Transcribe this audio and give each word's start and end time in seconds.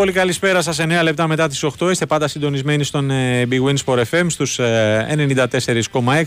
Πολύ 0.00 0.12
πολύ 0.12 0.24
καλησπέρα 0.24 0.62
σας. 0.62 0.78
9 0.80 1.02
λεπτά 1.02 1.26
μετά 1.26 1.48
τις 1.48 1.64
8 1.78 1.90
είστε 1.90 2.06
πάντα 2.06 2.28
συντονισμένοι 2.28 2.84
στον 2.84 3.10
ε, 3.10 3.48
Big 3.50 3.62
Win 3.64 3.74
Sport 3.84 4.02
FM 4.10 4.26
στους 4.28 4.58
ε, 4.58 5.06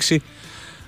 94,6 0.06 0.16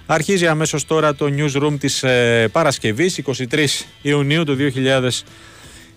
Αρχίζει 0.06 0.48
αμέσως 0.48 0.86
τώρα 0.86 1.16
το 1.16 1.26
newsroom 1.38 1.80
της 1.80 2.04
ε, 2.04 2.48
Παρασκευής 2.52 3.22
23 3.50 3.66
Ιουνίου 4.02 4.44
του 4.44 4.58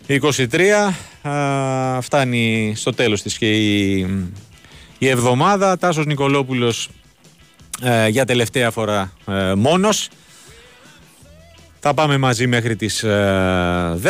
2023 0.08 0.60
Α, 1.22 2.00
Φτάνει 2.00 2.72
στο 2.76 2.90
τέλος 2.90 3.22
της 3.22 3.38
και 3.38 3.52
η, 3.52 3.98
η 4.98 5.08
εβδομάδα. 5.08 5.78
Τάσος 5.78 6.06
Νικολόπουλος 6.06 6.88
ε, 7.82 8.08
για 8.08 8.24
τελευταία 8.24 8.70
φορά 8.70 9.12
ε, 9.26 9.54
μόνος 9.54 10.08
θα 11.80 11.94
πάμε 11.94 12.16
μαζί 12.16 12.46
μέχρι 12.46 12.76
τις 12.76 13.02
ε, 13.02 13.98
10. 14.02 14.08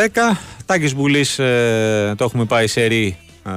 Τάκης 0.65 0.95
Μπουλής 0.95 1.39
ε, 1.39 2.13
το 2.17 2.23
έχουμε 2.23 2.45
πάει 2.45 2.67
σε 2.67 2.85
ρί 2.85 3.17
ε, 3.45 3.51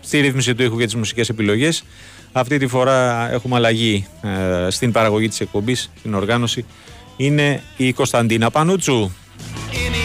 στη 0.00 0.20
ρύθμιση 0.20 0.54
του 0.54 0.62
ήχου 0.62 0.78
και 0.78 0.84
τις 0.84 0.94
μουσικές 0.94 1.28
επιλογές. 1.28 1.84
Αυτή 2.32 2.58
τη 2.58 2.66
φορά 2.66 3.30
έχουμε 3.32 3.56
αλλαγή 3.56 4.06
ε, 4.22 4.70
στην 4.70 4.92
παραγωγή 4.92 5.28
της 5.28 5.40
εκπομπής, 5.40 5.90
στην 5.98 6.14
οργάνωση. 6.14 6.64
Είναι 7.16 7.62
η 7.76 7.92
Κωνσταντίνα 7.92 8.50
Πανούτσου. 8.50 9.10
Any 9.72 9.99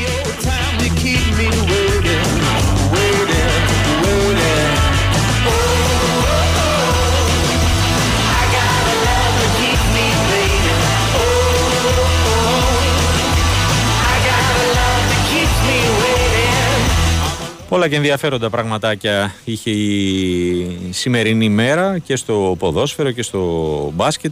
Πολλά 17.76 17.88
και 17.88 17.96
ενδιαφέροντα 17.96 18.50
πραγματάκια 18.50 19.34
είχε 19.46 19.70
η 19.70 20.78
σημερινή 20.90 21.50
μέρα 21.50 21.98
και 22.00 22.16
στο 22.16 22.56
ποδόσφαιρο 22.60 23.12
και 23.12 23.22
στο 23.22 23.92
μπάσκετ. 23.96 24.32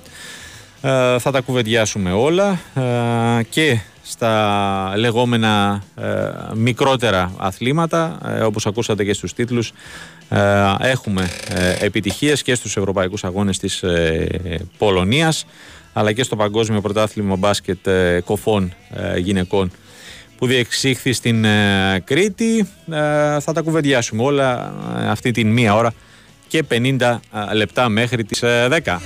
Ε, 0.81 1.19
θα 1.19 1.31
τα 1.31 1.41
κουβεντιάσουμε 1.41 2.11
όλα 2.11 2.59
ε, 3.39 3.43
και 3.49 3.79
στα 4.03 4.93
λεγόμενα 4.95 5.83
ε, 5.95 6.05
μικρότερα 6.53 7.33
αθλήματα 7.37 8.17
ε, 8.25 8.43
όπως 8.43 8.65
ακούσατε 8.65 9.03
και 9.03 9.13
στους 9.13 9.33
τίτλους 9.33 9.73
ε, 10.29 10.39
έχουμε 10.79 11.29
ε, 11.49 11.85
επιτυχίες 11.85 12.41
και 12.41 12.55
στους 12.55 12.77
ευρωπαϊκούς 12.77 13.23
αγώνες 13.23 13.57
της 13.57 13.83
ε, 13.83 14.59
Πολωνίας 14.77 15.45
αλλά 15.93 16.11
και 16.11 16.23
στο 16.23 16.35
παγκόσμιο 16.35 16.81
πρωτάθλημα 16.81 17.35
μπάσκετ 17.35 17.87
ε, 17.87 18.21
κοφών 18.25 18.73
ε, 18.93 19.17
γυναικών 19.17 19.71
που 20.37 20.47
διεξήχθη 20.47 21.13
στην 21.13 21.45
ε, 21.45 22.01
Κρήτη. 22.05 22.67
Ε, 22.91 23.39
θα 23.39 23.53
τα 23.53 23.61
κουβεντιάσουμε 23.61 24.23
όλα 24.23 24.73
ε, 24.97 25.09
αυτή 25.09 25.31
την 25.31 25.51
μία 25.51 25.75
ώρα 25.75 25.93
και 26.47 26.63
50 26.69 27.01
ε, 27.01 27.53
λεπτά 27.53 27.89
μέχρι 27.89 28.23
τις 28.23 28.43
ε, 28.43 28.81
10. 28.85 28.97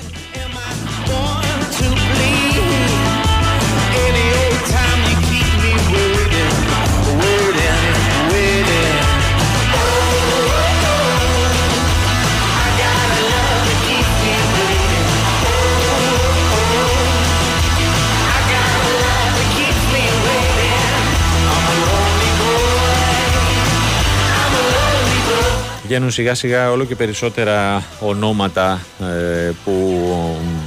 Βγαίνουν 25.87 26.11
σιγά 26.11 26.33
σιγά 26.33 26.71
όλο 26.71 26.85
και 26.85 26.95
περισσότερα 26.95 27.83
ονόματα 27.99 28.81
ε, 29.01 29.51
που 29.63 30.01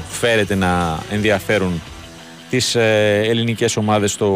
φέρεται 0.08 0.54
να 0.54 0.98
ενδιαφέρουν 1.10 1.82
τις 2.50 2.74
ε, 2.74 3.20
ελληνικές 3.24 3.76
ομάδες 3.76 4.12
στο 4.12 4.28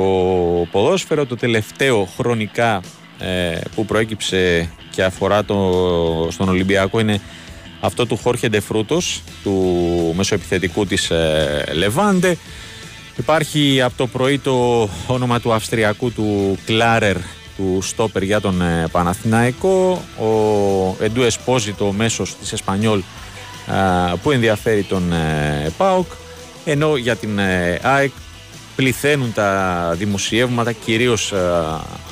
ποδόσφαιρο. 0.70 1.26
Το 1.26 1.36
τελευταίο 1.36 2.08
χρονικά 2.16 2.80
ε, 3.18 3.58
που 3.74 3.84
προέκυψε 3.84 4.70
και 4.90 5.02
αφορά 5.04 5.44
το, 5.44 6.28
στον 6.30 6.48
Ολυμπιακό 6.48 7.00
είναι 7.00 7.20
αυτό 7.80 8.06
του 8.06 8.16
Χόρχε 8.16 8.48
Ντεφρούτος, 8.48 9.22
του 9.42 10.12
μεσοεπιθετικού 10.16 10.86
της 10.86 11.10
ε, 11.10 11.64
Λεβάντε. 11.72 12.36
Υπάρχει 13.16 13.82
από 13.82 13.96
το 13.96 14.06
πρωί 14.06 14.38
το 14.38 14.88
όνομα 15.06 15.40
του 15.40 15.52
Αυστριακού 15.52 16.12
του 16.12 16.58
Κλάρερ 16.64 17.16
του 17.56 17.78
Στόπερ 17.82 18.22
για 18.22 18.40
τον 18.40 18.62
ε, 18.62 18.86
Παναθηναϊκό. 18.90 20.02
Ο 20.18 21.04
Εντού 21.04 21.22
Εσπόζητο 21.22 21.92
μέσος 21.92 22.34
της 22.34 22.52
Εσπανιόλ 22.52 23.02
που 24.22 24.30
ενδιαφέρει 24.30 24.82
τον 24.82 25.12
ε, 25.12 25.72
ΠΑΟΚ. 25.76 26.06
Ενώ 26.64 26.96
για 26.96 27.16
την 27.16 27.38
ε, 27.38 27.80
ΑΕΚ 27.82 28.10
πληθαίνουν 28.76 29.32
τα 29.32 29.90
δημοσιεύματα 29.98 30.72
κυρίως 30.72 31.32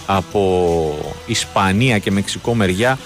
από 0.07 1.15
Ισπανία 1.27 1.99
και 1.99 2.11
Μεξικό 2.11 2.55
μεριά 2.55 2.99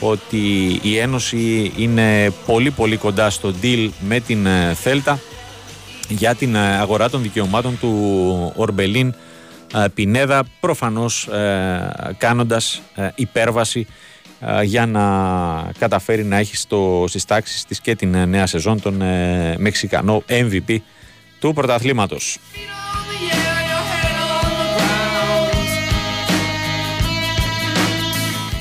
ότι 0.00 0.78
η 0.82 0.96
Ένωση 0.98 1.72
είναι 1.76 2.32
πολύ 2.46 2.70
πολύ 2.70 2.96
κοντά 2.96 3.30
στο 3.30 3.54
deal 3.62 3.88
με 4.00 4.20
την 4.20 4.46
Θέλτα 4.74 5.20
για 6.08 6.34
την 6.34 6.56
αγορά 6.56 7.10
των 7.10 7.22
δικαιωμάτων 7.22 7.78
του 7.80 8.52
Ορμπελίν 8.56 9.08
ε, 9.08 9.14
Πινέδα 9.94 10.44
προφανώς 10.60 11.26
ε, 11.26 12.14
κάνοντας 12.18 12.82
ε, 12.94 13.08
υπέρβαση 13.14 13.86
για 14.64 14.86
να 14.86 15.02
καταφέρει 15.78 16.24
να 16.24 16.36
έχει 16.36 16.56
στο, 16.56 17.04
στις 17.08 17.24
τάξεις 17.24 17.64
της 17.64 17.80
και 17.80 17.96
την 17.96 18.28
νέα 18.28 18.46
σεζόν 18.46 18.80
τον 18.80 19.02
Μεξικανό 19.56 20.22
MVP 20.28 20.76
του 21.40 21.52
πρωταθλήματος. 21.52 22.38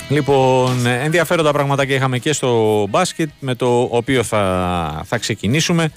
Λοιπόν, 0.10 0.86
ενδιαφέροντα 0.86 1.52
πραγματάκια 1.52 1.96
είχαμε 1.96 2.20
και 2.20 2.34
στο 2.34 2.86
μπάσκετ 2.90 3.30
με 3.40 3.56
το 3.56 3.88
οποίο 3.92 4.24
θα, 4.24 5.04
θα 5.06 5.18
ξεκινήσουμε. 5.18 5.92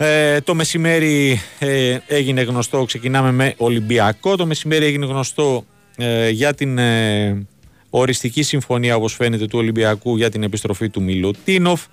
Ε, 0.00 0.40
το 0.40 0.54
μεσημέρι 0.54 1.40
ε, 1.58 1.98
έγινε 2.06 2.42
γνωστό, 2.42 2.84
ξεκινάμε 2.84 3.32
με 3.32 3.54
Ολυμπιακό. 3.56 4.36
Το 4.36 4.46
μεσημέρι 4.46 4.84
έγινε 4.84 5.06
γνωστό 5.06 5.64
ε, 5.96 6.28
για 6.28 6.54
την 6.54 6.78
ε, 6.78 7.46
οριστική 7.90 8.42
συμφωνία 8.42 8.96
όπως 8.96 9.14
φαίνεται 9.14 9.46
του 9.46 9.58
Ολυμπιακού 9.58 10.16
για 10.16 10.30
την 10.30 10.42
επιστροφή 10.42 10.88
του 10.88 11.02
Μιλουτίνοφ. 11.02 11.84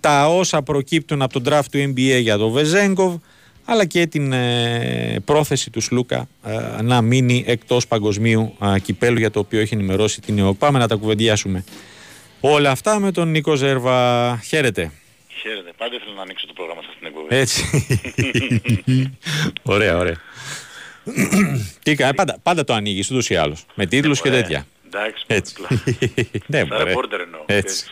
τα 0.00 0.28
όσα 0.28 0.62
προκύπτουν 0.62 1.22
από 1.22 1.40
τον 1.40 1.42
draft 1.52 1.64
του 1.70 1.78
NBA 1.78 2.18
για 2.20 2.36
τον 2.38 2.50
Βεζέγκοβ 2.50 3.14
αλλά 3.64 3.84
και 3.84 4.06
την 4.06 4.34
πρόθεση 5.24 5.70
του 5.70 5.80
Σλούκα 5.80 6.28
να 6.82 7.02
μείνει 7.02 7.44
εκτός 7.46 7.86
παγκοσμίου 7.86 8.56
κυπέλου 8.82 9.18
για 9.18 9.30
το 9.30 9.38
οποίο 9.38 9.60
έχει 9.60 9.74
ενημερώσει 9.74 10.20
την 10.20 10.38
ΕΟΚ. 10.38 10.58
Πάμε 10.58 10.78
να 10.78 10.88
τα 10.88 10.94
κουβεντιάσουμε 10.94 11.64
όλα 12.40 12.70
αυτά 12.70 12.98
με 12.98 13.12
τον 13.12 13.30
Νίκο 13.30 13.54
Ζέρβα. 13.54 14.40
Χαίρετε. 14.46 14.90
Χαίρετε. 15.42 15.70
Πάντα 15.76 15.94
ήθελα 15.94 16.14
να 16.14 16.22
ανοίξω 16.22 16.46
το 16.46 16.52
πρόγραμμα 16.52 16.82
σας 16.82 16.92
στην 16.94 17.06
εκπομπή. 17.06 17.36
Έτσι. 17.36 17.64
ωραία, 19.74 19.96
ωραία. 19.96 20.16
Τι 21.82 21.94
κάνει, 21.94 22.14
πάντα, 22.14 22.38
πάντα 22.42 22.64
το 22.64 22.72
ανοίγεις 22.74 23.10
ούτως 23.10 23.30
ή 23.30 23.36
άλλως. 23.36 23.64
Με 23.74 23.86
τίτλους 23.86 24.20
και 24.20 24.30
τέτοια. 24.30 24.66
Εντάξει, 24.86 25.24
Έτσι. 25.26 25.54
ναι, 26.46 26.58
Σαν 26.58 26.66
μωρέ. 26.70 26.84
ρεπόρτερ 26.84 27.20
εννοώ. 27.20 27.40
Έτσι. 27.46 27.86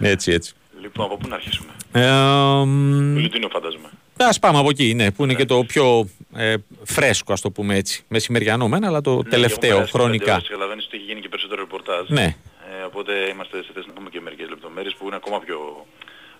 έτσι, 0.00 0.32
έτσι. 0.32 0.52
Λοιπόν, 0.80 1.04
από 1.06 1.16
πού 1.16 1.28
να 1.28 1.34
αρχίσουμε; 1.34 1.72
Ε, 1.92 2.64
μ, 2.64 3.16
Λουτίνο 3.18 3.48
φαντάζομαι. 3.48 3.88
ας 4.16 4.38
πάμε 4.38 4.58
από 4.58 4.68
εκεί, 4.70 4.94
ναι, 4.94 5.10
που 5.10 5.24
είναι 5.24 5.34
και 5.34 5.44
το 5.44 5.64
πιο 5.64 6.08
ε, 6.36 6.54
φρέσκο, 6.84 7.32
ας 7.32 7.40
το 7.40 7.50
πούμε 7.50 7.76
έτσι. 7.76 8.04
Μεσημεριανό 8.08 8.68
μένα, 8.68 8.86
αλλά 8.86 9.00
το 9.00 9.16
Ναι, 9.22 9.28
τελευταίο, 9.30 9.70
και 9.70 9.76
εγώ 9.76 9.86
χρονικά. 9.86 10.40
Καταλαβαίνεις 10.42 10.84
ότι 10.86 10.96
έχει 10.96 11.04
γίνει 11.06 11.20
και 11.20 11.28
περισσότερο 11.28 11.60
ρεπορτάζ. 11.60 12.08
Ναι. 12.08 12.36
Ε, 12.84 12.86
οπότε 12.86 13.12
είμαστε 13.28 13.62
σε 13.62 13.70
θέση 13.74 13.86
να 13.86 13.92
πούμε 13.92 14.10
και 14.10 14.20
μερικές 14.20 14.48
λεπτομέρειες 14.48 14.94
που 14.94 15.06
είναι 15.06 15.16
ακόμα 15.16 15.40
πιο 15.40 15.86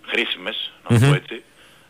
χρήσιμες, 0.02 0.72
να 0.88 0.98
το 0.98 1.06
πω 1.06 1.14
έτσι. 1.14 1.42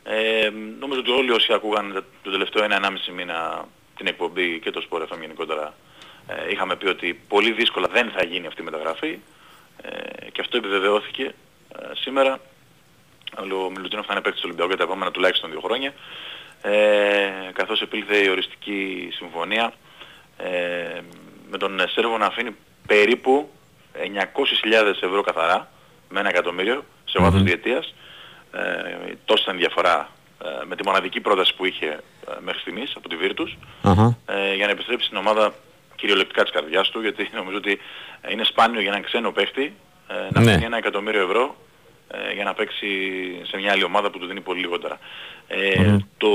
Ε, 0.05 0.51
νομίζω 0.79 1.01
ότι 1.01 1.11
όλοι 1.11 1.31
όσοι 1.31 1.53
ακούγαν 1.53 2.05
το 2.23 2.31
τελευταίο 2.31 2.65
ένα-ενάμιση 2.65 3.11
μήνα 3.11 3.69
την 3.97 4.07
εκπομπή 4.07 4.61
και 4.61 4.71
το 4.71 4.87
Sport 4.91 5.03
FM 5.03 5.21
γενικότερα 5.21 5.75
ε, 6.27 6.51
είχαμε 6.51 6.77
πει 6.77 6.89
ότι 6.89 7.21
πολύ 7.29 7.53
δύσκολα 7.53 7.89
δεν 7.93 8.11
θα 8.11 8.25
γίνει 8.25 8.47
αυτή 8.47 8.61
η 8.61 8.65
μεταγραφή 8.65 9.19
ε, 9.83 10.31
και 10.31 10.41
αυτό 10.41 10.57
επιβεβαιώθηκε 10.57 11.23
ε, 11.23 11.95
σήμερα. 11.95 12.41
Ο 13.39 13.71
Μιλουτίνοφ 13.71 14.07
θα 14.07 14.13
είναι 14.13 14.23
παίκτης 14.23 14.41
του 14.41 14.47
Ολυμπιακού 14.49 14.69
για 14.69 14.79
τα 14.79 14.85
επόμενα 14.85 15.11
τουλάχιστον 15.11 15.51
δύο 15.51 15.61
χρόνια 15.61 15.93
ε, 16.63 17.53
καθώς 17.53 17.83
επήλθε 17.83 18.17
η 18.17 18.29
οριστική 18.29 19.09
συμφωνία 19.13 19.73
ε, 20.37 21.01
με 21.51 21.59
τον 21.59 21.89
Σέρβο 21.89 22.19
να 22.19 22.27
αφήνει 22.27 22.57
περίπου 22.87 23.51
900.000 23.95 24.87
ευρώ 25.03 25.21
καθαρά 25.23 25.69
με 26.09 26.21
ένα 26.21 26.29
εκατομμύριο 26.29 26.85
σε 27.05 27.19
βάθος 27.21 27.43
διετίας. 27.43 27.95
Ε, 28.53 29.13
τόση 29.25 29.43
ήταν 29.43 29.55
η 29.57 29.59
διαφορά 29.59 30.09
ε, 30.45 30.65
με 30.65 30.77
τη 30.77 30.85
μοναδική 30.85 31.21
πρόταση 31.21 31.55
που 31.57 31.65
είχε 31.65 31.87
ε, 31.87 32.01
μέχρι 32.41 32.61
στιγμής 32.61 32.93
από 32.97 33.09
τη 33.09 33.17
Virtus 33.23 33.57
Αχα. 33.83 34.17
ε, 34.27 34.55
για 34.55 34.67
να 34.67 34.73
επιστρέψει 34.73 35.07
στην 35.07 35.17
ομάδα 35.19 35.55
κυριολεκτικά 35.97 36.43
της 36.43 36.53
καρδιάς 36.53 36.91
του 36.91 37.01
γιατί 37.01 37.31
νομίζω 37.41 37.57
ότι 37.57 37.79
ε, 38.21 38.33
είναι 38.33 38.45
σπάνιο 38.45 38.81
για 38.81 38.91
έναν 38.91 39.03
ξένο 39.03 39.31
παίχτη 39.31 39.75
ε, 40.09 40.15
να 40.31 40.41
Ναι. 40.41 40.53
φύγει 40.53 40.65
ένα 40.65 40.77
εκατομμύριο 40.77 41.23
ευρώ 41.23 41.57
ε, 42.09 42.33
για 42.35 42.45
να 42.45 42.55
παίξει 42.55 42.87
σε 43.43 43.57
μια 43.57 43.73
άλλη 43.73 43.85
ομάδα 43.85 44.11
που 44.11 44.19
του 44.19 44.27
δίνει 44.27 44.41
πολύ 44.41 44.61
λιγότερα. 44.61 44.99
Ε, 45.49 45.97
Το 46.19 46.29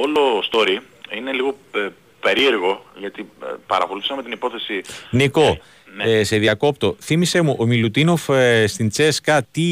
όλο 0.00 0.42
story 0.52 0.78
είναι 1.10 1.32
λίγο 1.32 1.56
ε, 1.74 1.88
περίεργο 2.20 2.84
γιατί 2.98 3.28
ε, 3.42 3.46
παρακολουθήσαμε 3.66 4.22
την 4.22 4.32
υπόθεση 4.32 4.82
Νίκο, 5.10 5.58
ναι. 5.96 6.04
ε, 6.04 6.24
σε 6.24 6.36
διακόπτω. 6.38 6.96
Θύμισε 7.00 7.40
μου, 7.40 7.56
ο 7.58 7.66
Μιλουτίνοφ 7.66 8.28
ε, 8.28 8.66
στην 8.66 8.88
ΤΣΣΚΑ 8.88 9.42
τι, 9.50 9.64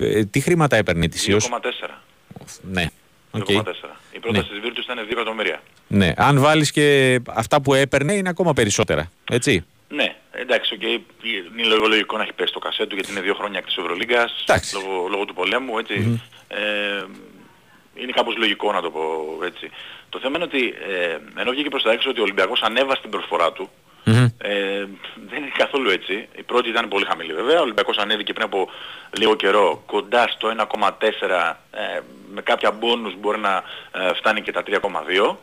ε, 0.00 0.24
τι 0.24 0.40
χρήματα 0.40 0.76
έπαιρνε 0.76 1.04
ετησίως. 1.04 1.48
2,4. 1.50 1.88
Ναι. 2.62 2.86
Οκ. 3.30 3.46
2,4. 3.48 3.62
Η 4.12 4.18
πρόταση 4.18 4.48
της 4.48 4.58
Virtus 4.62 4.82
ήταν 4.82 5.06
2 5.06 5.10
εκατομμύρια. 5.10 5.62
Ναι. 5.88 6.12
Αν 6.16 6.40
βάλεις 6.40 6.70
και 6.70 7.20
αυτά 7.28 7.60
που 7.60 7.74
έπαιρνε 7.74 8.12
είναι 8.12 8.28
ακόμα 8.28 8.52
περισσότερα. 8.52 9.10
Έτσι; 9.30 9.64
Ναι, 9.88 10.16
εντάξει, 10.30 10.74
οκ, 10.74 10.82
είναι 10.82 11.68
λίγο 11.74 11.86
λογικό 11.86 12.16
να 12.16 12.22
έχει 12.22 12.32
πέσει 12.32 12.52
το 12.52 12.58
κασέ 12.58 12.88
του 12.88 12.94
γιατί 12.94 13.10
είναι 13.10 13.20
δύο 13.20 13.34
χρόνια 13.34 13.58
εκτός 13.58 13.78
Ευρωλίγκας 13.78 14.42
Εντάξει. 14.42 14.74
λόγω, 14.74 15.08
λόγω 15.08 15.24
του 15.24 15.34
πολέμου, 15.34 15.78
έτσι. 15.78 16.22
Ε, 16.48 17.04
είναι 17.94 18.12
κάπως 18.12 18.36
λογικό 18.36 18.72
να 18.72 18.80
το 18.82 18.90
πω 18.90 19.00
έτσι. 19.44 19.70
Το 20.08 20.18
θέμα 20.18 20.36
είναι 20.36 20.44
ότι 20.44 20.74
ε, 20.88 21.40
ενώ 21.40 21.50
βγήκε 21.50 21.68
προς 21.68 21.82
τα 21.82 21.92
έξω 21.92 22.10
ότι 22.10 22.20
ο 22.20 22.22
Ολυμπιακός 22.22 22.62
ανέβασε 22.62 23.00
την 23.00 23.10
προσφορά 23.10 23.52
του, 23.52 23.70
Μμμ. 24.08 24.24
ε, 24.38 24.86
δεν 25.28 25.42
είναι 25.42 25.52
καθόλου 25.56 25.90
έτσι. 25.90 26.28
Η 26.36 26.42
πρώτη 26.42 26.68
ήταν 26.68 26.88
πολύ 26.88 27.04
χαμηλή 27.04 27.32
βέβαια. 27.32 27.58
Ο 27.58 27.62
Ολυμπιακός 27.62 27.96
ανέβηκε 27.96 28.32
πριν 28.32 28.44
από 28.46 28.68
λίγο 29.18 29.34
καιρό 29.34 29.82
κοντά 29.86 30.28
στο 30.28 30.48
1,4 30.56 31.56
ε, 31.70 32.00
με 32.34 32.42
κάποια 32.42 32.70
μπόνους 32.70 33.14
μπορεί 33.20 33.38
να 33.38 33.62
ε, 33.92 34.14
φτάνει 34.14 34.42
και 34.42 34.52
τα 34.52 34.62
3,2. 34.66 35.36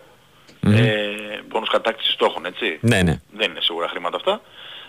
Ε, 0.67 1.41
μπόνους 1.47 1.69
κατάκτησης 1.69 2.13
στόχων, 2.13 2.45
έτσι. 2.45 2.77
Ναι, 2.81 3.01
ναι. 3.01 3.21
Δεν 3.31 3.51
είναι 3.51 3.61
σίγουρα 3.61 3.87
χρήματα 3.87 4.15
αυτά. 4.15 4.41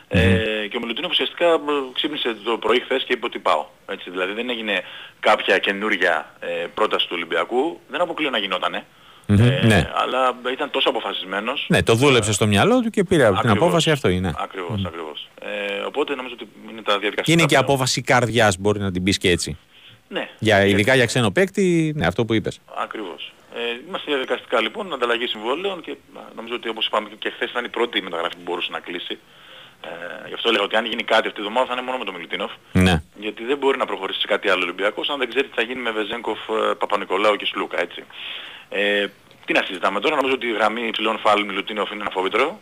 Ε, 0.09 0.67
και 0.71 0.77
ο 0.77 0.81
Μιλουτίνο 0.81 1.09
ουσιαστικά 1.11 1.47
ε, 1.47 1.59
ξύπνησε 1.93 2.37
το 2.45 2.59
πρωί 2.59 2.81
χθες 2.81 3.03
και 3.03 3.13
είπε 3.13 3.27
ότι 3.27 3.39
πάω. 3.39 3.67
Έτσι, 3.87 4.11
δηλαδή 4.11 4.33
δεν 4.33 4.51
έγινε 4.51 4.83
κάποια 5.21 5.59
καινούρια 5.59 6.35
ε, 6.41 6.67
πρόταση 6.75 7.07
του 7.07 7.13
Ολυμπιακού. 7.17 7.81
Δεν 7.89 8.01
αποκλείω 8.01 8.31
να 8.31 8.39
γινότανε. 8.39 8.85
Μμμ, 9.27 9.39
Ε, 9.41 9.61
ναι. 9.67 9.91
Αλλά 9.95 10.37
ήταν 10.53 10.71
τόσο 10.71 10.89
αποφασισμένος. 10.89 11.67
Ναι, 11.69 11.83
το 11.83 11.95
δούλεψε 11.95 12.33
στο 12.33 12.47
μυαλό 12.47 12.81
του 12.81 12.91
και 12.91 13.05
πήρε 13.05 13.25
από 13.25 13.33
την 13.33 13.39
Ακριβώς. 13.49 13.63
απόφαση 13.67 13.91
αυτό 13.91 14.09
είναι. 14.09 14.33
Ακριβώς, 14.39 14.85
ακριβώς. 14.87 15.29
Ε, 15.41 15.81
οπότε 15.87 16.15
νομίζω 16.15 16.35
ότι 16.41 16.49
είναι 16.71 16.83
τα 16.83 16.99
διαδικαστικά. 16.99 17.33
Είναι 17.33 17.43
και 17.43 17.49
πλέον. 17.57 17.63
απόφαση 17.65 18.01
καρδιάς, 18.03 18.59
μπορεί 18.59 18.81
να 18.81 18.91
την 18.93 19.03
πεις 19.03 19.19
και 19.19 19.31
έτσι. 19.31 19.57
Ναι, 20.09 20.29
Για, 20.39 20.65
ειδικά 20.65 20.95
για 20.95 21.07
ξένο 21.07 21.31
παίκτη, 21.31 21.93
ναι, 21.97 22.07
αυτό 22.07 22.25
που 22.25 22.35
είπες. 22.35 22.61
ακριβώς. 22.83 23.33
Ε, 23.55 23.61
είμαστε 23.89 24.11
διαδικαστικά 24.11 24.61
λοιπόν, 24.61 24.93
ανταλλαγή 24.93 25.27
συμβόλαιων 25.27 25.81
και 25.81 25.91
α, 25.91 26.21
νομίζω 26.37 26.55
ότι 26.55 26.69
όπως 26.69 26.87
είπαμε 26.87 27.09
και 27.19 27.31
χθες 27.31 27.51
ήταν 27.51 27.65
η 27.65 27.69
πρώτη 27.69 28.03
μεταγραφή 28.03 28.35
που 28.35 28.43
μπορούσε 28.45 28.69
να 28.73 28.81
κλείσει. 28.81 29.19
Ε, 29.85 30.29
γι' 30.29 30.35
αυτό 30.35 30.51
λέω 30.51 30.63
ότι 30.63 30.77
αν 30.77 30.85
γίνει 30.85 31.03
κάτι 31.03 31.27
αυτή 31.29 31.41
τη 31.41 31.47
εβδομάδα 31.47 31.67
θα 31.67 31.73
είναι 31.73 31.83
μόνο 31.83 31.99
με 31.99 32.05
τον 32.05 32.15
Μιλουτίνοφ. 32.15 32.53
Ναι. 32.73 33.03
Γιατί 33.21 33.45
δεν 33.45 33.57
μπορεί 33.59 33.79
να 33.79 33.87
προχωρήσει 33.87 34.21
σε 34.21 34.27
κάτι 34.27 34.49
άλλο 34.49 34.63
Ολυμπιακός 34.63 35.09
αν 35.09 35.19
δεν 35.19 35.29
ξέρει 35.29 35.47
τι 35.49 35.55
θα 35.55 35.63
γίνει 35.63 35.81
με 35.81 35.91
Βεζέγκοφ, 35.91 36.39
ε, 36.49 36.75
Παπα-Νικολάου 36.75 37.37
και 37.37 37.45
Σλούκα, 37.47 37.81
έτσι. 37.81 38.05
Ε, 38.69 39.07
τι 39.45 39.53
να 39.53 39.63
συζητάμε 39.63 40.01
τώρα, 40.01 40.17
νομίζω 40.17 40.35
ότι 40.35 40.47
η 40.47 40.53
γραμμή 40.53 40.87
υψηλών 40.87 41.19
φάλ 41.19 41.45
Μιλουτίνοφ 41.45 41.91
είναι 41.91 42.01
ένα 42.01 42.11
φόβητρο. 42.11 42.61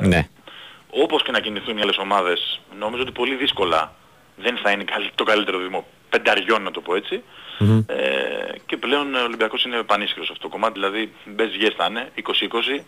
Ε, 0.00 0.06
Ναι. 0.06 0.28
όπως 0.90 1.22
και 1.22 1.30
να 1.30 1.40
κινηθούν 1.40 1.78
οι 1.78 1.80
άλλες 1.80 1.98
ομάδες, 1.98 2.60
νομίζω 2.78 3.02
ότι 3.02 3.12
πολύ 3.12 3.34
δύσκολα 3.34 3.94
δεν 4.36 4.56
θα 4.62 4.70
είναι 4.70 4.84
καλ- 4.84 5.10
το 5.14 5.24
καλύτερο 5.24 5.58
δήμο 5.58 5.86
πενταριών 6.10 6.62
να 6.62 6.70
το 6.70 6.80
πω 6.80 6.94
έτσι. 6.94 7.22
Ε, 7.86 7.96
και 8.66 8.76
πλέον 8.76 9.14
ο 9.14 9.22
Ολυμπιακός 9.22 9.64
είναι 9.64 9.82
πανίσχυρος 9.82 10.26
σε 10.26 10.32
αυτό 10.32 10.44
το 10.48 10.52
κομμάτι, 10.52 10.72
δηλαδή 10.72 11.12
μπες 11.24 11.54
γες 11.54 11.74
θα 11.76 11.86
είναι, 11.90 12.10
20-20, 12.14 12.84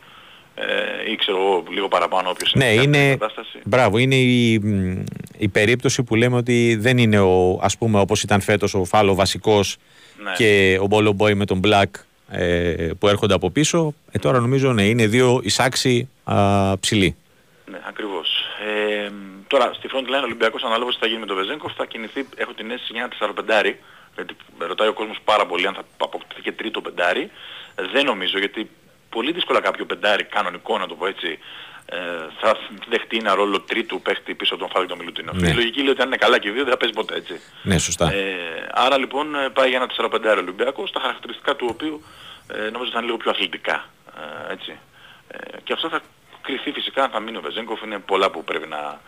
ε, 0.61 1.11
ή 1.11 1.17
ξέρω 1.17 1.37
εγώ 1.39 1.65
λίγο 1.71 1.89
παραπάνω 1.89 2.31
όποιος 2.31 2.55
Ναι, 2.55 2.65
σε 2.65 2.83
είναι, 2.83 3.11
κατάσταση. 3.11 3.59
μπράβο, 3.65 3.99
είναι 3.99 4.15
η, 4.15 4.59
μ, 4.59 5.03
η 5.39 5.49
περίπτωση 5.49 6.03
που 6.03 6.15
λέμε 6.15 6.37
ότι 6.37 6.77
δεν 6.81 6.99
είναι 6.99 7.19
ο, 7.21 7.59
ας 7.63 7.79
πούμε 7.79 8.01
όπως 8.01 8.23
ήταν 8.23 8.41
φέτος 8.41 8.75
ο 8.75 8.85
Φάλο 8.85 9.15
βασικός 9.15 9.77
Ναι. 10.25 10.33
και 10.37 10.79
ο 10.83 10.87
Μπόλο 10.87 11.13
Μπόι 11.13 11.35
με 11.35 11.45
τον 11.45 11.61
Black 11.65 11.91
ε, 12.31 12.91
που 12.99 13.09
έρχονται 13.09 13.35
από 13.35 13.51
πίσω. 13.51 13.95
Ε, 14.11 14.19
τώρα 14.19 14.39
νομίζω 14.41 14.73
ναι, 14.73 14.83
είναι 14.83 15.07
δύο 15.07 15.41
εισάξιοι 15.43 16.09
α, 16.25 16.79
ψηλοί. 16.79 17.17
Ναι, 17.71 17.79
ακριβώς. 17.89 18.45
Ε, 19.07 19.11
τώρα, 19.47 19.71
στη 19.75 19.89
front 19.93 20.07
line 20.09 20.21
ο 20.21 20.25
Ολυμπιακός 20.25 20.63
ανάλογα 20.63 20.91
τι 20.91 20.97
θα 21.01 21.07
γίνει 21.07 21.21
με 21.21 21.27
τον 21.27 21.37
Βεζέγκοφ 21.37 21.73
θα 21.77 21.87
κινηθεί, 21.87 22.27
έχω 22.37 22.53
την 22.53 22.71
αίσθηση 22.71 22.93
για 22.93 23.09
ένα 23.21 23.33
4-5 23.63 23.75
γιατί 24.15 24.35
με 24.59 24.67
ρωτάει 24.67 24.89
ο 24.89 24.93
κόσμος 24.93 25.19
πάρα 25.25 25.47
πολύ 25.47 25.67
αν 25.67 25.75
θα 25.75 25.85
αποκτηθεί 25.97 26.41
και 26.43 26.53
τρίτο 26.53 26.81
πεντάρι. 26.81 27.31
Δεν 27.93 28.05
νομίζω 28.05 28.39
γιατί 28.39 28.71
πολύ 29.09 29.33
δύσκολα 29.33 29.61
κάποιο 29.61 29.85
πεντάρι 29.85 30.25
κανονικό 30.25 30.79
να 30.79 30.87
το 30.87 30.95
πω 30.95 31.07
έτσι 31.07 31.39
ε, 31.91 31.97
θα 32.41 32.57
δεχτεί 32.89 33.17
ένα 33.17 33.35
ρόλο 33.35 33.61
τρίτου 33.61 34.03
παίχτη 34.03 34.35
πίσω 34.35 34.55
από 34.55 34.63
τον 34.63 34.73
Φάβη 34.73 34.87
τον 34.87 34.99
Μιλουτίνο. 34.99 35.33
Ναι. 35.33 35.49
Η 35.49 35.53
λογική 35.53 35.81
λέει 35.81 35.91
ότι 35.91 36.01
αν 36.01 36.07
είναι 36.07 36.17
καλά 36.17 36.39
και 36.39 36.49
οι 36.49 36.51
δύο 36.51 36.63
δεν 36.63 36.73
θα 36.73 36.79
παίζει 36.79 36.95
ποτέ 36.95 37.15
έτσι. 37.15 37.41
Ναι, 37.63 37.79
σωστά. 37.79 38.13
Ε, 38.13 38.69
άρα 38.71 38.99
λοιπόν 38.99 39.35
ε, 39.35 39.49
πάει 39.49 39.69
για 39.69 39.89
ένα 39.97 40.11
4-5 40.11 40.37
Ολυμπιακός, 40.39 40.93
τα 40.93 41.01
χαρακτηριστικά 41.01 41.57
του 41.57 41.67
οποίου 41.71 42.03
ε, 42.53 42.71
νομίζω 42.71 42.91
θα 42.91 42.99
είναι 42.99 43.07
λίγο 43.07 43.17
πιο 43.17 43.31
αθλητικά. 43.31 43.85
Ε, 44.49 44.53
έτσι. 44.53 44.79
Ε, 45.29 45.61
και 45.65 45.73
αυτό 45.73 45.89
θα 45.89 46.01
κρυφθεί 46.41 46.71
φυσικά 46.73 47.03
αν 47.03 47.11
θα 47.11 47.21
μείνει 47.21 47.37
ο 47.37 47.41
Βεζέγκοφ, 47.41 47.83
είναι 47.83 47.99
πολλά 47.99 48.31
που 48.31 48.45
πρέπει 48.45 48.69
να, 48.69 49.01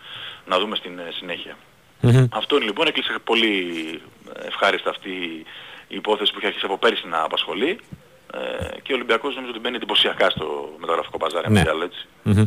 να 0.47 0.59
δούμε 0.59 0.77
στην 0.77 0.99
ε, 0.99 1.11
συνέχεια. 1.19 1.57
Μμμ. 2.01 2.27
Αυτό 2.31 2.57
είναι 2.57 2.65
λοιπόν, 2.65 2.87
έκλεισε 2.87 3.15
πολύ 3.25 3.55
ευχάριστα 4.47 4.91
αυτή 4.91 5.11
η 5.89 5.97
υπόθεση 5.97 6.33
που 6.33 6.39
είχε 6.39 6.47
αρχίσει 6.47 6.65
από 6.65 6.79
πέρσι 6.79 7.07
να 7.07 7.23
απασχολεί 7.23 7.81
ε, 8.33 8.81
και 8.83 8.93
ο 8.93 8.95
Ολυμπιακός 8.95 9.35
νομίζω 9.35 9.51
ότι 9.51 9.61
μπαίνει 9.61 9.77
εντυπωσιακά 9.77 10.31
στο 10.31 10.75
μεταγραφικό 10.79 11.19
παζάρι, 11.19 11.47
αν 11.47 11.53
Ναι. 11.53 11.59
μη 11.59 11.65
τι 11.65 11.71
άλλο, 11.71 11.85
έτσι. 11.85 12.07
Μμμ. 12.23 12.47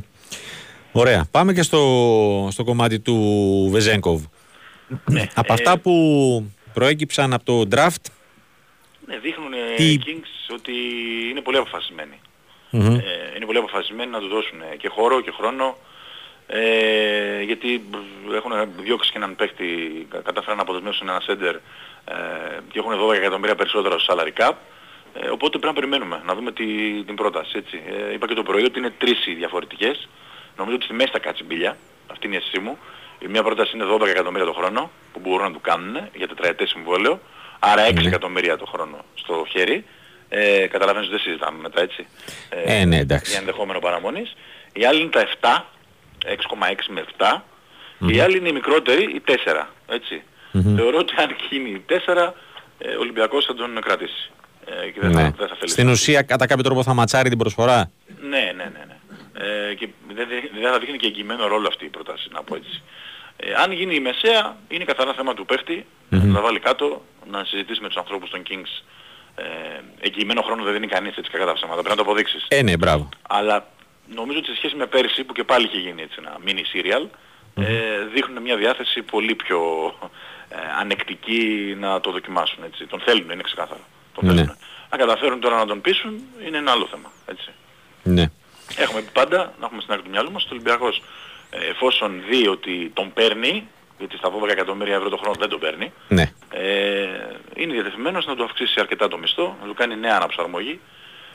Ωραία. 0.92 1.26
Πάμε 1.32 1.54
και 1.54 1.62
στο, 1.62 2.48
στο 2.52 2.64
κομμάτι 2.64 3.00
του 3.00 3.16
Βεζέγκοβ. 3.72 4.22
Ναι, 5.12 5.28
από 5.36 5.52
ε, 5.52 5.56
αυτά 5.56 5.78
που 5.78 5.94
προέκυψαν 6.74 7.34
από 7.34 7.44
το 7.46 7.68
draft, 7.78 8.06
Ναι, 9.08 9.18
δείχνουν 9.18 9.54
ε, 9.54 9.58
Τι- 9.76 9.84
οι 9.92 10.02
Kings 10.06 10.54
ότι 10.54 10.72
είναι 11.30 11.42
πολύ 11.42 11.58
αποφασισμένοι. 11.58 12.20
μμμ, 12.70 12.96
Ε, 12.96 13.02
είναι 13.36 13.46
πολύ 13.46 13.58
αποφασισμένοι 13.58 14.12
να 14.12 14.20
του 14.20 14.28
δώσουν 14.28 14.62
ε, 14.72 14.76
και 14.76 14.88
χώρο 14.88 15.22
και 15.22 15.32
χρόνο 15.32 15.78
ε, 16.48 17.42
γιατί 17.42 17.84
έχουν 18.36 18.52
διώξει 18.84 19.12
και 19.12 19.18
έναν 19.18 19.36
παίχτη, 19.36 19.66
κα- 20.10 20.20
κατάφεραν 20.22 20.56
να 20.58 20.62
αποδεσμεύσουν 20.64 21.10
ένα 21.10 21.20
σέντερ 21.20 21.56
ε, 21.56 21.62
και 22.72 22.80
έχουν 22.80 22.92
12 23.10 23.14
εκατομμύρια 23.14 23.56
περισσότερο 23.56 24.00
στο 24.00 24.16
salary 24.16 24.42
cap. 24.42 24.54
Ε, 25.14 25.28
οπότε 25.30 25.58
πρέπει 25.58 25.66
να 25.66 25.74
περιμένουμε, 25.74 26.22
να 26.26 26.36
δούμε 26.36 26.52
τη, 26.52 26.66
την 27.04 27.16
πρόταση. 27.16 27.58
Έτσι. 27.58 27.82
Ε, 28.10 28.14
είπα 28.14 28.28
και 28.28 28.34
το 28.34 28.44
πρωί 28.44 28.64
ότι 28.64 28.80
είναι 28.80 28.90
τρεις 28.98 29.26
οι 29.26 29.34
διαφορετικές. 29.34 30.08
Νομίζω 30.58 30.76
ότι 30.76 30.86
στη 30.86 30.94
μέση 30.94 31.10
θα 31.12 31.20
κάτσει 31.20 31.44
μπίλια. 31.44 31.78
Αυτή 32.12 32.26
είναι 32.28 32.36
η 32.36 32.38
αίσθησή 32.38 32.60
μου. 32.60 32.78
Η 33.20 33.28
μία 33.28 33.44
πρόταση 33.44 33.72
είναι 33.76 33.86
12 33.94 34.08
εκατομμύρια 34.08 34.46
το 34.46 34.54
χρόνο 34.54 34.92
που 35.14 35.20
μπορούν 35.20 35.46
να 35.46 35.52
του 35.52 35.62
κάνουν 35.62 36.10
για 36.14 36.28
τετραετές 36.28 36.70
συμβόλαιο. 36.70 37.20
Άρα 37.60 37.88
6 37.88 37.94
Ναι. 38.02 38.08
εκατομμύρια 38.08 38.58
το 38.58 38.66
χρόνο 38.66 39.06
στο 39.16 39.46
χέρι. 39.50 39.86
Ε, 40.30 40.68
καταλαβαίνεις 40.68 41.10
δεν 41.10 41.20
συζητάμε 41.20 41.60
μετά 41.62 41.82
έτσι. 41.82 42.08
Ε, 42.50 42.86
ναι, 42.86 42.98
εντάξει. 42.98 43.32
Για 43.32 43.40
ενδεχόμενο 43.40 43.80
παραμονής. 43.80 44.36
Η 44.74 44.86
άλλη 44.86 45.02
είναι 45.02 45.10
τα 45.10 45.20
7, 45.42 45.66
6,6 46.26 46.90
με 46.90 47.04
7. 47.18 47.44
Η 48.08 48.20
άλλη 48.20 48.38
είναι 48.38 48.50
η 48.50 48.54
μικρότερη, 48.54 49.04
η 49.04 49.22
4. 49.28 49.68
Έτσι. 49.88 50.24
Μμμ. 50.52 50.76
Θεωρώ 50.76 50.98
ότι 50.98 51.14
αν 51.18 51.36
γίνει 51.50 51.70
η 51.70 51.84
4, 51.90 52.34
ε, 52.78 52.96
ο 52.96 53.00
Ολυμπιακός 53.00 53.46
θα 53.46 53.54
τον 53.56 53.82
κρατήσει. 53.82 54.32
Ε, 54.66 54.90
και 54.90 55.00
δεν, 55.00 55.12
ναι. 55.12 55.22
θα, 55.22 55.34
δεν 55.38 55.48
θα 55.48 55.56
θέλει. 55.56 55.70
Στην 55.72 55.90
ουσία, 55.90 56.22
κατά 56.22 56.46
κάποιο 56.48 56.64
τρόπο 56.64 56.84
θα 56.84 56.94
ματσάρει 56.94 57.30
την 57.30 57.38
προσφορά; 57.38 57.92
Ναι, 58.22 58.52
ναι, 58.56 58.64
ναι. 58.64 58.84
ναι. 58.88 58.98
Ε, 59.70 59.74
και 59.74 59.88
δεν, 60.08 60.28
δεν- 60.28 60.50
δεν 60.62 60.72
θα 60.72 60.80
δείχνει 60.80 60.98
και 60.98 61.08
εγγυημένο 61.08 61.48
ρόλο 61.48 61.68
αυτή 61.68 61.86
η 61.86 61.90
πρόταση, 61.90 62.30
να 62.32 62.44
πω 62.44 62.56
έτσι. 62.56 62.82
Ε, 63.38 63.54
αν 63.54 63.72
γίνει 63.72 63.96
η 63.96 64.00
μεσαία, 64.00 64.58
είναι 64.68 64.84
καθαρά 64.84 65.14
θέμα 65.14 65.34
του 65.34 65.46
παίχτη, 65.46 65.86
Μμμ. 66.10 66.28
να 66.28 66.34
τα 66.34 66.42
βάλει 66.42 66.60
κάτω, 66.60 67.06
να 67.32 67.44
συζητήσει 67.44 67.82
με 67.82 67.88
τους 67.88 67.98
ανθρώπους 67.98 68.30
των 68.30 68.42
Kings. 68.50 68.84
Ε, 69.36 69.44
εγγυημένο 70.00 70.42
χρόνο 70.42 70.64
δεν 70.64 70.74
δίνει 70.74 70.88
κανείς 70.88 71.16
έτσι 71.18 71.32
κακά 71.32 71.46
τα 71.46 71.54
ψέματα, 71.54 71.82
πρέπει 71.82 71.98
να 71.98 72.04
το 72.04 72.10
αποδείξεις. 72.10 72.46
Ε, 72.48 72.62
ναι, 72.62 72.78
μπράβο. 72.78 73.10
Αλλά 73.30 73.68
νομίζω 74.16 74.38
ότι 74.38 74.48
σε 74.48 74.56
σχέση 74.56 74.76
με 74.76 74.86
πέρσι 74.86 75.24
που 75.24 75.34
και 75.34 75.44
πάλι 75.44 75.66
είχε 75.66 75.78
γίνει 75.78 76.02
έτσι 76.02 76.16
ένα 76.20 76.38
mini 76.46 76.64
serial, 76.76 77.08
ε, 77.56 78.06
δείχνουν 78.14 78.42
μια 78.42 78.58
διάθεση 78.58 79.02
πολύ 79.02 79.36
πιο 79.36 79.60
ε, 80.50 80.56
ανεκτική 80.80 81.76
να 81.80 82.00
το 82.02 82.12
δοκιμάσουν 82.12 82.64
έτσι. 82.64 82.86
Τον 82.86 83.00
θέλουν, 83.00 83.30
είναι 83.30 83.42
ξεκάθαρο. 83.44 83.80
Τον 84.14 84.26
Ναι. 84.26 84.34
θέλουν. 84.34 84.56
Αν 84.90 85.00
καταφέρουν 85.00 85.40
τώρα 85.40 85.56
να 85.58 85.66
τον 85.66 85.82
πείσουν 85.82 86.22
είναι 86.48 86.58
ένα 86.58 86.72
άλλο 86.72 86.88
θέμα. 86.92 87.12
Έτσι. 87.26 87.50
Ναι. 88.04 88.26
Έχουμε 88.78 89.02
πει 89.02 89.10
πάντα, 89.14 89.38
να 89.60 89.66
έχουμε 89.66 89.82
στην 89.82 89.94
άκρη 89.94 90.06
του 90.06 90.12
μυαλού 90.12 90.32
μας, 90.32 90.44
ότι 90.44 90.54
ο 90.54 90.56
Ολυμπιακός 90.56 91.02
ε, 91.50 91.58
εφόσον 91.70 92.24
δει 92.30 92.48
ότι 92.48 92.92
τον 92.94 93.14
παίρνει, 93.14 93.68
γιατί 93.98 94.18
στα 94.18 94.30
12 94.44 94.50
εκατομμύρια 94.50 94.96
ευρώ 94.96 95.10
το 95.10 95.18
χρόνο 95.18 95.36
δεν 95.40 95.50
τον 95.50 95.60
παίρνει, 95.60 95.92
Ναι. 96.08 96.32
ε, 96.50 97.08
είναι 97.56 97.74
διατεθειμένος 97.74 98.26
να 98.26 98.36
του 98.36 98.44
αυξήσει 98.44 98.80
αρκετά 98.80 99.08
το 99.08 99.18
μισθό, 99.18 99.58
να 99.62 99.68
του 99.68 99.74
κάνει 99.74 99.96
νέα 99.96 100.16
αναψαρμογή 100.16 100.80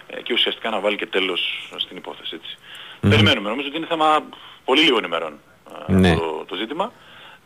ε, 0.07 0.21
και 0.23 0.33
ουσιαστικά 0.33 0.71
να 0.71 0.81
βάλει 0.81 0.97
και 0.97 1.07
τέλος 1.07 1.69
στην 1.77 1.97
υπόθεση. 1.97 2.35
Έτσι. 2.35 2.57
Περιμένουμε. 3.01 3.49
Νομίζω 3.49 3.69
ότι 3.69 3.77
είναι 3.77 3.87
θέμα 3.87 4.23
πολύ 4.65 4.81
λίγων 4.83 5.05
ημερών 5.05 5.41
ε, 5.89 5.93
Ναι. 5.93 6.15
το, 6.15 6.45
το 6.49 6.55
ζήτημα 6.55 6.93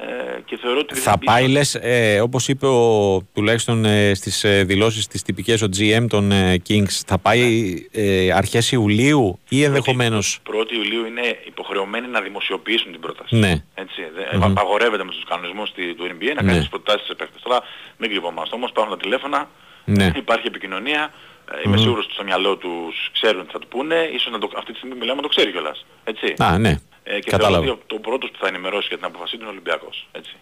ε, 0.08 0.40
και 0.44 0.58
θεωρώ 0.62 0.78
ότι... 0.78 0.94
Θα 0.94 1.18
πάει, 1.24 1.48
λες, 1.48 1.74
ε, 1.74 2.20
όπως 2.20 2.48
είπε 2.48 2.66
ο, 2.66 3.20
τουλάχιστον 3.34 3.84
ε, 3.84 4.14
στις 4.14 4.44
ε, 4.44 4.64
δηλώσεις 4.64 5.06
τις 5.06 5.22
τυπικές 5.22 5.62
ο 5.62 5.68
GM 5.78 6.04
των 6.08 6.32
ε, 6.32 6.62
Kings, 6.68 7.00
θα 7.06 7.18
πάει 7.18 7.74
ε, 7.92 8.32
αρχές 8.32 8.72
Ιουλίου 8.72 9.38
ή 9.48 9.62
ενδεχομένως; 9.62 10.38
1η 10.50 10.72
Ιουλίου 10.72 11.04
είναι 11.06 11.38
υποχρεωμένοι 11.46 12.06
να 12.06 12.20
δημοσιοποιήσουν 12.20 12.92
την 12.92 13.00
πρόταση. 13.00 13.36
Ναι. 13.36 13.54
Έτσι, 13.74 14.00
δεν- 14.30 14.42
Απαγορεύεται 14.42 15.04
με 15.04 15.10
τους 15.10 15.24
κανονισμούς 15.28 15.72
τη- 15.72 15.94
του 15.94 16.04
NBA 16.04 16.28
να 16.28 16.34
κάνει 16.34 16.52
Ναι. 16.52 16.58
τις 16.58 16.68
προτάσεις 16.68 17.06
σε 17.06 17.14
παίκτες. 17.14 17.42
Τώρα 17.42 17.60
μην 17.96 18.10
κρυβόμαστε 18.10 18.54
όμως, 18.54 18.70
υπάρχουν 18.70 18.94
τα 18.96 19.00
τηλέφωνα, 19.02 19.48
Ναι. 19.84 20.10
υπάρχει 20.24 20.46
επικοινωνία. 20.46 21.12
Ε, 21.52 21.60
Είμαι 21.66 21.76
σίγουρος 21.76 22.04
ότι 22.04 22.14
στο 22.14 22.24
μυαλό 22.24 22.56
τους 22.56 23.10
ξέρουν 23.12 23.46
τι 23.46 23.52
θα 23.52 23.58
του 23.58 23.68
πούνε, 23.68 23.94
ίσως 24.14 24.32
να 24.32 24.38
το, 24.38 24.50
αυτή 24.56 24.72
τη 24.72 24.78
στιγμή 24.78 24.94
μιλάμε 24.96 25.16
να 25.16 25.22
το 25.22 25.28
ξέρει 25.28 25.50
κιόλας. 25.50 25.84
Έτσι. 26.04 26.34
Α, 26.38 26.58
ναι. 26.58 26.74
Ε, 27.04 27.18
και 27.20 27.30
Κατάλαβα. 27.30 27.64
θεωρώ 27.64 27.80
ότι 27.84 27.94
ο 27.94 27.98
πρώτος 28.00 28.30
που 28.30 28.38
θα 28.40 28.46
ενημερώσει 28.48 28.86
για 28.88 28.96
την 28.96 29.06
αποφασή 29.06 29.32
του 29.32 29.38
είναι 29.40 29.48
ο 29.48 29.50
Ολυμπιακός. 29.52 30.08
Έτσι. 30.12 30.32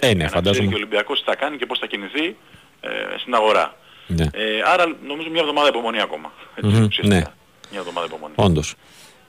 Ε, 0.00 0.06
ναι, 0.06 0.12
για 0.12 0.24
να 0.24 0.28
φαντάζομαι. 0.30 0.52
ξέρει 0.52 0.66
και 0.68 0.74
ο 0.74 0.76
Ολυμπιακός 0.76 1.18
τι 1.18 1.24
θα 1.24 1.36
κάνει 1.36 1.56
και 1.56 1.66
πώς 1.66 1.78
θα 1.78 1.86
κινηθεί 1.86 2.36
ε, 2.80 2.88
στην 3.18 3.34
αγορά. 3.34 3.76
Ναι. 4.06 4.24
Ε, 4.32 4.62
άρα 4.64 4.96
νομίζω 5.06 5.30
μια 5.30 5.40
εβδομάδα 5.40 5.68
υπομονή 5.68 6.00
ακόμα. 6.00 6.32
Έτσι, 6.54 6.70
Μμμ, 6.70 6.84
ουσιαστικά. 6.84 7.06
ναι. 7.08 7.22
Μια 7.70 7.78
εβδομάδα 7.80 8.06
υπομονή. 8.06 8.32
Όντως. 8.36 8.74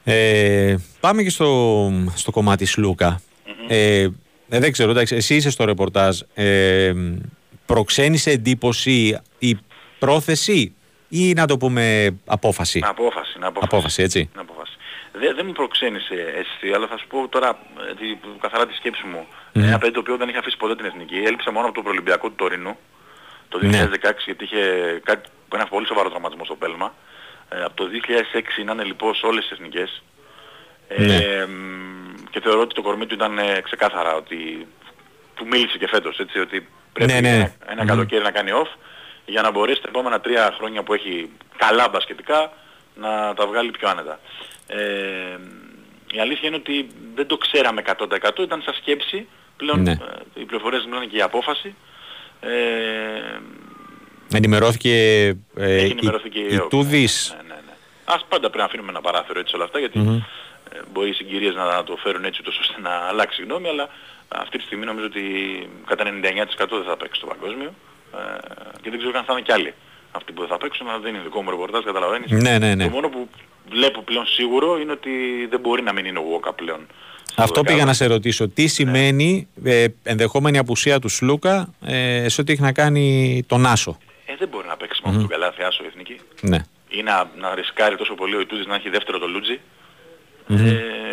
Ε, 0.04 0.76
πάμε 1.00 1.24
και 1.24 1.30
στο, 1.30 1.92
στο 2.16 2.32
κομμάτι 2.32 2.66
Σλούκα. 2.66 3.22
Ε, 3.68 4.02
ε, 4.02 4.60
δεν 4.60 4.72
ξέρω, 4.72 4.92
εντάξει, 4.92 5.16
εσύ 5.16 5.36
είσαι 5.36 5.50
στο 5.50 5.66
ρεπορτάζ. 5.66 6.20
Ε, 6.34 6.94
προξένησε 7.66 8.32
εντύπωση 8.32 9.20
η 9.40 9.58
πρόθεση 10.00 10.74
ή 11.10 11.34
να 11.34 11.46
το 11.48 11.58
πούμε 11.58 12.16
απόφαση; 12.26 12.82
Απόφαση, 12.84 13.40
να 13.40 13.48
απόφαση. 13.48 13.70
Απόφαση, 13.76 14.02
έτσι. 14.04 14.30
Να 14.36 14.42
απόφαση. 14.42 14.74
Δεν, 15.14 15.36
δεν 15.36 15.46
μου 15.46 15.52
προξένησε 15.52 16.14
αίσθηση, 16.14 16.74
αλλά 16.74 16.88
θα 16.88 16.98
σου 16.98 17.08
πω 17.08 17.28
τώρα 17.28 17.60
ε, 17.90 17.94
τη, 17.94 18.18
καθαρά 18.42 18.68
τη 18.68 18.74
σκέψη 18.74 19.06
μου. 19.06 19.28
Ένα 19.54 19.78
παιδί 19.78 19.94
το 19.94 20.00
οποίο 20.00 20.18
δεν 20.18 20.30
είχε 20.30 20.38
αφήσει 20.38 20.58
ποτέ 20.58 20.76
την 20.76 20.86
εθνική. 20.86 21.16
Έλειψε 21.18 21.50
μόνο 21.52 21.66
από 21.66 21.76
το 21.76 21.82
προολυμπιακό 21.82 22.28
του 22.30 22.36
Τωρινού 22.36 22.78
το 23.50 23.60
2016 23.62 23.68
Ναι. 23.70 23.88
γιατί 24.26 24.44
είχε 24.44 24.64
κάτι, 25.04 25.30
ένα 25.56 25.66
πολύ 25.66 25.86
σοβαρό 25.88 26.10
τραυματισμό 26.10 26.46
στο 26.46 26.56
πέλμα. 26.56 26.94
Ε, 27.50 27.64
από 27.64 27.74
το 27.76 27.86
2006 28.34 28.64
να 28.66 28.72
είναι 28.72 28.84
λοιπόν 28.84 29.16
σε 29.16 29.26
όλες 29.26 29.44
τις 29.44 29.52
εθνικές. 29.52 30.04
Ε, 30.88 31.04
Ναι. 31.04 31.46
μ, 31.46 32.24
και 32.30 32.40
θεωρώ 32.40 32.60
ότι 32.62 32.76
το 32.76 32.82
κορμί 32.82 33.06
του 33.06 33.14
ήταν 33.14 33.38
ε, 33.38 33.62
ξεκάθαρα 33.62 34.16
ότι 34.16 34.68
του 35.36 35.46
μίλησε 35.48 35.78
και 35.78 35.88
φέτος 35.88 36.20
έτσι 36.20 36.40
ότι 36.40 36.68
πρέπει 36.94 37.12
Ναι, 37.12 37.20
ναι. 37.20 37.30
ένα, 37.36 37.54
ένα 37.68 37.82
Μμμ. 37.82 37.88
καλοκαίρι 37.88 38.24
να 38.24 38.32
κάνει 38.32 38.52
off 38.64 38.78
για 39.26 39.42
να 39.42 39.52
μπορέσει 39.52 39.82
τα 39.82 39.88
επόμενα 39.90 40.20
τρία 40.22 40.54
χρόνια 40.58 40.84
που 40.84 40.94
έχει 40.94 41.30
καλά 41.58 41.90
μπασκετικά 41.90 42.54
να 42.96 43.34
τα 43.34 43.46
βγάλει 43.48 43.72
πιο 43.72 43.90
άνετα. 43.90 44.20
Ε, 44.74 45.38
η 46.12 46.20
αλήθεια 46.20 46.48
είναι 46.48 46.56
ότι 46.58 46.88
δεν 47.16 47.28
το 47.28 47.38
ξέραμε 47.38 47.82
100% 47.86 48.40
ήταν 48.44 48.62
σαν 48.62 48.74
σκέψη 48.74 49.28
πλέον 49.58 49.82
Ναι. 49.82 49.92
ε, 49.92 49.96
οι 50.34 50.44
πληροφορίες 50.44 50.86
μιλάνε 50.86 51.06
και 51.06 51.18
η 51.18 51.22
απόφαση 51.22 51.76
ε, 52.40 52.50
Ενημερώθηκε 54.34 54.92
ε, 55.56 55.76
έχει 55.76 55.88
η, 55.88 55.92
ενημερωθεί 55.92 56.30
και 56.30 56.40
η 56.40 56.56
ΕΟΚ. 56.56 56.70
Τούδης. 56.70 57.36
Ναι, 57.38 57.44
ναι, 57.48 57.62
ναι. 57.66 57.74
Ας 58.06 58.22
πάντα 58.30 58.40
πρέπει 58.40 58.58
να 58.58 58.64
αφήνουμε 58.64 58.90
ένα 58.90 59.02
παράθυρο 59.02 59.40
έτσι 59.40 59.56
όλα 59.56 59.64
αυτά 59.64 59.80
γιατί 59.80 60.00
Μμμ. 60.00 60.16
ε, 60.16 60.80
μπορεί 60.92 61.10
οι 61.10 61.14
συγκυρίες 61.14 61.56
να 61.56 61.84
το 61.84 61.96
φέρουν 62.04 62.26
έτσι 62.26 62.40
ούτως 62.42 62.60
ώστε 62.60 62.82
να 62.82 62.90
αλλάξει 62.90 63.42
γνώμη 63.44 63.68
αλλά 63.68 63.90
αυτή 64.28 64.58
τη 64.58 64.64
στιγμή 64.64 64.86
νομίζω 64.86 65.06
ότι 65.06 65.24
κατά 65.86 66.04
99% 66.04 66.10
δεν 66.58 66.84
θα 66.88 66.98
παίξει 66.98 67.22
το 67.22 67.28
παγκόσμιο 67.28 67.74
ε, 68.16 68.20
και 68.82 68.90
δεν 68.90 68.98
ξέρω 68.98 69.12
καν 69.14 69.24
θα 69.24 69.34
είναι 69.34 69.42
κι 69.42 69.52
άλλοι 69.52 69.74
αυτοί 70.12 70.32
που 70.32 70.40
δεν 70.40 70.50
θα 70.50 70.58
παίξουν 70.58 70.88
αλλά 70.90 71.00
δεν 71.00 71.14
είναι 71.14 71.24
δικό 71.24 71.44
μου 71.44 71.50
ρεπορτάζ 71.50 71.84
καταλαβαίνεις. 71.84 72.32
Ναι, 72.32 72.58
ναι, 72.58 72.76
ναι. 72.76 72.84
Το 72.84 72.90
μόνο 72.90 73.10
που 73.10 73.30
βλέπω 73.70 74.02
πλέον 74.02 74.26
σίγουρο 74.26 74.80
είναι 74.80 74.92
ότι 74.92 75.12
δεν 75.50 75.60
μπορεί 75.60 75.82
να 75.82 75.94
μην 75.94 76.06
είναι 76.06 76.20
ο 76.20 76.24
Walker 76.34 76.52
πλέον. 76.56 76.80
στο 77.32 77.42
Αυτό 77.44 77.54
πήγα 77.62 77.64
δεκάδο. 77.74 77.86
να 77.86 77.94
σε 77.94 78.06
ρωτήσω. 78.06 78.48
Τι 78.50 78.68
σημαίνει 78.68 79.48
ε, 79.64 79.86
ενδεχόμενη 80.04 80.58
απουσία 80.58 81.00
του 81.00 81.10
Σλούκα 81.10 81.74
ε, 81.86 82.30
σε 82.30 82.42
ό,τι 82.42 82.52
έχει 82.52 82.62
να 82.62 82.72
κάνει 82.74 83.44
τον 83.48 83.66
Άσο; 83.66 83.98
Ε, 84.26 84.36
δεν 84.40 84.48
μπορεί 84.48 84.68
να 84.68 84.78
παίξει 84.78 85.02
μόνο 85.06 85.18
τον 85.20 85.28
Καλάθι 85.28 85.62
άσο 85.64 85.84
η 85.84 85.88
εθνική. 85.88 86.20
Ναι. 86.42 86.58
ή 86.90 87.02
να, 87.04 87.32
να 87.38 87.56
ρισκάρει 87.56 87.96
τόσο 87.96 88.14
πολύ 88.16 88.36
ο 88.36 88.40
Ιτούδης 88.40 88.66
να 88.66 88.76
έχει 88.76 88.90
δεύτερο 88.90 89.18
το 89.20 89.28
λουτζι 89.28 89.60
Ε, 90.50 90.54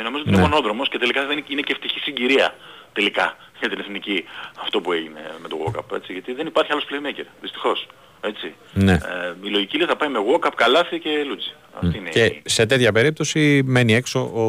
νομίζω 0.03 0.21
ότι 0.23 0.29
είναι 0.29 0.37
Ναι. 0.37 0.43
μονόδρομος 0.49 0.89
και 0.89 0.99
τελικά 0.99 1.27
δεν 1.27 1.37
είναι, 1.39 1.47
είναι 1.49 1.61
και 1.61 1.73
ευτυχή 1.73 1.99
συγκυρία 1.99 2.55
τελικά 2.93 3.37
για 3.61 3.69
την 3.69 3.79
εθνική 3.79 4.25
αυτό 4.63 4.81
που 4.81 4.93
έγινε 4.93 5.21
με 5.43 5.49
το 5.49 5.57
walk-up 5.65 5.97
έτσι, 5.97 6.13
γιατί 6.13 6.33
δεν 6.33 6.47
υπάρχει 6.47 6.73
άλλος 6.73 6.85
playmaker, 6.91 7.25
δυστυχώς. 7.41 7.87
Έτσι. 8.21 8.55
Ναι. 8.73 8.93
Ε, 8.93 8.99
η 9.43 9.49
λογική 9.49 9.77
λέει 9.77 9.87
θα 9.87 9.97
πάει 9.97 10.09
με 10.09 10.19
walk-up, 10.33 10.51
καλάθι 10.57 10.99
και 10.99 11.11
λούτζι. 11.29 11.53
Αυτή 11.83 11.99
είναι 11.99 12.09
Και 12.11 12.25
η... 12.25 12.43
σε 12.45 12.67
τέτοια 12.67 12.93
περίπτωση 12.93 13.63
μένει 13.65 13.95
έξω 13.95 14.21
ο, 14.35 14.43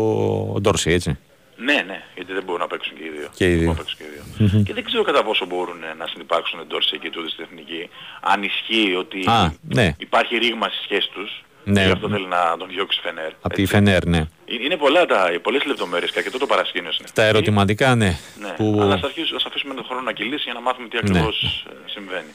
ο 0.55 0.59
Ντόρση, 0.61 0.91
έτσι. 0.91 1.17
Ναι, 1.55 1.83
ναι, 1.87 2.03
γιατί 2.15 2.33
δεν 2.33 2.43
μπορούν 2.43 2.61
να 2.61 2.67
παίξουν 2.67 2.93
και 2.97 3.03
οι 3.03 3.09
δύο. 3.17 3.29
Και 3.35 3.45
οι 3.45 3.49
Δεν 3.49 3.57
δύο. 3.59 3.67
μπορούν 3.67 3.77
να 3.77 3.83
παίξουν 3.83 3.97
και 3.97 4.43
οι 4.43 4.45
δύο. 4.47 4.63
Και 4.63 4.73
δεν 4.73 4.83
ξέρω 4.83 5.03
κατά 5.03 5.23
πόσο 5.23 5.45
μπορούν 5.45 5.83
ε, 5.83 5.93
να 5.97 6.07
συνεπάρξουν 6.07 6.59
Ντόρση 6.67 6.97
και 6.97 7.09
τούτοι 7.09 7.29
στην 7.29 7.43
εθνική. 7.43 7.89
Αν 8.21 8.43
ισχύει 8.43 8.95
ότι 8.95 9.23
Α, 9.27 9.53
ναι. 9.61 9.95
υπάρχει 9.97 10.37
ρήγμα 10.37 10.67
στη 10.67 10.83
σχέση 10.83 11.09
τους. 11.13 11.43
Ναι. 11.63 11.83
Και 11.85 11.91
αυτό 11.91 12.09
θέλει 12.09 12.25
να 12.27 12.55
τον 12.59 12.67
διώξει 12.67 12.99
Φενέρ. 13.03 13.31
Από 13.41 13.53
τη 13.53 13.61
έτσι. 13.61 13.73
Φενέρ, 13.75 14.05
ναι. 14.05 14.17
Ε, 14.17 14.53
Είναι 14.65 14.77
πολλά 14.77 15.05
τα, 15.05 15.31
πολλές 15.41 15.63
λεπτομέρειες 15.65 16.11
και 16.11 16.29
το 16.39 16.45
παρασκήνιο 16.45 16.91
στην 16.91 17.05
Τα 17.05 17.21
εθνική. 17.21 17.35
ερωτηματικά, 17.37 17.95
ναι. 17.95 18.17
Ναι, 18.39 18.49
που... 18.57 18.77
αλλά 18.81 18.93
ας, 18.93 19.01
αρχίσουμε, 19.03 19.35
ας 19.35 19.45
αφήσουμε 19.45 19.73
τον 19.73 19.83
χρόνο 19.85 20.01
να 20.01 20.11
κυλήσει 20.11 20.41
για 20.43 20.53
να 20.53 20.61
μάθουμε 20.61 20.87
τι 20.87 20.97
ακριβώς 20.97 21.65
ε, 21.69 21.73
συμβαίνει. 21.85 22.31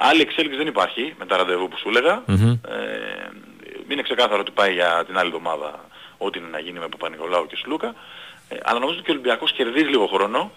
Άλλη 0.00 0.20
εξέλιξη 0.20 0.56
δεν 0.58 0.66
υπάρχει 0.66 1.14
με 1.18 1.26
τα 1.26 1.36
ραντεβού 1.36 1.68
που 1.68 1.78
σου 1.78 1.88
έλεγα. 1.88 2.22
Μμμ. 2.26 2.50
Ε, 2.50 2.58
είναι 3.88 4.02
ξεκάθαρο 4.02 4.40
ότι 4.40 4.50
πάει 4.50 4.72
για 4.72 5.04
την 5.06 5.18
άλλη 5.18 5.28
εβδομάδα 5.28 5.84
ό,τι 6.18 6.38
είναι 6.38 6.48
να 6.48 6.58
γίνει 6.58 6.78
με 6.78 6.88
Παπα-Νικολάου 6.88 7.46
και 7.46 7.56
Σλούκα. 7.56 7.94
Ε, 8.48 8.56
αλλά 8.62 8.78
νομίζω 8.78 8.98
ότι 8.98 9.10
ο 9.10 9.12
Ολυμπιακός 9.12 9.52
κερδίζει 9.52 9.88
λίγο 9.88 10.06
χρόνο 10.06 10.50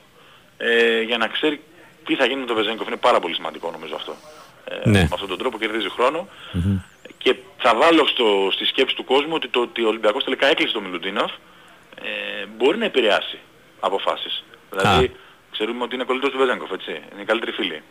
ε, 0.57 1.01
για 1.01 1.17
να 1.17 1.27
ξέρει 1.27 1.61
τι 2.05 2.15
θα 2.15 2.25
γίνει 2.25 2.39
με 2.39 2.45
τον 2.45 2.55
Βεζένκοφ. 2.55 2.87
Είναι 2.87 2.95
πάρα 2.95 3.19
πολύ 3.19 3.33
σημαντικό 3.33 3.71
νομίζω 3.71 3.95
αυτό. 3.95 4.15
Ε, 4.65 4.89
Ναι. 4.89 4.99
Με 4.99 5.09
αυτόν 5.13 5.27
τον 5.27 5.37
τρόπο 5.37 5.57
κερδίζει 5.57 5.89
χρόνο. 5.89 6.27
Και 7.17 7.35
θα 7.57 7.75
βάλω 7.75 8.07
στο, 8.07 8.49
στη 8.51 8.65
σκέψη 8.65 8.95
του 8.95 9.03
κόσμου 9.03 9.33
ότι 9.33 9.47
το 9.47 9.59
ότι 9.61 9.83
ο 9.83 9.87
Ολυμπιακός 9.87 10.23
τελικά 10.23 10.47
έκλεισε 10.47 10.73
τον 10.73 10.83
Μιλουντίνοφ 10.83 11.31
ε, 12.03 12.45
μπορεί 12.57 12.77
να 12.77 12.85
επηρεάσει 12.85 13.39
αποφάσεις. 13.79 14.43
Δηλαδή 14.69 15.11
ξέρουμε 15.51 15.83
ότι 15.83 15.95
είναι 15.95 16.03
κολλητός 16.03 16.29
του 16.31 16.37
Βεζένκοφ, 16.37 16.71
έτσι. 16.71 16.91
Είναι 16.91 17.21
οι 17.21 17.25
καλύτεροι 17.25 17.51
φίλοι. 17.51 17.81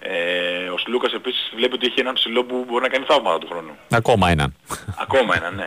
Ε, 0.00 0.68
ο 0.68 0.78
Σλούκας 0.78 1.12
επίσης 1.12 1.52
βλέπει 1.56 1.74
ότι 1.74 1.86
έχει 1.86 2.00
έναν 2.00 2.14
ψηλό 2.14 2.44
που 2.44 2.64
μπορεί 2.68 2.82
να 2.82 2.88
κάνει 2.88 3.04
θαύματα 3.08 3.38
του 3.38 3.46
χρόνου. 3.46 3.76
Ακόμα 3.90 4.28
έναν. 4.30 4.54
Ακόμα 5.00 5.36
ένα, 5.36 5.50
ναι. 5.50 5.62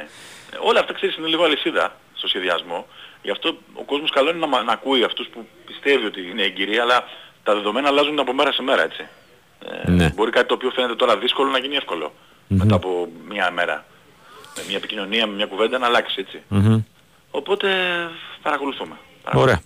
Ε, 0.53 0.57
Όλα 0.61 0.79
αυτά 0.79 0.93
ξέρεις 0.93 1.15
είναι 1.17 1.27
λίγο 1.27 1.43
αλυσίδα 1.43 1.95
στο 2.13 2.27
σχεδιασμό. 2.27 2.87
Γι' 3.21 3.31
αυτό 3.31 3.57
ο 3.73 3.83
κόσμος 3.83 4.09
καλό 4.11 4.29
είναι 4.29 4.39
να, 4.39 4.47
μα- 4.47 4.61
να 4.61 4.71
ακούει 4.71 5.03
αυτούς 5.03 5.27
που 5.27 5.47
πιστεύει 5.65 6.05
ότι 6.05 6.29
είναι 6.29 6.41
εγκυρία, 6.43 6.81
αλλά 6.81 7.03
τα 7.43 7.53
δεδομένα 7.53 7.87
αλλάζουν 7.87 8.19
από 8.19 8.33
μέρα 8.33 8.51
σε 8.51 8.61
μέρα, 8.61 8.83
έτσι. 8.83 9.07
Ε, 9.85 9.89
Ναι. 9.91 10.09
Μπορεί 10.15 10.31
κάτι 10.31 10.47
το 10.47 10.53
οποίο 10.53 10.69
φαίνεται 10.71 10.95
τώρα 10.95 11.17
δύσκολο 11.17 11.49
να 11.49 11.57
γίνει 11.59 11.75
εύκολο 11.75 12.13
μετά 12.47 12.75
από 12.75 13.09
μία 13.29 13.51
μέρα. 13.51 13.85
Με 14.55 14.63
μια 14.67 14.77
επικοινωνία, 14.77 15.27
με 15.27 15.33
μια 15.35 15.45
κουβέντα 15.45 15.77
να 15.77 15.85
αλλάξει, 15.85 16.15
έτσι. 16.19 16.41
Μμμ. 16.47 16.81
Οπότε 17.31 17.67
παρακολουθούμε. 18.41 18.95
Ωραία. 19.33 19.61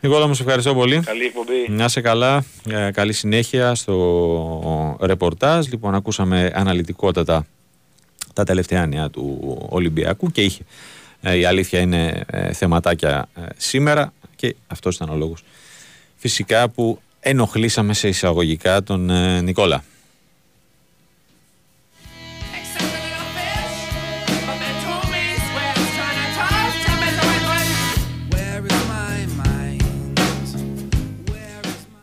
Νικόλα 0.00 0.26
μου, 0.26 0.34
σε 0.34 0.42
ευχαριστώ 0.42 0.74
πολύ. 0.74 1.00
Καλή 1.00 1.24
εκπομπή. 1.24 1.66
Να 1.68 1.84
είσαι 1.84 2.00
καλά, 2.00 2.44
ε, 2.70 2.90
καλή 2.90 3.12
συνέχεια 3.12 3.74
στο 3.74 4.96
ρεπορτάζ. 5.00 5.66
Λοιπόν, 5.66 5.94
ακούσαμε 5.94 6.50
αναλυτικότατα 6.54 7.46
τα 8.32 8.44
τελευταία 8.44 8.86
νέα 8.86 9.10
του 9.10 9.56
Ολυμπιακού 9.68 10.30
και 10.30 10.42
είχε, 10.42 10.62
ε, 11.20 11.36
η 11.36 11.44
αλήθεια 11.44 11.80
είναι 11.80 12.24
ε, 12.26 12.52
θεματάκια 12.52 13.28
ε, 13.34 13.40
σήμερα 13.56 14.12
και 14.36 14.54
αυτός 14.66 14.94
ήταν 14.94 15.08
ο 15.08 15.16
λόγος 15.16 15.44
φυσικά 16.16 16.68
που 16.68 17.00
ενοχλήσαμε 17.20 17.94
σε 17.94 18.08
εισαγωγικά 18.08 18.82
τον 18.82 19.10
ε, 19.10 19.40
Νικόλα. 19.40 19.84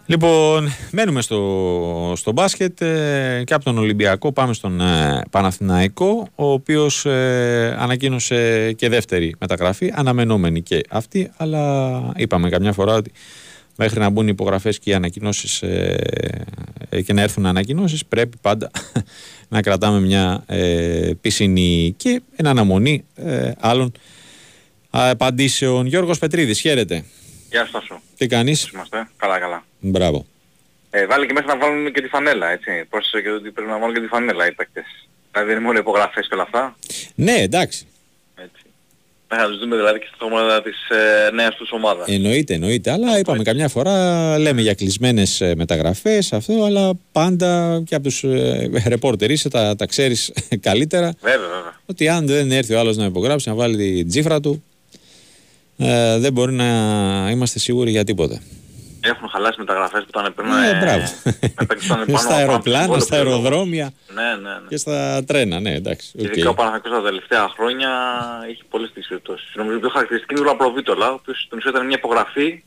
Λοιπόν, 0.05 0.69
μένουμε 0.91 1.21
στο, 1.21 2.13
στο 2.15 2.31
μπάσκετ 2.31 2.81
ε, 2.81 3.43
και 3.45 3.53
από 3.53 3.63
τον 3.63 3.77
Ολυμπιακό 3.77 4.31
πάμε 4.31 4.53
στον 4.53 4.81
ε, 4.81 5.21
Παναθηναϊκό 5.29 6.27
ο 6.35 6.51
οποίος 6.51 7.05
ε, 7.05 7.75
ανακοίνωσε 7.79 8.71
και 8.71 8.89
δεύτερη 8.89 9.35
μεταγραφή, 9.39 9.91
αναμενόμενη 9.95 10.61
και 10.61 10.81
αυτή 10.89 11.31
αλλά 11.37 12.11
είπαμε 12.15 12.49
καμιά 12.49 12.73
φορά 12.73 12.93
ότι 12.93 13.11
μέχρι 13.75 13.99
να 13.99 14.09
μπουν 14.09 14.27
οι 14.27 14.31
υπογραφές 14.31 14.79
και 14.79 14.89
οι 14.89 14.93
ανακοινώσεις 14.93 15.61
ε, 15.61 15.97
ε, 16.89 17.01
και 17.01 17.13
να 17.13 17.21
έρθουν 17.21 17.45
ανακοινώσεις 17.45 18.05
πρέπει 18.05 18.37
πάντα 18.41 18.71
να 19.53 19.61
κρατάμε 19.61 19.99
μια 19.99 20.43
ε, 20.45 21.11
πισινή 21.21 21.93
και 21.97 22.21
εν 22.35 22.47
αναμονή 22.47 23.03
ε, 23.15 23.51
άλλων 23.59 23.91
ε, 24.91 25.09
απαντήσεων. 25.09 25.85
Γιώργος 25.85 26.19
Πετρίδης, 26.19 26.59
χαίρετε. 26.59 27.03
Γεια 27.53 27.67
σας 27.71 27.83
σου. 27.83 28.01
Τι 28.17 28.27
κάνεις, 28.27 28.69
Είμαστε; 28.73 29.07
Καλά, 29.17 29.39
καλά. 29.39 29.63
μπράβο. 29.79 30.25
Ε, 30.89 31.05
βάλει 31.05 31.25
και 31.27 31.33
μέσα 31.33 31.45
να 31.45 31.57
βάλουν 31.57 31.91
και 31.93 32.01
τη 32.01 32.07
φανέλα, 32.07 32.47
έτσι. 32.49 32.85
Πρόσθεσε 32.89 33.23
και 33.23 33.29
ότι 33.29 33.51
πρέπει 33.51 33.69
να 33.69 33.79
βάλουν 33.79 33.93
και 33.95 34.01
τη 34.01 34.07
φανέλα 34.07 34.47
οι 34.47 34.51
παίκτες. 34.51 34.83
Δηλαδή 35.31 35.49
δεν 35.49 35.57
είναι 35.57 35.65
μόνο 35.65 35.79
υπογραφές 35.79 36.27
και 36.27 36.33
όλα 36.33 36.43
αυτά. 36.43 36.75
Ναι, 37.15 37.31
εντάξει. 37.33 37.87
Έτσι. 38.35 38.63
Να 39.27 39.47
τους 39.47 39.59
δούμε 39.59 39.75
δηλαδή 39.75 39.99
και 39.99 40.05
στην 40.15 40.27
ομάδα 40.27 40.61
της 40.61 40.89
ε, 40.89 41.29
νέας 41.33 41.55
τους 41.55 41.71
ομάδας. 41.71 42.07
Εννοείται, 42.07 42.53
εννοείται. 42.53 42.91
Αλλά 42.91 43.19
είπαμε 43.19 43.43
καμιά 43.43 43.67
φορά 43.67 44.37
λέμε 44.39 44.61
για 44.61 44.73
κλεισμένες 44.73 45.41
μεταγραφές 45.55 46.33
αυτό, 46.33 46.63
αλλά 46.63 46.91
πάντα 47.11 47.81
και 47.85 47.95
από 47.95 48.03
τους 48.03 48.23
ε, 48.23 48.69
ρεπόρτερ 48.87 49.31
είσαι, 49.31 49.49
τα, 49.49 49.75
τα 49.75 49.85
ξέρεις 49.85 50.33
καλύτερα. 50.67 51.13
Βέβαια, 51.21 51.47
βέβαια. 51.47 51.79
Ότι 51.85 52.07
αν 52.07 52.25
δεν 52.27 52.51
έρθει 52.51 52.73
ο 52.73 52.79
άλλος 52.79 52.97
να 52.97 53.05
υπογράψει, 53.05 53.49
να 53.49 53.55
βάλει 53.55 53.77
την 53.77 54.07
τσίφρα 54.07 54.39
του, 54.39 54.63
ε, 55.77 56.17
δεν 56.19 56.33
μπορεί 56.33 56.53
να 56.53 56.65
είμαστε 57.31 57.59
σίγουροι 57.59 57.91
για 57.91 58.03
τίποτα. 58.03 58.41
Έχουν 59.05 59.29
χαλάσει 59.29 59.59
μεταγραφές 59.59 60.01
που 60.03 60.19
ήταν 60.19 60.33
πριν. 60.33 60.49
Ε, 60.51 60.77
μπράβο. 60.79 61.03
με 61.23 61.65
παίκτες 61.65 61.87
που 61.87 61.93
ήταν 61.93 62.05
πάνω 62.05 62.17
στα 62.17 62.27
από 62.27 62.35
αεροπλάνα, 62.35 62.77
αμφιβόλο 62.77 63.01
στα 63.01 63.15
πλέον. 63.19 63.27
αεροδρόμια 63.27 63.91
Ναι, 64.13 64.21
ναι, 64.23 64.49
ναι. 64.49 64.67
και 64.69 64.77
στα 64.77 65.23
τρένα. 65.23 65.59
Ναι, 65.59 65.73
εντάξει. 65.73 66.11
Και 66.17 66.21
οκ. 66.25 66.31
Ειδικά 66.31 66.49
ο 66.49 66.53
Παναθηναϊκός 66.53 66.91
τα 66.91 67.01
τελευταία 67.09 67.49
χρόνια 67.55 67.89
έχει 68.49 68.61
πολλές 68.69 68.87
τέτοιες 68.87 69.07
περιπτώσεις. 69.07 69.51
Νομίζω 69.55 69.79
πιο 69.79 69.89
χαρακτηριστική 69.89 70.33
είναι 70.33 70.43
ο 70.43 70.45
Λαπροβίτολα, 70.51 71.09
ο 71.11 71.13
οποίος 71.13 71.41
στην 71.45 71.57
ουσία 71.57 71.69
ήταν 71.71 71.85
μια 71.85 71.95
υπογραφή 71.97 72.63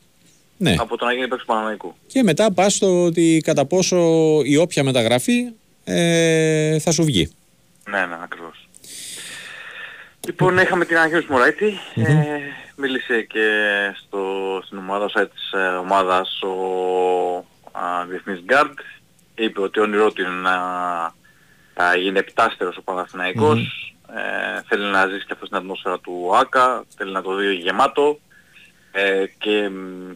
Ναι. 0.57 0.75
από 0.79 0.97
το 0.97 1.05
να 1.05 1.13
γίνει 1.13 1.29
παίκτης 1.29 1.41
του 1.47 1.53
Παναθηναϊκού. 1.53 1.95
Και 2.07 2.23
μετά 2.23 2.53
πας 2.53 2.75
στο 2.75 3.03
ότι 3.05 3.41
κατά 3.45 3.65
πόσο 3.67 3.97
η 4.45 4.57
όποια 4.57 4.85
μεταγραφή 4.85 5.45
ε, 5.85 6.79
θα 6.79 6.91
σου 6.93 7.05
βγει. 7.05 7.31
Ναι, 7.91 7.99
ναι, 7.99 8.17
ακριβώς. 8.23 8.69
Λοιπόν, 10.27 10.59
είχαμε 10.59 10.85
την 10.85 10.97
ανακοίνωση 10.97 11.27
του 11.27 11.33
Μωράιτη. 11.33 11.67
Ε, 11.95 12.05
μίλησε 12.77 13.23
και 13.23 13.49
στο, 13.97 14.23
στην 14.65 14.79
ομάδα, 14.79 15.11
site 15.15 15.31
της 15.35 15.53
ε, 15.53 15.67
ομάδας 15.67 16.43
ο 16.43 16.55
α, 17.73 18.05
διεθνής 18.09 18.41
γκαρντ. 18.43 18.79
Είπε 19.35 19.61
ότι 19.61 19.81
όνειρό 19.81 20.13
του 20.13 20.23
είναι 20.23 20.31
να 20.31 20.55
α, 21.83 21.97
γίνει 21.97 22.19
επτάστερος 22.19 22.77
ο 22.77 22.83
Παναθηναϊκός. 22.83 23.95
Ε, 24.15 24.61
θέλει 24.69 24.85
να 24.85 25.07
ζήσει 25.07 25.27
και 25.27 25.33
αυτό 25.33 25.47
στην 25.47 25.57
ατμόσφαιρα 25.57 25.99
του 25.99 26.37
ΟΑΚΑ. 26.37 26.85
Θέλει 26.97 27.13
να 27.13 27.23
το 27.23 27.35
δει 27.35 27.55
γεμάτο. 27.55 28.19
Ε, 28.93 29.27
και 29.39 29.69
μ, 29.69 30.11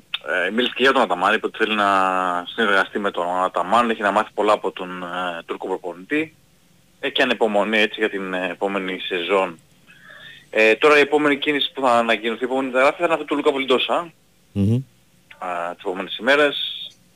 ε, 0.47 0.51
μίλησε 0.51 0.73
και 0.77 0.83
για 0.83 0.93
τον 0.93 1.03
Αταμάν. 1.03 1.35
Είπε 1.35 1.47
ότι 1.47 1.59
θέλει 1.59 1.75
να 1.75 1.91
συνεργαστεί 2.47 2.99
με 2.99 3.11
τον 3.11 3.43
Αταμάν. 3.45 3.91
Έχει 3.91 4.03
να 4.03 4.11
μάθει 4.11 4.31
πολλά 4.35 4.53
από 4.53 4.71
τον 4.71 5.03
ε, 5.03 5.43
Τούρκο 5.47 5.67
προπονητή. 5.67 6.35
Έχει 7.01 7.23
ανεπομονή 7.23 7.79
έτσι 7.79 8.01
για 8.01 8.11
την 8.11 8.35
ε, 8.35 8.49
επόμενη 8.51 8.99
σεζόν. 8.99 9.59
Ε, 10.51 10.75
τώρα 10.75 10.97
η 10.99 11.01
επόμενη 11.01 11.37
κίνηση 11.37 11.73
που 11.75 11.81
θα 11.81 11.93
ανακοινωθεί, 11.93 12.43
η 12.43 12.45
επόμενη 12.45 12.67
μεταγραφή 12.67 12.97
θα 12.99 13.05
είναι 13.05 13.15
αυτή 13.15 13.27
του 13.27 13.37
Λούκα 13.37 13.51
Βολιντόσα. 13.51 14.13
Μμμ. 14.53 14.75
Α, 15.39 15.75
τις 15.75 15.85
επόμενες 15.85 16.17
ημέρες 16.17 16.57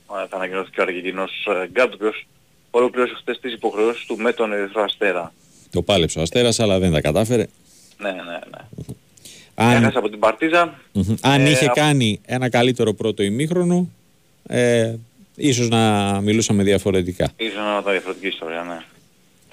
α, 0.06 0.26
θα 0.28 0.36
ανακοινωθεί 0.36 0.70
και 0.70 0.80
ο 0.80 0.82
Αργεντινός 0.82 1.30
ε, 1.62 1.66
Γκάρντ, 1.68 1.92
ο 1.92 1.94
οποίος 1.94 2.26
ολοκλήρωσε 2.70 3.14
χθες 3.20 3.40
τις 3.40 3.52
υποχρεώσεις 3.52 4.04
του 4.06 4.16
με 4.16 4.32
τον 4.32 4.52
Ερυθρό 4.52 4.82
Αστέρα. 4.82 5.32
Το 5.70 5.82
πάλεψε 5.82 6.18
ο 6.18 6.22
Αστέρας, 6.22 6.60
αλλά 6.60 6.78
δεν 6.78 6.92
τα 6.92 7.00
κατάφερε. 7.00 7.46
Ναι, 7.98 8.10
ναι, 8.10 8.16
ναι. 8.22 8.58
Αν, 9.54 9.82
Έχασε 9.82 9.98
από 9.98 10.08
την 10.10 10.18
Παρτίζα. 10.18 10.80
Μμμ. 10.92 11.14
Αν 11.22 11.46
Ε, 11.46 11.50
είχε 11.50 11.64
απ- 11.66 11.74
κάνει 11.74 12.20
ένα 12.26 12.48
καλύτερο 12.48 12.92
πρώτο 12.94 13.22
ημίχρονο, 13.22 13.88
ε, 14.46 14.94
ίσως 15.36 15.68
να 15.68 16.20
μιλούσαμε 16.20 16.62
διαφορετικά. 16.62 17.32
Ίσως 17.36 17.56
να 17.56 17.78
ήταν 17.80 17.92
διαφορετική 17.92 18.26
ιστορία, 18.26 18.62
ναι. 18.62 18.84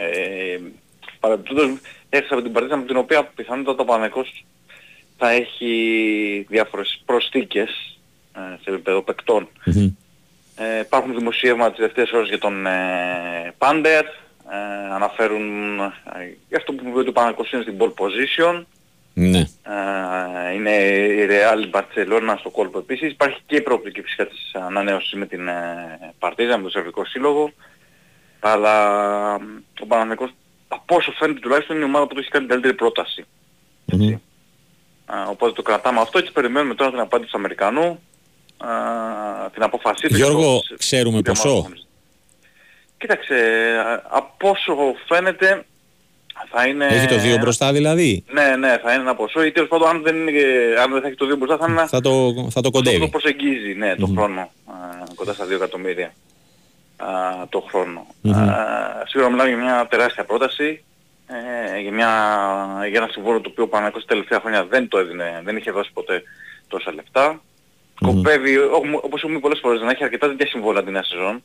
Ε, 0.05 0.59
Παρεμπιπτόντως 1.19 1.77
έχασε 2.13 2.33
από 2.33 2.41
την 2.43 2.51
Παρτίζα 2.51 2.77
με 2.77 2.85
την 2.85 2.97
οποία 2.97 3.23
πιθανότατα 3.23 3.81
ο 3.81 3.85
Παναγικός 3.85 4.45
θα 5.17 5.29
έχει 5.29 6.45
διάφορες 6.49 7.01
προσθήκες 7.05 7.99
ε, 8.35 8.39
σε 8.63 8.69
επίπεδο 8.69 9.01
παικτών. 9.01 9.47
Μμμ. 9.65 9.93
Ε, 10.55 10.79
υπάρχουν 10.79 11.15
δημοσίευμα 11.15 11.67
τις 11.67 11.75
τελευταίες 11.75 12.11
ώρες 12.11 12.27
για 12.27 12.39
τον 12.39 12.65
ε, 12.65 13.53
Πάντερ. 13.57 14.05
Ε, 14.05 14.93
αναφέρουν 14.93 15.79
ε, 15.79 15.89
για 16.47 16.57
αυτό 16.57 16.73
που 16.73 16.87
είπε 16.87 16.99
ότι 16.99 17.09
ο 17.09 17.11
Παναγικός 17.11 17.51
είναι 17.51 17.61
στην 17.61 17.77
pole 17.79 17.93
position. 17.93 18.63
Ναι. 19.13 19.39
Ε, 19.39 20.53
είναι 20.53 20.71
η 20.71 21.27
Real 21.29 21.79
Barcelona 21.79 22.35
στο 22.39 22.49
κόλπο 22.49 22.77
επίσης. 22.77 23.11
Υπάρχει 23.11 23.39
και 23.45 23.55
η 23.55 23.61
προοπτική 23.61 24.01
φυσικά 24.01 24.27
της 24.27 24.51
ανανέωσης 24.53 25.13
με 25.13 25.25
την 25.25 25.47
ε, 25.47 26.13
Παρτίζα, 26.19 26.57
με 26.57 26.63
το 26.63 26.69
Σερβικό 26.69 27.05
Σύλλογο. 27.05 27.51
Αλλά 28.39 29.35
ο 29.79 29.85
Παναγικός 29.87 30.31
από 30.73 30.95
όσο 30.95 31.11
φαίνεται 31.11 31.39
τουλάχιστον 31.39 31.75
είναι 31.75 31.85
η 31.85 31.87
ομάδα 31.87 32.07
που 32.07 32.13
του 32.13 32.19
έχει 32.19 32.29
κάνει 32.29 32.45
την 32.45 32.53
καλύτερη 32.53 32.75
πρόταση. 32.75 33.25
Μμμ. 33.85 34.13
Α, 35.05 35.15
οπότε 35.29 35.51
το 35.51 35.61
κρατάμε 35.61 35.99
αυτό, 35.99 36.17
έτσι 36.17 36.31
περιμένουμε 36.31 36.75
τώρα 36.75 36.91
την 36.91 36.99
απάντηση 36.99 37.31
του 37.31 37.37
Αμερικανού, 37.37 37.99
α, 38.57 38.69
την 39.53 39.63
αποφασή 39.63 40.07
του. 40.07 40.15
Γιώργο, 40.15 40.61
στο- 40.63 40.75
ξέρουμε 40.77 41.17
στο 41.19 41.31
ποσό; 41.31 41.49
διαμάχο. 41.49 41.69
Κοίταξε, 42.97 43.35
α, 43.87 44.01
από 44.09 44.49
όσο 44.49 44.75
φαίνεται 45.07 45.65
θα 46.51 46.67
είναι... 46.67 46.85
Έχει 46.85 47.07
το 47.07 47.15
2 47.15 47.39
μπροστά 47.39 47.71
δηλαδή; 47.71 48.23
Ναι, 48.31 48.55
ναι, 48.55 48.77
θα 48.83 48.91
είναι 48.93 49.01
ένα 49.01 49.15
ποσό 49.15 49.43
ή 49.43 49.51
τέλος 49.51 49.69
πάντων 49.69 49.87
αν 49.87 50.01
δεν, 50.01 50.15
είναι, 50.27 50.41
αν 50.83 50.91
δεν 50.91 51.01
θα 51.01 51.07
έχει 51.07 51.15
το 51.15 51.25
2 51.33 51.37
μπροστά 51.37 51.57
θα 51.57 51.65
είναι 51.69 51.79
ένα 51.79 51.87
Θα 51.87 52.01
το, 52.01 52.33
θα 52.49 52.61
το 52.61 52.61
το 52.61 52.69
κοντεύει. 52.71 53.09
προσεγγίζει, 53.09 53.73
ναι, 53.73 53.95
το 53.95 54.05
χρόνο, 54.05 54.41
α, 54.41 54.73
κοντά 55.15 55.33
στα 55.33 55.45
2 55.45 55.51
εκατομμύρια 55.51 56.13
α, 57.05 57.47
το 57.49 57.59
χρόνο. 57.59 58.07
Μμμ. 58.21 58.33
Α, 58.33 59.03
σίγουρα 59.07 59.29
μιλάμε 59.29 59.49
για 59.49 59.57
μια 59.57 59.87
τεράστια 59.89 60.23
πρόταση, 60.25 60.83
ε, 61.27 61.79
για, 61.79 61.91
μια, 61.91 62.09
για 62.89 63.01
ένα 63.01 63.07
συμβόλαιο 63.11 63.41
το 63.41 63.49
οποίο 63.49 63.63
ο 63.63 63.67
Παναγιώτης 63.67 64.05
τελευταία 64.05 64.39
χρόνια 64.39 64.65
δεν 64.65 64.87
το 64.87 64.97
έδινε, 64.97 65.41
δεν 65.43 65.57
είχε 65.57 65.71
δώσει 65.71 65.91
ποτέ 65.93 66.23
τόσα 66.67 66.93
λεφτά. 66.93 67.41
Σκοπεύει, 67.95 68.57
ό- 68.57 68.99
όπως 69.01 69.19
έχουμε 69.21 69.35
πει 69.35 69.41
πολλές 69.41 69.59
φορές, 69.59 69.81
να 69.81 69.91
έχει 69.91 70.03
αρκετά 70.03 70.27
τέτοια 70.27 70.47
συμβόλαια 70.47 70.83
την 70.83 70.91
νέα 70.91 71.03
σεζόν. 71.03 71.43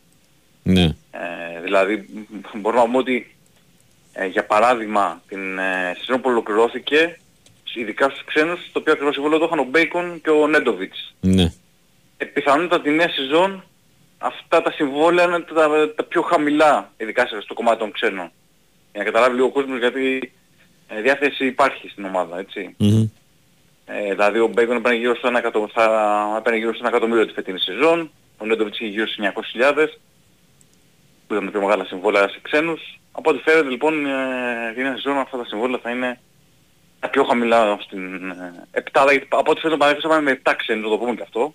Ναι. 0.63 0.85
Ε, 1.11 1.61
δηλαδή 1.63 2.09
μπορούμε 2.55 2.81
να 2.81 2.87
πούμε 2.87 2.99
ότι 2.99 3.37
ε, 4.13 4.27
για 4.27 4.45
παράδειγμα 4.45 5.23
την 5.29 5.59
ε, 5.59 5.95
σεζόν 5.99 6.21
που 6.21 6.31
ολοκληρώθηκε 6.31 7.19
ειδικά 7.75 8.09
στους 8.09 8.25
ξένους 8.25 8.61
το 8.73 8.79
οποίο 8.79 8.93
ακριβώς 8.93 9.15
συμβόλαιο 9.15 9.39
το 9.39 9.45
είχαν 9.45 9.59
ο 9.59 9.65
Μπέικον 9.65 10.21
και 10.21 10.31
ο 10.31 10.47
Νέντοβιτς. 10.47 11.15
Ναι. 11.21 11.53
Ε, 12.17 12.25
πιθανότατα 12.25 12.83
τη 12.83 12.91
νέα 12.91 13.09
σεζόν 13.09 13.65
αυτά 14.19 14.63
τα 14.63 14.71
συμβόλαια 14.73 15.25
είναι 15.25 15.41
τα, 15.41 15.93
τα 15.95 16.05
πιο 16.05 16.23
χαμηλά 16.23 16.91
ειδικά 16.97 17.27
σε- 17.27 17.41
στο 17.41 17.55
κομμάτι 17.55 17.79
των 17.79 17.93
ξένων. 17.93 18.31
Για 18.93 19.01
να 19.01 19.05
καταλάβει 19.05 19.35
λίγο 19.35 19.47
ο 19.47 19.51
κόσμος 19.51 19.79
γιατί 19.79 20.33
ε, 20.89 21.01
διάθεση 21.01 21.47
υπάρχει 21.47 21.89
στην 21.89 22.05
ομάδα 22.05 22.39
έτσι. 22.39 22.75
Μμμ. 22.79 23.09
Ε, 23.87 24.11
δηλαδή 24.11 24.39
ο 24.39 24.47
Μπέικον 24.47 24.77
έπαιρνε 24.77 24.99
γύρω 24.99 25.15
στο 25.17 25.29
1 25.29 25.35
εκατομμύριο, 25.37 25.73
θα 25.75 26.35
έπαιρνε 26.39 26.59
γύρω 26.59 26.75
στο 26.75 26.85
1 26.85 26.89
εκατομμύριο 26.89 27.27
τη 27.27 27.33
φετινή 27.33 27.59
σεζόν, 27.59 28.11
ο 28.39 28.47
Νέντοβιτς 28.47 28.79
είχε 28.81 28.89
γύρω 28.91 29.07
στους 29.07 29.25
900.000 29.55 29.87
που 31.27 31.35
ήταν 31.35 31.51
πιο 31.51 31.61
μεγάλα 31.61 31.85
συμβόλαια 31.85 32.29
σε 32.29 32.39
ξένους. 32.43 32.99
Από 33.13 33.31
ό,τι 33.31 33.39
φαίνεται 33.43 33.69
λοιπόν 33.69 34.07
ε, 34.07 34.73
την 34.75 34.83
νέα 34.83 34.93
σεζόν 34.93 35.19
αυτά 35.19 35.37
τα 35.37 35.45
συμβόλαια 35.45 35.79
θα 35.83 35.91
είναι 35.91 36.21
τα 37.01 37.09
πιο 37.09 37.25
χαμηλά 37.25 37.79
στην 37.81 38.31
ε, 38.31 38.67
επτάδα, 38.71 39.11
γιατί 39.13 39.27
από 39.31 39.51
ό,τι 39.51 39.61
φαίνεται 39.61 39.75
ο 39.85 39.87
Παναγιώτης 39.87 40.11
θα 40.11 40.21
με 40.21 40.41
7 40.45 40.53
ξένους, 40.57 40.85
θα 40.85 40.91
το 40.91 40.99
πούμε 40.99 41.15
και 41.15 41.23
αυτό. 41.23 41.53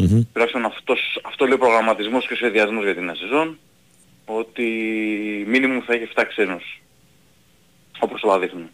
Μμμ. 0.00 0.22
Τουλάχιστον 0.32 0.64
αυτός, 0.64 1.20
αυτό 1.22 1.44
λέει 1.44 1.54
ο 1.54 1.58
προγραμματισμός 1.58 2.26
και 2.26 2.32
ο 2.32 2.36
σχεδιασμός 2.36 2.84
για 2.84 2.94
την 2.94 3.04
νέα 3.04 3.14
σεζόν, 3.14 3.58
ότι 4.24 4.64
μίνιμουμ 5.46 5.80
θα 5.86 5.92
έχει 5.94 6.02
7 6.14 6.22
ξένους, 6.28 6.80
όπως 7.98 8.20
το 8.20 8.38
δείχνουν. 8.38 8.70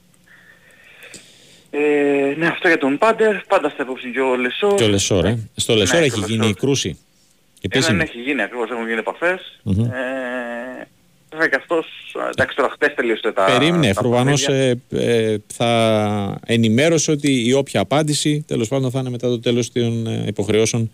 Ε, 1.70 2.34
ναι, 2.36 2.46
αυτό 2.46 2.68
για 2.68 2.78
τον 2.78 2.98
Πάντερ, 2.98 3.36
πάντα 3.42 3.68
στα 3.68 3.82
υπόψη 3.82 4.10
και 4.10 4.20
ο 4.20 4.36
Λεσόρ. 4.36 4.74
Και 4.74 4.84
ο 4.84 4.88
Λεσόρ, 4.88 5.24
ε. 5.24 5.48
Στο 5.56 5.74
Λεσόρ 5.74 5.98
Ναι, 6.00 6.04
έχει 6.06 6.14
και 6.18 6.24
ο 6.24 6.26
γίνει 6.26 6.38
Λεσόρ. 6.38 6.56
η 6.56 6.58
κρούση. 6.60 6.98
Ε, 7.60 7.66
Επίσημη. 7.66 7.96
ναι, 7.96 8.02
έχει 8.02 8.20
γίνει 8.20 8.42
ακριβώς, 8.42 8.70
έχουν 8.70 8.86
γίνει 8.86 8.98
επαφές. 8.98 9.60
Μμμ. 9.62 9.84
Ε, 9.84 10.88
βέβαια 11.36 11.48
και 11.48 11.56
αυτός, 11.56 11.86
εντάξει 12.30 12.56
τώρα 12.56 12.68
χτες 12.70 12.94
τελείωσε 12.94 13.32
τα... 13.32 13.44
Περίμενε, 13.44 13.92
τα 13.92 14.00
προφανώς 14.00 14.44
παιχνίδια. 14.44 14.78
ε, 14.90 15.32
ε, 15.32 15.38
θα 15.46 16.38
ενημέρωσε 16.46 17.10
ότι 17.10 17.46
η 17.46 17.52
όποια 17.52 17.80
απάντηση 17.80 18.44
τέλος 18.46 18.68
πάντων 18.68 18.90
θα 18.90 18.98
είναι 18.98 19.10
μετά 19.10 19.28
το 19.28 19.40
τέλος 19.40 19.72
των 19.72 20.06
ε, 20.06 20.24
υποχρεώσεων 20.26 20.90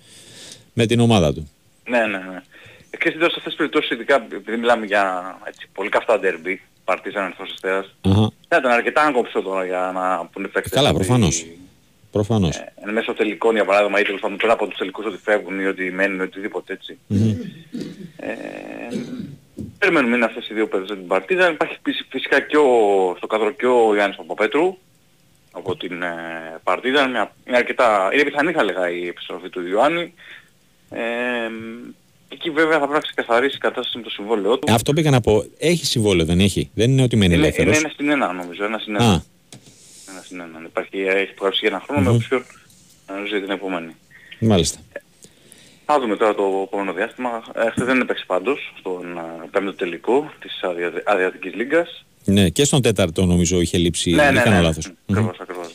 με 0.73 0.87
την 0.87 1.01
ομάδα 1.01 1.33
του. 1.35 1.51
Ναι, 1.89 1.99
ναι, 1.99 2.07
ναι. 2.07 2.43
Ε, 2.91 2.97
Και 2.97 3.11
σε 3.11 3.25
αυτές 3.25 3.43
τις 3.43 3.55
περιπτώσεις, 3.55 3.91
ειδικά 3.91 4.27
επειδή 4.33 4.57
μιλάμε 4.57 4.87
για 4.87 5.37
έτσι, 5.45 5.69
πολύ 5.75 5.89
καυτά 5.89 6.19
ντέρμπι, 6.19 6.63
Παρτίζαν 6.85 7.25
Ερθός 7.25 7.51
Αστέρας, 7.53 7.95
Αχα. 8.01 8.31
θα 8.49 8.57
ήταν 8.57 8.71
αρκετά 8.71 9.03
άγκομψο 9.03 9.43
τώρα 9.43 9.65
για 9.65 9.91
να 9.95 10.27
πούνε 10.33 10.49
παίκτες. 10.49 10.73
Καλά, 10.73 10.89
ότι, 10.89 10.97
προφανώς. 10.99 11.47
Προφανώς. 12.11 12.57
Ε, 12.57 12.73
εν 12.85 12.93
μέσω 12.93 13.13
τελικών 13.15 13.55
για 13.55 13.65
παράδειγμα 13.65 14.01
ή 14.01 14.03
τέλος 14.03 14.21
πάντων 14.21 14.39
τώρα 14.39 14.53
από 14.53 14.67
τους 14.67 14.79
τελικούς 14.79 15.05
ότι 15.05 15.19
φεύγουν 15.23 15.61
ή 15.61 15.65
ότι 15.65 15.91
μένουν 15.91 16.19
ή 16.19 16.23
οτιδήποτε 16.23 16.73
έτσι. 16.73 16.99
Ε, 18.17 18.33
περιμένουμε 19.79 20.17
είναι 20.17 20.25
αυτές 20.25 20.49
οι 20.49 20.55
δύο 20.55 20.69
παίκτες 20.69 20.91
από 20.91 20.99
την 20.99 21.09
Παρτίζα. 21.09 21.51
Υπάρχει 21.51 21.79
φυσ- 21.83 22.07
φυσικά 22.11 22.41
και 22.41 22.57
ο, 22.57 22.69
στο 23.17 23.27
καδρό 23.27 23.51
και 23.51 23.67
ο 23.67 23.95
Γιάννης 23.95 24.17
Παπαπέτρου 24.17 24.79
από 25.53 25.77
την 25.77 26.03
ε, 26.03 26.15
Παρτίζα. 26.63 27.09
Μια, 27.09 27.33
είναι 27.47 27.57
αρκετά, 27.57 28.11
είναι 28.13 28.23
πιθανή 28.25 28.53
θα 28.53 28.61
έλεγα 28.61 28.91
η 28.91 29.07
επιστροφή 29.07 29.49
του 29.49 29.67
Ιωάννη. 29.67 30.15
Ε, 30.91 31.01
εκεί 32.29 32.51
βέβαια 32.51 32.73
θα 32.73 32.79
πρέπει 32.79 32.93
να 32.93 33.01
ξεκαθαρίσει 33.01 33.57
η 33.57 33.59
κατάσταση 33.59 33.97
με 33.97 34.03
το 34.03 34.11
συμβόλαιό 34.11 34.59
του. 34.59 34.73
Αυτό 34.73 34.93
πήγα 34.93 35.11
να 35.11 35.21
πω. 35.21 35.45
Έχει 35.59 35.87
συμβόλαιο, 35.87 36.25
δεν 36.27 36.41
έχει; 36.41 36.71
Δεν 36.75 36.91
είναι 36.91 37.03
ότι 37.03 37.17
μένει 37.17 37.35
Είναι, 37.35 37.47
είναι 37.47 37.55
ελεύθερος. 37.57 37.79
ένα 37.79 37.89
στην 37.93 38.09
ένα 38.11 38.33
νομίζω, 38.33 38.65
ένα 38.65 38.79
στην 38.79 38.97
Α, 38.97 39.03
ένα. 39.05 39.25
Ένα 40.11 40.23
στην 40.25 40.41
ένα. 40.41 40.63
Υπάρχει, 40.65 41.01
έχει 41.01 41.31
υπογράψει 41.31 41.67
για 41.67 41.69
ένα 41.77 41.85
χρόνο 41.87 42.01
με 42.11 42.17
οψιόν 42.17 42.45
νομίζω 43.09 43.37
για 43.37 43.41
την 43.47 43.51
επόμενη. 43.51 43.93
μάλιστα. 44.41 44.79
Θα 45.95 46.01
δούμε 46.01 46.17
τώρα 46.17 46.35
το 46.35 46.63
επόμενο 46.67 46.93
διάστημα. 46.93 47.43
Ε, 47.55 47.71
χθες 47.71 47.85
δεν 47.87 48.01
έπαιξε 48.01 48.25
πάντως 48.27 48.73
στον 48.79 49.17
ε, 49.17 49.49
πέμπτο 49.51 49.75
τελικό 49.75 50.33
της 50.41 50.63
Αδια- 50.63 51.03
Αδριατικής 51.05 51.55
Λίγκας. 51.55 52.05
Ναι, 52.25 52.49
και 52.49 52.65
στον 52.65 52.83
τέταρτο 52.83 53.25
νομίζω 53.27 53.61
είχε 53.61 53.79
λείψει. 53.79 54.11
Ναι, 54.11 54.23
δεν 54.23 54.35
ναι, 54.35 54.41
κάνω 54.43 54.57
ναι. 54.57 54.63
λάθος. 54.63 54.87
Μμμ. 54.87 55.17
Ακριβώς, 55.19 55.41
ακριβώς. 55.41 55.75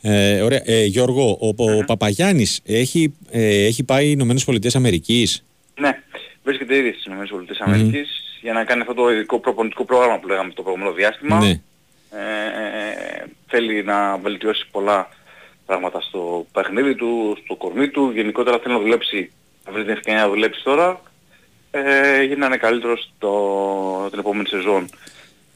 ναι. 0.00 0.36
Ε, 0.36 0.40
ωραία. 0.40 0.62
Ε, 0.64 0.84
Γιώργο, 0.84 1.38
ο, 1.40 1.64
ο 1.78 1.84
Παπαγιάννης 1.84 2.60
έχει, 2.64 3.14
ε, 3.30 3.64
έχει 3.66 3.84
πάει 3.84 4.10
Ηνωμένες 4.10 4.44
Πολιτείες 4.44 4.76
Αμερικής. 4.76 5.44
Ναι, 5.80 6.02
βρίσκεται 6.44 6.76
ήδη 6.76 6.92
στις 6.92 7.04
ΗΠΑ 7.04 7.66
για 8.42 8.52
να 8.52 8.64
κάνει 8.64 8.80
αυτό 8.80 8.94
το 8.94 9.10
ειδικό 9.10 9.38
προπονητικό 9.40 9.84
πρόγραμμα 9.84 10.18
που 10.18 10.28
λέγαμε 10.28 10.52
το 10.52 10.62
προηγούμενο 10.62 10.92
διάστημα. 10.92 11.38
Ναι. 11.38 11.50
Ε, 11.50 13.24
θέλει 13.46 13.84
να 13.84 14.16
βελτιώσει 14.16 14.66
πολλά 14.70 15.08
πράγματα 15.66 16.00
στο 16.00 16.46
παιχνίδι 16.52 16.94
του, 16.94 17.36
στο 17.44 17.54
κορμί 17.56 17.88
του. 17.88 18.10
Γενικότερα 18.14 18.58
θέλει 18.58 18.74
να 18.74 18.80
δουλέψει, 18.80 19.30
να 19.66 19.72
βρει 19.72 19.82
την 19.84 19.92
ευκαιρία 19.92 20.20
να 20.20 20.28
δουλέψει 20.28 20.62
τώρα 20.64 21.00
ε, 21.70 22.22
για 22.22 22.36
να 22.36 22.46
είναι 22.46 22.56
καλύτερος 22.56 23.12
το, 23.18 23.32
την 24.10 24.18
επόμενη 24.18 24.48
σεζόν. 24.48 24.88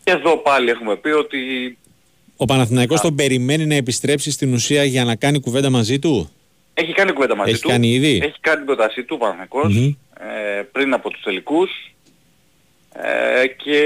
Και 0.05 0.11
εδώ 0.11 0.37
πάλι 0.37 0.71
έχουμε 0.71 0.97
πει 0.97 1.09
ότι 1.09 1.39
Ο 2.37 2.45
Παναθηναϊκός 2.45 3.01
τον 3.01 3.15
περιμένει 3.15 3.67
να 3.67 3.75
επιστρέψει 3.75 4.31
στην 4.31 4.53
ουσία 4.53 4.85
για 4.85 5.05
να 5.05 5.17
κάνει 5.17 5.41
κουβέντα 5.41 5.71
μαζί 5.71 5.99
του; 5.99 6.31
έχει 6.75 6.93
κάνει 6.93 7.13
κουβέντα 7.13 7.37
μαζί 7.37 7.51
Έχει 7.51 7.63
του. 7.63 7.69
κάνει 7.69 7.89
ήδη; 7.89 8.21
Έχει 8.23 8.41
κάνει 8.41 8.57
την 8.57 8.67
πρότασή 8.67 9.03
του 9.05 9.15
ο 9.15 9.23
Παναθηναϊκός, 9.23 9.75
Μμμ. 9.77 9.95
ε, 10.57 10.63
πριν 10.73 10.93
από 10.93 11.11
τους 11.11 11.23
τελικούς 11.23 11.71
ε, 12.93 13.47
και 13.47 13.81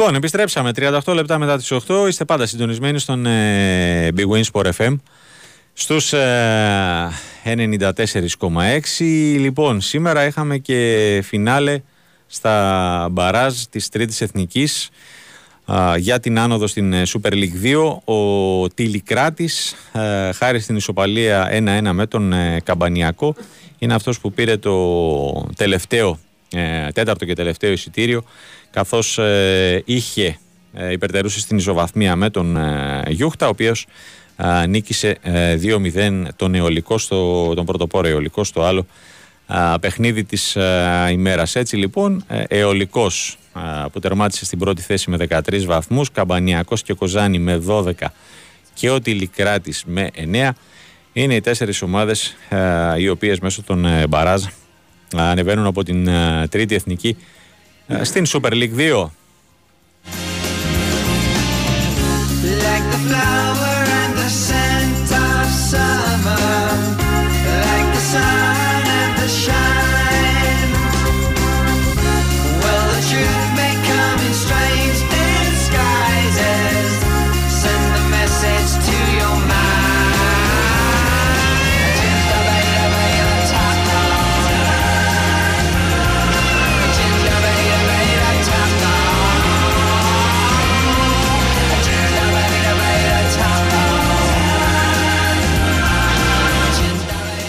Λοιπόν, 0.00 0.14
επιστρέψαμε 0.14 0.70
38 0.76 1.14
λεπτά 1.14 1.38
μετά 1.38 1.56
τις 1.56 1.72
8. 1.72 2.06
Είστε 2.08 2.24
πάντα 2.24 2.46
συντονισμένοι 2.46 2.98
στον 2.98 3.26
ε, 3.26 4.08
Big 4.16 4.26
Win 4.26 4.42
Sport 4.52 4.70
FM 4.76 4.96
στους 5.72 6.12
ε, 6.12 7.10
94,6. 7.44 9.04
Λοιπόν, 9.38 9.80
σήμερα 9.80 10.26
είχαμε 10.26 10.58
και 10.58 11.20
φινάλε 11.24 11.80
στα 12.26 13.08
μπαράζ 13.10 13.54
της 13.70 13.88
Τρίτης 13.88 14.20
Εθνικής 14.20 14.90
α, 15.64 15.96
για 15.96 16.20
την 16.20 16.38
άνοδο 16.38 16.66
στην 16.66 16.92
ε, 16.92 17.02
Super 17.06 17.32
League 17.32 17.76
2. 18.06 18.14
Ο 18.14 18.68
Τιλικράτης, 18.68 19.74
ε, 19.92 20.32
χάρη 20.32 20.60
στην 20.60 20.76
ισοπαλία 20.76 21.48
1-1 21.52 21.90
με 21.92 22.06
τον 22.06 22.32
ε, 22.32 22.60
Καμπανιακό, 22.64 23.34
είναι 23.78 23.94
αυτός 23.94 24.20
που 24.20 24.32
πήρε 24.32 24.56
το 24.56 25.46
τελευταίο, 25.56 26.10
ε, 26.10 26.29
τέταρτο 26.92 27.24
και 27.24 27.34
τελευταίο 27.34 27.72
εισιτήριο, 27.72 28.24
καθώς 28.70 29.18
ε, 29.18 29.82
είχε 29.84 30.38
ε, 30.72 30.92
υπερτερούσε 30.92 31.40
στην 31.40 31.56
ισοβαθμία 31.56 32.16
με 32.16 32.30
τον 32.30 32.56
ε, 32.56 33.02
Γιούχτα, 33.08 33.46
ο 33.46 33.48
οποίος 33.48 33.86
ε, 34.36 34.66
νίκησε 34.66 35.18
ε, 35.22 35.58
2-0 35.62 36.22
τον 36.36 36.54
αιωλικό 36.54 36.98
στο, 36.98 37.52
τον 37.54 37.64
πρωτοπόρο 37.64 38.08
αιωλικό 38.08 38.44
στο 38.44 38.62
άλλο 38.62 38.86
α, 39.46 39.78
παιχνίδι 39.78 40.24
της 40.24 40.56
α, 40.56 41.10
ημέρας. 41.10 41.56
Έτσι 41.56 41.76
λοιπόν, 41.76 42.24
ε, 42.28 42.42
αιωλικός 42.48 43.38
α, 43.52 43.90
που 43.90 44.00
τερμάτισε 44.00 44.44
στην 44.44 44.58
πρώτη 44.58 44.82
θέση 44.82 45.10
με 45.10 45.16
13 45.28 45.64
βαθμούς, 45.64 46.10
Καμπανιακός 46.10 46.82
και 46.82 46.94
Κοζάνη 46.94 47.38
με 47.38 47.62
12 47.66 47.92
και 48.74 48.90
ο 48.90 49.00
Τιλικράτης 49.00 49.84
με 49.86 50.10
9 50.32 50.50
είναι 51.12 51.34
οι 51.34 51.40
τέσσερις 51.40 51.82
ομάδες 51.82 52.36
α, 52.48 52.98
οι 52.98 53.08
οποίες 53.08 53.40
μέσω 53.40 53.62
των 53.62 53.84
ε, 53.84 54.06
μπαράζ 54.06 54.42
α, 54.44 54.50
ανεβαίνουν 55.14 55.66
από 55.66 55.82
την 55.82 56.08
α, 56.10 56.48
τρίτη 56.48 56.74
εθνική 56.74 57.16
α, 57.94 58.04
στην 58.04 58.24
Super 58.28 58.52
League 58.52 58.76
2. 58.76 59.10
Like 62.64 62.86
the 62.92 62.98
flower 63.06 63.69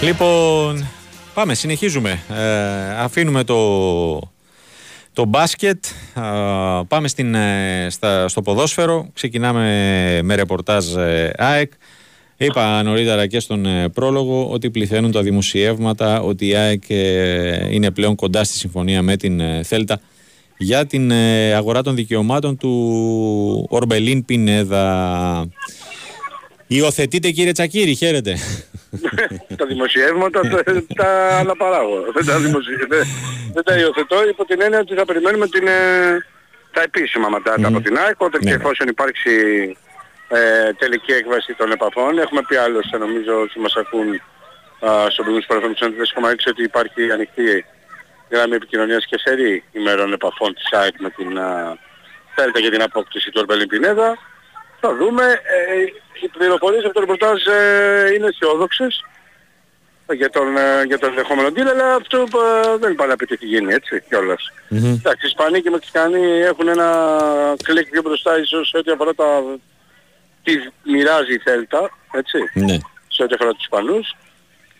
Λοιπόν, 0.03 0.87
πάμε, 1.33 1.53
συνεχίζουμε. 1.53 2.23
Ε, 2.29 3.01
αφήνουμε 3.01 3.43
το, 3.43 4.19
το 5.13 5.25
μπάσκετ, 5.25 5.85
α, 6.13 6.85
πάμε 6.85 7.07
στην, 7.07 7.35
ε, 7.35 7.87
στα, 7.89 8.27
στο 8.27 8.41
ποδόσφαιρο. 8.41 9.09
Ξεκινάμε 9.13 10.19
με 10.23 10.35
ρεπορτάζ 10.35 10.95
ε, 10.95 11.33
ΑΕΚ. 11.37 11.71
Είπα 12.37 12.83
νωρίτερα 12.83 13.27
και 13.27 13.39
στον 13.39 13.65
ε, 13.65 13.89
πρόλογο 13.89 14.49
ότι 14.49 14.71
πληθαίνουν 14.71 15.11
τα 15.11 15.21
δημοσιεύματα 15.21 16.21
ότι 16.21 16.47
η 16.47 16.55
ΑΕΚ 16.55 16.83
ε, 16.87 17.67
είναι 17.69 17.91
πλέον 17.91 18.15
κοντά 18.15 18.43
στη 18.43 18.57
συμφωνία 18.57 19.01
με 19.01 19.17
την 19.17 19.39
ε, 19.39 19.63
Θέλτα 19.63 19.99
για 20.57 20.85
την 20.85 21.11
ε, 21.11 21.53
αγορά 21.53 21.81
των 21.81 21.95
δικαιωμάτων 21.95 22.57
του 22.57 23.67
Ορμπελίν 23.69 24.25
Πινέδα. 24.25 25.45
Υιοθετείτε 26.67 27.31
κύριε 27.31 27.51
Τσακύρη, 27.51 27.95
χαίρετε. 27.95 28.37
τα 29.60 29.65
δημοσιεύματα 29.65 30.39
τα, 30.41 30.63
τα 30.95 31.38
αναπαράγω. 31.38 32.12
Δεν 32.13 32.25
τα, 32.25 32.39
δημοσιε... 32.39 32.75
δεν, 32.88 33.04
δεν 33.54 33.63
τα 33.63 33.77
υιοθετώ 33.77 34.27
υπό 34.27 34.45
την 34.45 34.62
έννοια 34.62 34.80
ότι 34.80 34.95
θα 34.95 35.06
περιμένουμε 35.06 35.47
την, 35.47 35.67
ε, 35.67 36.25
τα 36.71 36.82
επίσημα 36.82 37.30
μαντάτα 37.30 37.67
από 37.67 37.82
την 37.82 37.97
ΑΕΚ 37.97 38.21
όταν 38.21 38.39
Ναι, 38.43 38.49
και 38.49 38.58
ναι. 38.58 38.63
εφόσον 38.63 38.88
υπάρξει 38.88 39.34
ε, 40.27 40.73
τελική 40.73 41.12
έκβαση 41.12 41.54
των 41.54 41.71
επαφών. 41.71 42.19
Έχουμε 42.19 42.41
πει 42.47 42.56
άλλωστε 42.56 42.97
νομίζω 42.97 43.41
ότι 43.41 43.60
μας 43.60 43.75
ακούν 43.75 44.08
α, 44.86 45.10
στο 45.10 45.23
προηγούμενο 45.23 45.45
παρελθόν 45.47 45.73
του 45.73 46.08
4,6 46.21 46.34
ότι 46.47 46.63
υπάρχει 46.63 47.12
ανοιχτή 47.12 47.65
γραμμή 48.30 48.56
επικοινωνίας 48.56 49.06
και 49.06 49.17
σερή 49.17 49.63
ημερών 49.71 50.13
επαφών 50.13 50.54
της 50.54 50.71
ΑΕΚ 50.71 50.95
με 50.99 51.10
την 51.10 51.39
α, 51.39 51.77
Θέλτα 52.36 52.60
για 52.60 52.71
την 52.71 52.82
απόκτηση 52.82 53.32
του 53.32 53.39
Ορμπελίν 53.39 53.67
Πινέδα. 53.67 54.17
Θα 54.81 54.95
δούμε. 54.95 55.23
Ε, 55.23 55.83
οι 56.21 56.27
πληροφορίες 56.27 56.83
από 56.83 56.93
το 56.93 56.99
ρεπορτάζ 56.99 57.45
ε, 57.45 58.13
είναι 58.13 58.27
αισιόδοξες 58.27 59.03
για 60.13 60.29
τον, 60.29 60.57
ε, 60.57 60.83
για 60.87 60.99
τον 60.99 61.09
ενδεχόμενο 61.09 61.47
deal, 61.47 61.67
αλλά 61.69 61.95
αυτό 61.95 62.17
ε, 62.17 62.77
δεν 62.77 62.95
πάει 62.95 63.07
να 63.07 63.15
πει 63.15 63.25
τι 63.25 63.33
έχει 63.33 63.45
γίνει 63.45 63.73
έτσι 63.73 64.03
κιόλας. 64.07 64.51
Μμμ. 64.69 64.85
Εντάξει, 64.85 65.25
οι 65.25 65.29
Ισπανοί 65.29 65.61
και 65.61 65.69
οι 65.69 65.71
Μεξικανοί 65.71 66.39
έχουν 66.39 66.67
ένα 66.67 66.87
κλικ 67.63 67.89
πιο 67.89 68.01
μπροστά 68.01 68.39
ίσως 68.39 68.69
σε 68.69 68.77
ό,τι 68.77 68.91
αφορά 68.91 69.13
τα... 69.13 69.43
τι 70.43 70.53
μοιράζει 70.83 71.33
η 71.33 71.37
Θέλτα, 71.37 71.89
έτσι, 72.11 72.37
ναι. 72.53 72.77
σε 73.07 73.23
ό,τι 73.23 73.33
αφορά 73.33 73.51
τους 73.51 73.63
Ισπανούς. 73.63 74.15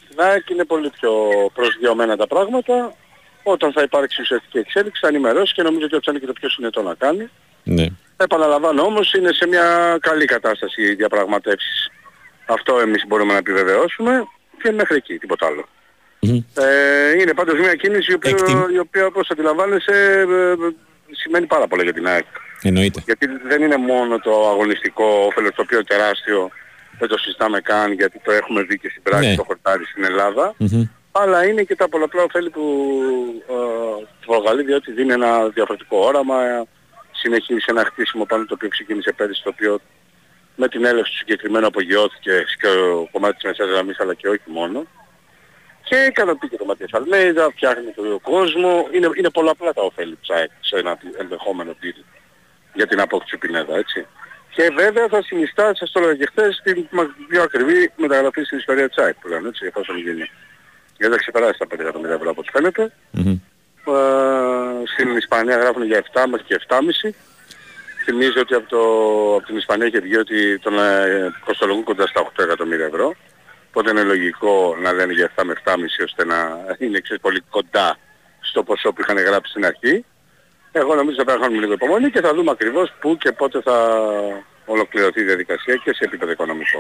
Στην 0.06 0.22
ΑΕΚ 0.22 0.50
είναι 0.50 0.66
πολύ 0.66 0.90
πιο 0.90 1.12
προσγειωμένα 1.54 2.18
τα 2.18 2.28
πράγματα. 2.28 2.94
Όταν 3.44 3.72
θα 3.72 3.82
υπάρξει 3.82 4.22
ουσιαστική 4.22 4.58
εξέλιξη 4.58 5.02
θα 5.02 5.08
ενημερώσει 5.08 5.54
και 5.54 5.62
νομίζω 5.62 5.86
ότι 5.86 5.96
αυτό 5.96 6.12
είναι 6.12 6.20
και 6.20 6.26
το 6.26 6.34
πιο 6.34 6.50
συνετό 6.50 6.82
να 6.82 6.94
κάνει. 6.94 7.30
ναι. 7.64 7.86
Επαναλαμβάνω 8.24 8.82
όμως 8.84 9.14
είναι 9.14 9.32
σε 9.34 9.48
μια 9.48 9.98
καλή 10.02 10.26
κατάσταση 10.26 10.82
οι 10.82 10.94
διαπραγματεύσεις. 10.96 11.90
Αυτό 12.46 12.80
εμείς 12.80 13.04
μπορούμε 13.08 13.32
να 13.32 13.38
επιβεβαιώσουμε 13.38 14.24
και 14.64 14.72
μέχρι 14.72 14.96
εκεί, 14.96 15.18
τίποτα 15.18 15.46
άλλο. 15.46 15.66
Μμμ. 16.20 16.36
Ε, 16.58 17.20
είναι 17.22 17.34
πάντως 17.34 17.60
μια 17.60 17.76
κίνηση 17.76 18.12
η 18.12 18.16
οποία, 18.16 18.32
Εκτιμ- 18.32 18.72
η 18.74 18.80
οποία 18.80 19.06
όπως 19.06 19.30
αντιλαμβάνεσαι 19.30 19.92
ε, 19.92 20.22
ε, 20.52 20.56
σημαίνει 21.12 21.46
πάρα 21.46 21.68
πολύ 21.68 21.84
για 21.84 21.94
την 21.94 22.08
ΑΕΚ. 22.08 22.26
Εννοείται. 22.62 23.02
Γιατί 23.06 23.28
δεν 23.48 23.62
είναι 23.62 23.78
μόνο 23.78 24.20
το 24.20 24.50
αγωνιστικό 24.50 25.06
όφελος 25.06 25.52
το 25.56 25.62
οποίο 25.62 25.78
είναι 25.78 25.86
τεράστιο, 25.88 26.50
δεν 27.00 27.08
το 27.08 27.18
συζητάμε 27.18 27.62
καν 27.62 27.92
γιατί 27.92 28.20
το 28.24 28.32
έχουμε 28.32 28.62
δει 28.62 28.78
και 28.80 28.90
στην 28.90 29.02
πράξη 29.04 29.30
Ναι. 29.30 29.36
το 29.36 29.44
χορτάρι 29.44 29.86
στην 29.86 30.04
Ελλάδα, 30.04 30.54
Μμμ. 30.58 30.84
αλλά 31.12 31.46
είναι 31.46 31.64
και 31.64 31.76
τα 31.76 31.90
πολλαπλά 31.90 32.24
ωφέλη 32.24 32.50
που 32.50 32.64
ε, 33.50 34.06
προκαλεί 34.26 34.64
διότι 34.64 34.92
δίνει 34.92 35.14
ένα 35.14 35.48
διαφορετικό 35.48 35.98
όραμα, 35.98 36.66
ε, 37.22 37.28
συνεχίζει 37.28 37.66
ένα 37.68 37.86
χτίσιμο 37.86 38.26
πάνω 38.26 38.46
το 38.46 38.54
οποίο 38.54 38.70
ξεκίνησε 38.70 39.12
πέρυσι 39.12 39.44
το 39.44 39.50
οποίο 39.50 39.80
με 40.56 40.68
την 40.68 40.86
έλευση 40.86 41.12
του 41.12 41.18
συγκεκριμένου 41.18 41.66
απογειώθηκε 41.68 42.46
και 42.60 42.68
ο 42.68 43.08
κομμάτι 43.12 43.34
της 43.36 43.44
μεσαίας 43.44 43.70
γραμμής 43.70 44.00
αλλά 44.00 44.14
και 44.14 44.28
όχι 44.28 44.42
μόνο. 44.46 44.86
Και 45.84 45.96
ικανοποιεί 45.96 46.50
και 46.50 46.58
το 46.58 46.66
Ματίας 46.66 46.90
Αλμέιδα, 46.94 47.50
φτιάχνει 47.52 47.92
τον 47.96 48.22
κόσμο. 48.22 48.88
Είναι, 48.92 49.10
είναι 49.18 49.30
πολλαπλά 49.30 49.74
τα 49.74 49.82
ωφέλη 49.82 50.16
της 50.16 50.30
ΑΕΚ 50.30 50.50
σε 50.60 50.78
ένα 50.78 50.98
ενδεχόμενο 51.20 51.72
deal 51.82 52.04
για 52.74 52.88
την 52.88 53.00
απόκτηση 53.00 53.32
του 53.38 53.40
Πινέδα, 53.48 53.76
έτσι. 53.78 54.06
Και 54.56 54.70
βέβαια 54.76 55.08
θα 55.08 55.22
συνιστά, 55.24 55.76
σας 55.76 55.92
το 55.92 56.00
έλεγα 56.00 56.16
και 56.16 56.26
χθες, 56.32 56.62
την 56.64 56.88
μα- 56.92 57.16
πιο 57.30 57.42
ακριβή 57.44 57.92
μεταγραφή 57.96 58.44
στην 58.44 58.58
ιστορία 58.58 58.88
της 58.88 58.98
ΑΕΚ 58.98 59.16
που 59.22 59.28
λένε, 59.28 59.48
έτσι, 59.48 59.66
εφόσον 59.66 59.98
γίνει. 59.98 60.30
Γιατί 60.98 61.14
θα 61.14 61.20
ξεπεράσει 61.20 61.60
τα 61.60 61.68
5 61.68 61.80
εκατομμύρια 61.82 62.16
ευρώ 62.16 62.30
από 62.30 62.40
ό,τι 62.40 62.50
φαίνεται. 62.52 62.92
Μμμ. 63.12 63.36
Ε, 63.86 64.86
στην 64.86 65.18
Ισπανία 65.18 65.58
γράφουν 65.58 65.84
για 65.84 66.04
7 66.14 66.24
μέχρι 66.30 66.46
και 66.46 66.60
7,5. 66.68 67.10
Θυμίζω 68.04 68.40
ότι 68.42 68.54
από, 68.54 68.70
το, 68.70 68.82
από 69.36 69.46
την 69.46 69.58
Ισπανία 69.58 69.86
έχει 69.86 70.00
βγει 70.00 70.18
ότι 70.18 70.60
τον 70.60 70.80
ε, 70.80 71.32
κοστολογούν 71.46 71.84
κοντά 71.84 72.08
στα 72.08 72.24
8 72.24 72.44
εκατομμύρια 72.44 72.86
ευρώ. 72.86 73.16
Οπότε 73.70 73.90
είναι 73.90 74.04
λογικό 74.04 74.76
να 74.82 74.92
λένε 74.92 75.14
για 75.14 75.32
7 75.36 75.44
με 75.46 75.54
7,5 75.66 75.76
ώστε 76.06 76.26
να 76.26 76.66
είναι 76.78 77.00
ξέρεις, 77.00 77.22
πολύ 77.22 77.42
κοντά 77.50 77.98
στο 78.40 78.64
ποσό 78.64 78.94
που 78.94 79.02
είχαν 79.02 79.18
γράψει 79.18 79.52
στην 79.52 79.66
αρχή. 79.66 80.06
Εγώ 80.72 80.96
νομίζω 80.96 81.16
ότι 81.16 81.18
θα 81.18 81.24
πρέπει 81.24 81.40
να 81.40 81.46
κάνουμε 81.46 81.62
λίγο 81.62 81.74
υπομονή 81.74 82.10
και 82.12 82.22
θα 82.22 82.34
δούμε 82.34 82.52
ακριβώς 82.52 82.94
πού 83.00 83.18
και 83.18 83.32
πότε 83.32 83.62
θα 83.62 83.78
ολοκληρωθεί 84.66 85.22
η 85.22 85.24
διαδικασία 85.24 85.76
και 85.76 85.94
σε 85.94 86.04
επίπεδο 86.04 86.32
οικονομικό. 86.32 86.80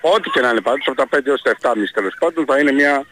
Ό,τι 0.00 0.30
και 0.30 0.40
να 0.40 0.50
είναι 0.50 0.60
πάντως, 0.60 0.86
από 0.86 0.96
τα 0.96 1.18
5 1.18 1.26
έως 1.26 1.42
τα 1.42 1.56
7,5 1.60 1.74
τέλος 1.92 2.14
πάντων 2.18 2.44
θα 2.46 2.58
είναι 2.58 2.72
μια 2.72 2.94
ε, 2.94 3.04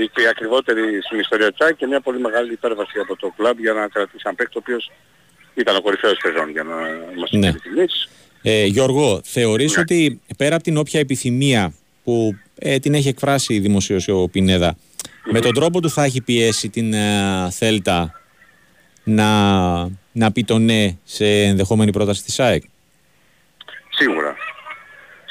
η, 0.00 0.22
η 0.22 0.26
ακριβότερη 0.26 1.02
στην 1.02 1.18
ιστορία 1.18 1.50
της 1.52 1.60
ΑΕΚ 1.66 1.76
και 1.76 1.86
μια 1.86 2.00
πολύ 2.00 2.18
μεγάλη 2.20 2.52
υπέρβαση 2.52 2.98
από 2.98 3.16
το 3.16 3.32
κλαμπ 3.36 3.58
για 3.58 3.72
να 3.72 3.88
κρατήσει 3.88 4.22
έναν 4.24 4.34
παίκτη 4.36 4.56
ο 4.56 4.60
οποίος 4.62 4.90
ήταν 5.54 5.76
ο 5.76 5.80
κορυφαίος 5.80 6.18
σεζόν 6.22 6.50
για 6.50 6.62
να 6.62 6.76
είμαστε 7.16 7.36
Ναι. 7.36 7.46
ειλικρινείς. 7.46 8.08
Ε, 8.42 8.64
Γιώργο, 8.64 9.20
θεωρείς 9.24 9.74
Ναι. 9.76 9.80
ότι 9.82 10.20
πέρα 10.36 10.54
από 10.54 10.64
την 10.64 10.76
όποια 10.76 11.00
επιθυμία 11.00 11.72
που 12.04 12.36
ε, 12.58 12.78
την 12.78 12.94
έχει 12.94 13.08
εκφράσει 13.08 13.58
δημοσίως 13.58 14.08
ο 14.08 14.28
Πινέδα, 14.28 14.76
με 15.30 15.40
τον 15.40 15.54
τρόπο 15.54 15.80
του 15.80 15.90
θα 15.90 16.04
έχει 16.04 16.20
πιέσει 16.22 16.68
την 16.68 16.92
ε, 16.92 17.48
Θέλτα 17.50 18.20
να, 19.04 19.28
να 20.12 20.32
πει 20.32 20.44
το 20.44 20.58
ναι 20.58 20.96
σε 21.04 21.26
ενδεχόμενη 21.42 21.92
πρόταση 21.92 22.22
της 22.24 22.40
ΑΕΚ; 22.40 22.62
Σίγουρα. 23.90 24.36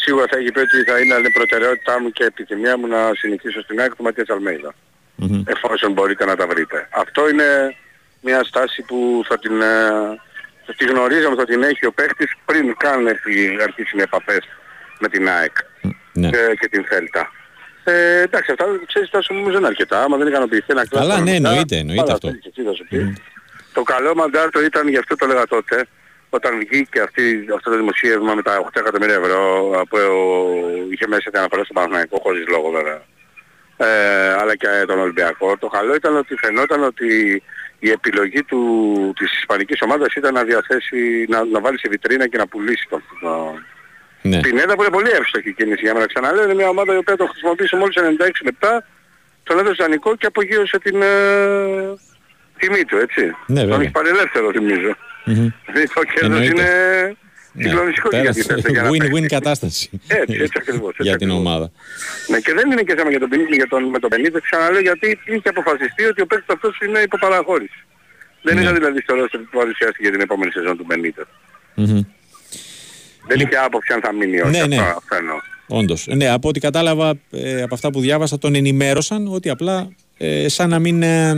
Σίγουρα 0.07 0.25
θα 0.31 0.37
έχει 0.37 0.51
πει 0.51 0.59
ότι 0.59 0.83
θα 0.89 0.99
είναι 0.99 1.13
άλλη 1.13 1.29
προτεραιότητά 1.29 1.99
μου 2.01 2.09
και 2.11 2.23
επιθυμία 2.23 2.77
μου 2.77 2.87
να 2.87 3.11
συνεχίσω 3.15 3.61
στην 3.61 3.79
ΑΕΚ 3.81 3.95
του 3.95 4.03
Ματίας 4.03 4.29
Αλμέιδα. 4.29 4.73
Μμμ. 5.19 5.43
εφόσον 5.47 5.91
μπορείτε 5.91 6.25
να 6.25 6.35
τα 6.35 6.47
βρείτε. 6.47 6.87
Αυτό 6.91 7.29
είναι 7.29 7.75
μια 8.21 8.43
στάση 8.43 8.81
που 8.81 9.21
θα 9.27 9.39
την, 9.39 9.61
ε, 9.61 10.73
τη 10.77 10.85
γνωρίζαμε 10.85 11.35
ότι 11.41 11.45
την 11.53 11.63
έχει 11.63 11.85
ο 11.85 11.91
παίχτης 11.91 12.31
πριν 12.45 12.75
καν 12.77 13.07
έρθει- 13.07 13.61
αρχίσουν 13.61 13.99
οι 13.99 14.01
επαφές 14.01 14.39
με 14.99 15.07
την 15.07 15.29
ΑΕΚ 15.29 15.55
Ναι. 16.13 16.29
και, 16.29 16.37
και 16.59 16.67
την 16.67 16.85
Θέλτα. 16.85 17.31
Ε, 17.83 18.21
εντάξει, 18.21 18.51
αυτά 18.51 18.65
ξέρεις 18.87 19.09
τόσο 19.09 19.33
όμως 19.33 19.47
δεν 19.49 19.57
είναι 19.57 19.67
αρκετά. 19.67 20.03
Άμα 20.03 20.17
δεν 20.17 20.27
ικανοποιηθεί 20.27 20.65
ένα 20.67 20.87
κλάδο. 20.87 21.07
Καλά, 21.07 21.19
ναι, 21.19 21.31
μετά, 21.31 21.35
εννοείται, 21.49 21.75
εννοείται 21.77 22.01
άλλα 22.01 22.13
αυτό. 22.13 22.27
θέλεις 22.27 22.45
εσύ 22.45 22.61
να 22.61 22.73
σου 22.73 22.85
πει. 22.89 23.17
Το 23.73 23.81
καλό 23.83 24.15
μαντάτο 24.15 24.63
ήταν, 24.63 24.87
γι' 24.87 24.97
αυτό 24.97 25.15
το 25.15 25.25
έλεγα 25.25 25.47
τότε, 25.47 25.85
όταν 26.29 26.57
βγήκε 26.59 27.01
αυτή, 27.01 27.45
αυτό 27.55 27.69
το 27.71 27.77
δημοσίευμα 27.77 28.33
με 28.33 28.41
τα 28.41 28.61
8 28.65 28.67
εκατομμύρια 28.73 29.15
ευρώ 29.15 29.71
που 29.89 29.97
είχε 30.91 31.07
μέσα 31.07 31.29
την 31.29 31.39
αναφορά 31.39 31.63
στον 31.63 31.75
Παναθηναϊκό, 31.75 32.19
χωρίς 32.23 32.47
λόγο 32.47 32.69
βέβαια, 32.69 33.01
ε, 33.77 34.33
αλλά 34.39 34.55
και 34.55 34.67
τον 34.87 34.99
Ολυμπιακό. 34.99 35.57
Το 35.57 35.67
καλό 35.67 35.95
ήταν 35.95 36.15
ότι 36.17 36.35
φαινόταν 36.35 36.83
ότι 36.83 37.43
η 37.79 37.89
επιλογή 37.89 38.43
του, 38.43 39.13
της 39.19 39.37
ισπανικής 39.37 39.81
ομάδας 39.81 40.13
ήταν 40.13 40.33
να 40.33 40.43
διαθέσει, 40.43 41.25
να, 41.29 41.45
να 41.45 41.59
βάλει 41.61 41.79
σε 41.79 41.89
βιτρίνα 41.89 42.27
και 42.27 42.37
να 42.37 42.47
πουλήσει 42.47 42.87
τον, 42.89 43.03
τον, 43.21 43.65
Ναι. 44.21 44.39
Πινέδα 44.39 44.75
που 44.75 44.81
είναι 44.81 44.91
πολύ 44.91 45.09
εύστοχη 45.09 45.53
κίνηση 45.53 45.81
για 45.81 45.93
μένα 45.93 46.05
ξαναλέω. 46.05 46.43
Είναι 46.43 46.53
μια 46.53 46.69
ομάδα 46.69 46.93
η 46.93 46.97
οποία 46.97 47.17
το 47.17 47.25
χρησιμοποίησε 47.25 47.75
μόλις 47.75 47.95
96 47.97 48.29
λεπτά, 48.43 48.85
τον 49.43 49.59
έδωσε 49.59 49.83
δανεικό 49.83 50.15
και 50.15 50.25
απογείωσε 50.25 50.79
την 50.79 51.01
ε, 51.01 51.07
τιμή 52.57 52.85
του, 52.85 52.97
έτσι. 52.97 53.35
Ναι, 53.47 53.59
βέβαια. 53.59 53.69
τον 53.69 53.81
έχει 53.81 53.91
πάρει 53.91 54.09
ελεύθερο 54.09 54.51
θυμίζω. 54.51 54.95
Μμμ. 55.29 55.47
Δηλαδή 55.65 55.87
το 55.93 56.01
κέρδος 56.13 56.39
Εννοείται. 56.39 56.61
είναι 56.61 56.69
Ναι. 57.59 57.63
συγκλονιστικό 57.63 58.07
και 58.09 58.17
για 58.25 58.33
την 58.33 58.45
Πέρασε 58.47 58.69
για 58.71 58.81
να 58.83 58.89
win-win 58.89 59.11
παίξει. 59.11 59.35
κατάσταση. 59.37 59.89
Έτσι, 60.07 60.35
έτσι 60.45 60.57
ακριβώς, 60.61 60.89
έτσι 60.91 61.03
για 61.07 61.15
την 61.21 61.27
ακριβώς. 61.31 61.45
ομάδα. 61.45 61.67
Ναι, 62.31 62.37
και 62.45 62.53
δεν 62.57 62.65
είναι 62.71 62.83
και 62.87 62.95
θέμα 62.97 63.09
για 63.09 63.19
τον, 63.19 63.29
Πινίδη, 63.29 63.55
για 63.61 63.67
τον, 63.67 63.83
με 63.93 63.99
τον 63.99 64.09
Πενίδη, 64.09 64.39
ξαναλέω 64.47 64.81
γιατί 64.89 65.07
είχε 65.25 65.49
αποφασιστεί 65.55 66.03
ότι 66.11 66.21
ο 66.21 66.25
παίκτης 66.25 66.53
αυτός 66.55 66.73
είναι 66.85 66.99
υποπαραχώρηση. 66.99 67.79
Δεν 68.45 68.55
Ναι. 68.55 68.61
είναι 68.61 68.71
δηλαδή 68.79 68.99
στο 69.01 69.13
ρόστερ 69.15 69.39
που 69.39 69.57
παρουσιάστηκε 69.57 70.01
για 70.07 70.11
την 70.11 70.21
επόμενη 70.21 70.51
σεζόν 70.51 70.77
του 70.77 70.85
Μπενίτες. 70.87 71.25
Μμμ. 71.75 72.01
Δεν 73.27 73.39
είχε 73.39 73.55
άποψη 73.65 73.93
αν 73.93 74.01
θα 74.01 74.13
μείνει 74.13 74.35
ή 74.37 74.41
όχι. 74.41 74.51
Ναι, 74.51 74.65
ναι. 74.65 74.77
Αυτό, 74.77 74.97
αυτό 74.97 75.15
εννοώ. 75.15 75.37
Όντως. 75.67 76.07
Ναι, 76.15 76.27
από 76.29 76.47
ό,τι 76.49 76.59
κατάλαβα 76.59 77.13
ε, 77.31 77.61
από 77.61 77.73
αυτά 77.75 77.89
που 77.91 77.99
διάβασα, 77.99 78.37
τον 78.37 78.55
ενημέρωσαν 78.55 79.27
ότι 79.33 79.49
απλά 79.49 79.89
ε, 80.17 80.47
σαν, 80.49 80.69
να 80.69 80.79
μην, 80.79 81.03
ε, 81.03 81.33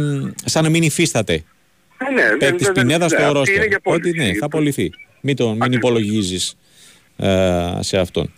σαν 0.46 0.64
να 0.64 0.70
μην 0.70 0.84
υφίσταται 0.84 1.34
Ε, 1.34 1.44
ναι, 2.14 2.22
δεν- 2.28 2.38
παίκτη 2.38 2.64
δεν- 2.64 2.74
Πινέδα 2.74 2.98
ναι, 3.04 3.08
στο 3.10 3.22
αυτή 3.22 3.34
ρόστερ. 3.34 3.56
είναι 3.56 3.66
για 3.66 3.80
Ότι 3.84 4.00
πώληση. 4.12 4.18
ναι, 4.32 4.38
θα 4.38 4.46
απολυθεί. 4.46 4.92
Μην, 5.22 5.36
το, 5.36 5.50
μην 5.52 5.62
Ακριβώς. 5.64 5.90
υπολογίζεις 5.90 6.56
σε 7.80 7.98
αυτόν. 7.98 8.34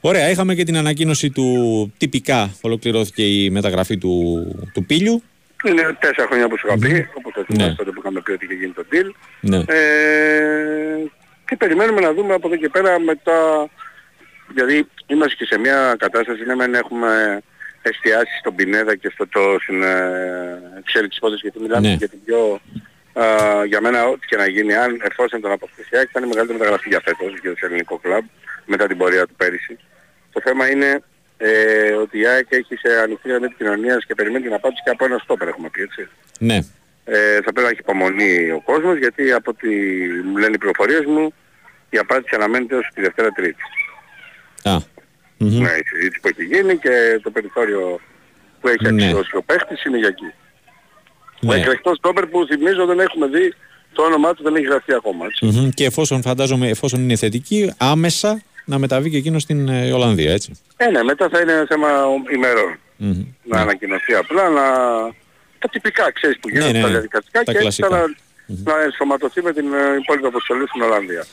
Ωραία, 0.00 0.30
είχαμε 0.30 0.54
και 0.54 0.64
την 0.64 0.76
ανακοίνωση 0.76 1.30
του 1.30 1.92
τυπικά 1.98 2.50
ολοκληρώθηκε 2.60 3.22
η 3.42 3.50
μεταγραφή 3.50 3.98
του, 3.98 4.44
του 4.74 4.84
Πίλιου. 4.84 5.22
Είναι 5.64 5.96
τέσσερα 6.00 6.26
χρόνια 6.26 6.48
που 6.48 6.58
σου 6.58 6.66
είχα 6.66 6.78
πει, 6.78 7.08
όπως 7.14 7.32
το 7.34 7.40
Ναι. 7.40 7.46
θυμάσαι 7.56 7.74
τότε 7.76 7.90
που 7.90 8.00
είχαμε 8.00 8.20
πει 8.20 8.30
ότι 8.32 8.44
είχε 8.44 8.54
γίνει 8.54 8.72
το 8.72 8.84
deal. 8.92 9.10
Ναι. 9.40 9.56
Ε, 9.56 11.04
και 11.46 11.56
περιμένουμε 11.56 12.00
να 12.00 12.12
δούμε 12.14 12.34
από 12.34 12.46
εδώ 12.46 12.56
και 12.56 12.68
πέρα 12.68 13.00
μετά, 13.00 13.68
δηλαδή 14.54 14.86
είμαστε 15.06 15.34
και 15.38 15.44
σε 15.44 15.58
μια 15.58 15.94
κατάσταση, 15.98 16.44
ναι 16.44 16.54
μεν 16.54 16.74
έχουμε 16.74 17.40
εστιάσει 17.82 18.38
στον 18.40 18.54
Πινέδα 18.54 18.96
και 18.96 19.10
στο 19.14 19.28
το, 19.28 19.40
στην 19.62 19.82
ε, 19.82 19.98
εξέλιξη 20.78 21.08
της 21.08 21.16
υπόθεσης, 21.16 21.42
γιατί 21.42 21.58
μιλάμε 21.60 21.88
Ναι. 21.88 21.94
για 21.94 22.08
την 22.08 22.18
πιο, 22.24 22.60
α, 23.22 23.64
για 23.64 23.80
μένα 23.80 24.06
ό,τι 24.08 24.26
και 24.26 24.36
να 24.36 24.46
γίνει, 24.46 24.74
αν 24.74 25.00
εφόσον 25.10 25.40
τον 25.40 25.52
αποκτήσει, 25.52 25.88
θα 25.90 25.98
είναι 26.16 26.26
η 26.26 26.28
μεγαλύτερη 26.28 26.58
μεταγραφή 26.58 26.88
για 26.88 27.00
φέτος 27.04 27.40
και 27.40 27.48
το 27.48 27.66
ελληνικό 27.66 27.98
κλαμπ, 27.98 28.24
μετά 28.66 28.86
την 28.86 28.96
πορεία 28.96 29.26
του 29.26 29.34
πέρυσι. 29.36 29.78
Το 30.32 30.40
θέμα 30.44 30.70
είναι 30.70 31.02
ε, 31.36 31.92
ότι 31.92 32.18
η 32.18 32.26
ΑΕΚ 32.26 32.46
έχει 32.50 32.76
σε 32.76 33.00
ανοιχτή 33.02 33.28
γραμμή 33.28 33.44
επικοινωνίας 33.44 34.04
και 34.04 34.14
περιμένει 34.14 34.44
την 34.44 34.54
απάντηση 34.54 34.82
και 34.84 34.90
από 34.90 35.04
ένα 35.04 35.18
στόπερ 35.18 35.48
έχουμε 35.48 35.68
πει, 35.68 35.82
έτσι. 35.82 36.08
Ναι. 36.38 36.58
Ε, 37.04 37.34
θα 37.34 37.52
πρέπει 37.52 37.60
να 37.60 37.68
έχει 37.68 37.80
υπομονή 37.80 38.50
ο 38.50 38.60
κόσμος 38.64 38.98
γιατί 38.98 39.32
από 39.32 39.50
ό,τι 39.50 39.68
μου 40.24 40.36
λένε 40.36 40.54
οι 40.54 40.58
πληροφορίες 40.58 41.04
μου 41.04 41.34
η 41.90 41.98
απάντηση 41.98 42.34
αναμένεται 42.34 42.74
ως 42.76 42.88
τη 42.94 43.00
Δευτέρα 43.00 43.30
Τρίτη. 43.30 43.62
Α. 44.62 44.76
Μμμ. 45.40 45.62
Ναι, 45.62 45.70
η 45.70 45.84
συζήτηση 45.86 46.20
που 46.20 46.28
έχει 46.28 46.44
γίνει 46.44 46.76
και 46.78 47.20
το 47.22 47.30
περιθώριο 47.30 48.00
που 48.60 48.68
έχει 48.68 48.92
Ναι. 48.92 49.04
αξιώσει 49.04 49.36
ο 49.36 49.42
παίχτης 49.42 49.84
είναι 49.84 49.98
για 49.98 50.08
εκεί. 50.08 50.32
Ο 51.42 51.46
Ναι. 51.52 51.54
εκλεκτός 51.60 51.96
στόπερ 51.96 52.26
που 52.26 52.46
θυμίζω 52.46 52.86
δεν 52.86 52.98
έχουμε 53.00 53.26
δει 53.26 53.54
το 53.92 54.02
όνομά 54.02 54.34
του 54.34 54.42
δεν 54.42 54.54
έχει 54.54 54.64
γραφτεί 54.64 54.92
ακόμα. 54.94 55.24
Έτσι. 55.26 55.44
Μμμ. 55.44 55.68
Και 55.74 55.84
εφόσον 55.84 56.22
φαντάζομαι, 56.22 56.68
εφόσον 56.68 57.00
είναι 57.02 57.16
θετική, 57.16 57.72
άμεσα 57.78 58.42
να 58.64 58.78
μεταβεί 58.78 59.10
και 59.10 59.16
εκείνος 59.16 59.42
στην 59.42 59.68
ε, 59.68 59.92
Ολλανδία, 59.92 60.32
έτσι. 60.32 60.52
Ε, 60.76 60.90
ναι, 60.90 61.02
μετά 61.02 61.28
θα 61.28 61.40
είναι 61.40 61.64
θέμα 61.68 61.88
ημερών. 62.34 62.78
Μμμ. 62.96 63.24
Να 63.44 63.56
Ναι. 63.56 63.62
ανακοινωθεί 63.62 64.14
απλά, 64.14 64.48
να... 64.48 64.62
τα 65.58 65.68
τυπικά 65.70 66.12
ξέρεις 66.12 66.38
που 66.40 66.48
γίνονται, 66.48 66.72
ναι, 66.72 66.80
τα 66.80 66.86
ναι. 66.86 66.92
διαδικαστικά 66.92 67.42
Τα 67.42 67.52
και 67.52 67.58
έτσι 67.58 67.82
κλασικά. 67.82 67.88
να, 68.46 68.72
να 68.72 68.82
ενσωματωθεί 68.82 69.42
με 69.42 69.52
την 69.52 69.64
ε, 69.72 69.96
υπόλοιπη 70.02 70.26
αποστολή 70.26 70.66
στην 70.68 70.82
Ολλανδία. 70.82 71.24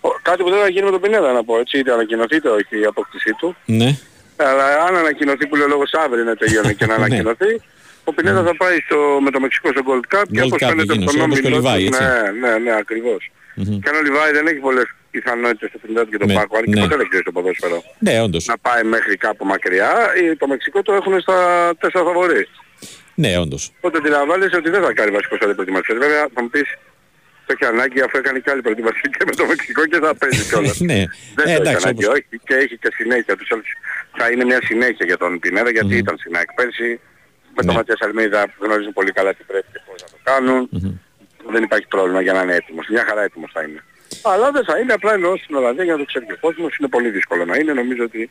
Ο- 0.00 0.18
Κάτι 0.22 0.42
που 0.42 0.50
δεν 0.50 0.60
θα 0.60 0.68
γίνει 0.68 0.84
με 0.84 0.90
τον 0.90 1.00
Πινέδα 1.00 1.32
να 1.32 1.44
πω 1.44 1.58
έτσι, 1.58 1.78
είτε 1.78 1.92
ανακοινωθεί 1.92 2.36
είτε 2.36 2.48
όχι 2.48 2.80
η 2.80 2.84
απόκτησή 2.84 3.32
του. 3.38 3.56
Ναι. 3.64 3.96
Αλλά 4.36 4.64
αν 4.86 4.96
ανακοινωθεί 4.96 5.46
που 5.46 5.56
λέει 5.56 5.64
ο 5.66 5.68
λόγος 5.68 5.90
αύριο 6.04 6.24
να 6.24 6.34
τελειώνει 6.36 6.74
και 6.74 6.86
να 6.86 6.96
Ναι. 6.98 7.04
ανακοινωθεί, 7.04 7.60
ο 8.08 8.12
Πινέδας 8.16 8.44
θα 8.50 8.56
πάει 8.62 8.76
στο, 8.86 8.98
με 9.24 9.30
το 9.30 9.40
Μεξικό 9.40 9.68
στο 9.74 9.82
Gold 9.88 10.06
Cup 10.14 10.22
και 10.32 10.40
Gold 10.40 10.46
όπως 10.46 10.58
Cup 10.62 10.68
φαίνεται 10.68 10.92
από 10.92 10.92
εκείνος, 10.92 11.12
τον 11.14 11.22
όπως 11.26 11.40
και 11.40 11.46
ο 11.46 11.50
όμιλο 11.50 11.56
Λιβάη, 11.56 11.80
του, 11.82 11.86
έτσι. 11.86 12.02
ναι, 12.02 12.48
ναι, 12.48 12.52
ναι, 12.64 12.72
ακριβώς. 12.82 13.22
Μμμ. 13.58 13.78
Και 13.82 13.88
αν 13.90 13.96
ο 14.00 14.02
Λιβάη 14.06 14.30
δεν 14.38 14.46
έχει 14.50 14.60
πολλές 14.68 14.86
πιθανότητες 15.10 15.68
στο 15.68 15.78
Τριντάτ 15.82 16.06
και 16.12 16.18
τον 16.22 16.28
Ναι, 16.28 16.34
Πάκο, 16.34 16.56
αν 16.58 16.64
και 16.64 16.70
ναι. 16.74 16.80
ποτέ 16.80 16.96
δεν 17.00 17.08
ξέρει 17.08 17.24
το 17.28 17.32
ποδόσφαιρο, 17.36 17.78
Ναι, 18.06 18.14
όντως. 18.26 18.44
να 18.52 18.58
πάει 18.66 18.82
μέχρι 18.94 19.16
κάπου 19.16 19.44
μακριά, 19.52 19.90
ε, 20.16 20.36
το 20.36 20.46
Μεξικό 20.46 20.82
το 20.82 20.92
έχουν 21.00 21.20
στα 21.20 21.36
τέσσερα 21.80 22.04
φαβορή. 22.04 22.42
Ναι, 23.22 23.38
όντως. 23.44 23.62
Οπότε 23.80 23.98
αντιλαμβάνεσαι 23.98 24.56
ότι 24.56 24.70
δεν 24.70 24.82
θα 24.82 24.92
κάνει 24.92 25.10
βασικό 25.10 25.36
σαν 25.40 25.54
προετοιμασία. 25.54 25.94
Βέβαια 26.04 26.22
θα 26.34 26.40
μου 26.42 26.50
πεις, 26.54 26.68
το 27.46 27.50
έχει 27.54 27.64
ανάγκη 27.72 28.00
αφού 28.06 28.16
έκανε 28.22 28.38
και 28.38 28.50
άλλη 28.52 28.62
προετοιμασία 28.66 29.08
και 29.18 29.24
με 29.28 29.32
το 29.40 29.44
Μεξικό 29.46 29.82
και 29.86 29.98
θα 30.04 30.14
παίζει 30.20 30.42
κιόλας. 30.48 30.78
ναι. 30.90 31.00
Δεν 31.38 31.44
Ε, 31.48 31.48
το 31.48 31.50
έχει 31.50 31.60
εντάξει, 31.60 31.84
ανάγκη, 31.88 32.04
όπως... 32.04 32.14
όχι. 32.16 32.26
Και 32.46 32.54
έχει 32.64 32.76
και 32.82 32.90
συνέχεια. 32.98 33.36
Τους 33.36 33.50
άλλους 33.52 33.68
θα 34.18 34.24
είναι 34.30 34.44
μια 34.44 34.60
συνέχεια 34.70 35.04
για 35.10 35.16
τον 35.22 35.38
Πινέδα 35.42 35.70
γιατί 35.70 35.92
Μμμ. 35.94 36.02
ήταν 36.04 36.14
στην 36.18 36.36
ΑΕΚ 36.36 36.50
πέρσι. 36.58 37.00
Με 37.56 37.62
τον 37.62 37.66
Ναι. 37.66 37.72
Ματίας 37.72 38.00
Αλμίδα 38.00 38.46
γνωρίζουν 38.58 38.92
πολύ 38.92 39.12
καλά 39.12 39.34
τι 39.34 39.42
πρέπει 39.50 39.66
και 39.72 39.80
πώς 39.86 40.02
να 40.02 40.08
το 40.08 40.18
κάνουν. 40.22 40.68
Μμμ. 40.70 40.92
Δεν 41.54 41.62
υπάρχει 41.62 41.86
πρόβλημα 41.86 42.20
για 42.20 42.32
να 42.32 42.40
είναι 42.42 42.54
έτοιμος. 42.54 42.86
Μια 42.88 43.04
χαρά 43.08 43.22
έτοιμος 43.22 43.50
θα 43.54 43.62
είναι. 43.62 43.80
Αλλά 44.22 44.50
δεν 44.50 44.64
θα 44.64 44.78
είναι 44.78 44.92
απλά 44.92 45.12
εννοώ 45.12 45.36
στην 45.36 45.54
Ολλανδία 45.54 45.84
για 45.84 45.92
να 45.92 45.98
το 45.98 46.04
ξέρει 46.04 46.26
και 46.26 46.32
ο 46.32 46.36
κόσμος. 46.40 46.76
Είναι 46.76 46.88
πολύ 46.88 47.08
δύσκολο 47.10 47.44
να 47.44 47.56
είναι. 47.56 47.72
Νομίζω 47.72 48.02
ότι 48.04 48.30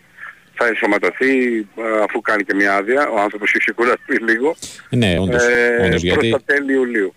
θα 0.54 0.68
ενσωματωθεί 0.68 1.58
ε, 1.60 2.02
αφού 2.08 2.22
κάνει 2.22 2.44
και 2.44 2.54
μια 2.56 2.76
άδεια. 2.76 3.10
Ο 3.10 3.20
άνθρωπος 3.20 3.54
έχει 3.54 3.72
κουραστεί 3.72 4.16
λίγο. 4.24 4.56
Ναι, 4.90 5.20
όντως. 5.20 5.44
Ε, 5.44 5.76
όντως, 5.76 5.90
προς 5.90 6.02
γιατί... 6.02 6.30
τα 6.30 6.42
τέλη 6.46 6.74
Ιουλίου. 6.74 7.14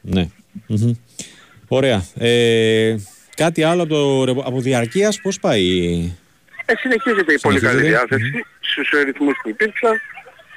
Ναι. 0.00 0.28
Μμμ. 0.66 0.92
Ωραία. 1.68 2.04
Ε, 2.18 2.94
κάτι 3.36 3.62
άλλο 3.62 3.82
από, 3.82 3.94
το, 3.94 4.24
ρεπο- 4.24 4.42
από 4.46 4.60
διαρκείας, 4.60 5.20
πώς 5.20 5.40
πάει; 5.40 5.62
Ε, 6.64 6.72
συνεχίζεται 6.76 7.32
η 7.32 7.38
πολύ 7.38 7.60
καλή 7.60 7.78
Συνεχίζεται. 7.78 7.88
διάθεση 8.06 8.44
στους 8.60 8.90
ε, 8.92 9.02
ρυθμούς 9.02 9.34
που 9.42 9.48
υπήρξαν. 9.48 10.00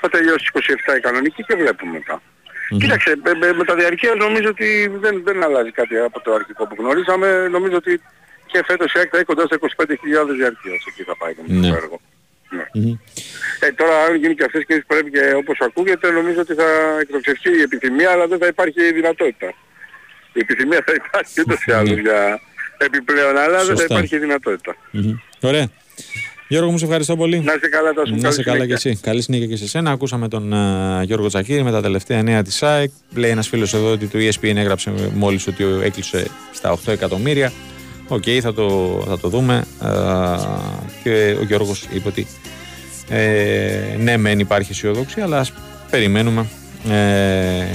Θα 0.06 0.10
τελειώσει 0.10 0.46
27 0.54 0.98
η 0.98 1.00
κανονική 1.00 1.44
και 1.44 1.56
βλέπουμε 1.56 1.92
μετά. 1.92 2.22
Μμμ. 2.70 2.78
Κοίταξε, 2.80 3.16
με, 3.24 3.34
με, 3.42 3.54
με 3.54 3.64
τα 3.64 3.76
διαρκείας 3.76 4.16
νομίζω 4.16 4.50
ότι 4.50 4.68
δεν, 5.04 5.24
δεν 5.24 5.44
αλλάζει 5.44 5.72
κάτι 5.72 5.98
από 5.98 6.22
το 6.22 6.34
αρχικό 6.34 6.68
που 6.68 6.76
γνωρίζαμε. 6.80 7.48
Νομίζω 7.52 7.76
ότι 7.76 8.02
και 8.46 8.64
φέτος 8.68 8.94
η 8.94 9.00
ΑΕΚ 9.00 9.08
θα 9.12 9.18
έχει 9.18 9.26
κοντά 9.26 9.44
στα 9.46 9.58
25.000 9.60 10.36
διαρκείας. 10.40 10.82
Εκεί 10.90 11.04
θα 11.04 11.16
πάει 11.18 11.34
νομίζω 11.38 11.60
Ναι. 11.60 11.70
το 11.70 11.76
έργο. 11.84 11.98
Ναι. 12.50 12.66
Μμμ. 12.74 12.94
Ε, 13.60 13.72
τώρα 13.72 13.96
αν 14.06 14.16
γίνει 14.16 14.36
και 14.36 14.44
αυτές 14.44 14.60
τις 14.60 14.66
κινήσεις 14.68 14.88
που 14.88 14.94
πρέπει 14.96 15.10
και 15.16 15.34
όπως 15.42 15.58
ακούγεται 15.62 16.12
νομίζω 16.12 16.40
ότι 16.42 16.54
θα 16.54 16.68
εκτοξευθεί 17.02 17.50
η 17.58 17.62
επιθυμία 17.62 18.10
αλλά 18.12 18.28
δεν 18.28 18.38
θα 18.40 18.48
υπάρχει 18.48 18.82
η 18.90 18.92
δυνατότητα. 18.92 19.48
Η 20.34 20.40
επιθυμία 20.40 20.82
θα 20.86 20.94
υπάρχει 21.06 21.42
ούτως 21.42 21.66
ή 21.66 21.72
άλλως 21.72 21.98
για 22.00 22.40
επιπλέον 22.78 23.38
αλλά 23.38 23.58
δεν 23.58 23.66
θα 23.66 23.72
Ναι. 23.74 23.80
Σωστά. 23.80 23.84
υπάρχει 23.94 24.16
η 24.16 24.20
δυνατότητα. 24.20 24.76
Μμμ. 24.92 25.14
Ωραία. 25.42 25.68
Γιώργο 26.54 26.72
μου, 26.72 26.78
σε 26.78 26.86
ευχαριστώ 26.86 27.16
πολύ. 27.16 27.40
Να 27.40 27.54
είστε 27.54 27.68
καλά, 27.68 27.94
τα 27.94 28.06
σου 28.06 28.16
Να 28.16 28.30
είσαι 28.30 28.44
καλά 28.44 28.66
και 28.66 28.74
εσύ. 28.74 28.98
Καλή 29.02 29.22
συνέχεια 29.22 29.48
και 29.48 29.56
σε 29.56 29.68
σένα. 29.68 29.92
Ακούσαμε 29.92 30.28
τον 30.28 30.54
α, 30.54 31.04
Γιώργο 31.04 31.28
Τσακίρη 31.28 31.64
με 31.64 31.72
τα 31.72 31.82
τελευταία 31.82 32.24
νέα 32.24 32.42
της 32.42 32.64
ΑΕΚ. 32.64 32.92
Λέει 33.16 33.32
ένας 33.32 33.48
φίλος 33.48 33.74
εδώ 33.74 33.92
ότι 33.92 34.08
το 34.08 34.20
E 34.20 34.32
ESPN 34.32 34.56
έγραψε 34.56 34.92
μόλις 35.14 35.48
ότι 35.48 35.64
έκλεισε 35.84 36.28
στα 36.54 36.74
8 36.74 36.78
εκατομμύρια. 36.88 37.52
Οκ, 38.08 38.24
θα, 38.42 38.54
το, 38.54 39.00
θα 39.08 39.20
το 39.20 39.30
δούμε. 39.30 39.66
Α, 39.80 39.90
και 41.04 41.36
ο 41.40 41.44
Γιώργος 41.44 41.88
είπε 41.94 42.08
ότι 42.08 42.28
ε, 43.10 43.96
ναι, 44.00 44.18
μεν 44.18 44.40
υπάρχει 44.40 44.72
αισιοδοξία, 44.72 45.24
αλλά 45.24 45.40
ας 45.40 45.54
περιμένουμε 45.90 46.46
ε, 46.90 47.66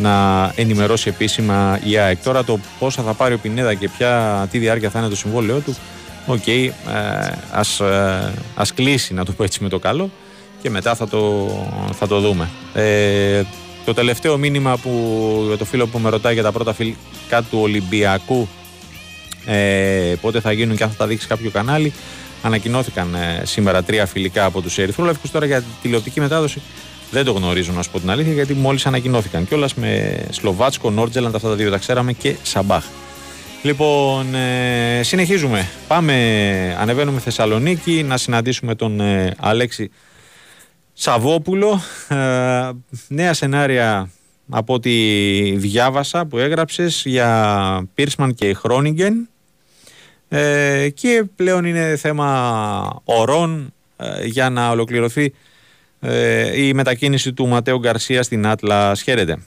να 0.00 0.52
ενημερώσει 0.56 1.08
επίσημα 1.08 1.80
η 1.84 1.96
ΑΕΚ. 1.96 2.18
Τώρα 2.22 2.44
το 2.44 2.58
πόσα 2.78 3.02
θα 3.02 3.12
πάρει 3.12 3.34
ο 3.34 3.38
Πινέδα 3.38 3.74
και 3.74 3.88
ποια, 3.88 4.46
τι 4.50 4.58
διάρκεια 4.58 4.90
θα 4.90 4.98
είναι 4.98 5.08
το 5.08 5.16
συμβόλαιό 5.16 5.58
του, 5.58 5.76
οκ, 6.26 6.46
ε, 6.46 6.72
ας, 7.52 7.80
ε, 7.80 8.32
ας 8.54 8.74
κλείσει 8.74 9.14
να 9.14 9.24
το 9.24 9.32
πω 9.32 9.44
έτσι 9.44 9.62
με 9.62 9.68
το 9.68 9.78
καλό 9.78 10.10
και 10.62 10.70
μετά 10.70 10.94
θα 10.94 11.08
το, 11.08 11.50
θα 11.92 12.06
το 12.06 12.20
δούμε. 12.20 12.48
Ε, 12.74 13.42
το 13.84 13.94
τελευταίο 13.94 14.36
μήνυμα 14.36 14.76
που 14.76 15.44
για 15.46 15.56
το 15.56 15.64
φίλο 15.64 15.86
που 15.86 15.98
με 15.98 16.10
ρωτάει 16.10 16.34
για 16.34 16.42
τα 16.42 16.52
πρώτα 16.52 16.72
φιλικά 16.72 17.42
του 17.50 17.58
Ολυμπιακού 17.60 18.48
ε, 19.46 20.14
πότε 20.20 20.40
θα 20.40 20.52
γίνουν 20.52 20.76
και 20.76 20.82
αν 20.82 20.90
θα 20.90 20.96
τα 20.96 21.06
δείξει 21.06 21.26
κάποιο 21.26 21.50
κανάλι. 21.50 21.92
Ανακοινώθηκαν 22.42 23.14
ε, 23.14 23.42
σήμερα 23.44 23.82
τρία 23.82 24.06
φιλικά 24.06 24.44
από 24.44 24.60
τους 24.60 24.78
Ερυθρόλευκους. 24.78 25.30
Τώρα 25.30 25.46
για 25.46 25.60
τη 25.60 25.66
τηλεοπτική 25.82 26.20
μετάδοση 26.20 26.62
δεν 27.10 27.24
το 27.24 27.32
γνωρίζω, 27.32 27.72
να 27.72 27.82
σου 27.82 27.90
πω 27.90 28.00
την 28.00 28.10
αλήθεια, 28.10 28.32
γιατί 28.32 28.54
μόλις 28.54 28.86
ανακοινώθηκαν 28.86 29.48
κιόλας 29.48 29.74
με 29.74 30.20
Σλοβάτσκο, 30.30 30.90
Νόρτζελαντ, 30.90 31.34
αυτά 31.34 31.48
τα 31.48 31.54
δύο 31.54 31.70
τα 31.70 31.78
ξέραμε 31.78 32.12
και 32.12 32.36
Σαμπάχ. 32.42 32.84
Λοιπόν, 33.62 34.34
ε, 34.34 35.00
συνεχίζουμε. 35.02 35.68
Πάμε, 35.88 36.76
ανεβαίνουμε 36.78 37.20
Θεσσαλονίκη 37.20 38.02
να 38.02 38.16
συναντήσουμε 38.16 38.74
τον 38.74 39.00
ε, 39.00 39.34
Αλέξη 39.38 39.90
Σαββόπουλο. 40.92 41.80
Ε, 42.08 42.70
νέα 43.08 43.32
σενάρια 43.32 44.10
από 44.50 44.74
ό,τι 44.74 44.90
διάβασα 45.56 46.26
που 46.26 46.38
έγραψες 46.38 47.02
για 47.06 47.88
Πίρσμαν 47.94 48.34
και 48.34 48.54
Χρόνιγκεν 48.54 49.28
ε, 50.28 50.88
και 50.88 51.24
πλέον 51.36 51.64
είναι 51.64 51.96
θέμα 51.96 53.00
ορών 53.04 53.72
ε, 53.96 54.24
για 54.24 54.50
να 54.50 54.70
ολοκληρωθεί 54.70 55.32
ε, 56.00 56.62
η 56.64 56.74
μετακίνηση 56.74 57.32
του 57.32 57.46
Ματέο 57.46 57.78
Γκαρσία 57.78 58.22
στην 58.22 58.46
Άτλα. 58.46 58.94
Χαίρετε. 58.94 59.38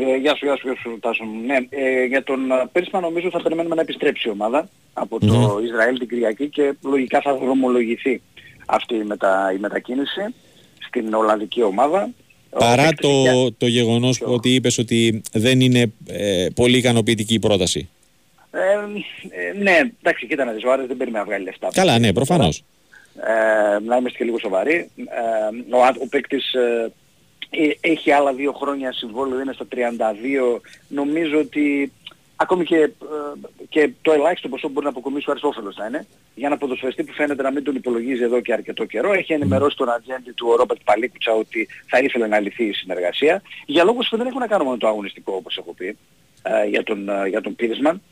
Ε, 0.00 0.16
γεια 0.16 0.34
σου, 0.36 0.44
γεια 0.44 0.56
σου, 0.56 0.66
γεια 0.68 0.76
σου 0.82 0.98
Τάσο 1.00 1.24
μου. 1.24 1.46
Ναι, 1.46 1.56
ε, 1.70 2.04
για 2.04 2.22
τον 2.22 2.50
ε, 2.50 2.68
Πέρισμα 2.72 3.00
νομίζω 3.00 3.30
θα 3.30 3.42
περιμένουμε 3.42 3.74
να 3.74 3.80
επιστρέψει 3.80 4.28
η 4.28 4.30
ομάδα 4.30 4.68
από 4.92 5.18
το 5.20 5.60
Ισραήλ 5.64 5.98
την 5.98 6.08
Κυριακή 6.08 6.48
και 6.48 6.72
λογικά 6.84 7.20
θα 7.20 7.34
δρομολογηθεί 7.34 8.22
αυτή 8.66 8.94
η, 8.94 9.02
μετα, 9.04 9.52
η 9.56 9.58
μετακίνηση 9.58 10.34
στην 10.86 11.14
Ολλανδική 11.14 11.62
ομάδα. 11.62 12.08
Παρά 12.50 12.82
Ο 12.82 12.86
παίκτης 12.86 13.08
για- 13.10 13.32
το, 13.32 13.52
το 13.52 13.66
γεγονός 13.66 14.18
Ποιο; 14.18 14.32
ότι 14.32 14.54
είπες 14.54 14.78
ότι 14.78 15.22
δεν 15.32 15.60
είναι 15.60 15.92
ε, 16.06 16.46
πολύ 16.54 16.76
ικανοποιητική 16.76 17.34
η 17.34 17.38
πρόταση. 17.38 17.88
Ε, 18.50 18.58
ε, 18.60 19.58
ναι, 19.62 19.78
εντάξει, 20.02 20.26
κοίτα 20.26 20.44
να 20.44 20.52
δεις, 20.52 20.64
ο 20.64 20.72
Άρης 20.72 20.86
δεν 20.86 20.96
περιμένει 20.96 21.22
να 21.24 21.30
βγάλει 21.30 21.44
λεφτά. 21.44 21.68
Καλά, 21.72 21.98
ναι, 21.98 22.12
προφανώς. 22.12 22.62
Ε, 23.16 23.78
να 23.84 23.96
είμαστε 23.96 24.18
και 24.18 24.24
λίγο 24.24 24.38
σοβαροί. 24.38 24.90
Ε, 24.96 25.76
ο, 25.76 25.78
ο 26.02 26.06
παίκτης 26.10 26.52
ε, 26.52 26.58
ε, 26.58 26.90
έχει 27.80 28.10
άλλα 28.10 28.32
δύο 28.32 28.52
χρόνια 28.52 28.92
συμβόλαιο, 28.92 29.40
είναι 29.40 29.52
στα 29.52 29.66
32. 29.70 30.60
Νομίζω 30.88 31.38
ότι 31.38 31.92
ακόμη 32.36 32.64
και, 32.64 32.76
ε, 32.76 32.90
και 33.68 33.90
το 34.02 34.12
ελάχιστο 34.12 34.48
ποσό 34.48 34.66
που 34.66 34.72
μπορεί 34.72 34.84
να 34.84 34.90
αποκομίσει 34.90 35.28
ο 35.28 35.32
Άρης 35.32 35.42
όφελος 35.42 35.74
θα 35.74 35.86
είναι. 35.86 36.06
Για 36.34 36.48
ένα 36.48 36.56
ποδοσφαιριστή 36.56 37.02
που 37.04 37.12
φαίνεται 37.12 37.42
να 37.42 37.50
μην 37.50 37.64
τον 37.64 37.74
υπολογίζει 37.74 38.22
εδώ 38.22 38.40
και 38.40 38.52
αρκετό 38.52 38.84
καιρό. 38.84 39.12
Έχει 39.12 39.32
ενημερώσει 39.32 39.76
τον 39.76 39.90
ατζέντη 39.90 40.32
του 40.32 40.48
ο 40.50 40.56
Ρόμπερτ 40.56 40.80
Παλίκουτσα 40.84 41.32
ότι 41.32 41.68
θα 41.86 41.98
ήθελε 41.98 42.26
να 42.26 42.40
λυθεί 42.40 42.64
η 42.64 42.72
συνεργασία. 42.72 43.42
Για 43.66 43.84
λόγους 43.84 44.08
που 44.08 44.16
δεν 44.16 44.26
έχουν 44.26 44.40
να 44.40 44.46
κάνουν 44.46 44.70
με 44.70 44.76
το 44.76 44.88
αγωνιστικό 44.88 45.32
όπως 45.36 45.56
έχω 45.56 45.72
πει 45.72 45.96
ε, 46.42 46.66
για 46.68 46.82
τον, 46.82 47.08
ε, 47.08 47.28
για 47.28 47.40
τον 47.40 47.54
Πίρισμαν. 47.56 48.02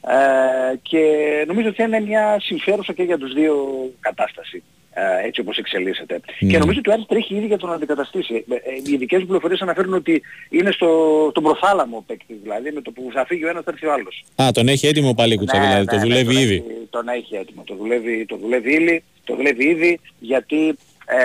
Ε, 0.00 0.76
και 0.82 1.00
νομίζω 1.46 1.68
ότι 1.68 1.76
θα 1.76 1.84
είναι 1.84 2.00
μια 2.00 2.36
συμφέρουσα 2.40 2.92
και 2.92 3.02
για 3.02 3.18
τους 3.18 3.32
δύο 3.32 3.56
κατάσταση 4.00 4.56
ε, 4.56 4.75
έτσι 5.24 5.40
όπως 5.40 5.58
εξελίσσεται. 5.58 6.20
Ναι. 6.38 6.50
Και 6.50 6.58
νομίζω 6.58 6.78
ότι 6.78 6.90
ο 6.90 6.92
Άρης 6.92 7.06
τρέχει 7.06 7.34
ήδη 7.34 7.46
για 7.46 7.58
τον 7.58 7.72
αντικαταστήσει. 7.72 8.44
Ε, 8.48 8.54
ε, 8.54 8.58
οι 8.84 8.92
ειδικές 8.92 9.20
μου 9.20 9.26
πληροφορίες 9.26 9.60
αναφέρουν 9.60 9.94
ότι 9.94 10.22
είναι 10.50 10.70
στο, 10.70 10.88
στον 11.30 11.42
προθάλαμο 11.42 11.96
ο 11.96 12.02
παίκτης, 12.06 12.36
δηλαδή 12.42 12.72
με 12.72 12.80
το 12.80 12.90
που 12.90 13.08
θα 13.12 13.26
φύγει 13.26 13.44
ο 13.44 13.48
ένας 13.48 13.64
θα 13.64 13.70
έρθει 13.70 13.86
ο 13.86 13.92
άλλος. 13.92 14.24
Α, 14.42 14.50
τον 14.52 14.68
έχει 14.68 14.86
έτοιμο 14.86 15.14
πάλι 15.14 15.36
κουτσά, 15.36 15.58
Ναι, 15.58 15.64
δηλαδή 15.64 15.84
ναι, 15.84 15.90
το 15.90 15.96
ναι, 15.96 16.02
δουλεύει 16.02 16.34
τον 16.34 16.42
ήδη. 16.42 16.54
Έχει, 16.54 16.86
τον 16.90 17.08
έχει 17.08 17.34
έτοιμο, 17.34 17.62
το 17.66 17.74
δουλεύει, 17.74 18.26
το 18.26 18.36
δουλεύει 18.36 18.72
ήδη, 18.72 19.02
το 19.24 19.36
δουλεύει 19.36 19.64
ήδη 19.64 20.00
γιατί 20.18 20.76
ε, 21.08 21.16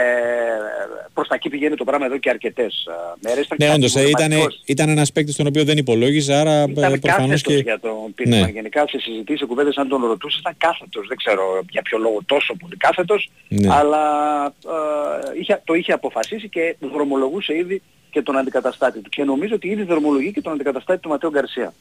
προς 1.14 1.28
τα 1.28 1.36
εκεί 1.36 1.50
πηγαίνει 1.50 1.76
το 1.76 1.84
πράγμα 1.84 2.06
εδώ 2.06 2.18
και 2.18 2.30
αρκετές 2.30 2.86
ε, 2.90 2.92
μέρες. 3.28 3.46
Ήταν 3.46 3.58
Ναι, 3.60 3.66
και 3.68 3.72
όντως, 3.74 3.96
ε, 3.96 4.00
ήταν, 4.02 4.14
αντιβοληματικός. 4.14 4.62
ήταν 4.66 4.90
ένας 4.90 5.12
παίκτης 5.12 5.36
τον 5.36 5.48
οποίο 5.48 5.64
δεν 5.64 5.78
υπολόγιζε, 5.78 6.34
άρα 6.34 6.52
ε, 6.52 6.64
Ήταν 6.70 7.00
προφανώς 7.00 7.02
κάθετος 7.02 7.42
και... 7.42 7.54
για 7.56 7.80
τον 7.80 8.14
Πίρσμαν. 8.16 8.40
Ναι. 8.40 8.50
Γενικά 8.50 8.88
σε 8.88 9.00
συζητήσεις, 9.00 9.40
σε 9.40 9.46
κουβέντες 9.46 9.78
αν 9.78 9.88
τον 9.88 10.06
ρωτούσες 10.06 10.40
ήταν 10.40 10.54
κάθετος. 10.58 11.08
Δεν 11.08 11.18
ξέρω 11.18 11.44
για 11.70 11.82
ποιο 11.82 11.98
λόγο 11.98 12.20
τόσο 12.26 12.54
πολύ 12.60 12.78
κάθετος. 12.78 13.30
Ναι. 13.48 13.74
Αλλά 13.74 14.04
ε, 14.46 15.40
είχε, 15.40 15.62
το 15.66 15.74
είχε 15.74 15.92
αποφασίσει 15.92 16.50
και 16.50 16.76
δρομολογούσε 16.94 17.56
ήδη 17.58 17.82
και 18.12 18.22
τον 18.22 18.38
αντικαταστάτη 18.38 19.00
του. 19.00 19.10
Και 19.10 19.24
νομίζω 19.24 19.56
ότι 19.56 19.68
ήδη 19.68 19.84
δρομολογεί 19.84 20.32
και 20.32 20.42
τον 20.42 20.54
αντικαταστάτη 20.54 21.00
του 21.00 21.10
Ματέο 21.10 21.30
Γκαρσία. 21.30 21.74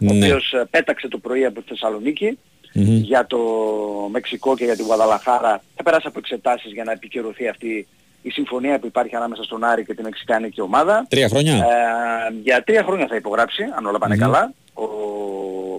Ο 0.00 0.12
Ναι. 0.12 0.16
οποίος 0.16 0.52
ε, 0.52 0.66
πέταξε 0.70 1.08
το 1.08 1.18
πρωί 1.18 1.44
από 1.44 1.60
τη 1.60 1.68
Θεσσαλονίκη 1.68 2.38
Μμμ. 2.72 2.96
για 2.96 3.26
το 3.26 3.38
Μεξικό 4.10 4.56
και 4.56 4.64
για 4.64 4.76
την 4.76 4.84
Γουαδαλαχάρα. 4.84 5.62
Θα 5.76 5.82
περάσει 5.82 6.06
από 6.06 6.18
εξετάσεις 6.18 6.72
για 6.72 6.84
να 6.84 6.92
επικαιρωθεί 6.92 7.48
αυτή 7.48 7.86
η 8.22 8.30
συμφωνία 8.30 8.78
που 8.78 8.86
υπάρχει 8.86 9.16
ανάμεσα 9.16 9.42
στον 9.42 9.64
Άρη 9.64 9.84
και 9.84 9.94
τη 9.94 10.02
Μεξικάνικη 10.02 10.60
ομάδα. 10.60 11.06
Τρία 11.08 11.28
χρόνια. 11.28 11.54
Ε, 11.54 12.34
για 12.42 12.62
τρία 12.62 12.82
χρόνια 12.82 13.06
θα 13.06 13.16
υπογράψει, 13.16 13.62
αν 13.76 13.86
όλα 13.86 13.98
πάνε 13.98 14.16
καλά. 14.16 14.52
Ο 14.74 14.84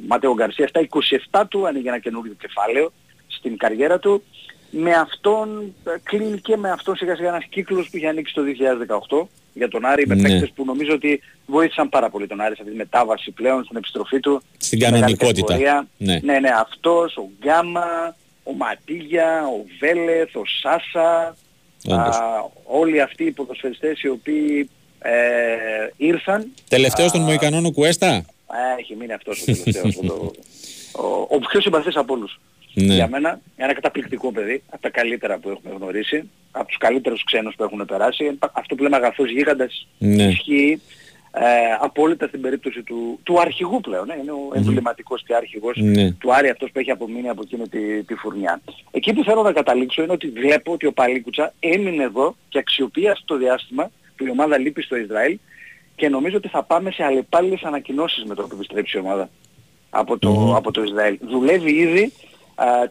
Μάτεο 0.07 0.33
Γκαρσία 0.33 0.67
στα 0.67 0.87
27 1.31 1.43
του 1.47 1.67
ανοίγει 1.67 1.87
ένα 1.87 1.99
καινούργιο 1.99 2.35
κεφάλαιο 2.39 2.91
στην 3.27 3.57
καριέρα 3.57 3.99
του. 3.99 4.23
Με 4.71 4.93
αυτόν 4.93 5.73
ε, 5.83 5.91
κλείνει 6.03 6.39
και 6.39 6.57
με 6.57 6.71
αυτόν 6.71 6.95
σιγά 6.95 7.15
σιγά 7.15 7.27
ένας 7.27 7.45
κύκλος 7.49 7.89
που 7.89 7.97
είχε 7.97 8.07
ανοίξει 8.07 8.33
το 8.33 8.41
2018 9.19 9.27
για 9.59 9.67
τον 9.69 9.85
Άρη 9.85 10.07
με 10.07 10.15
Ναι. 10.15 10.21
παίκτες 10.21 10.51
που 10.55 10.65
νομίζω 10.65 10.93
ότι 10.93 11.19
βοήθησαν 11.45 11.89
πάρα 11.89 12.09
πολύ 12.09 12.27
τον 12.27 12.41
Άρη 12.41 12.55
σε 12.55 12.61
αυτή 12.61 12.71
τη 12.73 12.77
μετάβαση 12.77 13.31
πλέον 13.31 13.63
στην 13.63 13.77
επιστροφή 13.77 14.19
του. 14.19 14.41
Στην 14.57 14.65
στη 14.67 14.77
μεγάλη 14.77 14.99
κανονικότητα. 14.99 15.41
κατηγορία. 15.41 15.87
Ναι. 15.97 16.19
ναι, 16.23 16.39
ναι, 16.39 16.49
αυτός, 16.59 17.17
ο 17.17 17.29
Γκάμα, 17.43 18.15
ο 18.43 18.53
Ματίγια, 18.53 19.43
ο 19.47 19.65
Βέλεθ, 19.79 20.35
ο 20.35 20.41
Σάσα, 20.61 21.35
Όντως. 21.87 22.15
α, 22.15 22.49
όλοι 22.65 23.01
αυτοί 23.01 23.23
οι 23.23 23.31
ποδοσφαιριστές 23.31 24.01
οι 24.01 24.07
οποίοι 24.07 24.69
ε, 24.99 25.11
ήρθαν. 25.97 26.51
Τελευταίος 26.69 27.11
των 27.11 27.21
α, 27.21 27.23
Μοϊκανών 27.23 27.65
ο 27.65 27.71
Κουέστα; 27.71 28.09
Α, 28.15 28.57
έχει 28.79 28.95
μείνει 28.95 29.13
αυτός 29.13 29.41
ο 29.41 29.45
τελευταίος. 29.45 29.95
ο, 29.97 30.01
το- 30.07 30.31
ο, 31.03 31.27
ο 31.35 31.39
πιο 31.39 31.61
συμπαθής 31.61 31.95
από 31.95 32.13
όλους. 32.13 32.39
Ναι. 32.73 32.93
Για 32.93 33.07
μένα, 33.07 33.39
ένα 33.57 33.73
καταπληκτικό 33.73 34.31
παιδί, 34.31 34.63
από 34.69 34.81
τα 34.81 34.89
καλύτερα 34.89 35.37
που 35.37 35.49
έχουμε 35.49 35.73
γνωρίσει, 35.77 36.29
από 36.51 36.67
τους 36.67 36.77
καλύτερους 36.77 37.23
ξένους 37.23 37.55
που 37.55 37.63
έχουν 37.63 37.85
περάσει. 37.85 38.37
Αυτό 38.53 38.75
που 38.75 38.83
λέμε 38.83 38.95
αγαθός 38.95 39.29
γίγαντας 39.29 39.87
Ναι. 39.97 40.23
ισχύει 40.23 40.81
ε, 41.31 41.41
απόλυτα 41.79 42.27
στην 42.27 42.41
περίπτωση 42.41 42.83
του, 42.83 43.19
του 43.23 43.39
αρχηγού 43.39 43.79
πλέον. 43.81 44.09
Ε, 44.09 44.17
είναι 44.21 44.31
ο 44.31 44.51
εμβληματικός 44.53 45.23
και 45.23 45.35
άρχηγος 45.35 45.77
Ναι. 45.77 46.11
του 46.11 46.33
Άρη 46.33 46.49
αυτός 46.49 46.71
που 46.71 46.79
έχει 46.79 46.91
απομείνει 46.91 47.29
από 47.29 47.41
εκείνη 47.43 47.67
τη, 47.67 48.03
τη 48.03 48.15
φουρνιά. 48.15 48.61
Εκεί 48.91 49.13
που 49.13 49.23
θέλω 49.23 49.41
να 49.41 49.51
καταλήξω 49.51 50.03
είναι 50.03 50.11
ότι 50.11 50.29
βλέπω 50.29 50.71
ότι 50.71 50.85
ο 50.85 50.93
Παλίκουτσα 50.93 51.53
έμεινε 51.59 52.03
εδώ 52.03 52.35
και 52.49 52.57
αξιοποιεί 52.57 53.07
αυτό 53.09 53.25
το 53.25 53.37
διάστημα 53.37 53.91
που 54.15 54.25
η 54.25 54.29
ομάδα 54.29 54.57
λείπει 54.57 54.81
στο 54.81 54.95
Ισραήλ 54.95 55.37
και 55.95 56.09
νομίζω 56.09 56.37
ότι 56.37 56.47
θα 56.47 56.63
πάμε 56.63 56.91
σε 56.91 57.03
αλλεπάλληλες 57.03 57.61
ανακοινώσεις 57.63 58.23
με 58.23 58.35
το 58.35 58.43
που 58.43 58.55
επιστρέψει 58.55 58.97
η 58.97 58.99
ομάδα 58.99 59.29
από 59.89 60.17
το, 60.17 60.53
από 60.55 60.71
το 60.71 60.83
Ισραήλ. 60.83 61.17
Δουλεύει 61.21 61.71
ήδη 61.71 62.01
ε, 62.01 62.11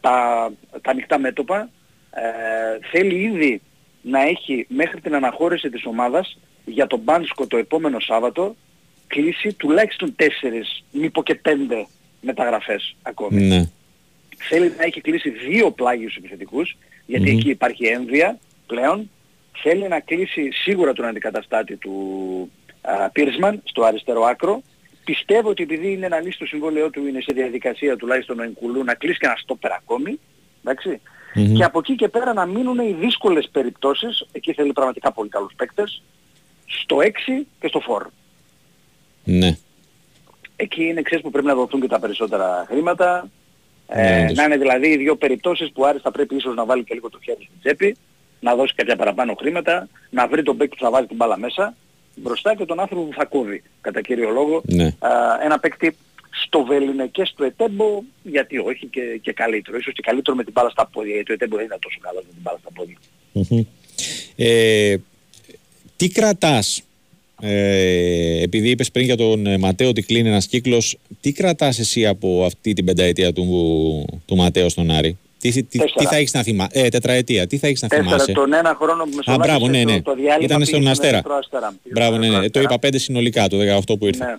τα, 0.00 0.50
τα 0.82 0.90
ανοιχτά 0.90 1.18
μέτωπα, 1.18 1.70
ε, 2.10 2.88
θέλει 2.90 3.22
ήδη 3.22 3.60
να 4.02 4.20
έχει 4.20 4.66
μέχρι 4.68 5.00
την 5.00 5.14
αναχώρηση 5.14 5.70
της 5.70 5.86
ομάδας 5.86 6.38
για 6.64 6.86
τον 6.86 6.98
Μπάνσκο 6.98 7.46
το 7.46 7.56
επόμενο 7.56 8.00
Σάββατο 8.00 8.56
κλείσει 9.06 9.52
τουλάχιστον 9.52 10.14
τέσσερις, 10.16 10.84
μήπως 10.90 11.24
και 11.24 11.34
πέντε 11.34 11.86
μεταγραφές 12.20 12.96
ακόμη. 13.02 13.42
Ναι. 13.42 13.70
Θέλει 14.36 14.74
να 14.76 14.84
έχει 14.84 15.00
κλείσει 15.00 15.30
δύο 15.30 15.70
πλάγιους 15.70 16.16
επιθετικούς, 16.16 16.76
γιατί 17.06 17.30
εκεί 17.30 17.50
υπάρχει 17.50 17.86
ένδυα 17.86 18.38
πλέον. 18.66 19.10
Θέλει 19.62 19.88
να 19.88 20.00
κλείσει 20.00 20.50
σίγουρα 20.52 20.92
τον 20.92 21.04
αντικαταστάτη 21.04 21.76
του 21.76 22.50
α, 22.80 23.10
Πίρσμαν 23.10 23.62
στο 23.64 23.82
αριστερό 23.82 24.22
άκρο. 24.22 24.62
Πιστεύω 25.10 25.48
ότι 25.48 25.62
επειδή 25.62 25.92
είναι 25.92 26.08
να 26.08 26.20
λύσει 26.20 26.38
το 26.38 26.46
συμβόλαιό 26.46 26.90
του, 26.90 27.06
είναι 27.06 27.20
σε 27.20 27.32
διαδικασία 27.34 27.96
τουλάχιστον 27.96 28.38
ο 28.38 28.42
Ενκουλού 28.42 28.84
να 28.84 28.94
κλείσει 28.94 29.18
και 29.18 29.26
ένα 29.26 29.36
στόπερ 29.36 29.72
ακόμη. 29.72 30.18
Εντάξει. 30.64 31.00
Και 31.56 31.64
από 31.64 31.78
εκεί 31.78 31.94
και 31.94 32.08
πέρα 32.08 32.32
να 32.32 32.46
μείνουν 32.46 32.78
οι 32.78 32.96
δύσκολες 33.00 33.48
περιπτώσεις, 33.52 34.26
εκεί 34.32 34.52
θέλει 34.52 34.72
πραγματικά 34.72 35.12
πολύ 35.12 35.28
καλούς 35.28 35.52
παίκτες, 35.56 36.02
στο 36.66 36.96
6 37.00 37.46
και 37.60 37.68
στο 37.68 37.80
4. 37.80 38.10
Ναι. 39.24 39.56
Εκεί 40.56 40.84
είναι 40.84 41.02
ξέρεις 41.02 41.24
που 41.24 41.30
πρέπει 41.30 41.46
να 41.46 41.54
δοθούν 41.54 41.80
και 41.80 41.86
τα 41.88 41.98
περισσότερα 41.98 42.64
χρήματα. 42.68 43.28
Ναι, 43.94 44.18
Ε, 44.18 44.22
όντως. 44.22 44.36
να 44.36 44.44
είναι 44.44 44.56
δηλαδή 44.56 44.88
οι 44.88 44.96
δύο 44.96 45.16
περιπτώσεις 45.16 45.72
που 45.72 45.82
ο 45.82 45.86
Άρης 45.86 46.02
θα 46.02 46.10
πρέπει 46.10 46.34
ίσως 46.34 46.54
να 46.54 46.64
βάλει 46.64 46.84
και 46.84 46.94
λίγο 46.94 47.10
το 47.10 47.18
χέρι 47.22 47.42
στην 47.42 47.58
τσέπη, 47.60 47.96
να 48.40 48.54
δώσει 48.54 48.74
κάποια 48.74 48.96
παραπάνω 48.96 49.34
χρήματα, 49.34 49.88
να 50.10 50.26
βρει 50.28 50.42
τον 50.42 50.56
παίκτη 50.56 50.76
που 50.76 50.82
θα 50.84 50.90
βάλει 50.90 51.06
την 51.06 51.16
μπάλα 51.16 51.38
μέσα, 51.38 51.74
μπροστά 52.22 52.56
και 52.56 52.64
τον 52.64 52.80
άνθρωπο 52.80 53.02
που 53.02 53.14
θα 53.14 53.24
κόβει, 53.24 53.62
κατά 53.80 54.00
κύριο 54.00 54.30
λόγο. 54.30 54.62
Ναι. 54.64 54.86
Α, 54.98 55.10
ένα 55.44 55.58
παίκτη 55.58 55.96
στο 56.46 56.64
Βέλινε 56.64 57.06
και 57.06 57.24
στο 57.24 57.44
Ετέμπο, 57.44 58.02
γιατί 58.22 58.58
όχι 58.58 58.86
και, 58.86 59.18
και 59.22 59.32
καλύτερο. 59.32 59.76
Ίσως 59.76 59.92
και 59.92 60.02
καλύτερο 60.04 60.36
με 60.36 60.44
την 60.44 60.52
μπάλα 60.52 60.70
στα 60.70 60.86
πόδια, 60.86 61.12
γιατί 61.12 61.26
το 61.26 61.32
Ετέμπο 61.32 61.56
δεν 61.56 61.64
είναι 61.64 61.76
τόσο 61.80 61.98
καλός 62.00 62.24
με 62.26 62.32
την 62.32 62.42
μπάλα 62.42 62.58
στα 62.58 62.70
πόδια. 62.74 62.96
Μμμ. 63.32 63.64
Ε, 64.36 64.96
τι 65.96 66.08
κρατάς, 66.08 66.82
ε, 67.40 68.42
επειδή 68.42 68.70
είπες 68.70 68.90
πριν 68.90 69.04
για 69.04 69.16
τον 69.16 69.46
ε, 69.46 69.58
Ματέο 69.58 69.88
ότι 69.88 70.02
κλείνει 70.02 70.28
ένας 70.28 70.46
κύκλος, 70.46 70.98
τι 71.20 71.32
κρατάς 71.32 71.78
εσύ 71.78 72.06
από 72.06 72.44
αυτή 72.44 72.72
την 72.72 72.84
πενταετία 72.84 73.32
του, 73.32 74.22
του 74.26 74.36
Ματέο 74.36 74.68
στον 74.68 74.90
Άρη; 74.90 75.18
Τι, 75.38 75.50
τι, 75.50 75.62
τι 75.62 75.78
Τέσσερα. 75.78 76.08
θα 76.10 76.16
έχεις 76.16 76.32
να 76.32 76.42
θυμάσαι, 76.42 76.70
ε, 76.72 76.88
τετραετία, 76.88 77.46
τι 77.46 77.58
θα 77.58 77.66
έχεις 77.66 77.82
να 77.82 77.88
Τέσσερα 77.88 78.08
θυμάσαι; 78.08 78.32
τον 78.32 78.52
ένα 78.52 78.76
χρόνο 78.80 79.04
που 79.04 79.32
Α, 79.32 79.34
μπράβο, 79.36 79.68
ναι, 79.68 79.78
μεσολάβησε 79.78 79.84
ναι. 79.84 80.02
το, 80.02 80.10
το 80.10 80.14
διάλειμμα 80.16 80.44
Ήταν 80.44 80.64
στον 80.64 80.78
πήγε 80.78 80.90
Αστέρα. 80.90 81.16
Ερυθρό 81.16 81.34
Αστέρα. 81.36 81.74
Πήγε 81.82 81.94
Μπράβο, 81.94 82.10
στον 82.10 82.20
ναι, 82.20 82.28
ναι. 82.28 82.36
Ερυθρό 82.36 82.50
Το 82.52 82.60
είπα 82.60 82.68
Αστέρα. 82.68 82.78
πέντε 82.78 82.98
συνολικά, 82.98 83.48
το 83.48 83.56
18 83.94 83.98
που 83.98 84.06
ήρθε. 84.06 84.24
Ναι. 84.24 84.36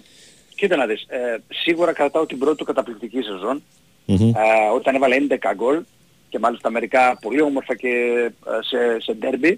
Κοίτα 0.56 0.76
να 0.76 0.86
δεις, 0.86 1.06
ε, 1.08 1.18
σίγουρα 1.64 1.93
κρατάω 1.93 2.26
την 2.26 2.38
πρώτη 2.38 2.56
του 2.58 2.64
καταπληκτική 2.66 3.22
σεζόν, 3.22 3.64
Μμμ. 4.06 4.28
ε, 4.30 4.34
όταν 4.76 4.95
έβαλε 4.95 5.16
11 5.30 5.36
γκολ 5.56 5.82
και 6.30 6.39
μάλιστα 6.39 6.70
μερικά 6.70 7.18
πολύ 7.22 7.41
όμορφα 7.41 7.76
και 7.76 7.88
ε, 7.88 8.52
σε, 8.62 9.00
σε 9.02 9.18
derby, 9.22 9.54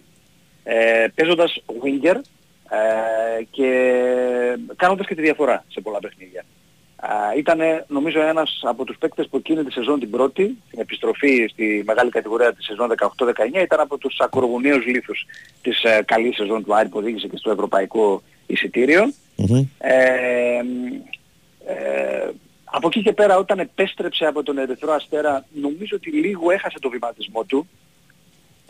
ε, 0.63 1.05
παίζοντας 1.15 1.63
winger 1.83 2.15
ε, 2.69 3.43
και 3.51 3.69
κάνοντας 4.75 5.07
και 5.07 5.15
τη 5.15 5.21
διαφορά 5.21 5.65
σε 5.67 5.81
πολλά 5.81 5.99
παιχνίδια. 5.99 6.45
Ήταν 7.37 7.59
νομίζω 7.87 8.21
ένας 8.21 8.59
από 8.63 8.83
τους 8.83 8.97
παίκτες 8.97 9.27
που 9.27 9.37
εκείνη 9.37 9.63
τη 9.63 9.71
σεζόν 9.71 9.99
την 9.99 10.09
πρώτη, 10.09 10.57
την 10.69 10.79
επιστροφή 10.79 11.47
στη 11.51 11.83
μεγάλη 11.85 12.09
κατηγορία 12.09 12.53
της 12.53 12.65
σεζόν 12.65 12.93
18-19, 13.17 13.61
ήταν 13.63 13.79
από 13.79 13.97
τους 13.97 14.19
ακρογωνίους 14.19 14.85
λίθους 14.85 15.25
της 15.61 15.83
ε, 15.83 16.01
καλής 16.05 16.35
σεζόν 16.35 16.63
του 16.63 16.75
Άρη 16.75 16.89
που 16.89 16.97
οδήγησε 16.97 17.27
και 17.27 17.37
στο 17.37 17.51
ευρωπαϊκό 17.51 18.21
εισιτήριο. 18.47 19.13
Μμμ. 19.35 19.65
Ε, 19.77 19.93
ε, 21.65 22.29
από 22.63 22.87
εκεί 22.87 23.01
και 23.01 23.11
πέρα 23.11 23.37
όταν 23.37 23.59
επέστρεψε 23.59 24.25
από 24.25 24.43
τον 24.43 24.57
Ερυθρό 24.57 24.93
Αστέρα 24.93 25.45
νομίζω 25.61 25.95
ότι 25.95 26.09
λίγο 26.11 26.51
έχασε 26.51 26.79
το 26.79 26.89
βηματισμό 26.89 27.43
του. 27.43 27.67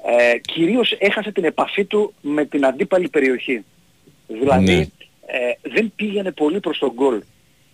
Ε, 0.06 0.38
κυρίως 0.38 0.96
έχασε 1.00 1.32
την 1.32 1.44
επαφή 1.44 1.86
του 1.86 2.14
με 2.22 2.46
την 2.46 2.66
αντίπαλη 2.66 3.10
περιοχή. 3.10 3.64
Δηλαδή 4.28 4.76
Ναι. 4.76 4.80
ε, 5.26 5.70
δεν 5.74 5.92
πήγαινε 5.96 6.32
πολύ 6.32 6.60
προς 6.60 6.78
τον 6.78 6.92
γκολ. 6.94 7.22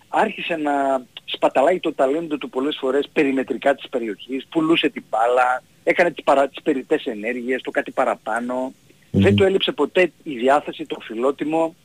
Άρχισε 0.09 0.55
να 0.55 1.05
σπαταλάει 1.25 1.79
το 1.79 1.93
ταλέντο 1.93 2.37
του 2.37 2.49
πολλές 2.49 2.77
φορές 2.79 3.09
περιμετρικά 3.13 3.75
της 3.75 3.89
περιοχής, 3.89 4.47
πουλούσε 4.49 4.89
την 4.89 5.03
μπάλα, 5.09 5.63
έκανε 5.83 6.11
τις, 6.11 6.23
παρα, 6.23 6.47
τις 6.47 6.61
περιττές 6.61 7.05
ενέργειες, 7.05 7.61
το 7.61 7.71
κάτι 7.71 7.91
παραπάνω. 7.91 8.73
Δεν 9.11 9.35
του 9.35 9.43
έλειψε 9.43 9.71
ποτέ 9.71 10.11
η 10.23 10.37
διάθεση, 10.37 10.85
το 10.85 10.99
φιλότιμο, 10.99 11.75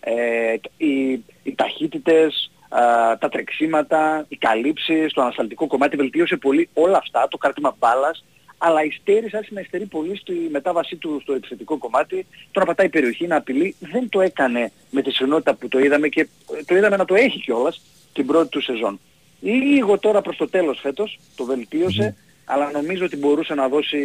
ε, 0.00 0.54
οι, 0.76 1.12
οι 1.42 1.54
ταχύτητες, 1.54 2.50
α, 2.68 2.80
τα 3.18 3.28
τρεξίματα, 3.28 4.24
οι 4.28 4.36
καλύψεις, 4.36 5.12
το 5.12 5.22
ανασταλτικό 5.22 5.66
κομμάτι. 5.66 5.96
Βελτίωσε 5.96 6.36
πολύ 6.36 6.68
όλα 6.72 6.96
αυτά, 6.96 7.28
το 7.28 7.36
κάρτημα 7.36 7.76
μπάλας, 7.78 8.24
αλλά 8.58 8.84
η 8.84 8.90
Στέρης 8.90 9.34
άρχισε 9.34 9.54
να 9.54 9.60
υστερεί 9.60 9.86
πολύ 9.86 10.16
στη 10.16 10.32
μετάβασή 10.50 10.96
του 10.96 11.18
στο 11.22 11.32
επιθετικό 11.32 11.78
κομμάτι, 11.78 12.26
το 12.50 12.60
να 12.60 12.66
πατάει 12.66 12.88
περιοχή, 12.88 13.26
να 13.26 13.36
απειλεί, 13.36 13.74
δεν 13.78 14.08
το 14.08 14.20
έκανε 14.20 14.72
με 14.90 15.02
τη 15.02 15.10
συχνότητα 15.10 15.54
που 15.54 15.68
το 15.68 15.78
είδαμε 15.78 16.08
και 16.08 16.20
ε, 16.20 16.62
το 16.64 16.76
είδαμε 16.76 16.96
να 16.96 17.04
το 17.04 17.14
έχει 17.14 17.40
κιόλας 17.40 17.80
την 18.12 18.26
πρώτη 18.26 18.48
του 18.48 18.60
σεζόν. 18.62 19.00
Λίγο 19.40 19.98
τώρα 19.98 20.20
προς 20.20 20.36
το 20.36 20.48
τέλος 20.48 20.80
φέτος 20.80 21.18
το 21.34 21.44
βελτίωσε, 21.44 22.16
αλλά 22.44 22.70
νομίζω 22.70 23.04
ότι 23.04 23.16
μπορούσε 23.16 23.54
να 23.54 23.68
δώσει, 23.68 23.98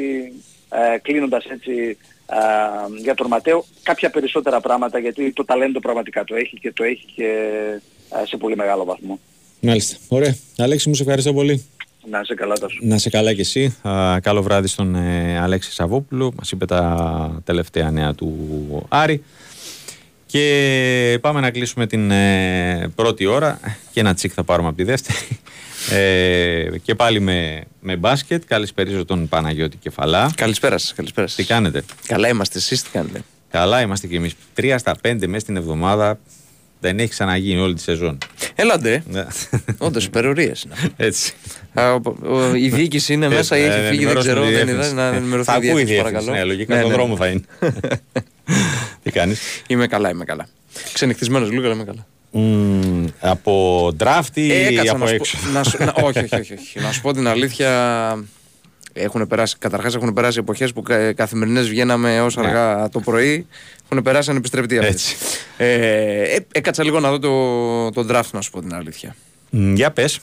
ε, 0.69 0.97
κλείνοντας 0.97 1.45
έτσι 1.45 1.97
ε, 2.25 3.01
για 3.01 3.15
τον 3.15 3.27
Ματέο, 3.27 3.65
κάποια 3.83 4.09
περισσότερα 4.09 4.59
πράγματα, 4.59 4.99
γιατί 4.99 5.33
το 5.33 5.45
ταλέντο 5.45 5.79
πραγματικά 5.79 6.23
το 6.23 6.35
έχει 6.35 6.59
και 6.59 6.71
το 6.71 6.83
έχει 6.83 7.05
και 7.15 7.27
ε, 8.21 8.25
σε 8.25 8.37
πολύ 8.37 8.55
μεγάλο 8.55 8.83
βαθμό. 8.83 9.19
Μάλιστα. 9.61 9.97
Ωραία. 10.07 10.35
Αλέξη, 10.57 10.89
μου 10.89 10.95
σε 10.95 11.01
ευχαριστώ 11.01 11.33
πολύ. 11.33 11.65
Να 12.09 12.19
είσαι 12.19 12.33
καλά 12.33 12.57
τόσο. 12.57 12.77
Να 12.81 12.97
σε 12.97 13.09
καλά 13.09 13.33
και 13.33 13.41
εσύ. 13.41 13.77
Α, 13.81 14.19
καλό 14.19 14.41
βράδυ 14.41 14.67
στον 14.67 14.95
ε, 14.95 15.39
Αλέξη 15.39 15.71
Σαββόπουλο. 15.71 16.33
Μας 16.37 16.51
είπε 16.51 16.65
τα 16.65 17.41
τελευταία 17.43 17.91
νέα 17.91 18.13
του 18.13 18.85
Άρη. 18.89 19.23
Και 20.25 21.17
πάμε 21.21 21.39
να 21.39 21.51
κλείσουμε 21.51 21.87
την 21.87 22.11
ε, 22.11 22.91
πρώτη 22.95 23.25
ώρα 23.25 23.59
και 23.91 23.99
ένα 23.99 24.13
τσικ 24.13 24.31
θα 24.35 24.43
πάρουμε 24.43 24.67
από 24.67 24.77
τη 24.77 24.83
δεύτερη. 24.83 25.17
Ε, 25.91 26.77
και 26.83 26.95
πάλι 26.95 27.19
με, 27.19 27.63
με 27.79 27.95
μπάσκετ. 27.95 28.43
Καλησπέριζω 28.47 29.05
τον 29.05 29.27
Παναγιώτη 29.27 29.77
Κεφαλά. 29.77 30.31
Καλησπέρα 30.35 30.77
σας, 30.77 30.93
καλησπέρα 30.93 31.27
σας. 31.27 31.35
Τι 31.35 31.43
κάνετε; 31.43 31.83
Καλά 32.07 32.27
είμαστε, 32.27 32.57
εσείς 32.57 32.83
τι 32.83 32.89
κάνετε; 32.89 33.21
Καλά 33.49 33.81
είμαστε 33.81 34.07
κι 34.07 34.15
εμείς. 34.15 34.33
Τρία 34.53 34.77
στα 34.77 34.95
πέντε 35.01 35.27
μέσα 35.27 35.39
στην 35.39 35.55
εβδομάδα 35.57 36.19
δεν 36.81 36.99
έχει 36.99 37.09
ξαναγίνει 37.09 37.59
όλη 37.61 37.73
τη 37.73 37.81
σεζόν. 37.81 38.17
Έλαντε. 38.55 39.03
Ναι. 39.07 39.25
Όντως, 39.77 40.05
υπερορίες 40.05 40.63
είναι. 40.63 40.75
Έτσι. 40.97 41.33
Α, 41.73 41.93
ο- 41.93 42.01
ο- 42.23 42.55
Η 42.55 42.69
διοίκηση 42.69 43.13
είναι 43.13 43.29
μέσα 43.29 43.57
ή 43.57 43.61
Ε, 43.61 43.65
έχει 43.65 43.79
ε, 43.79 43.87
φύγει, 43.87 43.87
δεν 43.87 43.93
ενημερώσουμε 43.97 44.33
ξέρω, 44.33 44.45
τη 44.47 44.53
δεν 44.53 44.65
διεύθυνση. 44.65 44.91
είδα. 44.91 45.09
Να 45.11 45.15
ενημερωθεί 45.17 45.49
Θα 45.51 45.53
η 45.61 45.69
ακούει 45.69 45.81
η 45.81 45.85
διεύθυνση, 45.85 45.93
διεύθυνση. 45.93 46.25
παρακαλώ. 46.25 46.37
Ναι, 46.37 46.43
λογικά 46.53 46.73
Ναι, 46.73 46.79
στον 46.79 46.91
ναι. 46.91 46.97
δρόμο 46.97 47.15
θα 47.15 47.27
είναι. 47.27 47.41
Τι 49.03 49.11
κάνεις; 49.11 49.39
Είμαι 49.67 49.87
καλά, 49.87 50.09
είμαι 50.09 50.25
καλά. 50.25 50.47
Ξενυχτισμένος 50.93 51.51
λίγο, 51.51 51.65
αλλά 51.65 51.73
είμαι 51.73 51.83
καλά. 51.83 52.05
από 53.19 53.87
draft 53.99 54.33
ή 54.33 54.51
Ε, 54.51 54.73
κάτσε 54.73 54.89
από 54.91 54.99
να 54.99 55.07
σου 55.07 55.13
έξω; 55.13 55.37
πω- 55.37 55.51
να 55.53 55.63
σου- 55.63 55.79
να- 55.83 55.93
όχι, 56.03 56.19
όχι, 56.19 56.35
όχι, 56.35 56.53
όχι. 56.53 56.79
Να 56.79 56.91
σου 56.91 57.01
πω 57.01 57.13
την 57.13 57.27
αλήθεια. 57.27 57.69
Έχουν 58.93 59.27
περάσει, 59.27 59.55
καταρχάς 59.59 59.95
έχουν 59.95 60.13
περάσει 60.13 60.39
εποχές 60.39 60.73
που 60.73 60.81
κα, 60.81 61.13
καθημερινές 61.13 61.69
βγαίναμε 61.69 62.21
ως 62.21 62.37
αργά 62.37 62.89
το 62.89 62.99
πρωί. 62.99 63.47
Έχουν 63.89 64.03
περάσει 64.03 64.29
ανεπιστρεπτή 64.29 64.77
αυτές. 64.77 64.93
Έτσι. 64.93 65.15
Ε, 65.57 65.73
ε, 66.35 66.45
έκατσα 66.51 66.83
λίγο 66.83 66.99
να 66.99 67.09
δω 67.09 67.19
το, 67.19 68.03
το 68.03 68.15
draft 68.15 68.29
να 68.31 68.41
σου 68.41 68.51
πω 68.51 68.61
την 68.61 68.73
αλήθεια. 68.73 69.15
Μ, 69.49 69.73
Για 69.73 69.91
πες. 69.91 70.19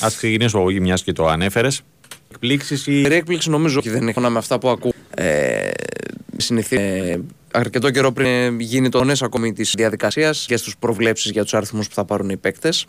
Α 0.00 0.08
ξεκινήσουμε 0.16 0.62
από 0.62 0.70
εκεί, 0.70 0.80
μιας 0.80 1.02
και 1.02 1.12
το 1.12 1.26
ανέφερες. 1.26 1.82
Εκπλήξεις 2.30 2.86
ή. 2.86 3.00
Η 3.00 3.14
έκπληξη 3.14 3.50
νομίζω 3.50 3.78
ότι 3.78 3.90
δεν 3.90 4.08
έχω 4.08 4.20
με 4.20 4.38
αυτά 4.38 4.58
που 4.58 4.68
ακούω. 4.68 4.92
Ε, 5.14 5.70
συνηθί, 6.36 6.76
ε, 6.76 7.18
αρκετό 7.52 7.90
καιρό 7.90 8.12
πριν 8.12 8.60
γίνει 8.60 8.88
το 8.88 9.04
νες 9.04 9.22
ακόμη 9.22 9.52
της 9.52 9.74
διαδικασίας 9.76 10.44
και 10.48 10.56
στους 10.56 10.76
προβλέψεις 10.78 11.30
για 11.30 11.42
τους 11.42 11.54
αριθμούς 11.54 11.88
που 11.88 11.94
θα 11.94 12.04
πάρουν 12.04 12.28
οι 12.28 12.36
παίκτες 12.36 12.86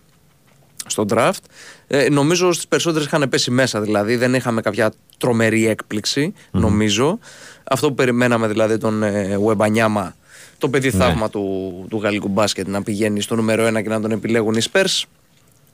στο 0.85 1.05
draft. 1.09 1.43
Ε, 1.91 2.09
νομίζω 2.09 2.51
στις 2.51 2.67
περισσότερες 2.67 3.07
είχαν 3.07 3.29
πέσει 3.29 3.51
μέσα 3.51 3.81
δηλαδή, 3.81 4.15
δεν 4.15 4.33
είχαμε 4.33 4.61
κάποια 4.61 4.91
τρομερή 5.17 5.67
έκπληξη 5.67 6.33
νομίζω. 6.51 7.19
Αυτό 7.63 7.87
που 7.87 7.93
περιμέναμε 7.95 8.47
δηλαδή 8.47 8.77
τον 8.77 9.03
ε, 9.03 9.37
Wembanyama, 9.47 10.11
το 10.57 10.69
παιδί 10.69 10.91
θαύμα 10.91 11.29
του, 11.29 11.85
του 11.89 11.99
γαλλικού 12.01 12.27
μπάσκετ 12.27 12.67
να 12.67 12.83
πηγαίνει 12.83 13.21
στο 13.21 13.35
νούμερο 13.35 13.67
1 13.67 13.81
και 13.83 13.89
να 13.89 14.01
τον 14.01 14.11
επιλέγουν 14.11 14.53
οι 14.55 14.61
Spurs. 14.71 15.03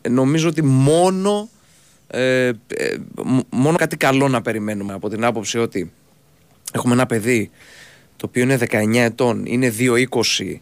Ε, 0.02 0.10
νομίζω 0.10 0.48
ότι 0.50 0.64
μόνο, 0.64 1.50
ε, 2.08 2.48
ε, 2.48 2.54
μ- 3.24 3.40
μόνο 3.50 3.78
κάτι 3.78 3.98
καλό 3.98 4.28
να 4.28 4.42
περιμένουμε 4.42 4.94
από 4.94 5.10
την 5.10 5.26
άποψη 5.26 5.58
ότι 5.58 5.92
έχουμε 6.74 6.94
ένα 6.94 7.06
παιδί 7.06 7.50
το 8.18 8.26
οποίο 8.30 8.44
είναι 8.44 8.58
19 8.70 8.96
ετών, 8.96 9.46
είναι 9.46 9.74
2-20 9.80 10.62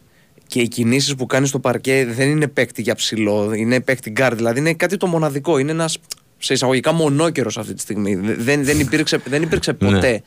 και 0.54 0.60
οι 0.60 0.68
κινήσεις 0.68 1.14
που 1.14 1.26
κάνεις 1.26 1.48
στο 1.48 1.58
παρκέ 1.58 2.06
δεν 2.10 2.28
είναι 2.30 2.48
παίκτη 2.48 2.82
για 2.82 2.94
ψηλό, 2.94 3.52
είναι 3.54 3.80
παίκτη 3.80 4.10
γκαρ, 4.10 4.34
δηλαδή 4.34 4.58
είναι 4.58 4.74
κάτι 4.74 4.96
το 4.96 5.06
μοναδικό, 5.06 5.58
είναι 5.58 5.70
ένας 5.70 5.98
σε 6.38 6.52
εισαγωγικά 6.52 6.92
μονόκερος 6.92 7.58
αυτή 7.58 7.74
τη 7.74 7.80
στιγμή. 7.80 8.14
Δεν, 8.14 8.64
δεν 8.64 8.80
υπήρξε, 8.80 9.20
δεν 9.24 9.42
υπήρξε 9.42 9.72
ποτέ 9.72 10.22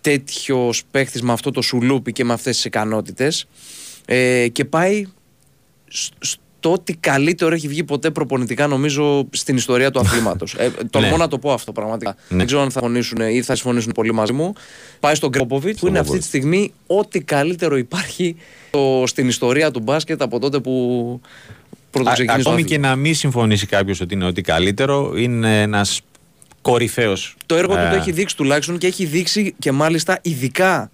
τέτοιος 0.00 0.82
παίκτης 0.90 1.22
με 1.22 1.32
αυτό 1.32 1.50
το 1.50 1.62
σουλούπι 1.62 2.12
και 2.12 2.24
με 2.24 2.32
αυτές 2.32 2.54
τις 2.56 2.64
ικανότητες. 2.64 3.46
Ε, 4.04 4.48
και 4.48 4.64
πάει 4.64 5.04
σ- 5.88 6.38
στο 6.64 6.72
ότι 6.72 6.94
καλύτερο 6.96 7.54
έχει 7.54 7.68
βγει 7.68 7.84
ποτέ 7.84 8.10
προπονητικά 8.10 8.66
νομίζω 8.66 9.28
στην 9.30 9.56
ιστορία 9.56 9.90
του 9.90 10.00
αθλήματος. 10.00 10.54
Ε, 10.54 10.70
τολμώ 10.90 11.10
Ναι. 11.16 11.16
να 11.16 11.28
το 11.28 11.38
πω 11.38 11.52
αυτό 11.52 11.72
πραγματικά. 11.72 12.16
Ναι. 12.28 12.36
Δεν 12.36 12.46
ξέρω 12.46 12.60
αν 12.62 12.70
θα 12.70 12.78
συμφωνήσουν 12.80 13.20
ή 13.20 13.42
θα 13.42 13.54
συμφωνήσουν 13.54 13.92
πολύ 13.92 14.12
μαζί 14.12 14.32
μου. 14.32 14.52
Πάει 15.00 15.14
στον 15.14 15.30
Γκρόποβιτ 15.30 15.78
που 15.78 15.86
είναι 15.86 15.98
αυτή 15.98 16.18
τη 16.18 16.24
στιγμή 16.24 16.72
ό,τι 16.86 17.20
καλύτερο 17.20 17.76
υπάρχει 17.76 18.36
στο- 18.68 19.02
στην 19.06 19.28
ιστορία 19.28 19.70
του 19.70 19.80
μπάσκετ 19.80 20.22
από 20.22 20.38
τότε 20.38 20.60
που 20.60 21.20
πρωτοξεκίνησε 21.90 22.42
το 22.42 22.50
Ακόμη 22.50 22.62
άθλημα. 22.62 22.82
και 22.82 22.88
να 22.88 22.96
μην 22.96 23.14
συμφωνήσει 23.14 23.66
κάποιος 23.66 24.00
ότι 24.00 24.14
είναι 24.14 24.24
ότι 24.24 24.40
καλύτερο, 24.42 25.12
είναι 25.16 25.62
ένας 25.62 26.00
κορυφαίος. 26.62 27.36
Το 27.46 27.54
έργο 27.54 27.74
του 27.74 27.88
το 27.90 27.96
έχει 27.96 28.12
δείξει 28.12 28.36
τουλάχιστον 28.36 28.78
και 28.78 28.86
έχει 28.86 29.04
δείξει 29.04 29.54
και 29.58 29.72
μάλιστα 29.72 30.18
ειδικά 30.22 30.90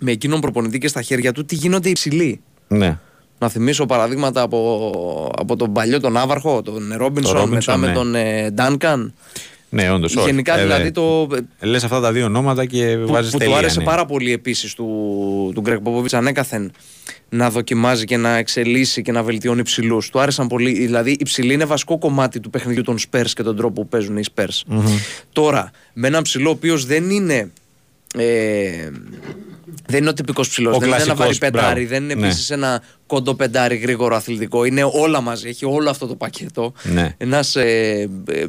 με 0.00 0.10
εκείνον 0.10 0.40
προπονητή 0.40 0.78
και 0.78 0.88
στα 0.88 1.02
χέρια 1.02 1.32
του 1.32 1.44
τι 1.44 1.54
γίνονται 1.54 1.88
υψηλοί. 1.88 2.40
Ναι. 2.68 2.98
Να 3.40 3.48
θυμίσω 3.48 3.86
παραδείγματα 3.86 4.42
από, 4.42 5.30
από 5.38 5.56
τον 5.56 5.72
παλιό 5.72 6.00
τον 6.00 6.16
Άβαρχο, 6.16 6.62
τον 6.62 6.92
Ρόμπινσον, 6.96 7.36
Ρόμπινσον, 7.36 7.48
μετά 7.50 7.76
με 7.76 7.86
ναι. 7.86 7.92
τον 7.92 8.14
ε, 8.14 8.50
Ντάνκαν. 8.50 9.14
Ναι, 9.72 9.90
όντως. 9.90 10.14
Γενικά 10.14 10.56
δηλαδή 10.56 10.90
το. 10.90 11.28
Λες 11.60 11.84
αυτά 11.84 12.00
τα 12.00 12.12
δύο 12.12 12.24
ονόματα 12.24 12.66
και 12.66 12.96
που, 13.04 13.12
βάζεις 13.12 13.32
που 13.32 13.38
τελεία. 13.38 13.52
του 13.52 13.58
άρεσε 13.58 13.78
ναι. 13.78 13.84
πάρα 13.84 14.06
πολύ 14.06 14.32
επίσης 14.32 14.74
του, 14.74 14.86
του 15.54 15.60
Γκρέκ 15.60 15.78
Ποπόβιτ 15.78 16.14
ανέκαθεν 16.14 16.72
να 17.28 17.50
δοκιμάζει 17.50 18.04
και 18.04 18.16
να 18.16 18.36
εξελίσσει 18.36 19.02
και 19.02 19.12
να 19.12 19.22
βελτιώνει 19.22 19.60
υψηλούς. 19.60 20.10
Του 20.10 20.20
άρεσαν 20.20 20.46
πολύ. 20.46 20.72
Δηλαδή, 20.72 21.10
η 21.10 21.24
ψηλή 21.24 21.52
είναι 21.52 21.64
βασικό 21.64 21.98
κομμάτι 21.98 22.40
του 22.40 22.50
παιχνιδιού 22.50 22.82
των 22.82 22.96
Spurs 22.98 23.30
και 23.34 23.42
τον 23.42 23.56
τρόπο 23.56 23.82
που 23.82 23.88
παίζουν 23.88 24.16
οι 24.16 24.22
Spurs. 24.34 24.82
Τώρα, 25.32 25.70
με 25.92 26.06
έναν 26.06 26.22
ψηλό 26.22 26.48
ο 26.48 26.52
οποίος 26.52 26.86
δεν 26.86 27.10
είναι. 27.10 27.50
Ε, 28.14 28.90
δεν 29.90 30.00
είναι 30.00 30.08
ο 30.08 30.12
τυπικός 30.14 30.48
ψηλός. 30.48 30.76
Ο 30.76 30.78
Δεν 30.78 30.88
είναι 30.88 30.96
ένα 30.96 31.04
κλασικός, 31.14 31.38
βαρύ 31.38 31.52
πεντάρι. 31.52 31.86
μπράβο. 31.86 31.88
Δεν 31.94 32.02
είναι 32.04 32.14
Ναι. 32.14 32.26
επίσης 32.26 32.50
ένα 32.50 32.82
κοντό 33.06 33.34
πεντάρι 33.34 33.76
γρήγορο 33.76 34.16
αθλητικό. 34.16 34.64
Είναι 34.64 34.82
όλα 34.92 35.20
μαζί. 35.20 35.48
Έχει 35.48 35.64
όλο 35.64 35.90
αυτό 35.90 36.06
το 36.06 36.14
πακέτο. 36.14 36.72
Ναι. 36.82 37.14
Ένας, 37.18 37.56
ε, 37.56 38.08
ε, 38.28 38.40
ε, 38.40 38.46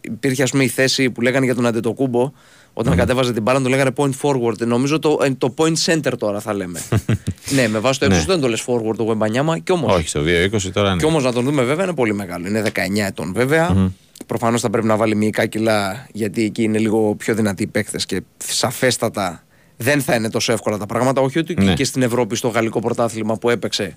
υπήρχε 0.00 0.42
ας 0.42 0.50
πούμε 0.50 0.64
η 0.64 0.68
θέση 0.68 1.10
που 1.10 1.20
λέγανε 1.20 1.44
για 1.44 1.54
τον 1.54 1.66
Αντετοκούμπο 1.66 2.32
όταν 2.76 2.96
κατέβαζε 2.96 3.32
την 3.32 3.42
μπάλα, 3.42 3.60
το 3.60 3.68
λέγανε 3.68 3.90
point 3.96 4.10
forward. 4.22 4.58
Νομίζω 4.66 4.98
το, 4.98 5.18
ε, 5.22 5.30
το 5.38 5.54
point 5.56 5.74
center 5.86 6.12
τώρα 6.18 6.40
θα 6.40 6.54
λέμε. 6.54 6.80
ναι, 7.54 7.68
με 7.68 7.78
βάση 7.78 7.98
το 7.98 8.06
ύψο 8.06 8.18
Ναι. 8.18 8.24
δεν 8.24 8.40
το 8.40 8.48
λες 8.48 8.64
forward 8.66 8.96
το 8.96 9.02
Γουεμπανιάμα 9.02 9.58
και 9.58 9.72
όμως. 9.72 9.94
Όχι, 9.94 10.08
στο 10.08 10.20
2-20 10.20 10.70
τώρα 10.72 10.90
ναι. 10.90 10.96
Και 11.00 11.04
όμως 11.06 11.24
να 11.24 11.32
τον 11.32 11.44
δούμε 11.44 11.62
βέβαια 11.62 11.84
είναι 11.84 11.94
πολύ 11.94 12.14
μεγάλο. 12.14 12.46
Είναι 12.46 12.62
19 12.74 13.04
ετών 13.06 13.32
βέβαια. 13.34 13.90
Προφανώς 14.26 14.60
θα 14.60 14.70
πρέπει 14.70 14.86
να 14.86 14.96
βάλει 14.96 15.14
μυϊκά 15.16 15.46
κιλά 15.46 16.06
γιατί 16.12 16.44
εκεί 16.44 16.62
είναι 16.62 16.78
λίγο 16.78 17.14
πιο 17.14 17.34
δυνατοί 17.34 17.62
οι 17.62 17.66
παίκτες 17.66 18.06
και 18.06 18.22
σαφέστατα 18.36 19.44
δεν 19.76 20.00
θα 20.02 20.14
είναι 20.14 20.30
τόσο 20.30 20.52
εύκολα 20.52 20.78
τα 20.78 20.86
πράγματα. 20.86 21.20
Όχι 21.20 21.38
ότι 21.38 21.54
Ναι. 21.54 21.74
και 21.74 21.84
στην 21.84 22.02
Ευρώπη, 22.02 22.36
στο 22.36 22.48
γαλλικό 22.48 22.80
πρωτάθλημα 22.80 23.36
που 23.38 23.50
έπαιξε, 23.50 23.96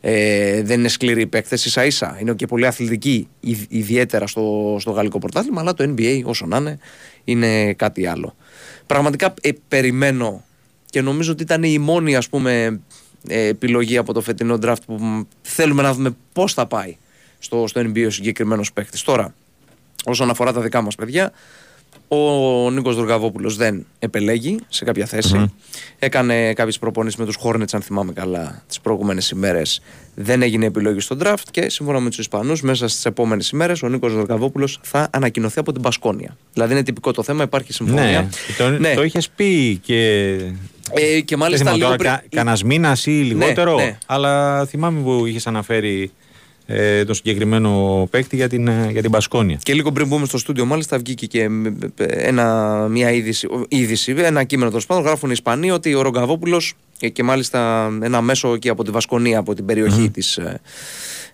ε, 0.00 0.62
δεν 0.62 0.78
είναι 0.78 0.88
σκληροί 0.88 1.20
οι 1.20 1.26
παίκτε. 1.26 1.56
σα 1.56 1.84
ίσα 1.84 2.16
είναι 2.20 2.34
και 2.34 2.46
πολύ 2.46 2.66
αθλητικοί, 2.66 3.28
ιδ- 3.40 3.72
ιδιαίτερα 3.72 4.26
στο, 4.26 4.76
στο 4.80 4.90
γαλλικό 4.90 5.18
πρωτάθλημα. 5.18 5.60
Αλλά 5.60 5.74
το 5.74 5.94
NBA, 5.96 6.22
όσο 6.24 6.46
να 6.46 6.56
είναι, 6.56 6.78
είναι 7.24 7.72
κάτι 7.74 8.06
άλλο. 8.06 8.36
Πραγματικά 8.86 9.34
ε, 9.40 9.50
περιμένω 9.68 10.44
και 10.90 11.00
νομίζω 11.00 11.32
ότι 11.32 11.42
ήταν 11.42 11.62
η 11.62 11.78
μόνη 11.78 12.16
ας 12.16 12.28
πούμε 12.28 12.80
ε, 13.28 13.46
επιλογή 13.46 13.96
από 13.96 14.12
το 14.12 14.20
φετινό 14.20 14.58
draft 14.62 14.74
που 14.86 14.94
μ, 14.94 15.20
θέλουμε 15.42 15.82
να 15.82 15.92
δούμε 15.94 16.16
πώς 16.32 16.52
θα 16.52 16.66
πάει 16.66 16.96
στο, 17.38 17.66
στο 17.66 17.80
NBA 17.80 18.04
ο 18.06 18.10
συγκεκριμένος 18.10 18.72
παίκτης. 18.72 19.02
Τώρα, 19.02 19.34
όσον 20.04 20.30
αφορά 20.30 20.52
τα 20.52 20.60
δικά 20.60 20.80
μας 20.82 20.94
παιδιά, 20.94 21.32
ο 22.08 22.70
Νίκος 22.70 22.96
Δουργαβόπουλος 22.96 23.56
δεν 23.56 23.86
επελέγει 23.98 24.58
σε 24.68 24.84
κάποια 24.84 25.06
θέση. 25.06 25.52
Έκανε 25.98 26.52
κάποιες 26.52 26.78
προπονήσεις 26.78 27.18
με 27.18 27.24
τους 27.24 27.36
Hornets, 27.44 27.72
αν 27.72 27.80
θυμάμαι 27.82 28.12
καλά, 28.12 28.62
τις 28.68 28.80
προηγούμενες 28.80 29.30
ημέρες. 29.30 29.80
Δεν 30.14 30.42
έγινε 30.42 30.66
επιλογή 30.66 31.00
στο 31.00 31.16
draft 31.22 31.42
και 31.50 31.70
σύμφωνα 31.70 32.00
με 32.00 32.08
τους 32.08 32.18
Ισπανούς, 32.18 32.62
μέσα 32.62 32.88
στις 32.88 33.04
επόμενες 33.04 33.50
ημέρες 33.50 33.82
ο 33.82 33.88
Νίκος 33.88 34.12
Δουργαβόπουλος 34.14 34.78
θα 34.82 35.08
ανακοινωθεί 35.12 35.58
από 35.58 35.72
την 35.72 35.82
Πασκόνια. 35.82 36.36
Δηλαδή 36.52 36.72
είναι 36.72 36.82
τυπικό 36.82 37.12
το 37.12 37.22
θέμα, 37.22 37.42
υπάρχει 37.42 37.72
συμφωνία. 37.72 38.04
Ναι, 38.04 38.28
το, 38.58 38.68
Ναι. 38.68 38.94
το 38.94 39.02
είχες 39.02 39.28
πει 39.36 39.76
και. 39.82 40.30
Ε, 40.90 41.20
και 41.20 41.24
Δεν 41.28 41.38
μάλιστα 41.38 41.64
θυμάμαι 41.64 41.76
λίγο 41.84 41.96
τώρα, 41.96 41.96
πριν. 41.96 42.10
κα, 42.30 42.36
κανένα 42.36 42.58
μήνας 42.64 43.06
ή 43.06 43.10
λιγότερο. 43.10 43.74
ναι. 43.76 43.98
Αλλά 44.06 44.64
θυμάμαι 44.66 45.00
που 45.02 45.26
είχες 45.26 45.46
αναφέρει 45.46 46.10
ε, 46.66 47.04
τον 47.04 47.14
συγκεκριμένο 47.14 48.06
παίκτη 48.10 48.36
για 48.36 48.48
την, 48.48 48.68
ε, 48.68 48.88
για 48.90 49.02
την 49.02 49.10
Πασκόνια. 49.10 49.58
Και 49.62 49.74
λίγο 49.74 49.92
πριν 49.92 50.06
μπούμε 50.06 50.26
στο 50.26 50.38
στούντιο, 50.38 50.64
μάλιστα 50.64 50.98
βγήκε 50.98 51.26
και 51.26 51.48
ένα, 51.96 52.76
μια 52.90 53.10
είδηση, 53.12 53.48
είδηση, 53.68 54.14
ένα 54.16 54.44
κείμενο 54.44 54.68
τέλος 54.70 54.86
πάντων. 54.86 55.04
Γράφουν 55.04 55.28
οι 55.28 55.32
Ισπανοί 55.34 55.70
ότι 55.70 55.94
ο 55.94 56.02
Ρογκαβόπουλος 56.02 56.74
και, 56.98 57.08
και 57.08 57.22
μάλιστα 57.22 57.90
ένα 58.02 58.20
μέσο 58.20 58.54
εκεί 58.54 58.68
από 58.68 58.84
τη 58.84 58.90
Βασκονία, 58.90 59.38
από 59.38 59.54
την 59.54 59.64
περιοχή 59.64 60.10
της, 60.10 60.36
ε, 60.36 60.60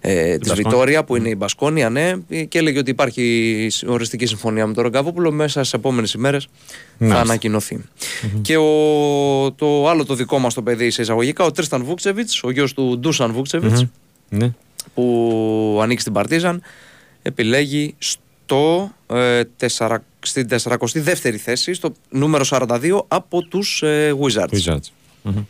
ε, 0.00 0.38
της 0.38 0.48
Μπασκόνια. 0.48 0.70
Βιτόρια, 0.70 1.04
που 1.04 1.16
είναι 1.16 1.28
η 1.28 1.34
Μπασκόνια, 1.38 1.90
ναι, 1.90 2.12
και 2.48 2.58
έλεγε 2.58 2.78
ότι 2.78 2.90
υπάρχει 2.90 3.68
οριστική 3.86 4.26
συμφωνία 4.26 4.66
με 4.66 4.72
τον 4.74 4.82
Ρογκαβόπουλο. 4.82 5.30
Μέσα 5.30 5.60
στις 5.60 5.72
επόμενες 5.72 6.12
ημέρες 6.12 6.44
θα 6.44 7.04
Μάλιστα. 7.04 7.20
ανακοινωθει 7.20 7.78
Και 8.42 8.56
ο, 8.56 9.52
το 9.52 9.88
άλλο 9.88 10.04
το 10.04 10.14
δικό 10.14 10.38
μας 10.38 10.54
το 10.54 10.62
παιδί 10.62 10.90
σε 10.90 11.02
εισαγωγικά, 11.02 11.44
ο 11.44 11.50
Τρίσταν 11.52 11.84
Βούκτσεβιτς, 11.84 12.42
ο 12.42 12.50
γιος 12.50 12.72
του 12.72 12.98
Ντούσαν 12.98 13.32
Βούκτσεβιτς, 13.32 13.86
Ναι. 14.28 14.52
Που 14.94 15.78
ανήκει 15.82 16.00
στην 16.00 16.12
Παρτίζαν 16.12 16.62
επιλέγει 17.22 17.94
στο, 17.98 18.92
ε, 19.06 19.44
τεσσαρα, 19.44 20.04
στην 20.20 20.48
42η 20.50 21.36
θέση, 21.36 21.74
στο 21.74 21.92
νούμερο 22.08 22.44
42 22.48 23.04
από 23.08 23.42
τους 23.42 23.82
ε, 23.82 24.14
Wizards. 24.20 24.64
Wizards. 24.64 24.90
Μμμ. 25.22 25.44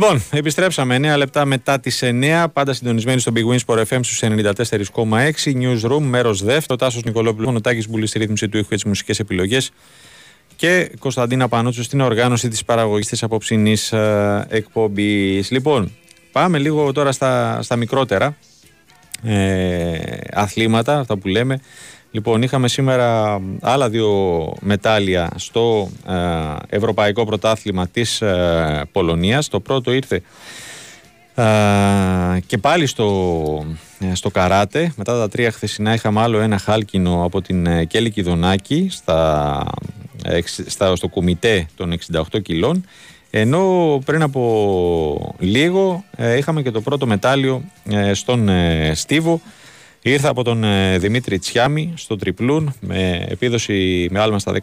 Λοιπόν, 0.00 0.22
επιστρέψαμε 0.30 0.96
9 0.96 1.16
λεπτά 1.16 1.44
μετά 1.44 1.80
τις 1.80 2.02
9. 2.02 2.46
Πάντα 2.52 2.72
συντονισμένοι 2.72 3.20
στο 3.20 3.32
Big 3.34 3.54
Win 3.54 3.58
Sport 3.66 3.82
FM 3.88 4.00
στους 4.02 4.22
94,6. 4.22 5.52
Newsroom, 5.52 6.00
μέρος 6.00 6.42
δεύτερο. 6.42 6.78
Τάσος 6.78 7.02
Νικολόπουλος, 7.02 7.54
ο 7.54 7.60
Τάκης 7.60 7.88
Μπουλής 7.88 8.08
στη 8.08 8.18
ρύθμιση 8.18 8.48
του 8.48 8.58
ήχου 8.58 8.68
και 8.68 8.76
τι 8.76 8.88
μουσικές 8.88 9.18
επιλογές. 9.18 9.70
Και 10.56 10.90
Κωνσταντίνα 10.98 11.48
Πανούτσου 11.48 11.82
στην 11.82 12.00
οργάνωση 12.00 12.48
της 12.48 12.64
παραγωγής 12.64 13.06
της 13.06 13.22
απόψινής 13.22 13.92
εκπομπής. 14.48 15.50
Λοιπόν, 15.50 15.92
πάμε 16.32 16.58
λίγο 16.58 16.92
τώρα 16.92 17.12
στα, 17.12 17.62
στα 17.62 17.76
μικρότερα 17.76 18.36
ε, 19.22 19.98
αθλήματα, 20.32 20.98
αυτά 20.98 21.16
που 21.16 21.28
λέμε. 21.28 21.60
Λοιπόν, 22.10 22.42
είχαμε 22.42 22.68
σήμερα 22.68 23.40
άλλα 23.60 23.88
δύο 23.88 24.52
μετάλλια 24.60 25.30
στο 25.36 25.90
ε, 26.08 26.76
Ευρωπαϊκό 26.76 27.24
Πρωτάθλημα 27.24 27.86
της 27.88 28.22
ε, 28.22 28.82
Πολωνίας. 28.92 29.48
Το 29.48 29.60
πρώτο 29.60 29.92
ήρθε 29.92 30.22
ε, 31.34 31.44
και 32.46 32.58
πάλι 32.58 32.86
στο, 32.86 33.66
ε, 33.98 34.14
στο 34.14 34.30
καράτε. 34.30 34.92
Μετά 34.96 35.18
τα 35.18 35.28
τρία 35.28 35.50
χθεσινά 35.50 35.94
είχαμε 35.94 36.20
άλλο 36.20 36.40
ένα 36.40 36.58
χάλκινο 36.58 37.24
από 37.24 37.42
την 37.42 37.66
ε, 37.66 37.84
Κέλλη 37.84 38.10
Κιδονάκη 38.10 38.88
στα, 38.90 39.64
ε, 40.24 40.36
εξ- 40.36 40.62
στα, 40.66 40.96
στο 40.96 41.08
κουμιτέ 41.08 41.66
των 41.76 41.98
68 42.12 42.22
κιλών. 42.42 42.84
Ενώ 43.30 43.98
πριν 44.04 44.22
από 44.22 45.34
λίγο 45.38 46.04
ε, 46.16 46.36
είχαμε 46.36 46.62
και 46.62 46.70
το 46.70 46.80
πρώτο 46.80 47.06
μετάλλιο 47.06 47.62
ε, 47.90 48.14
στον 48.14 48.48
ε, 48.48 48.92
Στίβο. 48.94 49.40
Ήρθε 50.02 50.28
από 50.28 50.42
τον 50.44 50.64
ε, 50.64 50.98
Δημήτρη 50.98 51.38
Τσιάμι 51.38 51.92
στο 51.96 52.16
τριπλούν 52.16 52.74
με 52.80 53.26
επίδοση 53.28 54.08
με 54.10 54.20
άλμα 54.20 54.38
στα 54.38 54.54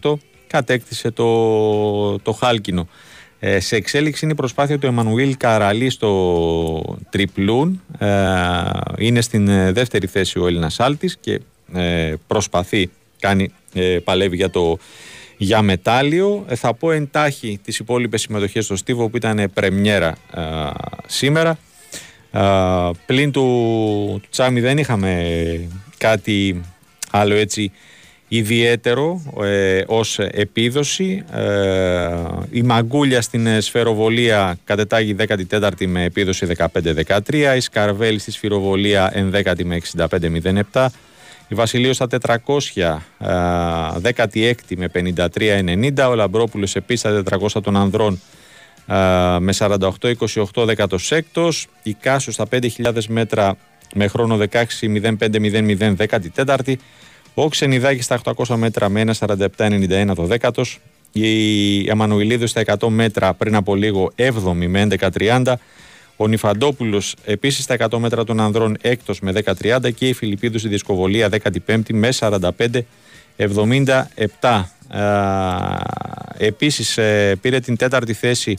16-38. 0.00 0.12
Κατέκτησε 0.46 1.10
το, 1.10 2.18
το 2.18 2.32
χάλκινο. 2.32 2.88
Ε, 3.38 3.60
σε 3.60 3.76
εξέλιξη 3.76 4.24
είναι 4.24 4.32
η 4.32 4.36
προσπάθεια 4.36 4.78
του 4.78 4.86
Εμμανουήλ 4.86 5.36
Καραλή 5.36 5.90
στο 5.90 6.98
τριπλούν. 7.10 7.82
Ε, 7.98 8.08
είναι 8.98 9.20
στην 9.20 9.48
ε, 9.48 9.72
δεύτερη 9.72 10.06
θέση 10.06 10.38
ο 10.38 10.46
Έλληνας 10.46 10.80
Άλτης 10.80 11.16
και 11.20 11.40
ε, 11.72 12.14
προσπαθεί, 12.26 12.90
κάνει, 13.18 13.52
ε, 13.72 13.98
παλεύει 14.04 14.36
για 14.36 14.50
το 14.50 14.78
για 15.42 15.62
μετάλλιο. 15.62 16.44
Ε, 16.48 16.54
θα 16.54 16.74
πω 16.74 16.90
εντάχει 16.90 17.60
τις 17.64 17.78
υπόλοιπες 17.78 18.20
συμμετοχές 18.20 18.64
στο 18.64 18.76
Στίβο 18.76 19.08
που 19.08 19.16
ήταν 19.16 19.38
ε, 19.38 19.48
πρεμιέρα 19.48 20.16
ε, 20.34 20.42
σήμερα. 21.06 21.58
Α, 22.30 22.94
πλην 22.94 23.32
του, 23.32 23.40
του 24.22 24.28
Τσάμι 24.30 24.60
δεν 24.60 24.78
είχαμε 24.78 25.24
κάτι 25.98 26.60
άλλο 27.10 27.34
έτσι 27.34 27.72
ιδιαίτερο 28.32 29.22
ε, 29.42 29.82
ως 29.86 30.18
επίδοση. 30.18 31.24
Ε, 31.32 32.08
η 32.50 32.62
Μαγκούλια 32.62 33.20
στην 33.20 33.46
ε, 33.46 33.60
σφαιροβολία 33.60 34.58
κατετάγει 34.64 35.16
14η 35.18 35.86
με 35.86 36.04
επίδοση 36.04 36.46
15-13. 37.06 37.54
Η 37.56 37.60
Σκαρβέλη 37.60 38.18
στη 38.18 38.30
σφυροβολία 38.30 39.30
11η 39.32 39.64
με 39.64 39.80
65-07. 40.72 40.86
Η 41.48 41.54
Βασιλείος 41.54 41.96
στα 41.96 42.06
400, 42.44 42.82
α, 43.18 44.00
16η 44.02 44.76
με 44.76 44.90
53-90. 44.94 46.08
Ο 46.08 46.14
Λαμπρόπουλος 46.14 46.76
επίσης 46.76 47.00
στα 47.00 47.22
400 47.38 47.62
των 47.62 47.76
ανδρών 47.76 48.12
α, 48.12 48.18
με 49.38 49.52
48-28 49.58 49.76
16 50.54 51.50
η 51.82 51.94
Κάσος 51.94 52.34
στα 52.34 52.46
5.000 52.50 53.04
μέτρα 53.08 53.56
με 53.94 54.06
χρόνο 54.06 54.38
16-05-00 54.50 55.94
14η 56.34 56.74
ο 57.34 57.48
Ξενιδάκης 57.48 58.04
στα 58.04 58.20
800 58.24 58.56
μέτρα 58.56 58.88
με 58.88 59.04
1.47-91 59.18 60.12
το 60.14 60.28
10ο 60.40 60.62
η 61.12 61.90
Αμανουηλίδου 61.90 62.46
στα 62.46 62.62
100 62.78 62.88
μέτρα 62.88 63.34
πριν 63.34 63.54
από 63.54 63.74
λίγο 63.74 64.12
7η 64.16 64.66
με 64.66 64.86
11.30 64.98 65.54
ο 66.16 66.28
Νιφαντόπουλος 66.28 67.14
επίσης 67.24 67.64
στα 67.64 67.76
100 67.78 67.98
μέτρα 67.98 68.24
των 68.24 68.40
ανδρών 68.40 68.76
έκτος 68.80 69.20
με 69.20 69.32
10.30 69.44 69.94
και 69.94 70.08
η 70.08 70.12
Φιλιππίδους 70.12 70.60
στη 70.60 70.68
δισκοβολία 70.68 71.28
15η 71.66 71.92
με 71.92 72.08
45 72.18 72.40
77. 73.36 73.44
Ε, 74.14 74.26
επίσης 76.36 76.98
ε, 76.98 77.36
πήρε 77.40 77.60
την 77.60 77.76
τέταρτη 77.76 78.12
θέση 78.12 78.56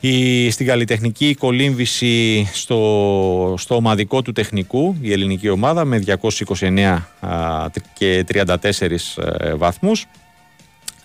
η, 0.00 0.50
στην 0.50 0.66
καλλιτεχνική 0.66 1.34
κολύμβηση 1.34 2.48
στο, 2.52 3.54
στο 3.58 3.74
ομαδικό 3.74 4.22
του 4.22 4.32
τεχνικού 4.32 4.96
η 5.00 5.12
ελληνική 5.12 5.48
ομάδα 5.48 5.84
με 5.84 6.02
229 6.58 6.98
α, 7.20 7.66
και 7.94 8.24
34 8.32 8.54
ε, 9.38 9.54
βαθμούς. 9.54 10.06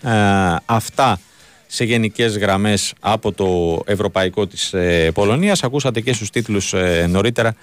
Ε, 0.02 0.10
αυτά 0.66 1.20
σε 1.66 1.84
γενικές 1.84 2.38
γραμμές 2.38 2.94
από 3.00 3.32
το 3.32 3.80
ευρωπαϊκό 3.86 4.46
της 4.46 4.72
ε, 4.72 5.10
Πολωνίας. 5.14 5.62
Ακούσατε 5.62 6.00
και 6.00 6.12
στους 6.12 6.30
τίτλους 6.30 6.72
ε, 6.72 7.06
νωρίτερα 7.08 7.54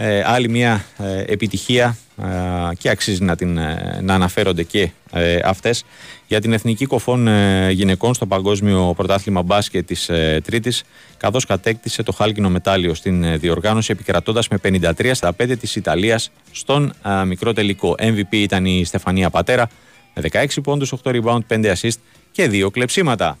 ε, 0.00 0.22
άλλη 0.24 0.48
μια 0.48 0.84
ε, 0.98 1.32
επιτυχία 1.32 1.96
ε, 2.22 2.74
και 2.78 2.88
αξίζει 2.90 3.22
να, 3.22 3.36
την, 3.36 3.58
ε, 3.58 3.98
να 4.02 4.14
αναφέρονται 4.14 4.62
και 4.62 4.90
ε, 5.12 5.38
αυτές 5.44 5.84
για 6.26 6.40
την 6.40 6.52
Εθνική 6.52 6.86
Κοφών 6.86 7.28
ε, 7.28 7.70
Γυναικών 7.70 8.14
στο 8.14 8.26
Παγκόσμιο 8.26 8.92
Πρωτάθλημα 8.96 9.42
Μπάσκετ 9.42 9.86
της 9.86 10.08
ε, 10.08 10.40
Τρίτης 10.44 10.82
καθώς 11.16 11.46
κατέκτησε 11.46 12.02
το 12.02 12.12
χάλκινο 12.12 12.50
μετάλλιο 12.50 12.94
στην 12.94 13.24
ε, 13.24 13.36
διοργάνωση 13.36 13.92
επικρατώντας 13.92 14.48
με 14.48 14.58
53 14.62 15.10
στα 15.12 15.36
5 15.42 15.58
της 15.60 15.76
Ιταλίας 15.76 16.30
στον 16.52 16.92
ε, 17.04 17.24
μικρό 17.24 17.52
τελικό. 17.52 17.94
MVP 17.98 18.32
ήταν 18.32 18.64
η 18.64 18.84
Στεφανία 18.84 19.30
Πατέρα 19.30 19.68
με 20.14 20.22
16 20.32 20.46
πόντους, 20.62 20.94
8 21.04 21.10
rebound, 21.10 21.40
5 21.48 21.74
assist 21.74 21.98
και 22.32 22.48
2 22.52 22.70
κλεψίματα. 22.72 23.38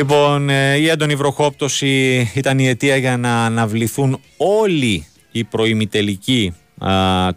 Λοιπόν, 0.00 0.48
ε, 0.48 0.76
η 0.76 0.88
έντονη 0.88 1.14
βροχόπτωση 1.14 2.18
ήταν 2.34 2.58
η 2.58 2.68
αιτία 2.68 2.96
για 2.96 3.16
να 3.16 3.44
αναβληθούν 3.44 4.20
όλοι 4.36 5.06
οι 5.30 5.44
προημιτελικοί 5.44 6.54
α, 6.78 6.90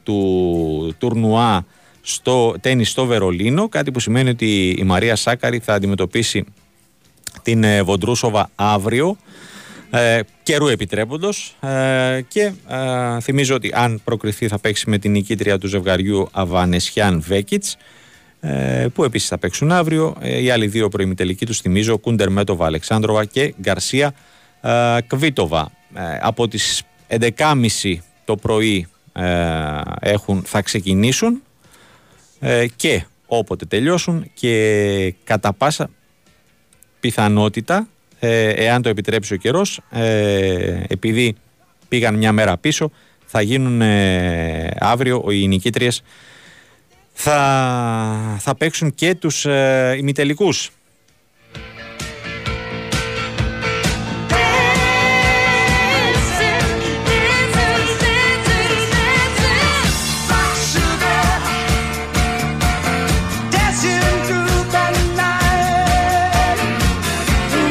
του 0.03 0.95
τουρνουά 0.97 1.65
στο 2.01 2.55
τένις 2.61 2.89
στο 2.89 3.05
Βερολίνο, 3.05 3.69
κάτι 3.69 3.91
που 3.91 3.99
σημαίνει 3.99 4.29
ότι 4.29 4.75
η 4.79 4.83
Μαρία 4.83 5.15
Σάκαρη 5.15 5.59
θα 5.59 5.73
αντιμετωπίσει 5.73 6.45
την 7.41 7.63
ε, 7.63 7.81
Βοντρούσοβα 7.81 8.49
αύριο 8.55 9.17
ε, 9.89 10.19
καιρού 10.43 10.67
επιτρέποντος 10.67 11.55
ε, 11.59 12.21
και 12.27 12.51
ε, 12.69 13.19
θυμίζω 13.21 13.55
ότι 13.55 13.71
αν 13.75 14.01
προκριθεί 14.03 14.47
θα 14.47 14.59
παίξει 14.59 14.89
με 14.89 14.97
την 14.97 15.11
νικήτρια 15.11 15.57
του 15.57 15.67
ζευγαριού 15.67 16.27
Αβανεσιάν 16.31 17.21
Βέκιτς. 17.21 17.73
ε, 17.73 17.79
που 18.93 19.03
επίσης 19.03 19.27
θα 19.27 19.37
παίξουν 19.37 19.71
αύριο. 19.71 20.15
Ε, 20.19 20.41
οι 20.41 20.49
άλλοι 20.49 20.67
δύο 20.67 20.89
προημιτελικοί 20.89 21.45
τους 21.45 21.59
θυμίζω 21.59 21.97
Κούντερ 21.97 22.29
Μέτοβα 22.29 22.65
Αλεξάνδροβα 22.65 23.25
και 23.25 23.53
Γκαρσία 23.61 24.13
ε, 24.61 24.97
Κβίτοβα. 25.07 25.71
Ε, 25.93 26.17
από 26.21 26.47
τις 26.47 26.83
11.30 27.07 27.95
το 28.25 28.35
πρωί 28.35 28.87
ε, 29.13 29.81
έχουν, 29.99 30.43
θα 30.45 30.61
ξεκινήσουν 30.61 31.41
ε, 32.39 32.65
και 32.75 33.05
όποτε 33.25 33.65
τελειώσουν 33.65 34.31
και 34.33 35.13
κατά 35.23 35.53
πάσα 35.53 35.89
πιθανότητα 36.99 37.87
ε, 38.19 38.49
εάν 38.49 38.81
το 38.81 38.89
επιτρέψει 38.89 39.33
ο 39.33 39.37
καιρός 39.37 39.81
ε, 39.91 40.83
επειδή 40.87 41.35
πήγαν 41.87 42.15
μια 42.15 42.31
μέρα 42.31 42.57
πίσω 42.57 42.91
θα 43.25 43.41
γίνουν 43.41 43.81
ε, 43.81 44.71
αύριο 44.79 45.25
οι 45.29 45.47
νικήτριες 45.47 46.03
θα, 47.13 48.37
θα 48.39 48.55
παίξουν 48.55 48.93
και 48.95 49.15
τους 49.15 49.45
ε, 49.45 49.95
ημιτελικούς. 49.97 50.71
rock 60.29 60.55
sugar, 60.73 61.33
dancing 63.53 64.17
through 64.27 64.63
the 64.73 64.85
night. 65.19 66.59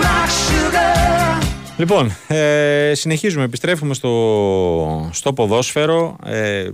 Rock 0.03 0.31
sugar. 0.47 1.43
Λοιπόν, 1.77 2.17
ε, 2.29 2.93
συνεχίζουμε, 2.95 3.45
επιστρέφουμε 3.45 3.95
στο, 3.95 5.11
στο 5.13 5.33
ποδόσφαιρο. 5.33 6.17
Ε, 6.25 6.69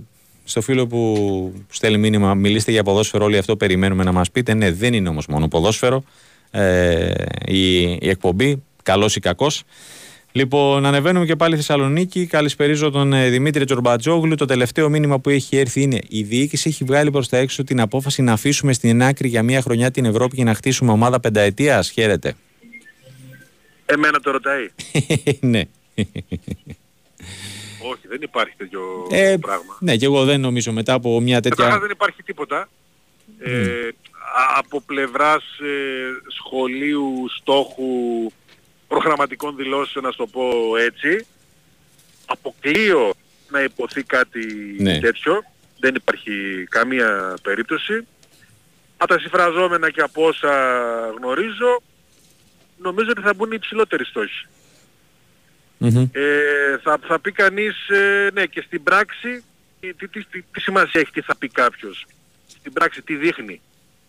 στο 0.49 0.61
φίλο 0.61 0.87
που 0.87 1.53
στέλνει 1.69 1.97
μήνυμα, 1.97 2.33
μιλήστε 2.33 2.71
για 2.71 2.83
ποδόσφαιρο, 2.83 3.25
όλοι 3.25 3.37
αυτό 3.37 3.57
περιμένουμε 3.57 4.03
να 4.03 4.11
μας 4.11 4.31
πείτε. 4.31 4.53
Ναι, 4.53 4.71
δεν 4.71 4.93
είναι 4.93 5.09
όμως 5.09 5.27
μόνο 5.27 5.47
ποδόσφαιρο. 5.47 6.03
Ε, 6.51 7.13
η, 7.45 7.81
η 7.81 8.09
εκπομπή, 8.09 8.63
καλός 8.83 9.15
ή 9.15 9.19
κακός. 9.19 9.63
Λοιπόν, 10.31 10.85
ανεβαίνουμε 10.85 11.25
και 11.25 11.35
πάλι 11.35 11.55
Θεσσαλονίκη. 11.55 12.25
Καλησπερίζω 12.25 12.89
τον 12.89 13.13
ε, 13.13 13.29
Δημήτρη 13.29 13.65
Τζορμπατζόγλου. 13.65 14.35
Το 14.35 14.45
τελευταίο 14.45 14.89
μήνυμα 14.89 15.19
που 15.19 15.29
έχει 15.29 15.57
έρθει 15.57 15.81
είναι: 15.81 15.99
Η 16.07 16.23
διοίκηση 16.23 16.69
έχει 16.69 16.83
βγάλει 16.83 17.11
προς 17.11 17.29
τα 17.29 17.37
έξω 17.37 17.63
την 17.63 17.81
απόφαση 17.81 18.21
να 18.21 18.31
αφήσουμε 18.31 18.73
στην 18.73 19.03
άκρη 19.03 19.27
για 19.27 19.43
μία 19.43 19.61
χρονιά 19.61 19.91
την 19.91 20.05
Ευρώπη 20.05 20.35
και 20.35 20.43
να 20.43 20.53
χτίσουμε 20.53 20.91
ομάδα 20.91 21.19
πενταετίας. 21.19 21.89
Χαίρετε. 21.89 22.33
Εμένα 23.85 24.19
το 24.19 24.31
ρωτάει. 24.31 24.67
ναι. 25.51 25.61
Όχι, 27.81 28.07
δεν 28.07 28.21
υπάρχει 28.21 28.53
τέτοιο 28.57 29.07
Ε, 29.11 29.35
πράγμα. 29.41 29.77
ναι, 29.79 29.95
και 29.95 30.05
εγώ 30.05 30.23
δεν 30.25 30.41
νομίζω 30.41 30.71
μετά 30.71 30.93
από 30.93 31.19
μια 31.21 31.35
Καταρχάς 31.39 31.65
τέτοια. 31.65 31.79
δεν 31.79 31.89
υπάρχει 31.89 32.23
τίποτα. 32.23 32.69
Ε, 33.39 33.87
α- 34.35 34.57
από 34.57 34.81
πλευράς 34.81 35.43
ε, 35.59 36.31
σχολείου, 36.37 37.25
στόχου, 37.39 37.85
προγραμματικών 38.87 39.55
δηλώσεων, 39.55 40.03
να 40.05 40.13
το 40.13 40.27
πω 40.27 40.75
έτσι, 40.77 41.25
αποκλείω 42.25 43.13
να 43.49 43.61
υποθεί 43.61 44.03
κάτι 44.03 44.75
Ναι. 44.79 44.99
τέτοιο. 44.99 45.43
Δεν 45.79 45.95
υπάρχει 45.95 46.31
καμία 46.69 47.37
περίπτωση. 47.41 48.07
Από 48.97 49.13
τα 49.13 49.19
συμφραζόμενα 49.19 49.89
και 49.91 50.01
από 50.01 50.25
όσα 50.27 50.51
γνωρίζω, 51.17 51.81
νομίζω 52.77 53.09
ότι 53.09 53.21
θα 53.21 53.33
μπουν 53.33 53.47
οι 53.51 53.55
υψηλότεροι 53.55 54.05
στόχοι. 54.05 54.47
Μμμ. 55.81 56.07
Ε, 56.11 56.77
θα, 56.83 56.99
θα 57.07 57.19
πει 57.19 57.31
κανείς, 57.31 57.89
ε, 57.89 58.29
ναι, 58.33 58.45
και 58.45 58.61
στην 58.65 58.83
πράξη, 58.83 59.43
τι, 59.79 59.93
τι, 59.93 60.07
τι, 60.07 60.23
τι, 60.23 60.41
τι 60.51 60.59
σημασία 60.61 61.01
έχει 61.01 61.11
τι 61.11 61.21
θα 61.21 61.35
πει 61.37 61.47
κάποιος. 61.47 62.05
Στην 62.47 62.73
πράξη 62.73 63.01
τι 63.01 63.15
δείχνει, 63.15 63.61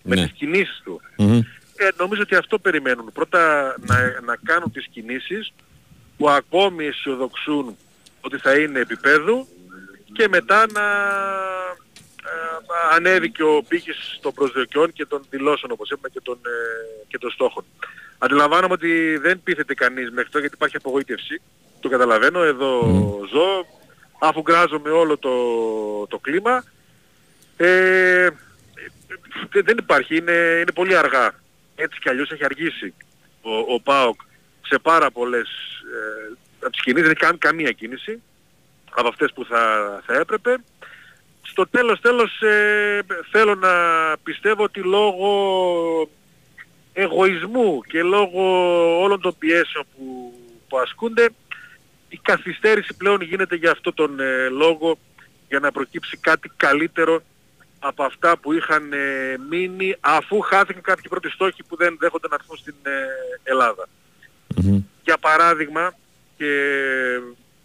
με 0.03 0.14
Ναι. 0.14 0.23
τις 0.23 0.33
κινήσεις 0.33 0.81
του. 0.85 1.01
Μμμ. 1.16 1.41
Ε, 1.77 1.89
νομίζω 1.99 2.23
ότι 2.23 2.35
αυτό 2.35 2.59
περιμένουν. 2.59 3.12
Πρώτα 3.12 3.75
να, 3.87 4.21
να 4.25 4.37
κάνουν 4.45 4.73
τις 4.73 4.87
κινήσεις 4.93 5.53
που 6.16 6.31
ακόμη 6.31 6.87
αισιοδοξούν 6.87 7.77
ότι 8.21 8.37
θα 8.39 8.55
είναι 8.59 8.79
επίπεδου 8.79 9.47
και 10.12 10.29
μετά 10.29 10.66
να 10.73 10.87
ε, 12.25 12.95
ανέβει 12.95 13.31
και 13.31 13.43
ο 13.43 13.62
πύχης 13.68 14.18
των 14.23 14.33
προσδοκιών 14.33 14.93
και 14.93 15.07
των 15.07 15.23
δηλώσεων 15.31 15.73
όπως 15.73 15.91
είπαμε 15.91 16.09
και 16.12 16.21
των, 16.23 16.39
ε, 16.45 17.05
και 17.09 17.18
των 17.18 17.31
στόχων. 17.31 17.64
Αντιλαμβάνομαι 18.23 18.73
ότι 18.73 19.16
δεν 19.16 19.41
πείθεται 19.43 19.75
κανείς 19.75 20.11
μέχρι 20.11 20.29
τώρα 20.31 20.41
γιατί 20.41 20.55
υπάρχει 20.55 20.77
απογοήτευση. 20.77 21.41
Το 21.81 21.89
καταλαβαίνω, 21.89 22.43
εδώ 22.43 22.81
ζω, 23.33 23.66
αφού 24.18 24.41
γκράζομαι 24.41 24.91
όλο 24.91 25.18
το, 25.18 25.33
το 26.07 26.18
κλίμα. 26.18 26.64
Ε, 27.57 28.29
δεν- 29.51 29.64
δεν 29.64 29.79
υπάρχει, 29.79 30.16
είναι, 30.16 30.33
είναι 30.61 30.73
πολύ 30.75 30.97
αργά. 30.97 31.35
Έτσι 31.75 31.99
κι 32.01 32.09
αλλιώς 32.09 32.31
έχει 32.31 32.45
αργήσει 32.45 32.95
ο, 33.43 33.75
ο 33.75 33.81
ΠΑΟΚ 33.81 34.21
σε 34.66 34.79
πάρα 34.79 35.11
πολλές 35.11 35.49
ε, 35.95 36.33
από 36.61 36.71
τις 36.71 36.81
κινήσεις, 36.83 37.03
δεν 37.07 37.16
έχει 37.16 37.25
κάνει 37.27 37.39
καμία 37.39 37.71
κίνηση 37.73 38.23
από 38.91 39.09
αυτές 39.09 39.33
που 39.33 39.45
θα, 39.45 39.62
θα 40.07 40.14
έπρεπε. 40.14 40.57
Στο 41.43 41.66
τέλος 41.68 42.01
τέλος 42.01 42.41
ε, 42.43 43.01
θέλω 43.31 43.55
να 43.55 43.73
πιστεύω 44.23 44.62
ότι 44.62 44.81
λόγω 44.81 45.31
εγωισμού 47.01 47.80
και 47.82 48.03
λόγω 48.03 48.42
όλων 49.03 49.20
των 49.20 49.34
πιέσεων 49.38 49.84
που, 49.96 50.34
που 50.68 50.78
ασκούνται 50.78 51.28
η 52.09 52.18
καθυστέρηση 52.22 52.94
πλέον 52.94 53.20
γίνεται 53.20 53.57
για 53.57 53.70
αυτό 53.70 53.92
τον 53.92 54.20
ε, 54.20 54.48
λόγο 54.48 54.98
για 55.48 55.59
να 55.59 55.72
προκύψει 55.72 56.16
κάτι 56.16 56.51
καλύτερο 56.57 57.22
από 57.78 58.03
αυτά 58.05 58.38
που 58.38 58.53
είχαν 58.53 58.92
ε, 58.92 59.36
μείνει 59.48 59.96
αφού 60.01 60.40
χάθηκαν 60.40 60.82
κάποιοι 60.82 61.09
πρώτοι 61.09 61.30
στόχοι 61.30 61.62
που 61.62 61.76
δεν 61.76 61.96
δέχονται 62.01 62.28
να 62.28 62.34
έρθουν 62.34 62.57
στην 62.57 62.74
ε, 62.82 62.90
Ελλάδα. 63.42 63.88
Μμμ. 64.57 64.82
Για 65.05 65.18
παράδειγμα 65.18 65.94
και 66.36 66.53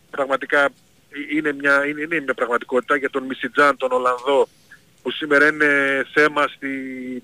πραγματικά 0.10 0.70
είναι 1.32 1.54
μια, 1.54 1.86
είναι, 1.86 2.02
είναι 2.02 2.20
μια 2.20 2.34
πραγματικότητα 2.34 2.96
για 2.96 3.10
τον 3.10 3.24
Μισιτζάν, 3.24 3.78
τον 3.78 3.92
Ολλανδό 3.92 4.48
που 5.06 5.12
σήμερα 5.12 5.48
είναι 5.48 5.70
θέμα 6.14 6.48
στη 6.48 6.70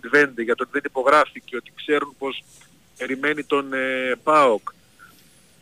Τβέντε 0.02 0.42
για 0.42 0.56
το 0.56 0.64
ότι 0.64 0.72
δεν 0.74 0.82
υπογράφηκε, 0.86 1.56
ότι 1.56 1.72
ξέρουν 1.76 2.16
πως 2.18 2.44
περιμένει 2.98 3.44
τον 3.44 3.74
ε, 3.74 4.16
ΠΑΟΚ. 4.24 4.70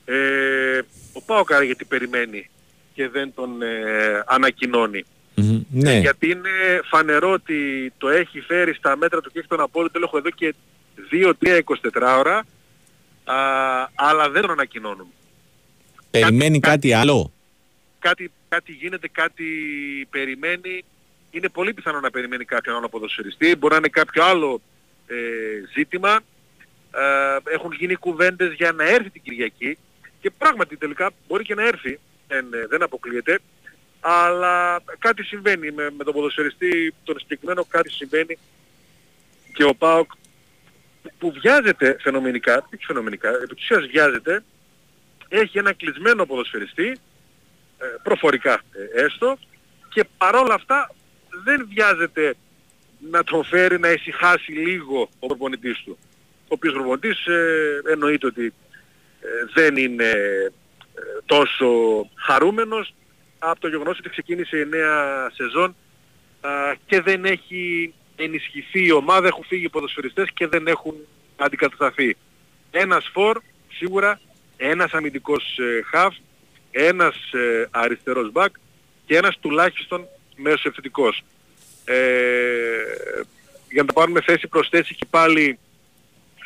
Ε, 0.05 0.81
ο 1.13 1.21
ΠΑΟΚ 1.21 1.53
άρα 1.53 1.63
γιατί 1.63 1.85
περιμένει 1.85 2.49
και 2.93 3.09
δεν 3.09 3.33
τον 3.35 3.61
ε, 3.61 4.23
ανακοινώνει. 4.25 5.05
Μμμ. 5.35 5.61
Ναι. 5.69 5.99
Γιατί 5.99 6.29
είναι 6.29 6.49
φανερό 6.83 7.31
ότι 7.31 7.91
το 7.97 8.09
έχει 8.09 8.39
φέρει 8.39 8.73
στα 8.73 8.97
μέτρα 8.97 9.21
του 9.21 9.31
και 9.31 9.39
έχει 9.39 9.47
τον 9.47 9.61
απόλυτο 9.61 9.93
έλεγχο 9.95 10.17
εδώ 10.17 10.29
και 10.29 10.55
2-3-24 11.41 12.17
ώρα 12.17 12.37
α, 12.37 13.35
αλλά 13.95 14.29
δεν 14.29 14.41
τον 14.41 14.51
ανακοινώνουν. 14.51 15.07
Περιμένει 16.11 16.59
κάτι 16.59 16.93
άλλο; 16.93 17.31
Κάτι, 17.99 18.31
κάτι 18.49 18.71
γίνεται, 18.71 19.07
κάτι 19.07 19.45
περιμένει. 20.09 20.83
Είναι 21.31 21.49
πολύ 21.49 21.73
πιθανό 21.73 21.99
να 21.99 22.09
περιμένει 22.09 22.45
κάποιον 22.45 22.75
άλλο 22.75 22.89
ποδοσφαιριστή. 22.89 23.55
Μπορεί 23.55 23.73
να 23.73 23.79
είναι 23.79 23.87
κάποιο 23.89 24.23
άλλο 24.23 24.61
ε, 25.07 25.15
ζήτημα. 25.75 26.19
Ε, 26.95 27.53
έχουν 27.53 27.71
γίνει 27.71 27.95
κουβέντες 27.95 28.53
για 28.53 28.71
να 28.71 28.83
έρθει 28.83 29.09
την 29.09 29.21
Κυριακή 29.21 29.77
και 30.21 30.31
πράγματι 30.37 30.77
τελικά 30.77 31.11
μπορεί 31.27 31.43
και 31.43 31.55
να 31.55 31.67
έρθει, 31.67 31.99
δεν, 32.27 32.53
ε, 32.53 32.65
δεν 32.67 32.81
αποκλείεται. 32.83 33.39
Αλλά 33.99 34.81
κάτι 34.99 35.23
συμβαίνει 35.23 35.71
με, 35.71 35.89
με 35.97 36.03
τον 36.03 36.13
ποδοσφαιριστή, 36.13 36.93
τον 37.03 37.19
συγκεκριμένο 37.19 37.65
κάτι 37.65 37.91
συμβαίνει 37.91 38.37
και 39.53 39.63
ο 39.63 39.75
ΠΑΟΚ 39.75 40.11
που- 41.01 41.11
που 41.19 41.31
βιάζεται 41.31 41.97
φαινομενικά, 42.01 42.67
όχι 42.73 42.85
φαινομενικά, 42.85 43.29
επί 43.29 43.55
της 43.55 43.63
ουσίας 43.63 43.87
βιάζεται, 43.87 44.43
έχει 45.27 45.57
ένα 45.57 45.73
κλεισμένο 45.73 46.25
ποδοσφαιριστή, 46.25 46.87
ε, 47.77 47.85
προφορικά 48.03 48.53
ε, 48.53 49.03
έστω, 49.03 49.37
και 49.89 50.05
παρόλα 50.17 50.53
αυτά 50.53 50.91
δεν 51.43 51.67
βιάζεται 51.73 52.35
να 53.11 53.23
τον 53.23 53.43
φέρει 53.43 53.79
να 53.79 53.91
ησυχάσει 53.91 54.51
λίγο 54.51 55.09
ο 55.19 55.27
προπονητής 55.27 55.81
του. 55.85 55.97
Ο 56.41 56.53
οποίος 56.53 56.73
προπονητής 56.73 57.25
ε, 57.25 57.81
εννοείται 57.91 58.25
ότι 58.25 58.53
ε, 59.21 59.27
δεν 59.53 59.77
είναι 59.77 60.03
ε, 60.03 60.49
τόσο 61.25 61.67
χαρούμενος 62.15 62.93
από 63.39 63.59
το 63.59 63.67
γεγονός 63.67 63.97
ότι 63.99 64.09
ξεκίνησε 64.09 64.57
η 64.57 64.65
νέα 64.65 65.29
σεζόν 65.33 65.75
α, 66.41 66.49
και 66.85 67.01
δεν 67.01 67.25
έχει 67.25 67.93
ενισχυθεί 68.15 68.85
η 68.85 68.91
ομάδα, 68.91 69.27
έχουν 69.27 69.43
φύγει 69.43 69.65
οι 69.65 69.69
ποδοσφαιριστές 69.69 70.29
και 70.33 70.47
δεν 70.47 70.67
έχουν 70.67 70.95
αντικατασταθεί. 71.35 72.17
Ένας 72.71 73.09
φορ, 73.13 73.41
σίγουρα, 73.71 74.19
ένας 74.57 74.91
αμυντικός 74.91 75.57
ε, 75.57 75.81
χαφ, 75.85 76.15
ένας 76.71 77.15
ε, 77.33 77.67
αριστερός 77.71 78.31
μπακ 78.31 78.55
και 79.05 79.17
ένας 79.17 79.37
τουλάχιστον 79.39 80.07
μέσος 80.41 80.65
επιθετικός. 80.65 81.23
Ε, 81.85 81.95
για 83.69 83.81
να 83.81 83.85
τα 83.85 83.93
πάρουμε 83.93 84.21
θέση 84.21 84.47
προς 84.47 84.69
θέση 84.69 84.95
και 84.95 85.05
πάλι 85.09 85.59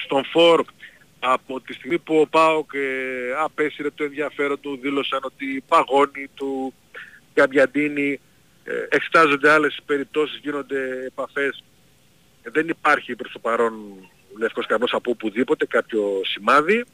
στον 0.05 0.25
φορ 0.25 0.65
από 1.19 1.61
τη 1.61 1.73
στιγμή 1.73 1.99
που 1.99 2.19
ο 2.19 2.27
ΠΑΟΚ 2.27 2.73
ε, 2.73 3.33
απέσυρε 3.43 3.89
το 3.89 4.03
ενδιαφέρον 4.03 4.59
του, 4.59 4.79
δήλωσαν 4.81 5.19
ότι 5.23 5.63
παγώνει 5.67 6.27
του 6.35 6.73
Γκαμπιαντίνη, 7.33 8.19
ε, 8.63 8.71
εξετάζονται 8.89 9.51
άλλες 9.51 9.79
περιπτώσεις, 9.85 10.39
γίνονται 10.43 11.05
επαφές. 11.05 11.63
Ε, 12.43 12.49
δεν 12.49 12.67
υπάρχει 12.67 13.15
προς 13.15 13.31
το 13.31 13.39
παρόν 13.39 13.73
λευκός 14.37 14.65
κανός 14.65 14.93
από 14.93 15.11
οπουδήποτε 15.11 15.65
κάποιο 15.65 16.21
σημάδι. 16.23 16.85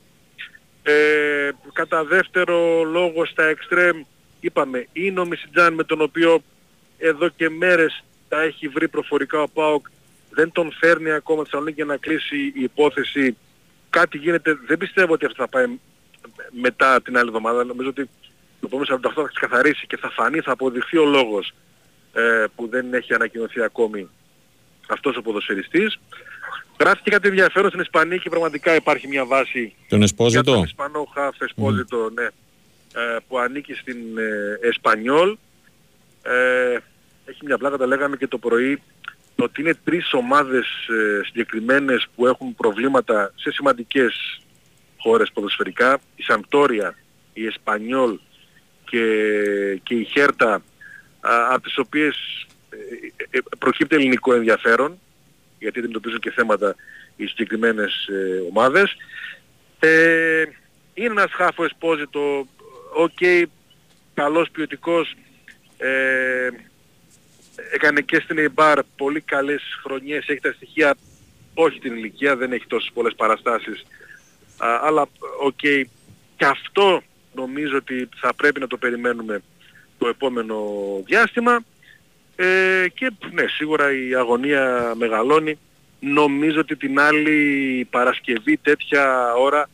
Ε, 0.84 1.50
κατά 1.74 2.04
δεύτερο 2.04 2.84
λόγο 2.84 3.26
στα 3.26 3.44
εξτρέμ 3.44 4.02
είπαμε 4.40 4.88
είναι 4.94 5.20
ο 5.20 5.26
Μισιτζάν 5.26 5.74
με 5.74 5.84
τον 5.84 6.02
οποίο 6.02 6.44
εδώ 7.00 7.30
και 7.30 7.50
μέρες 7.50 8.04
τα 8.28 8.42
έχει 8.42 8.68
βρει 8.68 8.88
προφορικά 8.88 9.42
ο 9.42 9.48
ΠΑΟΚ. 9.48 9.86
Δεν 10.30 10.52
τον 10.52 10.72
φέρνει 10.80 11.12
ακόμα 11.12 11.42
στη 11.42 11.50
Θεσσαλονίκη 11.50 11.76
για 11.76 11.86
να 11.86 11.98
κλείσει 11.98 12.38
η 12.38 12.62
υπόθεση. 12.64 13.38
Κάτι 13.90 14.18
γίνεται. 14.18 14.58
Δεν 14.68 14.78
πιστεύω 14.78 15.14
ότι 15.14 15.26
αυτό 15.26 15.44
θα 15.44 15.50
πάει 15.50 15.66
μετά 16.62 17.02
την 17.02 17.18
άλλη 17.18 17.28
εβδομάδα. 17.28 17.64
Νομίζω 17.64 17.90
ότι 17.90 18.10
το 18.60 18.66
επόμενο 18.66 19.00
48 19.04 19.12
θα 19.16 19.30
ξεκαθαρίσει 19.34 19.88
και 19.88 19.98
θα 19.98 20.10
φανεί 20.10 20.40
θα 20.40 20.52
αποδειχθεί 20.52 20.98
ο 20.98 21.06
λόγος 21.06 21.54
ε, 22.14 22.46
που 22.56 22.68
δεν 22.68 22.94
έχει 22.94 23.14
ανακοινωθεί 23.14 23.62
ακόμη 23.62 24.10
αυτός 24.88 25.18
ο 25.18 25.22
ποδοσφαιριστής. 25.22 26.00
Γράφτηκε 26.80 27.10
κάτι 27.10 27.28
ενδιαφέρον 27.28 27.70
στην 27.70 27.82
Ισπανία 27.82 28.18
και 28.18 28.30
πραγματικά 28.30 28.76
υπάρχει 28.76 29.08
μια 29.08 29.26
βάση 29.26 29.74
Τον 29.88 29.98
για 29.98 30.08
Εσπόζητο. 30.08 30.54
τον 30.54 30.64
Ισπανό 30.64 31.10
χαφ 31.14 31.42
Εσπόζητο, 31.42 32.10
ναι, 32.14 32.24
ε, 32.24 33.18
που 33.28 33.40
ανήκει 33.40 33.74
στην 33.74 33.98
ε, 34.18 34.68
Εσπανιόλ. 34.68 35.38
Ε, 36.22 36.78
έχει 37.26 37.46
μια 37.46 37.58
πλάκα, 37.58 37.78
τα 37.78 37.86
λέγαμε 37.86 38.18
και 38.18 38.28
το 38.28 38.38
πρωί, 38.38 38.82
ότι 39.36 39.62
είναι 39.62 39.74
τρεις 39.84 40.14
ομάδες 40.14 40.66
ε, 40.88 41.22
συγκεκριμένες 41.26 42.08
που 42.16 42.28
έχουν 42.28 42.56
προβλήματα 42.56 43.34
σε 43.36 43.52
σημαντικές 43.52 44.42
χώρες 44.98 45.32
ποδοσφαιρικά. 45.34 46.00
Η 46.16 46.24
Σαμπντόρια, 46.24 46.96
η 47.34 47.46
Εσπανιόλ 47.46 48.20
και, 48.86 49.06
και 49.84 49.94
η 49.94 50.04
Χέρτα, 50.04 50.54
α, 50.54 51.54
από 51.54 51.64
τις 51.64 51.78
οποίες 51.78 52.16
ε, 52.70 52.78
ε, 53.16 53.38
ε, 53.38 53.40
προκύπτει 53.60 53.96
ελληνικό 53.96 54.34
ενδιαφέρον 54.34 55.00
γιατί 55.60 55.80
αντιμετωπίζουν 55.80 56.20
και 56.20 56.32
θέματα 56.32 56.76
οι 57.16 57.26
συγκεκριμένες 57.26 58.08
ε, 58.08 58.42
ομάδες. 58.50 58.96
Ε, 59.80 60.44
είναι 60.94 61.12
ένας 61.12 61.32
χαφ 61.32 61.64
ο 61.64 61.72
Εσπόζιτο, 61.72 62.48
οκ, 62.94 63.18
καλός 64.14 64.50
ποιοτικός, 64.52 65.16
ε, 65.82 66.50
έκανε 67.74 68.02
και 68.02 68.20
στην 68.20 68.38
Eibar 68.40 68.80
πολύ 68.98 69.22
καλές 69.22 69.62
χρονιές, 69.84 70.28
έχει 70.28 70.40
τα 70.40 70.52
στοιχεία, 70.52 70.96
όχι 71.54 71.80
την 71.80 71.96
ηλικία, 71.96 72.36
δεν 72.36 72.52
έχει 72.52 72.68
τόσες 72.68 72.92
πολλές 72.94 73.16
παραστάσεις, 73.16 73.86
α, 74.58 74.80
αλλά 74.82 75.08
οκ, 75.42 75.60
και 76.36 76.46
αυτό 76.46 77.02
νομίζω 77.34 77.78
ότι 77.78 78.10
θα 78.16 78.34
πρέπει 78.34 78.60
να 78.60 78.68
το 78.68 78.78
περιμένουμε 78.78 79.42
το 79.98 80.08
επόμενο 80.08 80.58
διάστημα. 81.06 81.64
Ε, 82.36 82.86
και 82.94 83.12
ναι, 83.32 83.48
σίγουρα 83.48 83.92
η 84.08 84.16
αγωνία 84.16 84.94
μεγαλώνει. 84.96 85.60
Νομίζω 86.00 86.60
ότι 86.60 86.76
την 86.76 87.00
άλλη 87.00 87.88
Παρασκευή 87.90 88.58
τέτοια 88.58 89.34
ώρα 89.34 89.70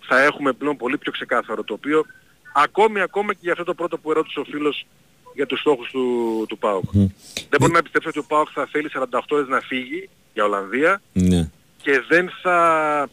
θα 0.00 0.22
έχουμε 0.22 0.52
πλέον 0.52 0.76
πολύ 0.76 0.98
πιο 0.98 1.12
ξεκάθαρο 1.12 1.64
το 1.64 1.72
οποίο 1.72 2.04
ακόμη 2.52 3.00
ακόμα 3.00 3.32
και 3.32 3.38
για 3.42 3.52
αυτό 3.52 3.64
το 3.64 3.74
πρώτο 3.74 3.98
που 3.98 4.10
ερώτησε 4.10 4.40
ο 4.40 4.44
φίλος 4.44 4.86
για 5.34 5.46
τους 5.46 5.60
στόχους 5.60 5.90
του, 5.90 6.44
του 6.48 6.58
ΠΑΟΚ. 6.58 6.90
Δεν 6.92 7.58
μπορεί 7.60 7.72
να 7.72 7.82
πιστέψει 7.82 8.08
ότι 8.08 8.18
ο 8.18 8.24
ΠΑΟΚ 8.28 8.48
θα 8.52 8.66
θέλει 8.66 8.90
48 8.92 9.20
ώρες 9.28 9.48
να 9.48 9.60
φύγει 9.60 10.08
για 10.34 10.44
Ολλανδία 10.44 11.02
Ναι. 11.12 11.50
και 11.82 12.02
δεν 12.08 12.30
θα 12.42 13.08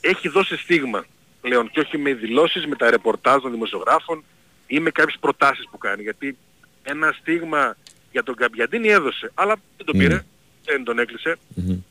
έχει 0.00 0.28
δώσει 0.28 0.56
στίγμα 0.56 1.04
πλέον 1.40 1.70
και 1.70 1.80
όχι 1.80 1.98
με 1.98 2.14
δηλώσεις, 2.14 2.66
με 2.66 2.76
τα 2.76 2.90
ρεπορτάζ 2.90 3.42
των 3.42 3.50
δημοσιογράφων 3.50 4.24
ή 4.66 4.80
με 4.80 4.90
κάποιες 4.90 5.16
προτάσεις 5.20 5.68
που 5.70 5.78
κάνει. 5.78 6.02
Γιατί 6.02 6.36
ένα 6.82 7.14
στίγμα 7.20 7.76
για 8.12 8.22
τον 8.22 8.34
Καμπιαντίνη 8.34 8.88
έδωσε, 8.88 9.30
αλλά 9.34 9.54
δεν 9.76 9.86
τον 9.86 9.98
πήρε, 9.98 10.24
δεν 10.64 10.84
τον 10.84 10.98
έκλεισε. 10.98 11.36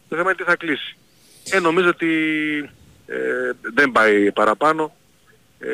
Το 0.09 0.15
θέμα 0.15 0.21
είναι 0.29 0.35
τι 0.35 0.43
θα 0.43 0.55
κλείσει. 0.55 0.95
Ε, 1.51 1.59
νομίζω 1.59 1.89
ότι 1.89 2.09
ε, 3.05 3.15
δεν 3.73 3.91
πάει 3.91 4.31
παραπάνω 4.31 4.95
ε, 5.59 5.67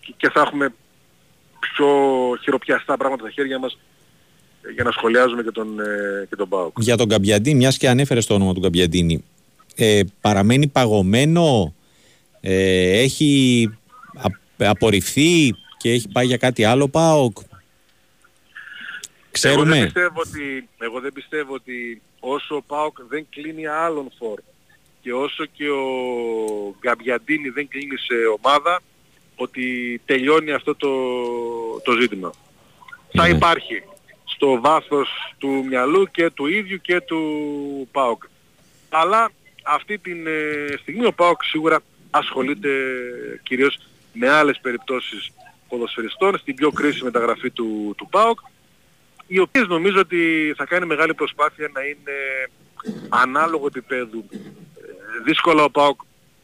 και- 0.00 0.14
και 0.16 0.30
θα 0.30 0.40
έχουμε 0.40 0.74
πιο 1.60 1.86
χειροπιαστά 2.42 2.96
πράγματα 2.96 3.22
στα 3.22 3.30
χέρια 3.30 3.58
μας 3.58 3.78
ε, 4.62 4.70
για 4.72 4.84
να 4.84 4.90
σχολιάζουμε 4.90 5.42
και 5.42 5.50
τον, 5.50 5.80
ε, 5.80 6.26
και 6.28 6.36
τον 6.36 6.48
ΠΑΟΚ. 6.48 6.76
Για 6.80 6.96
τον 6.96 7.08
Καμπιαντίνη, 7.08 7.56
μιας 7.56 7.76
και 7.76 7.88
ανέφερες 7.88 8.26
το 8.26 8.34
όνομα 8.34 8.54
του 8.54 8.60
Καμπιαντίνη, 8.60 9.24
ε, 9.76 10.00
παραμένει 10.20 10.66
παγωμένο, 10.66 11.74
ε, 12.40 13.00
έχει 13.00 13.70
α- 14.16 14.68
απορριφθεί 14.70 15.54
και 15.76 15.90
έχει 15.90 16.08
πάει 16.08 16.26
για 16.26 16.36
κάτι 16.36 16.64
άλλο 16.64 16.88
ΠΑΟΚ. 16.88 17.36
Εγώ 19.42 19.54
δεν, 19.54 19.64
Ξέρουμε. 19.64 19.84
πιστεύω 19.84 20.20
ότι, 20.20 20.68
εγώ 20.78 21.00
δεν 21.00 21.12
πιστεύω 21.12 21.54
ότι 21.54 22.02
όσο 22.20 22.56
ο 22.56 22.62
ΠΑΟΚ 22.62 22.96
δεν 23.08 23.26
κλείνει 23.30 23.66
άλλον 23.66 24.08
φόρ 24.18 24.40
και 25.02 25.12
όσο 25.12 25.44
και 25.44 25.68
ο 25.68 25.84
Γκαμπιαντίνη 26.80 27.48
δεν 27.48 27.68
κλείνει 27.68 27.96
σε 27.96 28.14
ομάδα 28.40 28.80
ότι 29.36 30.00
τελειώνει 30.04 30.52
αυτό 30.52 30.74
το, 30.74 30.90
το 31.84 32.00
ζήτημα. 32.00 32.30
Θα 33.12 33.28
Ναι. 33.28 33.36
υπάρχει 33.36 33.82
στο 34.24 34.60
βάθος 34.60 35.08
του 35.38 35.64
μυαλού 35.68 36.06
και 36.10 36.30
του 36.30 36.46
ίδιου 36.46 36.80
και 36.80 37.00
του 37.00 37.88
ΠΑΟΚ. 37.92 38.22
Αλλά 38.88 39.30
αυτή 39.62 39.98
τη 39.98 40.12
στιγμή 40.80 41.06
ο 41.06 41.12
ΠΑΟΚ 41.12 41.44
σίγουρα 41.44 41.80
ασχολείται 42.10 42.70
κυρίως 43.42 43.78
με 44.12 44.28
άλλες 44.28 44.58
περιπτώσεις 44.62 45.30
ποδοσφαιριστών 45.68 46.38
στην 46.38 46.54
πιο 46.54 46.70
κρίσιμη 46.70 47.04
μεταγραφή 47.04 47.50
του, 47.50 47.94
του 47.96 48.08
ΠΑΟΚ 48.08 48.40
οι 49.26 49.38
οποίες 49.38 49.66
νομίζω 49.66 50.00
ότι 50.00 50.52
θα 50.56 50.64
κάνει 50.64 50.86
μεγάλη 50.86 51.14
προσπάθεια 51.14 51.70
να 51.72 51.80
είναι 51.82 52.14
ανάλογο 53.08 53.66
επίπεδου. 53.66 54.24
Ε, 54.30 54.38
δύσκολα 55.24 55.64
ο 55.64 55.70
ΠΑΟΚ, 55.70 56.00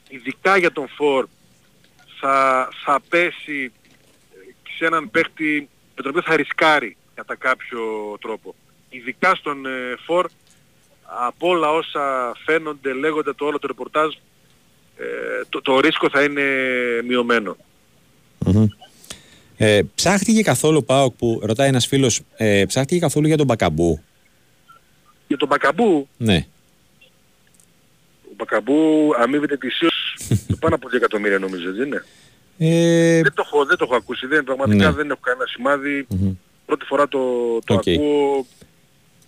ειδικά 0.08 0.56
για 0.56 0.72
τον 0.72 0.88
Φορ, 0.88 1.26
θα, 2.22 2.68
θα 2.84 3.00
πέσει 3.08 3.72
ε, 4.32 4.70
σε 4.76 4.84
έναν 4.84 5.10
παίχτη 5.10 5.68
με 5.96 6.02
τον 6.02 6.10
οποίο 6.10 6.22
θα 6.22 6.36
ρισκάρει 6.36 6.96
κατά 7.14 7.34
κάποιο 7.36 7.80
τρόπο. 8.20 8.54
Ειδικά 8.88 9.34
στον 9.34 9.66
ε, 9.66 9.70
Φορ, 10.04 10.26
από 11.02 11.48
όλα 11.48 11.70
όσα 11.70 12.32
φαίνονται, 12.44 12.92
λέγονται 12.92 13.32
το 13.32 13.44
όλο 13.44 13.58
το 13.58 13.66
ρεπορτάζ, 13.66 14.14
ε, 14.96 15.04
το, 15.48 15.60
το 15.62 15.80
ρίσκο 15.80 16.08
θα 16.10 16.22
είναι 16.22 16.42
μειωμένο. 17.06 17.56
Μμμ. 18.46 18.66
Ε, 19.56 19.82
ψάχτηκε 19.94 20.42
καθόλου 20.42 20.84
ΠΑΟΚ 20.84 21.14
που 21.16 21.40
ρωτάει 21.42 21.68
ένας 21.68 21.86
φίλος, 21.86 22.20
ε, 22.36 22.64
ψάχτηκε 22.66 23.00
καθόλου 23.00 23.26
για 23.26 23.36
τον 23.36 23.46
Μπακαμπού; 23.46 24.02
Για 25.26 25.36
τον 25.36 25.48
Μπακαμπού, 25.48 26.08
Ναι. 26.16 26.46
ο 28.24 28.32
Μπακαμπού 28.36 29.10
αμείβεται 29.18 29.54
ετησίως 29.54 29.91
Το 29.91 29.91
πάνω 30.60 30.74
από 30.74 30.88
2 30.88 30.94
εκατομμύρια 30.96 31.38
νομίζω, 31.38 31.68
έτσι 31.68 31.78
δεν 31.78 31.86
είναι; 31.86 32.04
Ε, 32.58 33.20
Δεν 33.22 33.32
το 33.34 33.42
έχω, 33.46 33.64
δεν 33.64 33.76
το 33.76 33.84
έχω 33.84 33.96
ακούσει, 33.96 34.26
δεν, 34.26 34.44
πραγματικά 34.44 34.84
Ναι. 34.84 34.96
δεν 34.96 35.10
έχω 35.10 35.20
κανένα 35.22 35.46
σημάδι. 35.46 36.06
Πρώτη 36.66 36.84
φορά 36.84 37.08
το, 37.08 37.18
το 37.64 37.74
Οκ. 37.74 37.88
ακούω. 37.88 38.46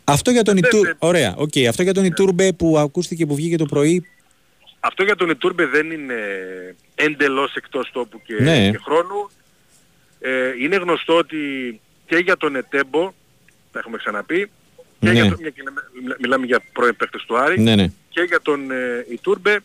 αυτό 0.04 0.30
για 0.30 0.42
τον 0.42 0.54
δεν- 0.54 0.64
Ιτούρ... 0.64 0.86
δεν- 0.86 0.96
Ωραία, 0.98 1.34
οκ. 1.36 1.52
Αυτό 1.68 1.82
για 1.82 1.94
τον 1.94 2.04
Ιτούρμπε 2.04 2.52
που 2.52 2.78
ακούστηκε 2.78 3.26
που 3.26 3.34
βγήκε 3.34 3.56
το 3.56 3.64
πρωί. 3.66 4.06
Αυτό 4.80 5.02
για 5.02 5.16
τον 5.16 5.28
Ιτούρμπε 5.30 5.66
δεν 5.66 5.90
είναι 5.90 6.14
εντελώς 6.94 7.54
εκτός 7.54 7.90
τόπου 7.92 8.20
και, 8.22 8.34
Ναι. 8.42 8.70
και 8.70 8.78
χρόνου. 8.84 9.30
Ε, 10.20 10.30
είναι 10.62 10.76
γνωστό 10.76 11.16
ότι 11.16 11.36
και 12.06 12.16
για 12.16 12.36
τον 12.36 12.56
Ετέμπο, 12.56 13.12
τα 13.72 13.78
έχουμε 13.78 13.96
ξαναπεί, 13.96 14.50
και 15.00 15.06
Ναι. 15.06 15.12
για 15.12 15.28
τον, 15.28 15.36
μια 15.40 15.50
και 15.50 15.62
λέμε- 15.64 15.84
μιλά- 16.02 16.20
μιλάμε 16.20 16.46
για 16.46 16.62
πρώην 16.72 16.96
παίκτες 16.96 17.22
του 17.26 17.38
Άρη, 17.38 17.60
Ναι, 17.60 17.74
ναι. 17.76 17.86
και 18.08 18.20
για 18.20 18.40
τον 18.42 18.70
ε, 18.70 19.06
Ιτούρμπε 19.10 19.60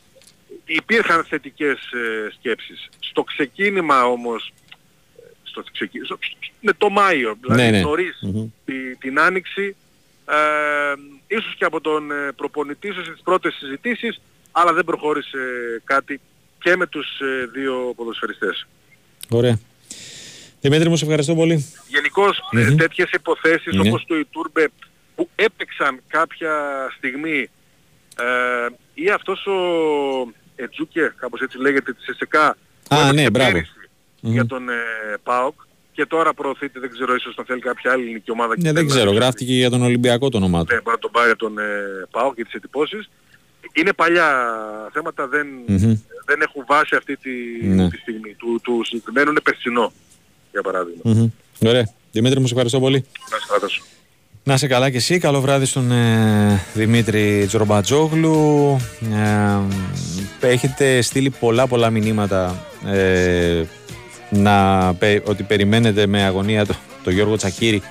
υπήρχαν 0.75 1.23
θετικές 1.23 1.77
ε, 1.91 2.31
σκέψεις. 2.37 2.89
Στο 2.99 3.23
ξεκίνημα 3.23 4.05
όμως, 4.05 4.53
ε, 5.17 5.21
στο 5.43 5.63
ξεκίνημα, 5.71 6.05
στο, 6.05 6.17
με 6.61 6.73
το 6.73 6.89
Μάιο, 6.89 7.37
δηλαδή 7.41 7.61
Ναι, 7.61 7.69
ναι. 7.69 7.81
νωρίς 7.81 8.19
Μμμ. 8.21 8.47
τη- 8.65 8.95
την 8.95 9.19
Άνοιξη, 9.19 9.75
ε, 10.25 10.35
ίσως 11.27 11.55
και 11.55 11.65
από 11.65 11.81
τον 11.81 12.11
ε, 12.11 12.31
προπονητή, 12.35 12.87
ίσως 12.87 13.05
στις 13.05 13.21
πρώτες 13.23 13.53
συζητήσεις, 13.53 14.21
αλλά 14.51 14.73
δεν 14.73 14.83
προχώρησε 14.85 15.37
κάτι 15.83 16.19
και 16.59 16.75
με 16.75 16.87
τους 16.87 17.19
ε, 17.19 17.45
δύο 17.53 17.93
ποδοσφαιριστές. 17.95 18.67
Ωραία. 19.29 19.59
Δημήτρη 20.61 20.89
μου, 20.89 20.95
σε 20.95 21.03
ευχαριστώ 21.05 21.35
πολύ. 21.35 21.73
Γενικώς 21.87 22.39
ε, 22.51 22.59
Μμμ. 22.69 22.75
τέτοιες 22.75 23.09
υποθέσεις 23.11 23.73
Ναι. 23.73 23.87
όπως 23.89 24.05
το 24.05 24.15
Ιτούρμπε 24.17 24.69
που 25.15 25.29
έπαιξαν 25.35 25.99
κάποια 26.07 26.53
στιγμή 26.97 27.49
ε, 28.17 28.67
ή 28.93 29.09
αυτός 29.09 29.45
ο 29.45 29.53
Ετζούκε, 30.63 31.13
κάπως 31.17 31.41
έτσι 31.41 31.57
λέγεται, 31.57 31.93
της 31.93 32.07
ΕΣΕΚΑ 32.07 32.57
που 32.89 32.95
Α, 32.95 32.99
έπαιξε 32.99 33.21
ναι, 33.23 33.29
μπράβο. 33.29 33.51
πέρυσι 33.51 33.71
Μμμ. 34.21 34.31
για 34.31 34.45
τον 34.45 34.69
ε, 34.69 34.73
ΠΑΟΚ 35.23 35.53
και 35.91 36.05
τώρα 36.05 36.33
προωθείται, 36.33 36.79
δεν 36.79 36.89
ξέρω, 36.91 37.15
ίσως 37.15 37.35
να 37.35 37.43
θέλει 37.43 37.59
κάποια 37.61 37.91
άλλη 37.91 38.03
ελληνική 38.03 38.31
ομάδα. 38.31 38.55
και 38.55 38.61
Ναι, 38.61 38.71
δεν 38.71 38.75
θέλει 38.75 38.87
να- 38.87 38.95
ξέρω, 38.95 39.11
γράφτηκε 39.11 39.53
για 39.53 39.69
τον 39.69 39.81
Ολυμπιακό 39.81 40.29
το 40.29 40.37
όνομά 40.37 40.59
του. 40.65 40.73
Ναι, 40.73 40.81
μπορεί 40.81 40.95
να 40.95 41.01
τον 41.01 41.11
πάρει 41.11 41.25
για 41.27 41.35
τον 41.35 41.57
ε, 41.59 41.63
ΠΑΟΚ 42.11 42.35
για 42.35 42.45
τις 42.45 42.53
εντυπώσεις. 42.53 43.09
Είναι 43.73 43.93
παλιά 43.93 44.27
θέματα, 44.93 45.27
δεν, 45.27 45.47
Μμμ. 45.67 45.95
δεν 46.25 46.41
έχουν 46.41 46.63
βάσει 46.67 46.95
αυτή 46.95 47.17
τη, 47.17 47.29
Ναι. 47.67 47.89
τη 47.89 47.97
στιγμή. 47.97 48.33
Του, 48.33 48.59
του 48.63 48.81
συγκεκριμένου 48.83 49.29
είναι 49.29 49.39
περσινό, 49.41 49.91
για 50.51 50.61
παράδειγμα. 50.61 51.01
Μμμ. 51.03 51.29
Ωραία. 51.65 51.93
Δημήτρη 52.11 52.39
μου, 52.39 52.45
σε 52.45 52.51
ευχαριστώ 52.53 52.79
πολύ. 52.79 53.05
Να 53.31 53.37
σε 53.37 53.45
κρατήσω. 53.49 53.81
Να 54.43 54.53
είσαι 54.53 54.67
καλά 54.67 54.89
και 54.89 54.97
εσύ. 54.97 55.17
Καλό 55.17 55.41
βράδυ 55.41 55.65
στον 55.65 55.91
ε, 55.91 56.61
Δημήτρη 56.73 57.45
Τζορμπατζόγλου. 57.47 58.77
Ε, 60.41 60.47
έχετε 60.47 61.01
στείλει 61.01 61.29
πολλά 61.29 61.67
πολλά 61.67 61.89
μηνύματα 61.89 62.65
ε, 62.87 63.63
να, 64.29 64.93
πε- 64.93 65.27
ότι 65.29 65.43
περιμένετε 65.43 66.07
με 66.07 66.23
αγωνία 66.23 66.65
το, 66.65 66.75
το 67.03 67.11
Γιώργο 67.11 67.35
Τσακύρη 67.35 67.81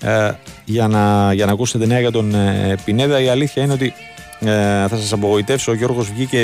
ε, 0.00 0.30
για, 0.64 0.88
να, 0.88 1.32
για 1.32 1.46
να 1.46 1.52
ακούσετε 1.52 1.86
νέα 1.86 2.00
για 2.00 2.10
τον 2.10 2.34
ε, 2.34 2.74
Πινέδα. 2.84 3.20
Η 3.20 3.28
αλήθεια 3.28 3.62
είναι 3.62 3.72
ότι 3.72 3.92
ε, 4.40 4.48
θα 4.88 4.96
σας 4.96 5.12
απογοητεύσω. 5.12 5.72
Ο 5.72 5.74
Γιώργος 5.74 6.10
βγήκε 6.12 6.40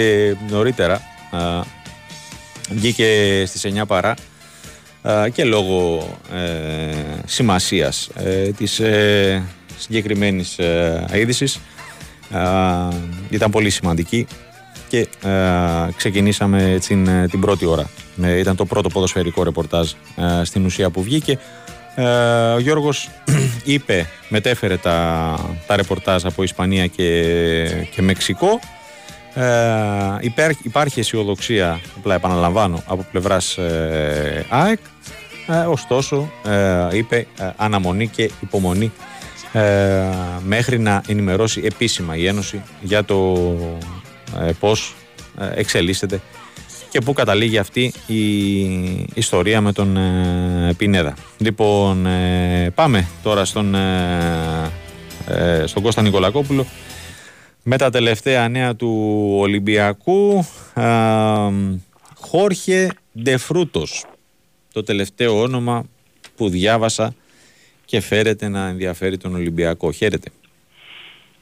νωρίτερα. 0.51 0.95
Ε, 1.33 1.61
βγήκε 2.71 3.43
στις 3.47 3.67
9 3.81 3.83
παρά 3.87 4.11
ε, 4.11 4.15
και 5.33 5.45
λόγω 5.45 6.09
ε, 6.33 6.95
σημασίας 7.27 8.09
ε, 8.15 8.51
της 8.51 8.81
ε, 8.81 9.43
συγκεκριμένης 9.79 10.59
ε, 10.59 11.07
είδησης 11.15 11.61
ε, 12.33 12.39
ήταν 13.31 13.51
πολύ 13.51 13.71
σημαντική 13.71 14.27
και 14.89 14.99
ε, 14.99 15.89
ξεκινήσαμε 15.97 16.79
την, 16.87 17.07
ε, 17.07 17.29
την 17.29 17.41
πρώτη 17.41 17.67
ώρα. 17.67 17.91
Ε, 18.23 18.39
ήταν 18.39 18.57
το 18.57 18.65
πρώτο 18.65 18.89
ποδοσφαιρικό 18.89 19.43
ρεπορτάζ 19.43 19.91
ε, 20.17 20.45
στην 20.45 20.65
ουσία 20.65 20.91
που 20.91 21.03
βγήκε. 21.03 21.39
Ε, 21.95 22.05
ο 22.53 22.59
Γιώργος 22.59 23.11
είπε, 23.65 24.07
μετέφερε 24.29 24.77
τα, 24.77 25.35
τα 25.67 25.77
ρεπορτάζ 25.77 26.25
από 26.25 26.43
Ισπανία 26.43 26.87
και, 26.87 27.87
και 27.95 28.03
Μεξικό 28.03 28.61
ε, 29.35 30.17
υπέρ- 30.21 30.65
υπάρχει 30.65 31.01
αισιοδοξία, 31.01 31.81
απλά 31.97 32.15
επαναλαμβάνω, 32.15 32.83
από 32.87 33.07
πλευράς 33.11 33.57
ε, 33.57 34.47
ΑΕΚ. 34.49 34.79
Ε, 35.49 35.59
ωστόσο, 35.59 36.31
ε, 36.45 36.97
είπε 36.97 37.27
ε, 37.39 37.51
αναμονή 37.57 38.09
και 38.09 38.31
υπομονή. 38.41 38.93
Ε, 39.53 40.05
μέχρι 40.45 40.79
να 40.79 41.03
ενημερώσει 41.07 41.63
επίσημα 41.65 42.17
η 42.17 42.27
Ένωση 42.27 42.63
για 42.81 43.05
το 43.05 43.35
ε, 44.41 44.51
πώς 44.61 44.95
ε, 45.39 45.61
εξελίσσεται 45.61 46.21
και 46.91 47.01
πού 47.01 47.13
καταλήγει 47.13 47.59
αυτή 47.59 47.93
η 48.07 48.21
ιστορία 49.15 49.61
με 49.61 49.73
τον 49.73 49.97
ε, 49.97 50.75
Πινέδα. 50.77 51.15
Λοιπόν, 51.39 52.07
ε, 52.07 52.71
πάμε 52.75 53.09
τώρα 53.23 53.45
στον, 53.45 53.75
ε, 53.75 54.71
ε, 55.27 55.67
στον 55.67 55.83
Κώστα 55.83 56.03
Νικολακόπουλο 56.03 56.67
με 57.63 57.77
τα 57.77 57.91
τελευταία 57.91 58.49
νέα 58.49 58.77
του 58.77 59.19
Ολυμπιακού. 59.39 60.47
Α, 60.75 61.51
Χόρχε 62.21 62.91
Ντεφρούτος 63.23 64.05
το 64.77 64.83
τελευταίο 64.83 65.41
όνομα 65.41 65.85
που 66.37 66.49
διάβασα 66.49 67.15
και 67.85 68.01
φέρεται 68.01 68.49
να 68.49 68.67
ενδιαφέρει 68.67 69.17
τον 69.17 69.35
Ολυμπιακό. 69.35 69.93
Χαίρετε. 69.93 70.31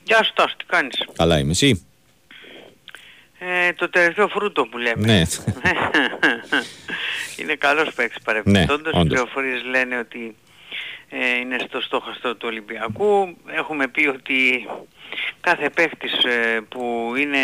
Γεια 0.04 0.24
σου 0.24 0.32
Τάσο, 0.34 0.54
τι 0.56 0.64
κάνεις; 0.64 1.04
Καλά 1.16 1.38
είμαι 1.38 1.50
εσύ; 1.50 1.86
Ε, 3.38 3.72
το 3.72 3.88
τελευταίο 3.90 4.28
φρούτο 4.28 4.66
που 4.66 4.78
λέμε. 4.78 5.06
Ναι. 5.06 5.22
είναι 7.40 7.54
καλός 7.54 7.94
παίκτης 7.94 8.22
παρεμπιπτόντως. 8.24 8.92
Ναι, 8.92 8.98
Οι 8.98 9.00
όντως. 9.00 9.08
πληροφορίες 9.08 9.62
λένε 9.64 9.98
ότι 9.98 10.34
ε, 11.08 11.38
είναι 11.40 11.56
στο 11.68 11.80
στόχαστρο 11.80 12.34
του 12.34 12.46
Ολυμπιακού. 12.50 13.36
Έχουμε 13.46 13.88
πει 13.88 14.06
ότι 14.06 14.68
κάθε 15.40 15.70
παίκτης 15.70 16.12
ε, 16.24 16.60
που 16.68 17.12
είναι 17.18 17.38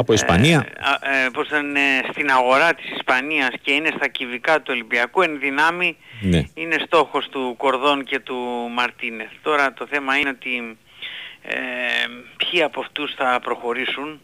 Από 0.00 0.12
Ισπανία; 0.12 0.66
ε, 0.68 0.88
α- 0.88 1.24
ε, 1.24 1.28
πώς 1.32 1.48
θα 1.48 1.58
είναι, 1.58 1.80
στην 2.12 2.30
αγορά 2.30 2.74
της 2.74 2.90
Ισπανίας 2.90 3.48
και 3.62 3.72
είναι 3.72 3.90
στα 3.96 4.08
κυβικά 4.08 4.56
του 4.56 4.68
Ολυμπιακού 4.68 5.22
εν 5.22 5.38
δυνάμει 5.38 5.96
Ναι. 6.20 6.42
είναι 6.54 6.76
στόχος 6.86 7.28
του 7.28 7.54
Κορδόν 7.58 8.04
και 8.04 8.18
του 8.18 8.36
Μαρτίνεθ. 8.74 9.30
Τώρα 9.42 9.72
το 9.72 9.86
θέμα 9.90 10.16
είναι 10.18 10.28
ότι 10.28 10.78
ε, 11.42 11.56
ποιοι 12.36 12.62
από 12.62 12.80
αυτούς 12.80 13.14
θα 13.14 13.38
προχωρήσουν 13.42 14.20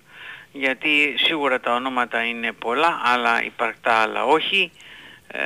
γιατί 0.53 1.15
σίγουρα 1.17 1.61
τα 1.61 1.75
ονόματα 1.75 2.25
είναι 2.25 2.53
πολλά 2.53 3.01
αλλά 3.05 3.45
υπαρκτά 3.45 3.93
άλλα 3.93 4.25
όχι. 4.25 4.71
Ε, 5.29 5.41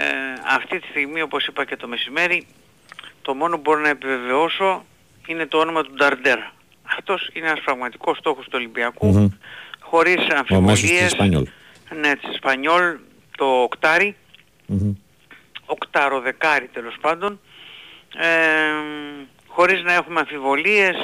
αυτή 0.54 0.78
τη 0.80 0.86
στιγμή 0.86 1.20
όπως 1.22 1.46
είπα 1.46 1.64
και 1.64 1.76
το 1.76 1.88
μεσημέρι 1.88 2.46
το 3.22 3.34
μόνο 3.34 3.54
που 3.56 3.60
μπορώ 3.60 3.80
να 3.80 3.88
επιβεβαιώσω 3.88 4.84
είναι 5.26 5.46
το 5.46 5.58
όνομα 5.58 5.82
του 5.82 5.92
Νταρντέρ. 5.94 6.38
Αυτός 6.98 7.30
είναι 7.32 7.46
ένας 7.46 7.60
πραγματικός 7.60 8.16
στόχος 8.18 8.44
του 8.44 8.50
Ολυμπιακού 8.54 9.06
Μμμ. 9.06 9.28
Χωρίς 9.90 10.14
Ο 10.16 10.20
μέσος 10.20 10.40
της 10.46 10.56
αμφιβολίες. 10.56 11.06
Ισπανιόλ. 11.06 11.46
Ναι, 12.00 12.16
της 12.16 12.30
Ισπανιόλ, 12.32 12.96
το 13.36 13.44
οκτάρι, 13.44 14.16
Μμμ. 14.66 14.92
οκτάρο 15.66 16.20
δεκάρι 16.20 16.68
τέλος 16.72 16.94
πάντων, 17.00 17.40
ε, 18.16 18.26
χωρίς 19.46 19.82
να 19.82 19.92
έχουμε 19.92 20.20
αμφιβολίες 20.20 20.96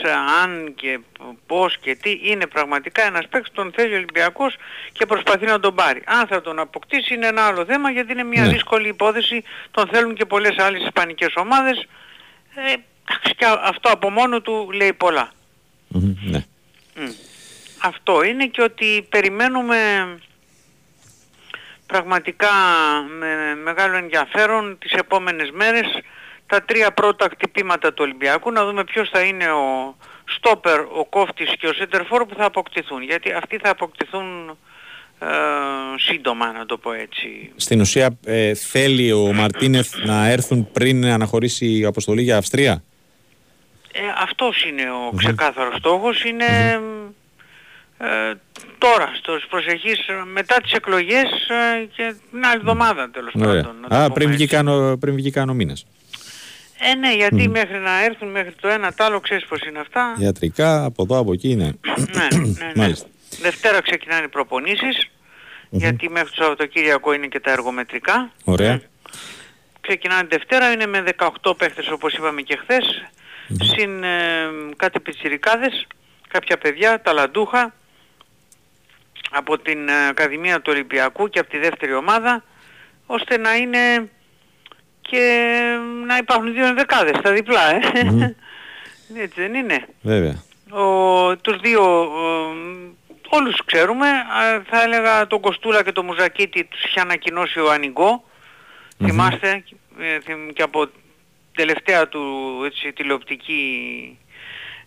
αν 0.42 0.72
και 0.74 0.98
πώς 1.46 1.78
και 1.78 1.94
τι, 1.94 2.20
είναι 2.22 2.46
πραγματικά 2.46 3.06
ένας 3.06 3.28
παίκτης 3.28 3.52
τον 3.54 3.72
θέλει 3.76 3.92
ο 3.92 3.96
Ολυμπιακός 3.96 4.56
και 4.92 5.06
προσπαθεί 5.06 5.44
να 5.46 5.60
τον 5.60 5.74
πάρει. 5.74 6.02
Αν 6.06 6.26
θα 6.26 6.40
τον 6.40 6.58
αποκτήσει 6.58 7.14
είναι 7.14 7.26
ένα 7.26 7.42
άλλο 7.46 7.64
θέμα 7.64 7.90
γιατί 7.90 8.12
είναι 8.12 8.24
μια 8.24 8.42
Ναι. 8.42 8.48
δύσκολη 8.48 8.88
υπόθεση, 8.88 9.42
τον 9.70 9.88
θέλουν 9.92 10.14
και 10.14 10.24
πολλές 10.24 10.58
άλλες 10.58 10.82
ισπανικές 10.82 11.32
ομάδες, 11.36 11.86
ε, 12.54 12.60
εντάξει, 13.04 13.34
και 13.36 13.44
αυτό 13.62 13.90
από 13.90 14.10
μόνο 14.10 14.40
του 14.40 14.70
λέει 14.72 14.92
πολλά. 14.92 15.30
Μμμ. 15.88 16.14
Ναι. 16.22 16.44
Μμ. 16.96 17.10
Αυτό 17.78 18.22
είναι 18.22 18.46
και 18.46 18.62
ότι 18.62 19.06
περιμένουμε 19.08 19.78
πραγματικά 21.86 22.48
με 23.18 23.54
μεγάλο 23.62 23.96
ενδιαφέρον 23.96 24.78
τις 24.78 24.92
επόμενες 24.92 25.50
μέρες 25.50 25.86
τα 26.46 26.62
τρία 26.62 26.92
πρώτα 26.92 27.28
χτυπήματα 27.30 27.88
του 27.88 28.02
Ολυμπιακού 28.04 28.52
να 28.52 28.64
δούμε 28.64 28.84
ποιος 28.84 29.08
θα 29.08 29.20
είναι 29.20 29.50
ο 29.50 29.96
στόπερ, 30.24 30.80
ο 30.80 31.06
κόφτης 31.10 31.52
και 31.58 31.66
ο 31.66 31.72
σέντερφορ 31.72 32.24
που 32.24 32.34
θα 32.34 32.44
αποκτηθούν 32.44 33.02
γιατί 33.02 33.32
αυτοί 33.32 33.58
θα 33.62 33.70
αποκτηθούν 33.70 34.58
ε, 35.18 35.26
σύντομα 35.96 36.52
να 36.52 36.66
το 36.66 36.78
πω 36.78 36.92
έτσι. 36.92 37.52
Στην 37.56 37.80
ουσία 37.80 38.18
ε, 38.24 38.54
θέλει 38.54 39.12
ο 39.12 39.32
Μαρτίνεθ 39.32 39.94
να 40.04 40.26
έρθουν 40.28 40.70
πριν 40.72 41.04
αναχωρήσει 41.04 41.78
η 41.78 41.84
αποστολή 41.84 42.22
για 42.22 42.36
Αυστρία; 42.36 42.82
Ε, 43.92 44.00
αυτός 44.22 44.64
είναι 44.64 44.82
ο 44.82 45.16
ξεκάθαρος 45.16 45.76
στόχος, 45.76 46.24
είναι 46.24 46.80
ε, 47.98 48.32
τώρα, 48.78 49.10
στους 49.14 49.46
προσεχείς, 49.50 49.98
μετά 50.32 50.60
τις 50.60 50.72
εκλογές 50.72 51.30
ε, 51.48 51.84
και 51.96 52.14
την 52.30 52.44
άλλη 52.46 52.56
εβδομάδα 52.56 53.10
τέλος 53.10 53.32
Ωραία. 53.34 53.62
πάντων. 53.62 53.76
να 53.80 53.88
το 53.88 53.94
Α, 53.94 53.98
πούμε 54.02 54.14
πριν 54.14 54.30
βγει, 54.30 54.42
έτσι. 54.42 54.54
κάνω, 54.54 54.96
πριν 55.00 55.14
βγει 55.14 55.30
κάνω 55.30 55.54
μήνες. 55.54 55.86
Ε, 56.78 56.94
ναι, 56.94 57.14
γιατί 57.14 57.48
μέχρι 57.48 57.78
να 57.78 58.04
έρθουν 58.04 58.28
μέχρι 58.28 58.52
το 58.60 58.68
ένα 58.68 58.92
τ' 58.92 59.00
άλλο, 59.00 59.20
ξέρεις 59.20 59.44
πως 59.44 59.60
είναι 59.60 59.78
αυτά. 59.78 60.16
Ιατρικά, 60.18 60.84
από 60.84 61.02
εδώ, 61.02 61.18
από 61.18 61.32
εκεί, 61.32 61.54
ναι. 61.54 61.64
ναι, 61.64 61.72
ναι, 62.38 62.46
ναι. 62.46 62.72
Μάλιστα. 62.82 63.06
Δευτέρα 63.40 63.80
ξεκινάνε 63.80 64.24
οι 64.24 64.28
προπονήσεις. 64.28 65.08
γιατί 65.70 66.10
μέχρι 66.10 66.28
το 66.28 66.34
Σαββατοκύριακο 66.42 67.12
είναι 67.12 67.26
και 67.26 67.40
τα 67.40 67.50
εργομετρικά. 67.50 68.30
Ωραία. 68.44 68.80
Ξεκινάνε 69.80 70.28
Δευτέρα, 70.30 70.72
είναι 70.72 70.86
με 70.86 71.04
18 71.42 71.56
παίχτες 71.56 71.90
όπως 71.90 72.14
είπαμε 72.14 72.40
και 72.42 72.58
χθες, 72.62 73.02
συν 73.62 74.02
ε, 74.04 74.08
κάτι 74.76 75.00
πιτσιρικάδες, 75.00 75.86
κάποια 76.28 76.58
παιδιά, 76.58 77.00
ταλαντούχα, 77.02 77.74
από 79.30 79.58
την 79.58 79.88
ε, 79.88 80.08
Ακαδημία 80.08 80.56
του 80.60 80.70
Ολυμπιακού 80.74 81.28
και 81.28 81.38
από 81.38 81.50
τη 81.50 81.58
δεύτερη 81.58 81.94
ομάδα, 81.94 82.44
ώστε 83.06 83.36
να 83.36 83.54
είναι 83.56 84.10
και 85.00 85.50
να 86.06 86.16
υπάρχουν 86.16 86.52
δύο 86.52 86.66
ενδεκάδες 86.66 87.16
στα 87.18 87.32
διπλά, 87.32 87.74
ε. 87.74 87.80
Έτσι 89.22 89.40
δεν 89.40 89.54
είναι. 89.54 89.86
Βέβαια. 90.02 90.42
Ο, 90.70 91.36
τους 91.36 91.60
δύο 91.60 92.02
ο, 92.02 92.54
όλους 93.28 93.64
ξέρουμε, 93.64 94.08
α, 94.08 94.62
θα 94.70 94.82
έλεγα 94.82 95.26
τον 95.26 95.40
Κοστούλα 95.40 95.82
και 95.82 95.92
τον 95.92 96.04
Μουζακίτη 96.04 96.64
τους 96.64 96.84
είχε 96.84 97.00
ανακοινώσει 97.00 97.60
ο 97.60 97.70
ανιγκο 97.70 98.24
θυμάστε 99.04 99.64
ε, 100.00 100.20
θυμ- 100.20 100.52
και 100.52 100.62
από 100.62 100.88
τελευταία 101.54 102.08
του 102.08 102.22
έτσι, 102.64 102.92
τηλεοπτική 102.92 104.18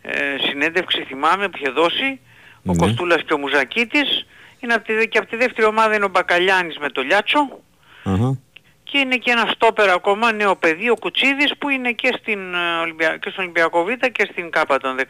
ε, 0.02 0.36
συνέντευξη 0.50 1.04
θυμάμαι 1.04 1.50
που 1.50 1.58
είχε 1.58 1.70
δώσει 1.70 2.20
ο 2.66 2.72
Ναι. 2.72 2.76
Κοστούλας 2.78 3.22
και 3.24 3.34
ο 3.34 3.38
Μουζακίτης 3.38 4.26
είναι 4.60 4.74
από 4.74 4.86
τη, 4.86 4.94
δε- 4.94 5.06
και 5.06 5.18
από 5.18 5.28
τη 5.28 5.36
δεύτερη 5.36 5.68
ομάδα 5.68 5.96
είναι 5.96 6.06
ο 6.06 6.10
Μπακαλιάνης 6.10 6.78
με 6.78 6.90
το 6.90 7.02
Λιάτσο 7.02 7.60
Αχα. 8.04 8.38
και 8.84 8.98
είναι 8.98 9.16
και 9.16 9.32
ένα 9.32 9.52
στόπερ 9.54 9.90
ακόμα 9.90 10.32
νέο 10.32 10.56
παιδί, 10.56 10.90
ο 10.90 10.96
Κουτσίδης 10.96 11.58
που 11.58 11.70
είναι 11.70 11.92
και, 11.92 12.16
στην, 12.22 12.54
ε, 12.54 12.78
Ολυμπια... 12.82 13.18
και 13.18 13.30
στον 13.30 13.44
Ολυμπιακό 13.44 13.84
Β 13.84 13.90
και 14.12 14.28
στην 14.32 14.50
ΚΑΠΑ 14.50 14.78
των 14.80 14.98
19. 14.98 15.04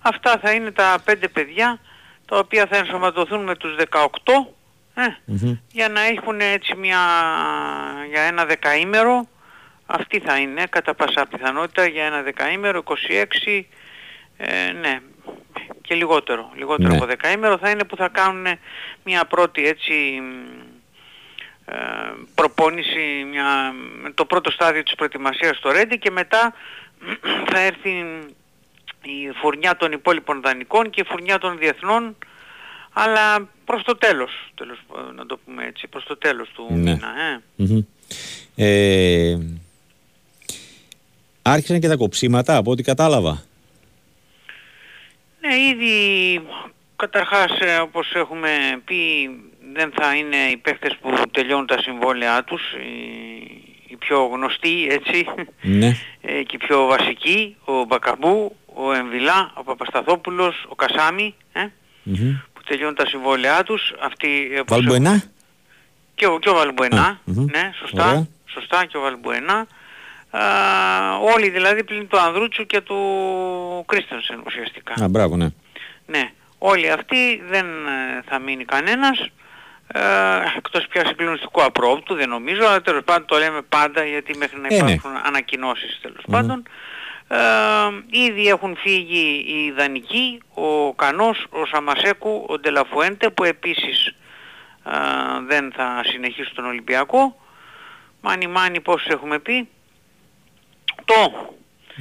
Αυτά 0.00 0.38
θα 0.42 0.50
είναι 0.52 0.70
τα 0.70 0.98
πέντε 1.04 1.28
παιδιά 1.28 1.78
τα 2.26 2.38
οποία 2.38 2.66
θα 2.66 2.76
ενσωματωθούν 2.76 3.44
με 3.44 3.56
τους 3.56 3.74
18 3.90 3.98
ε, 4.94 5.02
Μμμ. 5.24 5.56
για 5.72 5.88
να 5.88 6.00
έχουν 6.00 6.40
έτσι 6.40 6.74
μια, 6.76 6.98
για 8.10 8.22
ένα 8.22 8.44
δεκαήμερο 8.44 9.28
αυτή 9.86 10.18
θα 10.20 10.36
είναι 10.36 10.62
κατά 10.70 10.94
πάσα 10.94 11.26
πιθανότητα 11.26 11.86
για 11.86 12.04
ένα 12.04 12.22
δεκαήμερο 12.22 12.82
26 13.46 13.62
ε, 14.36 14.72
ναι 14.80 14.98
και 15.86 15.94
λιγότερο 15.94 16.50
λιγότερο 16.56 16.88
Ναι. 16.88 16.96
από 16.96 17.06
δεκαήμερο 17.06 17.58
θα 17.58 17.70
είναι 17.70 17.84
που 17.84 17.96
θα 17.96 18.08
κάνουν 18.08 18.46
μια 19.04 19.24
πρώτη 19.24 19.66
έτσι 19.66 19.92
μ, 20.20 20.32
ε, 21.64 21.74
προπόνηση 22.34 23.24
μια, 23.30 23.74
το 24.14 24.24
πρώτο 24.24 24.50
στάδιο 24.50 24.82
της 24.82 24.94
προετοιμασίας 24.94 25.56
στο 25.56 25.70
Ρέντι 25.70 25.98
και 25.98 26.10
μετά 26.10 26.54
θα 27.50 27.58
έρθει 27.60 27.90
η 29.02 29.30
φουρνιά 29.40 29.76
των 29.76 29.92
υπόλοιπων 29.92 30.40
δανεικών 30.44 30.90
και 30.90 31.00
η 31.00 31.04
φουρνιά 31.08 31.38
των 31.38 31.58
διεθνών 31.58 32.16
αλλά 32.92 33.48
προς 33.64 33.82
το 33.82 33.96
τέλος, 33.96 34.30
τέλος 34.54 34.78
ε, 34.78 35.12
να 35.14 35.26
το 35.26 35.38
πούμε 35.44 35.64
έτσι, 35.66 35.86
προς 35.88 36.04
το 36.04 36.16
τέλος 36.16 36.48
του 36.54 36.66
Ναι. 36.70 36.76
μήνα. 36.76 37.08
Ε. 37.30 37.40
Μμμ. 37.56 37.80
Ε, 38.56 39.38
άρχισαν 41.42 41.80
και 41.80 41.88
τα 41.88 41.96
κοψίματα 41.96 42.56
από 42.56 42.70
ό,τι 42.70 42.82
κατάλαβα. 42.82 43.42
Ναι, 45.46 45.54
ήδη 45.56 46.40
καταρχάς 46.96 47.58
ε, 47.60 47.76
όπως 47.76 48.12
έχουμε 48.14 48.50
πει 48.84 49.30
δεν 49.72 49.92
θα 49.98 50.14
είναι 50.14 50.36
οι 50.36 50.56
παίχτες 50.56 50.96
που 51.00 51.22
τελειώνουν 51.30 51.66
τα 51.66 51.80
συμβόλαιά 51.80 52.44
τους, 52.44 52.62
οι, 52.72 53.00
οι 53.86 53.96
πιο 53.96 54.24
γνωστοί 54.26 54.86
έτσι 54.90 55.26
Ναι. 55.62 55.86
ε, 56.20 56.42
και 56.42 56.54
οι 56.56 56.58
πιο 56.66 56.84
βασικοί, 56.86 57.56
ο 57.64 57.84
Μπακαμπού, 57.84 58.56
ο 58.74 58.92
Εμβιλά, 58.92 59.50
ο 59.54 59.62
Παπασταθόπουλος, 59.64 60.64
ο 60.68 60.74
Κασάμι 60.74 61.34
ε, 61.52 61.66
Μμμ. 62.02 62.32
που 62.52 62.62
τελειώνουν 62.66 62.94
τα 62.94 63.06
συμβόλαιά 63.06 63.62
τους. 63.62 63.92
Αυτοί, 64.00 64.50
ε, 64.54 64.60
όπως 64.60 64.76
Βαλμποενά. 64.78 65.22
Και 66.14 66.26
ο, 66.26 66.38
και 66.38 66.48
ο 66.48 66.54
Βαλμπουενά, 66.54 67.02
Α, 67.06 67.16
μμμ. 67.24 67.44
ναι, 67.50 67.70
σωστά, 67.80 68.08
Ωραία. 68.08 68.26
σωστά 68.46 68.84
και 68.84 68.96
ο 68.96 69.00
Βαλμπουενά. 69.00 69.66
Α, 70.30 70.40
όλοι 71.34 71.48
δηλαδή 71.50 71.84
πλην 71.84 72.08
του 72.08 72.18
Ανδρούτσου 72.20 72.66
και 72.66 72.80
του 72.80 72.96
Κρίστενσεν 73.86 74.42
ουσιαστικά. 74.46 75.04
Α, 75.04 75.08
μπράβο, 75.08 75.36
ναι. 75.36 75.48
Ναι, 76.06 76.30
όλοι 76.58 76.90
αυτοί 76.90 77.42
δεν 77.48 77.66
ε, 77.66 78.22
θα 78.28 78.38
μείνει 78.38 78.64
κανένας. 78.64 79.28
Ε, 79.92 80.00
εκτός 80.56 80.86
πια 80.86 81.06
συγκλονιστικού 81.06 81.62
απρόπτου 81.62 82.14
δεν 82.14 82.28
νομίζω, 82.28 82.66
αλλά 82.66 82.80
τέλος 82.80 83.04
πάντων 83.04 83.26
το 83.26 83.36
λέμε 83.38 83.62
πάντα 83.62 84.04
γιατί 84.04 84.36
μέχρι 84.36 84.60
να 84.60 84.68
Ε, 84.70 84.82
ναι. 84.82 84.90
υπάρχουν 84.92 85.20
ανακοινώσεις 85.24 85.98
τέλος 86.02 86.24
πάντων. 86.30 86.62
Ε, 87.28 87.36
ήδη 88.10 88.48
έχουν 88.48 88.76
φύγει 88.76 89.44
οι 89.48 89.64
Ιδανικοί, 89.64 90.42
ο 90.54 90.94
Κανός, 90.94 91.46
ο 91.50 91.66
Σαμασέκου, 91.66 92.44
ο 92.48 92.58
Ντελαφουέντε 92.58 93.30
που 93.30 93.44
επίσης 93.44 94.06
ε, 94.86 94.90
δεν 95.46 95.72
θα 95.76 96.02
συνεχίσουν 96.06 96.54
τον 96.54 96.64
Ολυμπιακό. 96.66 97.40
Μάνι 98.20 98.46
μάνι 98.46 98.80
πώς 98.80 99.06
έχουμε 99.06 99.38
πει; 99.38 99.68
Το 101.06 101.54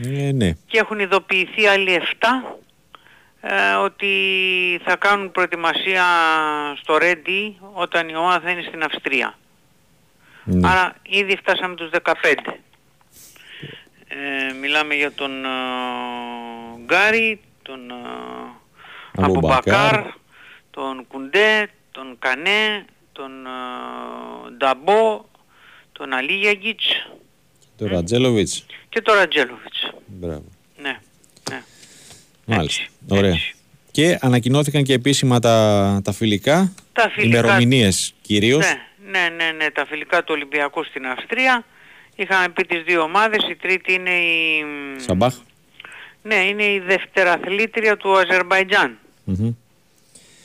Ε, 0.03 0.31
ναι. 0.31 0.51
και 0.67 0.77
έχουν 0.79 0.99
ειδοποιηθεί 0.99 1.67
άλλοι 1.67 2.01
7 2.19 2.57
ε, 3.41 3.73
ότι 3.73 4.11
θα 4.83 4.95
κάνουν 4.95 5.31
προετοιμασία 5.31 6.03
στο 6.81 6.97
Ρέντι 6.97 7.57
όταν 7.73 8.09
η 8.09 8.15
ομάδα 8.15 8.39
θα 8.39 8.49
είναι 8.49 8.61
στην 8.67 8.83
Αυστρία. 8.83 9.37
ναι. 10.43 10.67
Άρα 10.69 10.95
ήδη 11.01 11.35
φτάσαμε 11.37 11.75
τους 11.75 11.89
15. 12.03 12.13
Ε, 14.07 14.53
μιλάμε 14.53 14.93
για 14.95 15.11
τον 15.11 15.45
ε, 15.45 15.49
Γκάρι, 16.85 17.41
τον 17.61 17.89
ε, 17.89 17.93
Αμπουμπακάρ. 19.15 19.95
Αμπουμπακάρ, 19.95 20.13
τον 20.71 21.07
Κουντέ, 21.07 21.69
τον 21.91 22.15
Κανέ, 22.19 22.85
τον 23.11 23.45
ε, 23.45 23.49
Νταμπό, 24.57 25.25
τον 25.91 26.13
Αλίαγκιτς 26.13 27.07
Τον 27.77 27.87
Ραντσέλοβιτς. 27.87 28.65
και 28.89 29.01
τον 29.01 29.15
Ραντσέλοβιτς. 29.15 29.93
Μπράβο. 30.05 30.43
Ναι, 30.81 30.97
ναι. 31.49 31.63
Μάλιστα. 32.45 32.81
Έτσι, 32.83 32.91
Ωραία. 33.07 33.31
έτσι. 33.31 33.53
Και 33.91 34.17
ανακοινώθηκαν 34.21 34.83
και 34.83 34.93
επίσημα 34.93 35.39
τα, 35.39 36.01
τα 36.03 36.11
φιλικά. 36.11 36.73
Τα 36.93 37.09
φιλικά- 37.09 37.39
Ημερομηνίες 37.39 38.13
κυρίως. 38.21 38.65
Ναι, 38.65 39.19
ναι, 39.19 39.29
ναι, 39.35 39.51
ναι, 39.51 39.69
τα 39.71 39.85
φιλικά 39.85 40.19
του 40.23 40.33
Ολυμπιακού 40.35 40.83
στην 40.83 41.05
Αυστρία. 41.05 41.65
Είχαμε 42.15 42.49
πει 42.49 42.63
τις 42.65 42.83
δύο 42.83 43.01
ομάδες, 43.01 43.47
η 43.49 43.55
τρίτη 43.55 43.93
είναι 43.93 44.09
η... 44.09 44.63
Σαμπάχ. 44.97 45.35
Ναι, 46.23 46.35
είναι 46.35 46.63
η 46.63 46.79
δευτεραθλήτρια 46.79 47.97
του 47.97 48.17
Αζερμπαϊτζάν. 48.17 48.97
Μμμ. 49.23 49.53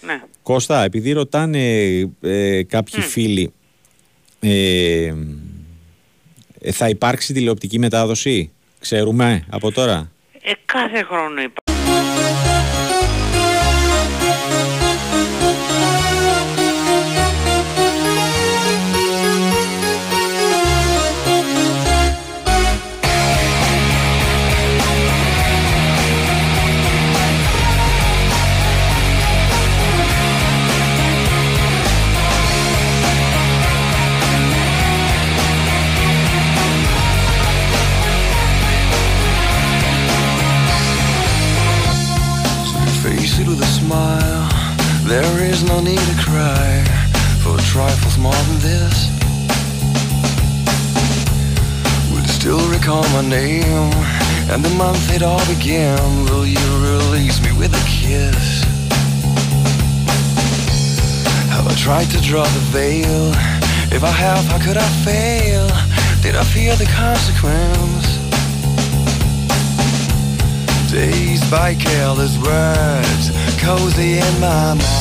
Ναι. 0.00 0.22
Κώστα, 0.42 0.82
επειδή 0.84 1.12
ρωτάνε 1.12 1.60
ε, 2.20 2.62
κάποιοι 2.62 3.00
φίλοι, 3.00 3.52
ε, 4.40 4.50
ε, 5.06 5.14
θα 6.64 6.88
υπάρξει 6.88 7.32
τηλεοπτική 7.32 7.78
μετάδοση, 7.78 8.50
ξέρουμε 8.78 9.44
από 9.50 9.72
τώρα; 9.72 10.10
Ε, 10.42 10.52
κάθε 10.64 11.02
χρόνο 11.02 11.40
υπάρχει. 11.40 11.59
Recall 52.90 53.22
my 53.22 53.28
name 53.28 53.92
and 54.50 54.64
the 54.64 54.70
month 54.70 55.14
it 55.14 55.22
all 55.22 55.44
began? 55.46 56.24
Will 56.24 56.46
you 56.46 56.58
release 56.82 57.40
me 57.40 57.52
with 57.52 57.72
a 57.72 57.84
kiss? 57.86 58.64
Have 61.50 61.68
I 61.68 61.74
tried 61.76 62.10
to 62.10 62.20
draw 62.20 62.42
the 62.42 62.64
veil? 62.74 63.30
If 63.92 64.02
I 64.02 64.10
have, 64.10 64.44
how 64.46 64.58
could 64.58 64.76
I 64.76 64.88
fail? 65.04 65.68
Did 66.22 66.34
I 66.34 66.42
fear 66.42 66.74
the 66.74 66.86
consequence? 66.86 68.06
Dazed 70.90 71.48
by 71.48 71.74
careless 71.74 72.36
words, 72.38 73.30
cozy 73.60 74.18
in 74.18 74.40
my 74.40 74.74
mind. 74.74 74.99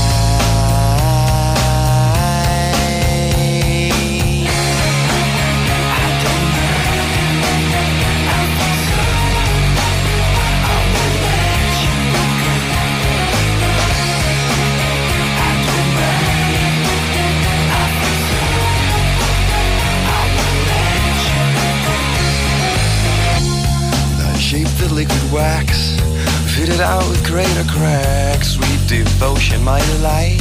With 27.10 27.26
greater 27.26 27.64
cracks. 27.64 28.54
Sweet 28.54 28.80
devotion, 28.88 29.64
my 29.64 29.80
delight. 29.94 30.40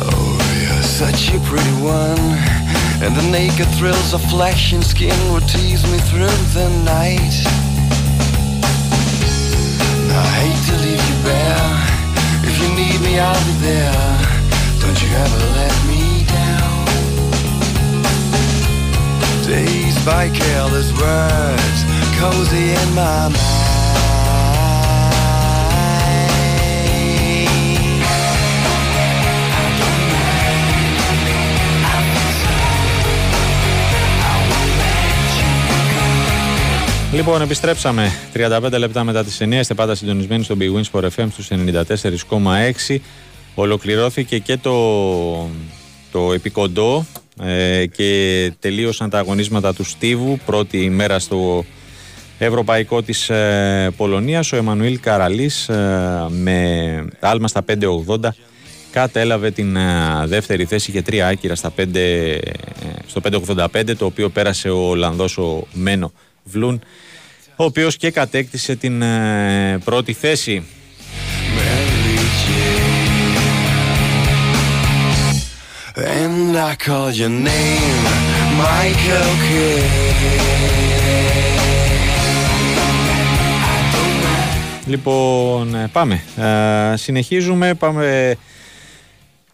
Oh, 0.00 0.38
you're 0.62 0.82
such 0.82 1.28
a 1.34 1.38
pretty 1.40 1.76
one. 1.84 2.24
And 3.04 3.14
the 3.14 3.28
naked 3.30 3.68
thrills 3.76 4.14
of 4.14 4.22
flesh 4.30 4.72
and 4.72 4.82
skin 4.82 5.18
would 5.32 5.46
tease 5.46 5.84
me 5.92 5.98
through 6.08 6.38
the 6.56 6.68
night. 6.84 7.36
I 10.16 10.26
hate 10.40 10.62
to 10.68 10.76
leave 10.84 11.04
you 11.10 11.18
bare. 11.28 11.72
If 12.48 12.54
you 12.62 12.68
need 12.74 12.98
me, 13.06 13.20
I'll 13.20 13.44
be 13.44 13.56
there. 13.60 14.16
Don't 14.80 14.98
you 15.02 15.10
ever 15.24 15.40
let 15.60 15.76
me 15.90 16.24
down. 16.24 16.86
Dazed 19.44 20.04
by 20.06 20.30
careless 20.30 20.90
words, 20.98 21.78
cozy 22.18 22.70
in 22.70 22.94
my 22.94 23.28
mind. 23.28 23.45
Λοιπόν, 37.12 37.42
επιστρέψαμε 37.42 38.10
35 38.34 38.78
λεπτά 38.78 39.04
μετά 39.04 39.24
τις 39.24 39.38
9. 39.40 39.52
Είστε 39.52 39.74
πάντα 39.74 39.94
συντονισμένοι 39.94 40.44
στο 40.44 40.56
Big 40.60 40.74
Wins 40.74 40.90
for 40.92 41.08
FM 41.16 41.26
στους 41.30 41.48
94,6. 42.88 42.96
Ολοκληρώθηκε 43.54 44.38
και 44.38 44.56
το, 44.56 44.74
το 46.10 46.32
επικοντό 46.32 47.06
ε, 47.42 47.86
και 47.86 48.52
τελείωσαν 48.60 49.10
τα 49.10 49.18
αγωνίσματα 49.18 49.74
του 49.74 49.84
Στίβου. 49.84 50.38
Πρώτη 50.46 50.78
ημέρα 50.78 51.18
στο 51.18 51.64
Ευρωπαϊκό 52.38 53.02
της 53.02 53.30
ε, 53.30 53.92
Πολωνίας. 53.96 54.52
Ο 54.52 54.56
Εμμανουήλ 54.56 55.00
Καραλής 55.00 55.68
ε, 55.68 56.26
με 56.28 57.08
άλμα 57.20 57.48
στα 57.48 57.64
5.80 57.80 58.28
κατέλαβε 58.90 59.50
την 59.50 59.76
ε, 59.76 59.82
δεύτερη 60.24 60.64
θέση. 60.64 60.90
Είχε 60.90 61.02
τρία 61.02 61.26
άκυρα 61.26 61.54
στα 61.54 61.72
5, 61.76 61.94
ε, 61.94 62.38
στο 63.06 63.20
5.85 63.46 63.96
το 63.96 64.04
οποίο 64.04 64.28
πέρασε 64.28 64.68
ο 64.68 64.88
Ολλανδός 64.88 65.38
ο 65.38 65.66
Μένο 65.72 66.12
Βλούν 66.46 66.82
ο 67.56 67.64
οποίος 67.64 67.96
και 67.96 68.10
κατέκτησε 68.10 68.76
την 68.76 69.02
ε, 69.02 69.78
πρώτη 69.84 70.12
θέση. 70.12 70.66
And 75.98 76.54
I 76.54 76.74
call 76.86 77.10
your 77.10 77.30
name, 77.46 78.06
Michael 78.60 79.36
Λοιπόν, 84.86 85.74
ε, 85.74 85.88
πάμε. 85.92 86.22
Ε, 86.92 86.96
συνεχίζουμε. 86.96 87.74
Πάμε 87.74 88.36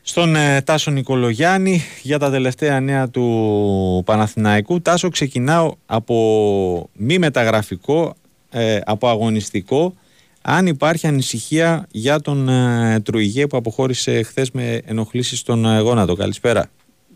στον 0.02 0.36
ε, 0.36 0.62
Τάσο 0.62 0.90
Νικολογιάννη 0.90 1.80
για 2.02 2.18
τα 2.18 2.30
τελευταία 2.30 2.80
νέα 2.80 3.08
του 3.08 4.02
Παναθηναϊκού. 4.04 4.80
Τάσο, 4.80 5.08
ξεκινάω 5.08 5.74
από 5.86 6.90
μη 6.92 7.18
μεταγραφικό, 7.18 8.14
ε, 8.50 8.78
από 8.84 9.08
αγωνιστικό. 9.08 9.94
Αν 10.42 10.66
υπάρχει 10.66 11.06
ανησυχία 11.06 11.86
για 11.90 12.20
τον 12.20 12.48
ε, 12.48 13.00
Τρουιγέ 13.00 13.46
που 13.46 13.56
αποχώρησε 13.56 14.22
χθες 14.22 14.50
με 14.50 14.80
ενοχλήσεις 14.84 15.38
στον 15.38 15.64
ε, 15.64 15.78
γόνατο. 15.80 16.14
Καλησπέρα. 16.14 16.70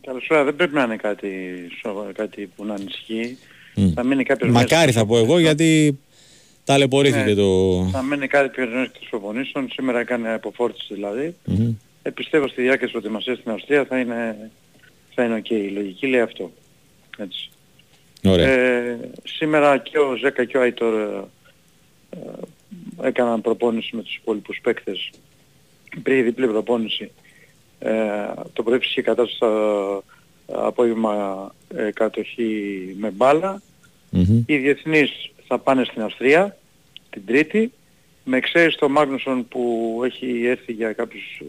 Καλησπέρα. 0.07 0.45
Δεν 0.45 0.57
πρέπει 0.57 0.75
να 0.75 0.83
είναι 0.83 0.97
κάτι, 0.97 1.29
σοβα- 1.83 2.13
κάτι 2.15 2.51
που 2.57 2.65
να 2.65 2.75
ανησυχεί. 2.75 3.39
Μμ. 3.75 3.93
Θα 3.95 4.03
μείνει 4.05 4.25
κάποιος 4.25 4.51
Μακάρι 4.51 4.87
μέσα- 4.87 4.99
θα 4.99 5.07
πω 5.07 5.19
εγώ 5.19 5.39
γιατί 5.39 5.99
ταλαιπωρήθηκε 6.65 7.25
Ναι. 7.25 7.35
το... 7.35 7.89
Θα 7.93 8.03
μείνει 8.03 8.27
κάτι 8.27 8.49
πιο 8.49 8.65
νωρίς 8.67 8.91
των 8.93 9.03
προπονήσεων. 9.11 9.69
Σήμερα 9.73 9.99
έκανε 10.01 10.33
αποφόρτιση 10.33 10.95
δηλαδή. 10.95 11.35
Μμμ. 11.45 11.71
Ε, 12.07 12.11
πιστεύω 12.11 12.49
στη 12.49 12.63
διάρκεια 12.63 12.83
της 12.83 12.91
προετοιμασίας 12.91 13.39
στην 13.39 13.51
Αυστρία 13.51 13.85
θα 13.85 13.99
είναι, 13.99 14.51
θα 15.15 15.25
είναι 15.25 15.35
οκ. 15.35 15.51
Η 15.51 15.69
λογική 15.69 16.07
λέει 16.07 16.21
αυτό. 16.21 16.53
Έτσι. 17.19 17.51
Ωραία. 18.25 18.49
Ε, 18.49 19.11
σήμερα 19.25 19.79
και 19.79 19.99
ο 19.99 20.17
Ζέκα 20.17 20.45
και 20.45 20.57
ο 20.57 20.61
Άιτορ 20.61 20.95
ε, 20.95 21.25
ε, 22.11 23.07
έκαναν 23.09 23.41
προπόνηση 23.41 23.97
με 23.97 24.03
τους 24.03 24.15
υπόλοιπους 24.15 24.61
παίκτες. 24.63 25.11
Υπήρχε 25.97 26.23
διπλή 26.23 26.47
προπόνηση. 26.47 27.11
Ε, 27.79 27.93
το 28.53 28.63
πρωί 28.63 28.79
φυσική 28.79 29.03
κατάσταση 29.03 29.37
στο 29.37 30.05
απόγευμα 30.47 31.55
ε, 31.77 31.91
κατοχή 31.91 32.95
με 32.99 33.11
μπάλα. 33.11 33.63
Μμμ. 34.11 34.43
Οι 34.47 34.57
διεθνείς 34.57 35.31
θα 35.47 35.59
πάνε 35.59 35.85
στην 35.85 36.03
Αυστρία 36.03 36.57
την 37.11 37.23
Τρίτη 37.27 37.73
με 38.25 38.37
εξαίρεση 38.37 38.79
το 38.79 38.89
Μάγνουσον 38.89 39.49
που 39.49 40.01
έχει 40.05 40.47
έρθει 40.47 40.73
για 40.73 40.93
κάποιους, 40.93 41.43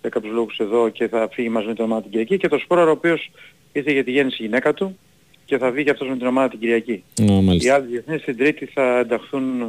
για 0.00 0.10
κάποιους 0.10 0.32
λόγους 0.32 0.58
εδώ 0.58 0.88
και 0.88 1.08
θα 1.08 1.28
φύγει 1.32 1.48
μαζί 1.48 1.66
με 1.66 1.74
την 1.74 1.84
ομάδα 1.84 2.00
την 2.02 2.10
Κυριακή 2.10 2.36
και 2.36 2.48
το 2.48 2.58
Σπόρο 2.58 2.86
ο 2.86 2.90
οποίος 2.90 3.30
ήρθε 3.72 3.92
για 3.92 4.04
τη 4.04 4.10
γέννηση 4.10 4.42
γυναίκα 4.42 4.74
του 4.74 4.98
και 5.44 5.58
θα 5.58 5.70
βγει 5.70 5.84
και 5.84 5.90
αυτός 5.90 6.08
με 6.08 6.16
την 6.16 6.26
ομάδα 6.26 6.48
την 6.48 6.58
Κυριακή. 6.58 6.92
Α, 6.92 7.24
Οι 7.24 7.40
μάλιστα. 7.42 7.74
άλλοι 7.74 7.86
διεθνείς 7.86 8.22
την 8.22 8.36
Τρίτη 8.36 8.66
θα 8.66 8.98
ενταχθούν 8.98 9.60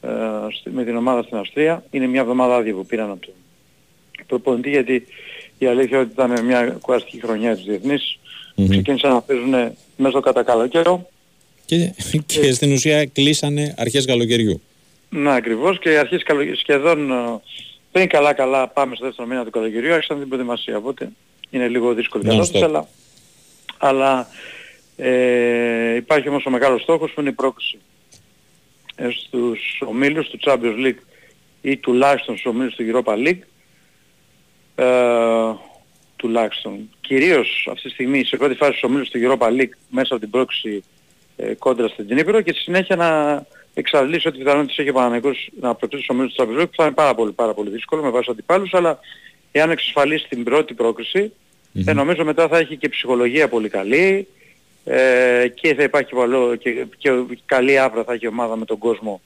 ε, 0.00 0.08
στη- 0.58 0.70
με 0.70 0.84
την 0.84 0.96
ομάδα 0.96 1.22
στην 1.22 1.36
Αυστρία. 1.36 1.84
Είναι 1.90 2.06
μια 2.06 2.20
εβδομάδα 2.20 2.56
άδεια 2.56 2.74
που 2.74 2.86
πήραν 2.86 3.10
από 3.10 3.20
τον 3.20 3.34
προπονητή 4.26 4.70
γιατί 4.70 5.06
η 5.58 5.66
αλήθεια 5.66 5.98
ότι 5.98 6.10
ήταν 6.12 6.44
μια 6.44 6.78
κουραστική 6.80 7.20
χρονιά 7.20 7.46
για 7.52 7.56
τους 7.56 7.64
διεθνείς. 7.64 8.18
Μμμ. 8.56 8.68
Ξεκίνησαν 8.68 9.12
να 9.12 9.20
παίζουν 9.20 9.50
μέσα 9.96 10.10
στο 10.10 10.20
κατά 10.20 10.42
καλό 10.42 10.66
καιρό. 10.66 11.08
Και, 11.66 11.92
και 12.26 12.52
στην 12.52 12.72
ουσία 12.72 13.04
κλείσανε 13.06 13.74
αρχές 13.78 14.04
καλοκαιριού. 14.04 14.60
Ναι, 15.10 15.34
ακριβώς 15.34 15.78
και 15.78 15.98
αρχές 15.98 16.22
καλο- 16.22 16.56
σχεδόν 16.56 17.10
ε, 17.10 17.14
πριν 17.94 18.08
καλά 18.08 18.32
καλά 18.32 18.68
πάμε 18.68 18.94
στο 18.94 19.04
δεύτερο 19.04 19.28
μήνα 19.28 19.44
του 19.44 19.50
καλοκαιριού 19.50 19.92
άρχισαν 19.92 20.18
την 20.18 20.28
προετοιμασία. 20.28 20.76
Οπότε 20.76 21.08
είναι 21.50 21.68
λίγο 21.68 21.94
δύσκολη 21.94 22.24
η 22.24 22.26
Non-stop. 22.26 22.32
κατάσταση 22.32 22.64
αλλά, 22.64 22.88
αλλά 23.78 24.28
ε, 24.96 25.94
υπάρχει 25.94 26.28
όμως 26.28 26.46
ο 26.46 26.50
μεγάλος 26.50 26.82
στόχος 26.82 27.12
που 27.12 27.20
είναι 27.20 27.30
η 27.30 27.32
πρόκληση 27.32 27.78
ε, 28.94 29.08
στους 29.10 29.82
ομίλους 29.86 30.28
του 30.28 30.38
Champions 30.44 30.86
League 30.86 31.02
ή 31.60 31.76
τουλάχιστον 31.76 32.36
στους 32.36 32.52
ομίλους 32.52 32.74
του 32.74 32.84
Europa 32.92 33.12
League 33.12 33.42
ε, 34.74 35.54
τουλάχιστον. 36.16 36.90
Κυρίως 37.00 37.68
αυτή 37.70 37.82
τη 37.82 37.94
στιγμή 37.94 38.24
σε 38.24 38.36
πρώτη 38.36 38.54
φάση 38.54 38.70
στους 38.70 38.90
ομίλους 38.90 39.10
του 39.10 39.18
Europa 39.22 39.46
League 39.46 39.74
μέσα 39.88 40.14
από 40.14 40.22
την 40.22 40.30
πρόκληση 40.30 40.84
ε, 41.36 41.54
κόντρα 41.54 41.88
στην 41.88 42.08
Τνίπρο 42.08 42.40
και 42.40 42.52
στη 42.52 42.60
συνέχεια 42.60 42.96
να 42.96 43.42
εξαντλήσει 43.74 44.28
ό,τι 44.28 44.38
πιθανότητες 44.38 44.78
έχει 44.78 44.88
ο 44.88 44.92
Παναγικός 44.92 45.50
να 45.60 45.74
προκρίσει 45.74 46.04
στους 46.04 46.16
ομίλους 46.16 46.34
του 46.34 46.42
Champions 46.42 46.60
League 46.62 46.70
που 46.70 46.76
θα 46.76 46.84
είναι 46.84 46.94
πάρα 46.94 47.14
πολύ, 47.14 47.32
πάρα 47.32 47.54
πολύ 47.54 47.70
δύσκολο 47.70 48.02
με 48.02 48.10
βάση 48.10 48.24
τους 48.24 48.32
αντιπάλους 48.32 48.74
αλλά 48.74 48.98
εάν 49.52 49.70
εξασφαλίσει 49.70 50.28
την 50.28 50.44
πρώτη 50.44 50.74
πρόκριση 50.74 51.32
ε, 51.84 51.92
νομίζω 51.92 52.24
μετά 52.24 52.48
θα 52.48 52.58
έχει 52.58 52.76
και 52.76 52.88
ψυχολογία 52.88 53.48
πολύ 53.48 53.68
καλή 53.68 54.28
ε, 54.84 55.48
και 55.54 55.74
θα 55.74 55.82
υπάρχει 55.82 56.14
βαλό 56.14 56.56
και, 56.56 56.86
και 56.98 57.10
καλή 57.46 57.78
άβρα 57.78 58.04
θα 58.04 58.12
έχει 58.12 58.24
η 58.24 58.28
ομάδα 58.28 58.56
με 58.56 58.64
τον 58.64 58.78
κόσμο 58.78 59.20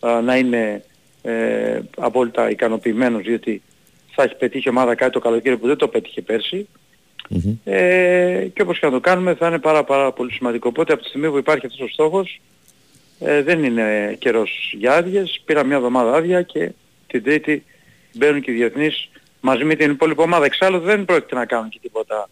α, 0.00 0.20
να 0.20 0.36
είναι 0.36 0.84
ε, 1.22 1.80
απόλυτα 1.96 2.50
ικανοποιημένος 2.50 3.22
γιατί 3.22 3.62
θα 4.14 4.22
έχει 4.22 4.36
πετύχει 4.36 4.66
η 4.66 4.70
ομάδα 4.70 4.94
κάτι 4.94 5.12
το 5.12 5.18
καλοκαίρι 5.18 5.56
που 5.56 5.66
δεν 5.66 5.76
το 5.76 5.88
πέτυχε 5.88 6.22
πέρσι 6.22 6.68
Μμμ. 7.28 7.56
ε, 7.64 8.48
και 8.54 8.62
όπως 8.62 8.78
και 8.78 8.86
να 8.86 8.92
το 8.92 9.00
κάνουμε 9.00 9.34
θα 9.34 9.46
είναι 9.46 9.58
πάρα 9.58 9.84
πάρα 9.84 10.12
πολύ 10.12 10.32
σημαντικό. 10.32 10.68
Οπότε 10.68 10.92
από 10.92 11.02
τη 11.02 11.08
στιγμή 11.08 11.30
που 11.30 11.38
υπάρχει 11.38 11.66
αυτός 11.66 11.80
ο 11.80 11.88
στόχος 11.88 12.40
ε, 13.20 13.42
δεν 13.42 13.64
είναι 13.64 14.16
καιρός 14.18 14.74
για 14.78 14.94
άδειες. 14.94 15.40
Πήρα 15.44 15.64
μια 15.64 15.76
εβδομάδα 15.76 16.12
άδεια 16.16 16.42
και 16.42 16.70
την 17.06 17.22
Τρίτη 17.22 17.64
μπαίνουν 18.12 18.40
και 18.40 18.50
οι 18.50 18.54
διεθνείς 18.54 19.08
μαζί 19.40 19.64
με 19.64 19.74
την 19.74 19.90
υπόλοιπη 19.90 20.20
ομάδα. 20.20 20.44
Εξάλλου 20.44 20.78
δεν 20.78 21.04
πρόκειται 21.04 21.34
να 21.34 21.44
κάνουν 21.44 21.68
και 21.68 21.78
τίποτα 21.82 22.28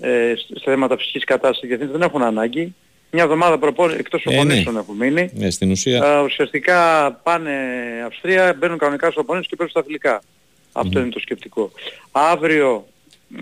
ε, 0.00 0.34
σε 0.36 0.60
θέματα 0.64 0.96
φυσικής 0.96 1.24
κατάστασης. 1.24 1.62
Οι 1.64 1.66
διεθνείς 1.66 1.90
δεν 1.90 2.02
έχουν 2.02 2.22
ανάγκη. 2.22 2.74
Μια 3.10 3.22
εβδομάδα 3.22 3.58
προπόνηση 3.58 3.98
εκτός 4.00 4.24
Ε, 4.24 4.30
ναι. 4.30 4.36
προπονήσεων 4.36 4.76
έχουν 4.76 4.96
μείνει. 4.96 5.30
Ναι, 5.34 5.50
στην 5.50 5.70
ουσία. 5.70 6.04
Ε, 6.04 6.22
ουσιαστικά 6.22 7.10
πάνε 7.22 7.52
Αυστρία, 8.06 8.54
μπαίνουν 8.58 8.78
κανονικά 8.78 9.04
στους 9.04 9.14
προπονήσεις 9.16 9.48
και 9.48 9.56
παίζουν 9.56 9.74
στα 9.76 9.84
φιλικά. 9.86 10.22
Αυτό 10.72 11.00
είναι 11.00 11.08
το 11.08 11.20
σκεπτικό. 11.20 11.70
Αύριο 12.10 12.86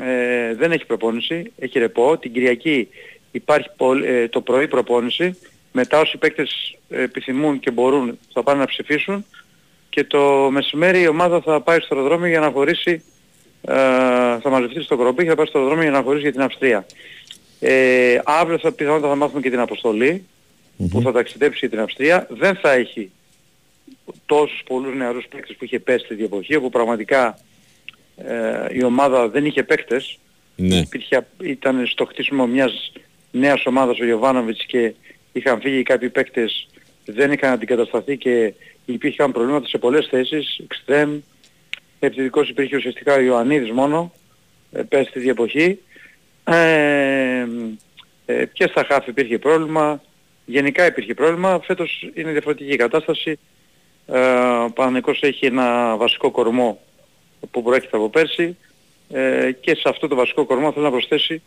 ε, 0.01 0.55
δεν 0.55 0.73
έχει 0.73 0.86
προπόνηση, 0.86 1.53
έχει 1.59 1.78
ρεπό. 1.78 2.19
Την 2.19 2.32
Κυριακή 2.32 2.89
υπάρχει 3.31 3.69
πολ- 3.77 4.05
ε, 4.05 4.28
το 4.28 4.40
πρωί 4.40 4.69
προπόνηση. 4.69 5.39
Μετά 5.78 6.01
όσοι 6.01 6.19
παίκτες 6.19 6.77
ε, 6.89 7.03
επιθυμούν 7.03 7.61
και 7.61 7.70
μπορούν 7.70 8.19
θα 8.32 8.43
πάνε 8.43 8.61
να 8.61 8.66
ψηφίσουν. 8.66 9.27
Και 9.89 10.05
το 10.05 10.48
μεσημέρι 10.51 11.01
η 11.01 11.09
ομάδα 11.09 11.40
θα 11.40 11.61
πάει 11.61 11.81
στο 11.81 11.94
αεροδρόμιο 11.94 12.28
για 12.28 12.40
να 12.40 12.51
χωρίσει, 12.51 13.03
ε, 13.62 13.74
θα 14.40 14.51
μαζευτεί 14.51 14.82
στο 14.82 14.97
Κροπή 14.97 15.23
και 15.23 15.28
θα 15.28 15.35
πάει 15.35 15.47
στο 15.47 15.59
αεροδρόμιο 15.59 15.89
για 15.89 15.98
να 15.98 16.05
χωρίσει 16.05 16.23
για 16.23 16.32
την 16.32 16.43
Αυστρία. 16.43 16.86
Ε, 17.61 18.19
αύριο 18.24 18.59
θα 18.59 18.73
πιθανότατα 18.73 19.09
θα 19.09 19.15
μάθουμε 19.15 19.40
και 19.40 19.51
την 19.51 19.61
αποστολή 19.61 20.24
που 20.90 21.01
θα 21.01 21.12
ταξιδέψει 21.12 21.59
για 21.59 21.69
την 21.69 21.81
Αυστρία. 21.81 22.27
Δεν 22.31 22.55
θα 22.57 22.73
έχει 22.73 23.11
τόσους 24.27 24.62
πολλούς 24.66 24.94
νεαρούς 24.94 25.27
παίκτες 25.27 25.57
που 25.57 25.65
είχε 25.65 25.78
πέσει 25.78 26.15
τη 26.15 26.24
εποχή 26.24 26.57
όπου 26.57 26.69
πραγματικά 26.69 27.39
ε, 28.16 28.66
η 28.70 28.85
ομάδα 28.85 29.28
δεν 29.28 29.44
είχε 29.44 29.62
παίκτες. 29.62 30.19
Ναι. 30.57 30.77
Υπήρχε, 30.77 31.27
ήταν 31.43 31.86
στο 31.86 32.05
χτίσιμο 32.05 32.47
μιας 32.47 32.93
νέας 33.31 33.66
ομάδας 33.66 33.98
ο 33.98 34.05
Γιωβάνοβιτς 34.05 34.66
και 34.66 34.94
είχαν 35.39 35.61
φύγει 35.61 35.83
κάποιοι 35.83 36.09
παίκτες, 36.09 36.69
δεν 37.05 37.33
είχαν 37.33 37.53
αντικατασταθεί 37.53 38.17
και 38.17 38.55
υπήρχαν 38.85 39.33
προβλήματα 39.33 39.69
σε 39.69 39.79
πολλές 39.79 40.07
θέσεις, 40.07 40.59
εξτρέμ, 40.65 41.21
επιθετικός 41.99 42.49
υπήρχε 42.49 42.77
ουσιαστικά 42.77 43.15
ο 43.15 43.21
Ιωαννίδης 43.21 43.71
μόνο, 43.71 44.13
ε, 44.73 44.83
πέρσι 44.83 45.11
τη 45.13 45.29
εποχή. 45.29 45.79
Ε, 46.45 47.47
ε, 48.27 48.47
και 48.53 48.67
στα 48.67 48.85
χάφη 48.89 49.11
υπήρχε 49.11 49.39
πρόβλημα, 49.39 50.03
γενικά 50.45 50.87
υπήρχε 50.87 51.15
πρόβλημα, 51.15 51.61
φέτος 51.61 52.11
είναι 52.15 52.31
διαφορετική 52.33 52.73
η 52.73 52.77
κατάσταση. 52.77 53.39
Ε, 54.07 54.21
ο 54.65 54.71
Παναγικός 54.71 55.23
έχει 55.23 55.47
ένα 55.47 55.97
βασικό 55.97 56.31
κορμό 56.31 56.81
που 57.51 57.63
προέρχεται 57.63 57.97
από 57.97 58.09
πέρσι 58.09 58.57
ε, 59.11 59.51
και 59.61 59.75
σε 59.75 59.89
αυτό 59.89 60.09
το 60.09 60.15
βασικό 60.15 60.45
κορμό 60.45 60.73
θέλω 60.73 60.85
να 60.85 60.91
προσθέσει 60.91 61.43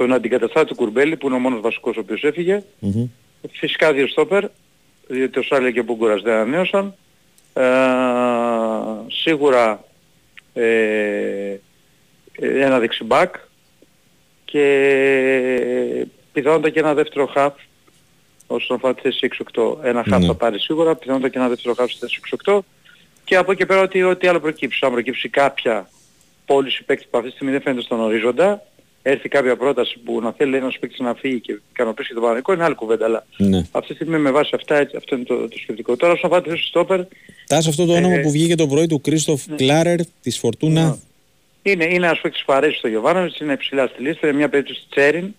τον 0.00 0.12
αντικαταστάτη 0.12 0.66
του 0.66 0.74
Κουρμπέλη 0.74 1.16
που 1.16 1.26
είναι 1.26 1.36
ο 1.36 1.38
μόνος 1.38 1.60
βασικός 1.60 1.96
ο 1.96 2.00
οποίος 2.00 2.22
έφυγε. 2.24 2.62
Μμμ. 2.78 3.06
Φυσικά 3.52 3.92
δύο 3.92 4.06
στόπερ, 4.06 4.44
διότι 5.06 5.38
ο 5.38 5.42
Σάλε 5.42 5.70
και 5.70 5.80
ο 5.80 5.82
Μπούγκουρας 5.82 6.22
δεν 6.22 6.32
ανανέωσαν. 6.34 6.94
Ε, 7.52 7.62
σίγουρα 9.08 9.84
ε, 10.52 11.56
ένα 12.40 12.78
δεξιμπάκ 12.78 13.34
και 14.44 14.64
πιθανότατα 16.32 16.70
και 16.70 16.78
ένα 16.78 16.94
δεύτερο 16.94 17.26
χαφ 17.26 17.54
όσον 18.46 18.76
αφορά 18.76 18.94
τη 18.94 19.00
θέση 19.00 19.28
6-8. 19.54 19.76
Ένα 19.82 20.04
χαφ 20.08 20.20
Ναι. 20.20 20.26
θα 20.26 20.34
πάρει 20.34 20.58
σίγουρα, 20.58 20.94
πιθανότατα 20.94 21.28
και 21.32 21.38
ένα 21.38 21.48
δεύτερο 21.48 21.74
χαφ 21.74 21.90
στη 21.90 21.98
θέση 21.98 22.20
6-8 22.44 22.58
και 23.24 23.36
από 23.36 23.52
εκεί 23.52 23.66
πέρα 23.66 23.80
ότι 23.80 24.02
ό,τι 24.02 24.26
άλλο 24.28 24.40
προκύψει. 24.40 24.84
Αν 24.84 24.92
προκύψει 24.92 25.28
κάποια 25.28 25.88
πώληση 26.46 26.84
παίκτη 26.84 27.06
που 27.10 27.16
αυτή 27.18 27.28
τη 27.28 27.34
στιγμή 27.34 27.52
δεν 27.52 27.62
φαίνεται 27.62 27.82
στον 27.82 28.00
ορίζοντα, 28.00 28.62
έρθει 29.02 29.28
κάποια 29.28 29.56
πρόταση 29.56 29.98
που 30.04 30.20
να 30.20 30.32
θέλει 30.32 30.56
ένας 30.56 30.78
παίκτης 30.78 30.98
να 30.98 31.14
φύγει 31.14 31.40
και 31.40 31.58
ικανοποιήσει 31.72 32.08
και 32.08 32.14
τον 32.14 32.22
Παναγικό 32.22 32.52
είναι 32.52 32.64
άλλη 32.64 32.74
κουβέντα. 32.74 33.04
Αλλά 33.04 33.26
Ναι. 33.36 33.58
αυτή 33.70 33.88
τη 33.88 33.94
στιγμή 33.94 34.18
με 34.18 34.30
βάση 34.30 34.50
αυτά, 34.54 34.76
έτσι, 34.76 34.96
αυτό 34.96 35.14
είναι 35.14 35.24
το, 35.24 35.48
το 35.48 35.58
σκεπτικό. 35.58 35.96
Τώρα 35.96 36.12
όσον 36.12 36.24
αφορά 36.30 36.42
τη 36.42 36.50
θέση 36.50 36.66
στόπερ, 36.66 37.00
Τάσο 37.46 37.68
αυτό 37.70 37.86
το 37.86 37.92
όνομα 37.92 38.14
Ε, 38.14 38.20
που 38.20 38.30
βγήκε 38.30 38.54
το 38.54 38.66
πρωί 38.66 38.86
του 38.86 39.00
Κρίστοφ 39.00 39.42
Κλάρερ 39.56 39.98
της 40.22 40.38
Φορτούνα. 40.38 40.98
είναι, 41.62 41.84
είναι 41.84 41.94
ένας 42.06 42.20
παίκτης 42.20 42.44
που 42.44 42.52
αρέσει 42.52 42.78
στο 42.78 42.88
Γιωβάνοβιτς, 42.88 43.38
είναι 43.40 43.56
ψηλά 43.56 43.86
στη 43.86 44.02
λίστα, 44.02 44.26
είναι 44.28 44.36
μια 44.36 44.48
περίπτωση 44.48 44.82
Τσέριν, 44.90 45.34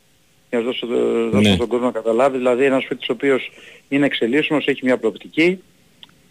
για 0.50 0.60
να 0.60 0.66
δώσω, 0.66 0.88
δώσω 1.32 1.50
Ναι. 1.50 1.54
στον 1.56 1.68
κόσμο 1.68 1.86
να 1.86 1.92
καταλάβει, 1.92 2.38
δηλαδή 2.38 2.64
ένας 2.64 2.86
παίκτης 2.88 3.10
ο 3.10 3.14
οποίος 3.14 3.52
είναι 3.90 4.06
εξελίσσιμος, 4.06 4.66
έχει 4.66 4.80
μια 4.84 4.98
προοπτική, 4.98 5.62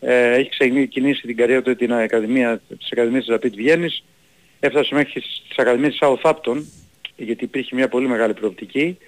ε, 0.00 0.32
έχει 0.34 0.48
ξεκινήσει 0.48 1.20
την 1.26 1.36
καριέρα 1.36 1.62
του 1.62 1.76
την 1.76 1.92
Ακαδημία, 1.92 2.60
της 2.78 2.88
Ακαδημίας 2.92 3.24
της 3.24 3.34
Rapid 3.36 3.52
Βιέννης, 3.54 4.02
έφτασε 4.60 4.94
μέχρι 4.94 5.20
στις 5.20 5.56
Ακαδημίες 5.56 5.90
της 5.90 6.00
Southampton, 6.02 6.62
γιατί 7.24 7.44
υπήρχε 7.44 7.74
μια 7.74 7.88
πολύ 7.88 8.08
μεγάλη 8.08 8.34
προοπτική, 8.34 8.98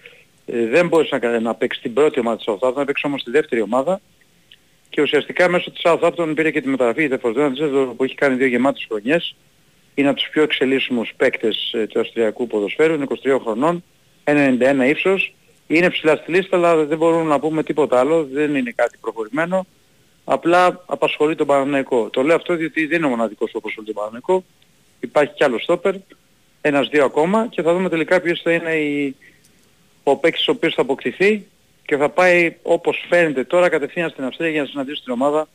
ε, 0.46 0.66
δεν 0.66 0.88
μπόρεσε 0.88 1.18
να, 1.22 1.40
να 1.40 1.54
παίξει 1.54 1.80
την 1.80 1.92
πρώτη 1.92 2.20
ομάδα 2.20 2.36
της 2.36 2.44
Southampton, 2.48 2.74
να 2.74 2.84
παίξει 2.84 3.06
όμως 3.06 3.22
τη 3.22 3.30
δεύτερη 3.30 3.60
ομάδα 3.60 4.00
και 4.92 5.02
ουσιαστικά 5.02 5.48
μέσω 5.48 5.70
της 5.70 5.80
Southampton 5.84 6.32
πήρε 6.34 6.50
και 6.50 6.60
τη 6.60 6.68
μεταγραφή 6.68 7.08
της 7.08 7.18
Φορτούνα 7.20 7.52
που 7.96 8.04
έχει 8.04 8.14
κάνει 8.14 8.36
δύο 8.36 8.46
γεμάτες 8.46 8.86
χρονιές. 8.88 9.34
Είναι 9.94 10.08
από 10.08 10.18
τους 10.18 10.28
πιο 10.28 10.42
εξελίσσιμους 10.42 11.12
παίκτες 11.16 11.72
ε, 11.72 11.86
του 11.86 12.00
αυστριακού 12.00 12.46
ποδοσφαίρου, 12.46 12.94
είναι 12.94 13.06
23 13.22 13.38
χρονών, 13.42 13.84
1,91 14.24 14.88
ύψος. 14.88 15.34
Είναι 15.66 15.90
ψηλά 15.90 16.16
στη 16.16 16.32
λίστα 16.32 16.56
αλλά 16.56 16.84
δεν 16.84 16.98
μπορούμε 16.98 17.22
να 17.22 17.38
πούμε 17.40 17.62
τίποτα 17.62 17.98
άλλο, 17.98 18.24
δεν 18.24 18.54
είναι 18.54 18.72
κάτι 18.74 18.98
προχωρημένο. 19.00 19.66
Απλά 20.24 20.84
απασχολεί 20.86 21.34
τον 21.34 21.46
Παναθηναϊκό. 21.46 22.10
Το 22.10 22.22
λέω 22.22 22.36
αυτό 22.36 22.54
διότι 22.54 22.86
δεν 22.86 22.98
είναι 22.98 23.06
ο 23.06 23.10
μοναδικός 23.10 23.50
που 23.50 23.58
απασχολεί 23.58 23.86
τον 23.86 23.94
Παναθηναϊκός. 23.94 24.42
Υπάρχει 25.00 25.34
κι 25.34 25.44
άλλος 25.44 25.62
στόπερ, 25.62 25.94
ένας-δύο 26.62 27.04
ακόμα 27.04 27.46
και 27.50 27.62
θα 27.62 27.72
δούμε 27.72 27.88
τελικά 27.88 28.20
ποιος 28.20 28.40
θα 28.42 28.52
είναι 28.52 28.72
η... 28.74 29.16
ο 30.02 30.16
παίκτης 30.16 30.48
ο 30.48 30.50
οποίος 30.50 30.74
θα 30.74 30.82
αποκτηθεί 30.82 31.44
και 31.86 31.96
θα 31.96 32.08
πάει 32.08 32.54
όπως 32.62 33.04
φαίνεται 33.08 33.44
τώρα 33.44 33.68
κατευθείαν 33.68 34.10
στην 34.10 34.24
Αυστρία 34.24 34.48
για 34.48 34.60
να 34.62 34.66
συναντήσει 34.66 35.02
την 35.02 35.12
ομάδα 35.12 35.48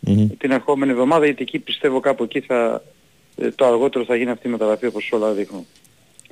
Μμμ. 0.00 0.28
την 0.38 0.50
ερχόμενη 0.50 0.90
εβδομάδα 0.90 1.24
γιατί 1.24 1.42
εκεί 1.42 1.58
πιστεύω 1.58 2.00
κάπου 2.00 2.22
εκεί 2.22 2.40
θα, 2.40 2.82
ε, 3.36 3.50
το 3.50 3.66
αργότερο 3.66 4.04
θα 4.04 4.16
γίνει 4.16 4.30
αυτή 4.30 4.48
η 4.48 4.50
μεταγραφή 4.50 4.86
όπως 4.86 5.10
όλα 5.12 5.32
δείχνουν. 5.32 5.66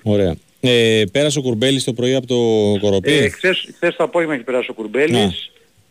Ωραία. 0.03 0.35
Ε, 0.61 1.03
πέρασε 1.13 1.39
ο 1.39 1.43
Κουρμπέλης 1.43 1.85
το 1.85 1.93
πρωί 1.93 2.15
από 2.15 2.27
το 2.27 2.37
Κοροπή; 2.81 3.13
Ε, 3.13 3.29
χθες, 3.29 3.69
χθες 3.75 3.97
το 3.97 4.05
απόγευμα 4.05 4.35
έχει 4.35 4.43
περάσει 4.43 4.71
ο 4.71 4.75
Κουρμπέλης. 4.75 5.51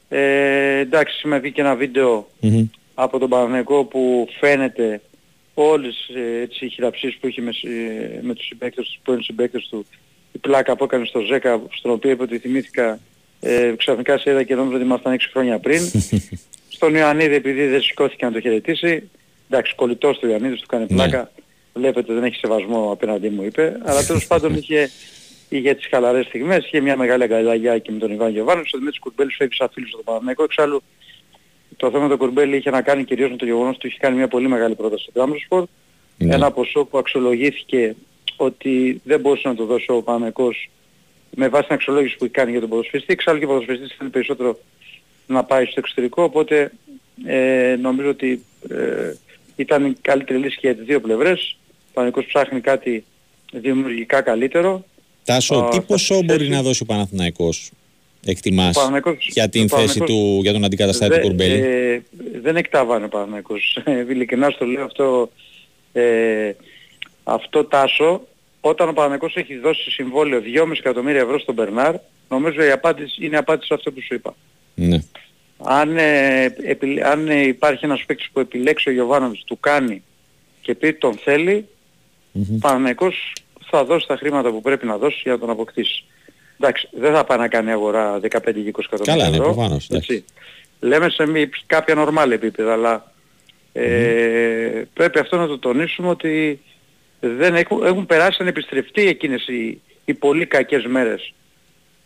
Ε, 0.09 0.77
εντάξει, 0.79 1.17
σήμερα 1.17 1.41
βγήκε 1.41 1.61
ένα 1.61 1.75
βίντεο 1.75 2.27
Μμμ. 2.39 2.63
από 2.93 3.19
τον 3.19 3.29
Παναγενικό 3.29 3.83
που 3.83 4.27
φαίνεται 4.39 5.01
όλες 5.69 6.09
ε, 6.15 6.41
έτσι, 6.41 6.65
οι 6.65 6.69
χειραψίες 6.69 7.17
που 7.19 7.27
είχε 7.27 7.41
με, 7.41 7.51
συ- 7.51 7.67
με 8.21 8.33
τους 8.33 8.45
συμπαίκτες, 8.45 8.85
τους 8.85 8.99
πρώην 9.03 9.23
συμπαίκτες 9.23 9.67
του 9.69 9.85
η 10.31 10.37
πλάκα 10.37 10.75
που 10.75 10.83
έκανε 10.83 11.05
στο 11.05 11.19
ΖΕΚΑ 11.19 11.61
στον 11.71 11.91
οποίο 11.91 12.09
είπε 12.11 12.23
ότι 12.23 12.37
θυμήθηκα 12.37 12.99
ε, 13.39 13.73
ξαφνικά 13.77 14.17
σε 14.17 14.29
είδα 14.31 14.43
και 14.43 14.55
νόμιζα 14.55 14.75
ότι 14.75 14.85
ήμασταν 14.85 15.15
6 15.15 15.19
χρόνια 15.31 15.59
πριν. 15.59 15.81
Στον 16.75 16.95
Ιωαννίδη 16.95 17.35
επειδή 17.35 17.67
δεν 17.67 17.81
σηκώθηκε 17.81 18.25
να 18.25 18.31
το 18.31 18.39
χαιρετήσει. 18.39 19.09
Εντάξει, 19.49 19.75
κολλητός 19.75 20.19
του 20.19 20.27
Ιωαννίδης 20.27 20.59
του 20.59 20.67
κάνει 20.67 20.85
Ναι. 20.89 20.95
πλάκα. 20.95 21.31
Βλέπετε 21.73 22.13
δεν 22.13 22.23
έχει 22.23 22.35
σεβασμό 22.35 22.91
απέναντί 22.91 23.29
μου 23.29 23.43
είπε. 23.43 23.77
Αλλά 23.85 24.03
τέλος 24.05 24.27
πάντων 24.27 24.55
είχε, 24.55 24.89
είχε 25.49 25.73
τις 25.73 25.87
χαλαρές 25.87 26.25
στιγμές. 26.25 26.65
Είχε 26.65 26.79
μια 26.79 26.97
μεγάλη 26.97 27.23
αγκαλιά 27.23 27.77
και 27.77 27.91
με 27.91 27.99
τον 27.99 28.11
Ιβάν 28.11 28.31
Γεβάνο. 28.31 28.61
Στο 28.65 28.77
Δημήτρης 28.77 29.01
Κουρμπέλης 29.01 29.35
φεύγει 29.35 29.55
σαν 29.55 29.69
φίλος 29.73 29.89
στον 29.89 30.03
Παναγενικό. 30.03 30.43
Εξάλλου 30.43 30.83
το 31.81 31.91
θέμα 31.91 32.09
του 32.09 32.17
Κουρμπέλη 32.17 32.57
είχε 32.57 32.69
να 32.69 32.81
κάνει 32.81 33.03
κυρίως 33.03 33.29
με 33.29 33.35
το 33.35 33.45
γεγονός 33.45 33.75
ότι 33.75 33.87
είχε 33.87 33.97
κάνει 33.99 34.15
μια 34.15 34.27
πολύ 34.27 34.47
μεγάλη 34.47 34.75
πρόταση 34.75 35.03
στο 35.03 35.11
Γκάμερσπορ. 35.19 35.63
Ναι. 36.17 36.35
Ένα 36.35 36.51
ποσό 36.51 36.85
που 36.85 36.97
αξιολογήθηκε 36.97 37.95
ότι 38.35 39.01
δεν 39.03 39.19
μπορούσε 39.19 39.47
να 39.47 39.55
το 39.55 39.65
δώσει 39.65 39.85
ο 39.91 40.01
Παναγενικός 40.01 40.69
με 41.35 41.47
βάση 41.47 41.65
την 41.65 41.75
αξιολόγηση 41.75 42.17
που 42.17 42.23
έχει 42.23 42.33
κάνει 42.33 42.51
για 42.51 42.59
τον 42.59 42.69
ποδοσφαιριστή. 42.69 43.13
Εξάλλου 43.13 43.39
και 43.39 43.45
ο 43.45 43.47
ποδοσφαιριστής 43.47 43.95
θέλει 43.97 44.09
περισσότερο 44.09 44.59
να 45.27 45.43
πάει 45.43 45.65
στο 45.65 45.75
εξωτερικό, 45.79 46.23
οπότε 46.23 46.71
ε, 47.25 47.75
νομίζω 47.81 48.09
ότι 48.09 48.43
ε, 48.69 49.13
ήταν 49.55 49.85
η 49.85 49.93
καλύτερη 50.01 50.39
λύση 50.39 50.55
και 50.57 50.67
για 50.67 50.75
τις 50.75 50.85
δύο 50.85 50.99
πλευρές. 51.01 51.57
Ο 51.67 51.91
Παναγικός 51.93 52.25
ψάχνει 52.25 52.59
κάτι 52.61 53.03
δημιουργικά 53.53 54.21
καλύτερο. 54.21 54.85
Τάσο, 55.25 55.55
Α, 55.55 55.69
τι 55.69 55.75
θα 55.75 55.81
ποσό 55.81 56.13
θέση- 56.13 56.25
μπορεί 56.25 56.47
να 56.49 56.61
δώσει 56.61 56.83
ο 56.83 56.85
Παναθηναϊκός 56.85 57.71
εκτιμάς 58.25 58.75
Ο 58.75 58.79
Παναθηναϊκός- 58.79 59.27
για 59.31 59.49
την 59.49 59.61
ο 59.63 59.67
θέση 59.67 59.75
Παναθηναϊκός- 59.97 60.17
του, 60.35 60.39
για 60.41 60.51
τον 60.53 60.63
αντικαταστάτη 60.63 61.11
του 61.11 61.17
Δε- 61.17 61.21
Κουρμπέλη. 61.23 61.53
ε, 61.61 62.01
δεν 62.41 62.55
εκταβάνει 62.55 63.05
ο 63.05 63.07
Παναγικός. 63.07 63.77
Ειλικρινά 64.09 64.49
στο 64.49 64.65
λέω 64.65 64.83
αυτό, 64.83 65.31
ε, 65.93 66.51
αυτό 67.23 67.63
τάσο. 67.63 68.21
Όταν 68.61 68.89
ο 68.89 68.93
Παναγικός 68.93 69.35
έχει 69.35 69.57
δώσει 69.57 69.91
συμβόλαιο 69.91 70.41
2,5 70.41 70.79
εκατομμύρια 70.79 71.21
ευρώ 71.21 71.39
στον 71.39 71.55
Μπερνάρ, 71.55 71.95
νομίζω 72.29 72.63
η 72.63 72.71
απάντηση 72.71 73.25
είναι 73.25 73.35
η 73.35 73.37
απάντηση 73.37 73.67
σε 73.67 73.73
αυτό 73.73 73.91
που 73.91 74.01
σου 74.01 74.13
είπα. 74.13 74.35
Ναι. 74.75 74.97
Αν, 75.63 75.97
ε, 75.97 76.43
επιλ- 76.63 77.03
αν 77.03 77.27
ε, 77.27 77.41
υπάρχει 77.41 77.85
ένας 77.85 78.03
παίκτης 78.05 78.29
που 78.33 78.39
επιλέξει 78.39 78.89
ο 78.89 78.91
Γιωβάνοβιτς, 78.91 79.43
του 79.43 79.59
κάνει 79.59 80.03
και 80.61 80.75
πει 80.75 80.93
τον 80.93 81.13
θέλει, 81.23 81.65
Μμμ. 82.31 82.55
ο 82.55 82.57
Παναγικός 82.61 83.33
θα 83.69 83.85
δώσει 83.85 84.07
τα 84.07 84.17
χρήματα 84.17 84.51
που 84.51 84.61
πρέπει 84.61 84.85
να 84.85 84.97
δώσει 84.97 85.19
για 85.23 85.31
να 85.31 85.39
τον 85.39 85.49
αποκτήσει. 85.49 86.03
Εντάξει, 86.61 86.89
δεν 86.91 87.13
θα 87.13 87.23
πάει 87.23 87.37
να 87.37 87.47
κάνει 87.47 87.71
αγορά 87.71 88.19
15 88.19 88.19
και 88.29 88.41
20 88.49 88.53
εκατομμύρια 88.53 89.03
Καλά, 89.05 89.29
ναι, 89.29 89.35
ευρώ. 89.37 89.53
προφανώς, 89.53 89.87
εντάξει. 89.89 90.13
έτσι. 90.13 90.25
Λέμε 90.79 91.09
σε 91.09 91.27
μη, 91.27 91.49
κάποια 91.65 91.95
νορμάλ 91.95 92.31
επίπεδα, 92.31 92.71
αλλά 92.73 93.11
ε, 93.73 94.81
πρέπει 94.93 95.19
αυτό 95.19 95.37
να 95.37 95.47
το 95.47 95.59
τονίσουμε 95.59 96.09
ότι 96.09 96.59
δεν 97.19 97.55
έχουν, 97.55 97.85
έχουν 97.85 98.05
περάσει 98.05 98.37
ανεπιστρεφτεί 98.41 99.07
εκείνες 99.07 99.47
οι, 99.47 99.81
οι 100.05 100.13
πολύ 100.13 100.45
κακές 100.45 100.85
μέρες 100.85 101.33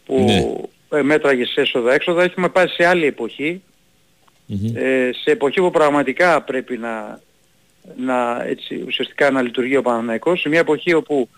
που 0.06 0.20
Ναι. 0.20 1.00
ε, 1.00 1.02
μέτραγες 1.02 1.56
έσοδα-έξοδα. 1.56 2.24
Έχουμε 2.24 2.50
πάει 2.50 2.68
σε 2.68 2.86
άλλη 2.86 3.06
εποχή, 3.06 3.62
Μμμ. 4.46 4.76
ε, 4.76 5.10
σε 5.24 5.32
εποχή 5.32 5.60
που 5.60 5.72
πραγματικά 5.72 6.42
πρέπει 6.42 6.78
να, 6.78 7.20
να 7.98 8.44
έτσι, 8.48 8.84
ουσιαστικά 8.88 9.32
να 9.32 9.42
λειτουργεί 9.42 9.76
ο 9.78 9.82
Παναναϊκός, 9.82 10.40
σε 10.42 10.50
μια 10.50 10.60
εποχή 10.60 10.94
όπου 10.94 11.30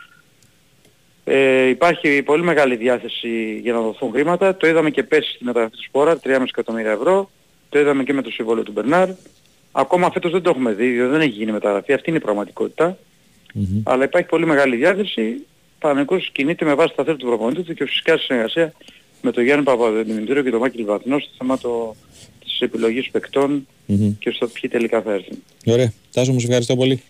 ε, 1.30 1.68
υπάρχει 1.68 2.24
πολύ 2.24 2.44
μεγάλη 2.44 2.76
διάθεση 2.76 3.60
για 3.62 3.74
να 3.74 3.82
δοθούν 3.82 4.12
χρήματα. 4.12 4.56
Το 4.56 4.68
είδαμε 4.68 4.90
και 4.90 5.04
πέσει 5.04 5.32
στη 5.32 5.44
μεταγραφή 5.44 5.76
του 5.76 5.84
Σπόρα, 5.84 6.20
3,5 6.24 6.42
εκατομμύρια 6.44 6.92
ευρώ. 6.92 7.30
Το 7.70 7.80
είδαμε 7.80 8.04
και 8.04 8.14
με 8.14 8.22
το 8.22 8.32
συμβόλαιο 8.32 8.64
του 8.64 8.72
Μπερνάρ. 8.72 9.10
Ακόμα 9.72 10.12
φέτος 10.12 10.32
δεν 10.32 10.42
το 10.42 10.50
έχουμε 10.50 10.72
δει, 10.74 10.88
διότι 10.90 11.12
δεν 11.12 11.22
έχει 11.22 11.30
γίνει 11.30 11.52
μεταγραφή. 11.52 11.94
Αυτή 11.94 12.10
είναι 12.10 12.18
η 12.18 12.22
πραγματικότητα. 12.22 12.98
Μμμ. 13.54 13.82
Αλλά 13.84 14.04
υπάρχει 14.04 14.28
πολύ 14.28 14.46
μεγάλη 14.46 14.76
διάθεση. 14.76 15.22
Ο 15.22 15.80
Παναγικός 15.80 16.30
κινείται 16.32 16.66
με 16.66 16.74
βάση 16.74 16.94
τα 16.96 17.04
θέλη 17.04 17.18
του 17.18 17.26
προπονητή 17.26 17.62
του 17.62 17.74
και 17.74 17.86
φυσικά 17.86 18.18
σε 18.18 18.24
συνεργασία 18.24 18.74
με 19.22 19.32
τον 19.32 19.44
Γιάννη 19.44 19.64
Παπαδημητήριο 19.64 20.44
και 20.44 20.50
τον 20.50 20.60
Μάκη 20.60 20.78
Λιβαθινό 20.78 21.20
στο 21.20 21.30
θέμα 21.38 21.58
το, 21.58 21.96
της 22.44 22.60
επιλογής 22.62 23.10
παικτών 23.10 23.68
Μμμ. 23.86 24.18
και 24.20 24.32
στο 24.32 24.48
ποιοι 24.48 24.70
τελικά 24.70 25.02
θα 25.02 25.14
έρθουν. 25.14 25.44
Ωραία. 25.66 25.94
Τάσο, 26.14 26.32
μου 26.32 26.40
σε 26.40 26.46
ευχαριστώ 26.46 26.76
πολύ. 26.76 27.02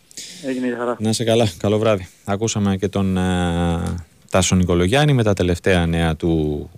Έγινε 0.46 0.68
για 0.68 0.78
χαρά. 0.78 0.98
Να 1.00 1.10
είσαι 1.10 1.24
καλά. 1.24 1.48
Καλό 1.58 1.78
βράδυ. 1.78 2.08
Ακούσαμε 2.26 2.78
και 2.78 2.88
τον 2.88 3.18
ε, 3.18 4.07
Τάσο 4.30 4.56
Νικολογιάννη 4.56 5.14
με 5.14 5.24
τα 5.24 5.34
τελευταία 5.34 5.86
νέα 5.86 6.16
του 6.16 6.70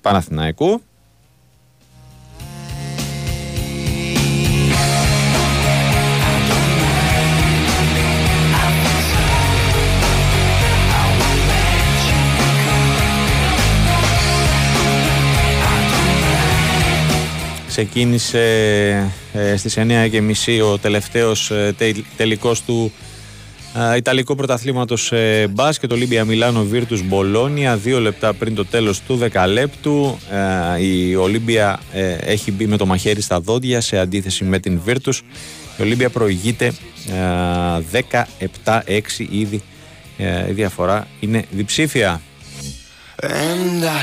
Παναθηναϊκού. 0.00 0.80
I 0.80 0.84
ξεκίνησε 17.74 18.40
ε, 19.32 19.56
στις 19.56 19.74
9.30 19.78 20.60
ο 20.72 20.78
τελευταίος 20.78 21.50
ε, 21.50 21.74
τε- 21.78 21.96
τελικός 22.16 22.62
του 22.62 22.92
ε, 23.74 23.96
Ιταλικού 23.96 24.34
πρωταθλήματος 24.34 25.12
ε, 25.12 25.46
μπάσκετ 25.50 25.92
Ολύμπια 25.92 26.24
Μιλάνο 26.24 26.64
Βίρτους 26.64 27.02
Μπολόνια. 27.02 27.76
Δύο 27.76 28.00
λεπτά 28.00 28.32
πριν 28.32 28.54
το 28.54 28.64
τέλος 28.64 29.00
του 29.00 29.16
δεκαλέπτου 29.16 30.18
ε, 30.76 30.84
η 30.84 31.14
Ολύμπια 31.14 31.80
ε, 31.92 32.12
έχει 32.12 32.52
μπει 32.52 32.66
με 32.66 32.76
το 32.76 32.86
μαχαίρι 32.86 33.20
στα 33.20 33.40
δόντια 33.40 33.80
σε 33.80 33.98
αντίθεση 33.98 34.44
με 34.44 34.58
την 34.58 34.80
Βίρτους. 34.84 35.22
Η 35.78 35.82
Ολύμπια 35.82 36.10
προηγείται 36.10 36.72
ε, 37.92 38.02
17-6 38.64 39.00
ήδη. 39.30 39.62
Ε, 40.16 40.48
η 40.48 40.52
διαφορά 40.52 41.06
είναι 41.20 41.44
διψήφια. 41.50 42.20
And 43.20 43.84
I 43.84 44.02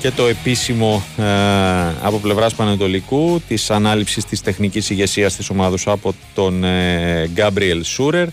και 0.00 0.10
το 0.10 0.26
επίσημο 0.26 1.02
ε, 1.16 1.22
από 2.02 2.18
πλευράς 2.18 2.54
Πανετολικού 2.54 3.40
της 3.48 3.70
ανάληψης 3.70 4.24
της 4.24 4.40
τεχνικής 4.40 4.90
ηγεσίας 4.90 5.36
της 5.36 5.50
ομάδος 5.50 5.86
από 5.86 6.14
τον 6.34 6.64
ε, 6.64 7.30
Γκάμπριελ 7.32 7.84
Σούρερ 7.84 8.28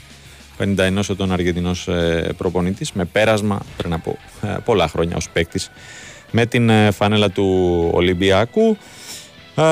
51 0.59 1.09
ετών 1.09 1.31
Αργεντινός 1.31 1.87
ε, 1.87 2.33
προπονητής 2.37 2.91
με 2.91 3.05
πέρασμα 3.05 3.59
πριν 3.77 3.93
από 3.93 4.17
ε, 4.41 4.55
πολλά 4.65 4.87
χρόνια 4.87 5.15
ως 5.15 5.29
παίκτης 5.29 5.71
με 6.31 6.45
την 6.45 6.69
ε, 6.69 6.91
φανέλα 6.91 7.29
του 7.29 7.89
Ολυμπιακού. 7.93 8.77
Α, 9.55 9.65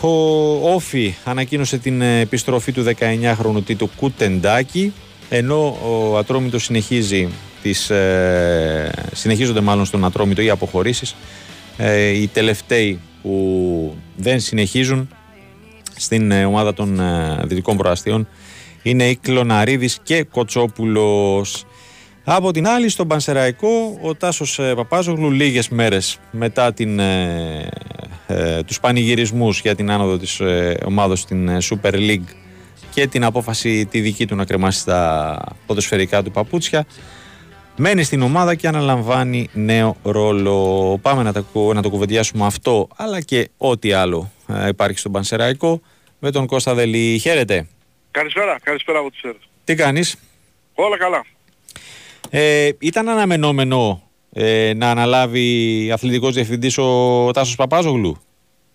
ο 0.00 0.74
Όφη 0.74 1.14
ανακοίνωσε 1.24 1.78
την 1.78 2.02
ε, 2.02 2.20
επιστροφή 2.20 2.72
του 2.72 2.84
19χρονου 2.84 3.64
Τίτου 3.64 3.90
Κουτεντάκη 3.96 4.92
ενώ 5.28 5.78
ο 5.82 6.16
Ατρόμητος 6.18 6.64
συνεχίζει 6.64 7.28
τις, 7.66 7.90
ε, 7.90 8.90
συνεχίζονται 9.12 9.60
μάλλον 9.60 9.84
στον 9.84 10.04
Ατρόμητο 10.04 10.42
οι 10.42 10.50
αποχωρήσεις 10.50 11.16
ε, 11.76 12.08
οι 12.08 12.26
τελευταίοι 12.26 13.00
που 13.22 13.96
δεν 14.16 14.40
συνεχίζουν 14.40 15.08
στην 15.96 16.30
ε, 16.30 16.44
ομάδα 16.44 16.74
των 16.74 17.00
ε, 17.00 17.40
Δυτικών 17.44 17.76
Προαστίων 17.76 18.28
είναι 18.82 19.08
η 19.08 19.16
Κλωναρίδης 19.16 19.98
και 20.02 20.22
Κοτσόπουλος. 20.22 21.64
Από 22.24 22.52
την 22.52 22.66
άλλη 22.68 22.88
στον 22.88 23.08
Πανσεραϊκό 23.08 23.98
ο 24.02 24.14
Τάσος 24.14 24.58
ε, 24.58 24.74
Παπάζογλου 24.74 25.30
λίγες 25.30 25.68
μέρες 25.68 26.18
μετά 26.30 26.72
την, 26.72 26.98
ε, 26.98 27.68
ε, 28.26 28.62
τους 28.62 28.80
πανηγυρισμούς 28.80 29.60
για 29.60 29.74
την 29.74 29.90
άνοδο 29.90 30.16
της 30.18 30.40
ε, 30.40 30.76
ομάδος 30.84 31.20
στην 31.20 31.48
ε, 31.48 31.58
Super 31.62 31.94
League 31.94 32.28
και 32.90 33.06
την 33.06 33.24
απόφαση 33.24 33.86
τη 33.86 34.00
δική 34.00 34.26
του 34.26 34.36
να 34.36 34.44
κρεμάσει 34.44 34.84
τα 34.84 35.38
ποδοσφαιρικά 35.66 36.22
του 36.22 36.30
παπούτσια 36.30 36.86
μένει 37.76 38.02
στην 38.02 38.22
ομάδα 38.22 38.54
και 38.54 38.68
αναλαμβάνει 38.68 39.48
νέο 39.52 39.96
ρόλο. 40.02 40.98
Πάμε 41.02 41.22
να, 41.22 41.32
τα, 41.32 41.40
κου- 41.52 41.74
να 41.74 41.82
το 41.82 41.90
κουβεντιάσουμε 41.90 42.46
αυτό 42.46 42.88
αλλά 42.96 43.20
και 43.20 43.48
ό,τι 43.56 43.92
άλλο 43.92 44.30
ε, 44.48 44.68
υπάρχει 44.68 44.98
στον 44.98 45.12
Πανσεραϊκό 45.12 45.80
με 46.18 46.30
τον 46.30 46.46
Κώστα 46.46 46.74
Δελή. 46.74 47.18
Χαίρετε. 47.18 47.66
Καλησπέρα, 48.10 48.58
καλησπέρα 48.62 48.98
από 48.98 49.10
τις 49.10 49.22
ΕΡΤ. 49.22 49.36
Τι 49.64 49.74
κάνεις; 49.74 50.16
Όλα 50.74 50.98
καλά. 50.98 51.24
Ε, 52.30 52.68
ήταν 52.78 53.08
αναμενόμενο 53.08 54.02
ε, 54.32 54.72
να 54.76 54.90
αναλάβει 54.90 55.90
αθλητικός 55.92 56.34
διευθυντής 56.34 56.78
ο 56.78 57.30
Τάσος 57.32 57.54
Παπάζογλου; 57.54 58.22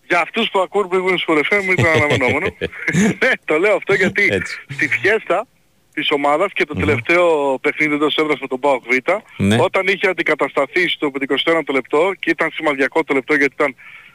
Για 0.08 0.20
αυτούς 0.20 0.48
που 0.50 0.60
ακούν 0.60 0.88
Big 0.92 0.96
Wins 1.10 1.34
for 1.34 1.38
FM 1.38 1.78
ήταν 1.78 1.86
αναμενόμενο. 1.94 2.46
ναι, 3.22 3.30
το 3.44 3.58
λέω 3.58 3.76
αυτό 3.76 3.94
γιατί 3.94 4.28
Έτσι. 4.30 4.56
στη 4.70 4.88
φιέστα 4.88 5.46
της 5.94 6.10
ομάδας 6.10 6.52
και 6.52 6.64
το 6.64 6.74
τελευταίο 6.74 7.58
παιχνίδι 7.60 7.94
εντός 7.94 8.16
έδρας 8.16 8.40
με 8.40 8.46
τον 8.46 8.60
ΠΑΟΚ 8.60 8.82
Β, 8.84 8.96
Ναι. 9.36 9.56
όταν 9.60 9.86
είχε 9.86 10.08
αντικατασταθείς 10.08 10.92
στο 10.92 11.10
51ο 11.10 11.72
λεπτό 11.72 12.12
και 12.18 12.30
ήταν 12.30 12.50
σημαδιακό 12.52 13.04
το 13.04 13.14
λεπτό 13.14 13.34
γιατί 13.34 13.54
ήταν 13.54 13.74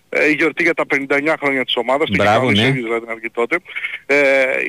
ε, 0.09 0.29
η 0.29 0.33
γιορτή 0.33 0.63
για 0.63 0.73
τα 0.73 0.83
59 0.89 1.33
χρόνια 1.39 1.65
της 1.65 1.75
ομάδας, 1.75 2.07
το 2.07 2.13
είχε 2.13 2.23
Μπράβο, 2.23 2.39
κανονίσει 2.39 2.61
ναι. 2.61 2.67
ο 2.67 2.69
ίδιος 2.69 2.85
δηλαδή 2.85 3.05
την 3.05 3.11
αργή 3.11 3.29
τότε, 3.29 3.57
ε, 4.05 4.15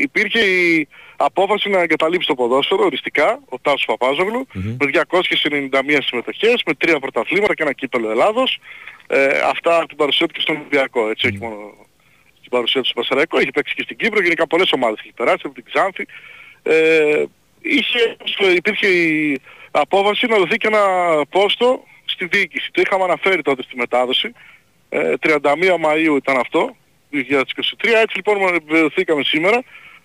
υπήρχε 0.01 0.40
η 0.40 0.89
απόφαση 1.16 1.68
να 1.68 1.80
εγκαταλείψει 1.80 2.26
το 2.26 2.35
ποδόσφαιρο 2.35 2.85
οριστικά, 2.85 3.40
ο 3.48 3.59
Τάσος 3.59 3.85
Παπάζογλου, 3.85 4.47
με 4.52 4.86
291 4.86 5.98
συμμετοχές, 6.01 6.62
με 6.66 6.74
τρία 6.74 6.98
πρωταθλήματα 6.98 7.55
και 7.55 7.62
ένα 7.62 7.72
κύπελο 7.72 8.10
Ελλάδος. 8.10 8.59
Ε, 9.06 9.40
αυτά 9.51 9.85
την 9.89 9.97
παρουσία 9.97 10.26
του 10.26 10.32
και 10.32 10.40
στον 10.40 10.56
Ολυμπιακό, 10.56 11.10
έτσι, 11.10 11.26
όχι 11.26 11.39
μόνο 11.39 11.56
στην 12.39 12.51
παρουσία 12.51 12.80
του 12.80 12.86
στο 12.86 13.01
Πασαραϊκό, 13.01 13.39
έχει 13.39 13.51
παίξει 13.51 13.74
και 13.74 13.82
στην 13.82 13.97
Κύπρο, 13.97 14.22
γενικά 14.22 14.47
πολλές 14.47 14.72
ομάδες 14.72 14.98
έχει 15.01 15.12
περάσει 15.12 15.43
από 15.44 15.55
την 15.55 15.64
Ξάνθη. 15.72 16.06
Ε, 16.62 17.24
είχε, 17.60 18.16
υπήρχε 18.56 18.86
η 18.86 19.40
απόφαση 19.70 20.26
να 20.26 20.36
δοθεί 20.36 20.56
και 20.56 20.66
ένα 20.66 20.85
πόστο 21.30 21.85
στη 22.05 22.26
διοίκηση. 22.26 22.70
Το 22.72 22.80
είχαμε 22.80 23.05
αναφέρει 23.05 23.43
τότε 23.43 23.62
στη 23.62 23.76
μετάδοση. 23.76 24.32
Ε, 24.89 25.14
31 25.22 25.39
Μαΐου 25.85 26.16
ήταν 26.16 26.36
αυτό, 26.36 26.76
2023. 27.12 27.43
Έτσι 28.02 28.16
λοιπόν 28.16 28.60
βεβαιωθήκαμε 28.66 29.22
σήμερα. 29.24 29.62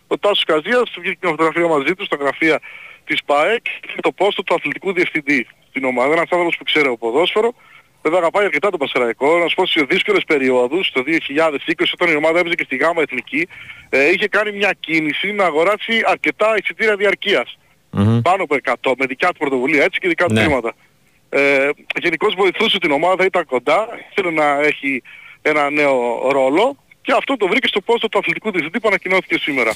Ο 0.07 0.17
Τάσος 0.17 0.43
Καζίας 0.43 0.93
βγήκε 0.99 1.17
μια 1.21 1.31
φωτογραφία 1.31 1.67
μαζί 1.67 1.93
του 1.95 2.05
στα 2.05 2.15
γραφεία 2.15 2.59
της 3.05 3.23
ΠΑΕΚ 3.23 3.63
και 3.63 4.01
το 4.01 4.11
πόστο 4.11 4.43
του 4.43 4.53
αθλητικού 4.53 4.93
διευθυντή 4.93 5.47
στην 5.69 5.85
ομάδα. 5.85 6.11
Ένας 6.11 6.29
άνθρωπος 6.31 6.57
που 6.57 6.63
ξέρει 6.63 6.87
από 6.87 6.97
ποδόσφαιρο. 6.97 7.53
Βέβαια 8.03 8.19
αγαπάει 8.19 8.45
αρκετά 8.45 8.69
το 8.69 8.77
Πασαραϊκό. 8.77 9.37
Να 9.37 9.47
σου 9.47 9.55
πω 9.55 9.65
σε 9.65 9.81
δύσκολες 9.89 10.23
περιόδους, 10.27 10.91
το 10.91 11.03
2020 11.05 11.93
όταν 11.93 12.09
η 12.13 12.15
ομάδα 12.15 12.39
έπαιζε 12.39 12.55
και 12.55 12.63
στη 12.63 12.75
ΓΑΜΑ 12.75 13.01
Εθνική, 13.01 13.47
ε, 13.89 14.09
είχε 14.09 14.27
κάνει 14.27 14.51
μια 14.51 14.73
κίνηση 14.79 15.31
να 15.31 15.45
αγοράσει 15.45 16.01
αρκετά 16.05 16.55
εισιτήρια 16.61 16.95
διαρκείας. 16.95 17.57
Πάνω 18.21 18.43
από 18.43 18.55
100 18.55 18.93
με 18.97 19.05
δικιά 19.05 19.27
του 19.29 19.37
πρωτοβουλία 19.37 19.83
έτσι 19.83 19.99
και 19.99 20.07
δικά 20.07 20.25
του 20.25 20.33
Ναι. 20.33 20.41
χρήματα. 20.41 20.73
Ε, 21.29 21.69
γενικώς 22.01 22.33
βοηθούσε 22.35 22.77
την 22.79 22.91
ομάδα, 22.91 23.25
ήταν 23.25 23.45
κοντά, 23.45 23.87
ήθελε 24.11 24.31
να 24.31 24.59
έχει 24.59 25.03
ένα 25.41 25.69
νέο 25.69 26.29
ρόλο 26.31 26.77
και 27.01 27.13
αυτό 27.17 27.37
το 27.37 27.47
βρήκε 27.47 27.67
στο 27.67 27.81
πόστο 27.81 28.09
του 28.09 28.17
αθλητικού 28.17 28.51
διευθυντή 28.51 28.79
που 28.79 28.87
ανακοινώθηκε 28.87 29.37
σήμερα. 29.37 29.73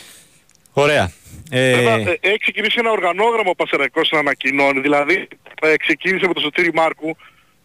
Ωραία. 0.74 1.12
Ε, 1.52 1.76
Βέβαια, 1.76 1.96
ε, 1.96 2.18
έχει 2.22 2.38
ξεκινήσει 2.38 2.76
ένα 2.80 2.92
οργανόγραμμα 2.92 3.50
ο 3.50 3.56
Πασεραϊκός 3.56 4.10
να 4.12 4.20
ανακοινώνει. 4.20 4.80
Δηλαδή, 4.80 5.28
ε, 5.62 5.76
ξεκίνησε 5.78 6.28
με 6.28 6.34
τον 6.34 6.44
Σωτήρη 6.44 6.74
Μάρκου 6.74 7.18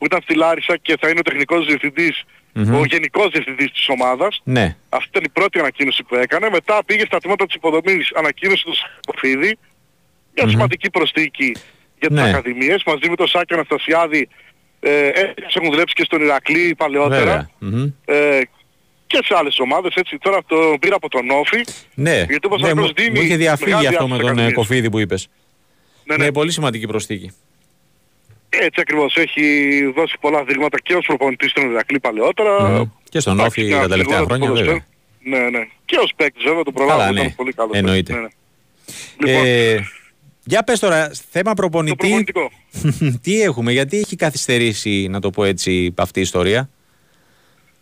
που 0.02 0.08
ήταν 0.08 0.22
στη 0.22 0.34
Λάρισα 0.34 0.76
και 0.76 0.96
θα 1.00 1.08
είναι 1.08 1.18
ο 1.18 1.22
τεχνικός 1.22 1.66
διευθυντής, 1.66 2.22
Μμμ. 2.52 2.74
ο 2.74 2.84
γενικός 2.84 3.28
διευθυντής 3.30 3.70
της 3.70 3.88
ομάδας. 3.88 4.40
ναι. 4.44 4.76
Αυτή 4.88 5.08
ήταν 5.10 5.22
η 5.24 5.28
πρώτη 5.28 5.58
ανακοίνωση 5.58 6.02
που 6.02 6.14
έκανε. 6.14 6.48
Μετά 6.50 6.78
πήγε 6.86 7.04
στα 7.06 7.18
τμήματα 7.18 7.46
της 7.46 7.54
υποδομής, 7.54 8.12
ανακοίνωσε 8.14 8.64
τον 8.64 8.74
Σακοφίδη, 8.74 9.58
μια 10.36 10.48
σημαντική 10.48 10.90
προσθήκη 10.90 11.54
για 12.00 12.08
τις 12.08 12.16
Ναι. 12.20 12.28
ακαδημίες. 12.28 12.82
Μαζί 12.86 13.08
με 13.08 13.16
τον 13.16 13.26
Σάκη 13.26 13.54
Αναστασιάδη 13.54 14.28
ε, 14.80 15.06
έτσι 15.06 15.54
έχουν 15.54 15.70
δουλέψει 15.70 15.94
και 15.94 16.04
στον 16.04 16.22
Ηρακλή 16.22 16.74
παλαιότερα. 16.76 17.20
Βέβαια. 17.24 17.50
Μμμ. 17.58 17.92
Ε, 18.04 18.40
και 19.06 19.18
σε 19.24 19.34
άλλες 19.38 19.58
ομάδες, 19.58 19.94
έτσι. 19.94 20.18
Τώρα 20.18 20.38
το 20.46 20.76
πήρα 20.80 20.94
από 20.96 21.08
τον 21.08 21.30
Όφη. 21.30 21.60
Ναι, 21.94 22.14
Γιατί 22.16 22.34
ο 22.46 22.48
ναι 22.48 22.48
Πασαραϊκός 22.48 22.86
μου, 22.86 22.92
δίνει 22.96 23.18
μου 23.18 23.24
είχε 23.24 23.36
διαφύγει 23.36 23.70
μεγάλη 23.70 23.86
αυτό 23.86 24.08
με 24.08 24.14
άμεση 24.14 24.20
τον 24.20 24.28
ε, 24.28 24.30
ακαδημίες. 24.42 24.54
Κοφίδη 24.54 24.90
που 24.90 24.98
είπες. 24.98 25.28
Ναι, 26.04 26.16
Ναι, 26.16 26.24
ναι. 26.24 26.32
πολύ 26.32 26.50
σημαντική 26.52 26.86
προσθήκη. 26.86 27.32
Έτσι 28.60 28.80
ακριβώς. 28.80 29.16
Έχει 29.16 29.42
δώσει 29.96 30.16
πολλά 30.20 30.44
δείγματα 30.44 30.78
και 30.80 30.94
ως 30.94 31.06
προπονητής 31.06 31.50
στον 31.50 31.70
Ηρακλή 31.70 32.00
παλαιότερα. 32.00 32.68
Μμμ. 32.68 32.82
Και 33.08 33.20
στον 33.20 33.38
Εντάξει, 33.38 33.60
Όφη 33.60 33.68
μια 33.70 33.80
τα 33.80 33.88
τελευταία 33.88 34.16
φιγούρα 34.16 34.22
του 34.22 34.44
χρόνια 34.44 34.48
ποδοσφαίρου. 34.48 34.82
βέβαια. 35.24 35.40
Ναι, 35.50 35.58
ναι. 35.58 35.64
Και 35.84 35.96
ως 36.02 36.12
παίκτης 36.16 36.42
βέβαια 36.44 36.62
τον 36.62 36.74
Καλά, 36.74 36.86
προλάβω, 36.88 37.12
ναι. 37.12 37.20
ήταν 37.20 37.34
πολύ 37.34 37.52
καλός. 37.52 37.76
Εννοείται. 37.76 38.12
Ναι, 38.12 38.20
ναι. 38.20 38.28
Λοιπόν, 39.26 39.44
Ε, 39.46 39.88
για 40.44 40.62
πες 40.62 40.78
τώρα, 40.78 41.10
θέμα 41.30 41.50
το 41.50 41.54
προπονητή, 41.54 41.96
προπονητικό. 41.96 42.50
τι 43.22 43.42
έχουμε, 43.42 43.72
γιατί 43.72 43.98
έχει 43.98 44.16
καθυστερήσει, 44.16 45.06
να 45.10 45.20
το 45.20 45.30
πω 45.30 45.44
έτσι, 45.44 45.94
αυτή 45.98 46.18
η 46.18 46.22
ιστορία; 46.22 46.70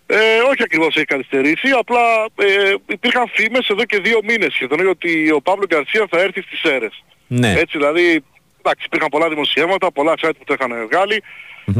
Ε, 0.07 0.17
όχι 0.51 0.63
ακριβώς 0.63 0.97
έχει 0.97 1.05
καθυστερήσει, 1.05 1.69
απλά 1.79 2.01
ε, 2.37 2.75
υπήρχαν 2.87 3.31
φήμες 3.35 3.69
εδώ 3.69 3.85
και 3.85 3.99
δύο 4.01 4.19
μήνες 4.25 4.53
σχεδόν 4.53 4.87
ότι 4.89 5.31
ο 5.31 5.41
Παύλο 5.41 5.67
Γκαρσία 5.67 6.07
θα 6.11 6.21
έρθει 6.21 6.43
στις 6.43 6.59
ΣΕΡΕΣ. 6.59 7.05
Ναι. 7.27 7.51
Έτσι 7.53 7.79
δηλαδή, 7.79 8.25
εντάξει, 8.63 8.85
υπήρχαν 8.87 9.09
πολλά 9.09 9.29
δημοσιεύματα, 9.29 9.93
πολλά 9.93 10.15
site 10.23 10.37
που 10.39 10.45
το 10.45 10.55
είχαν 10.59 10.87
βγάλει. 10.91 11.23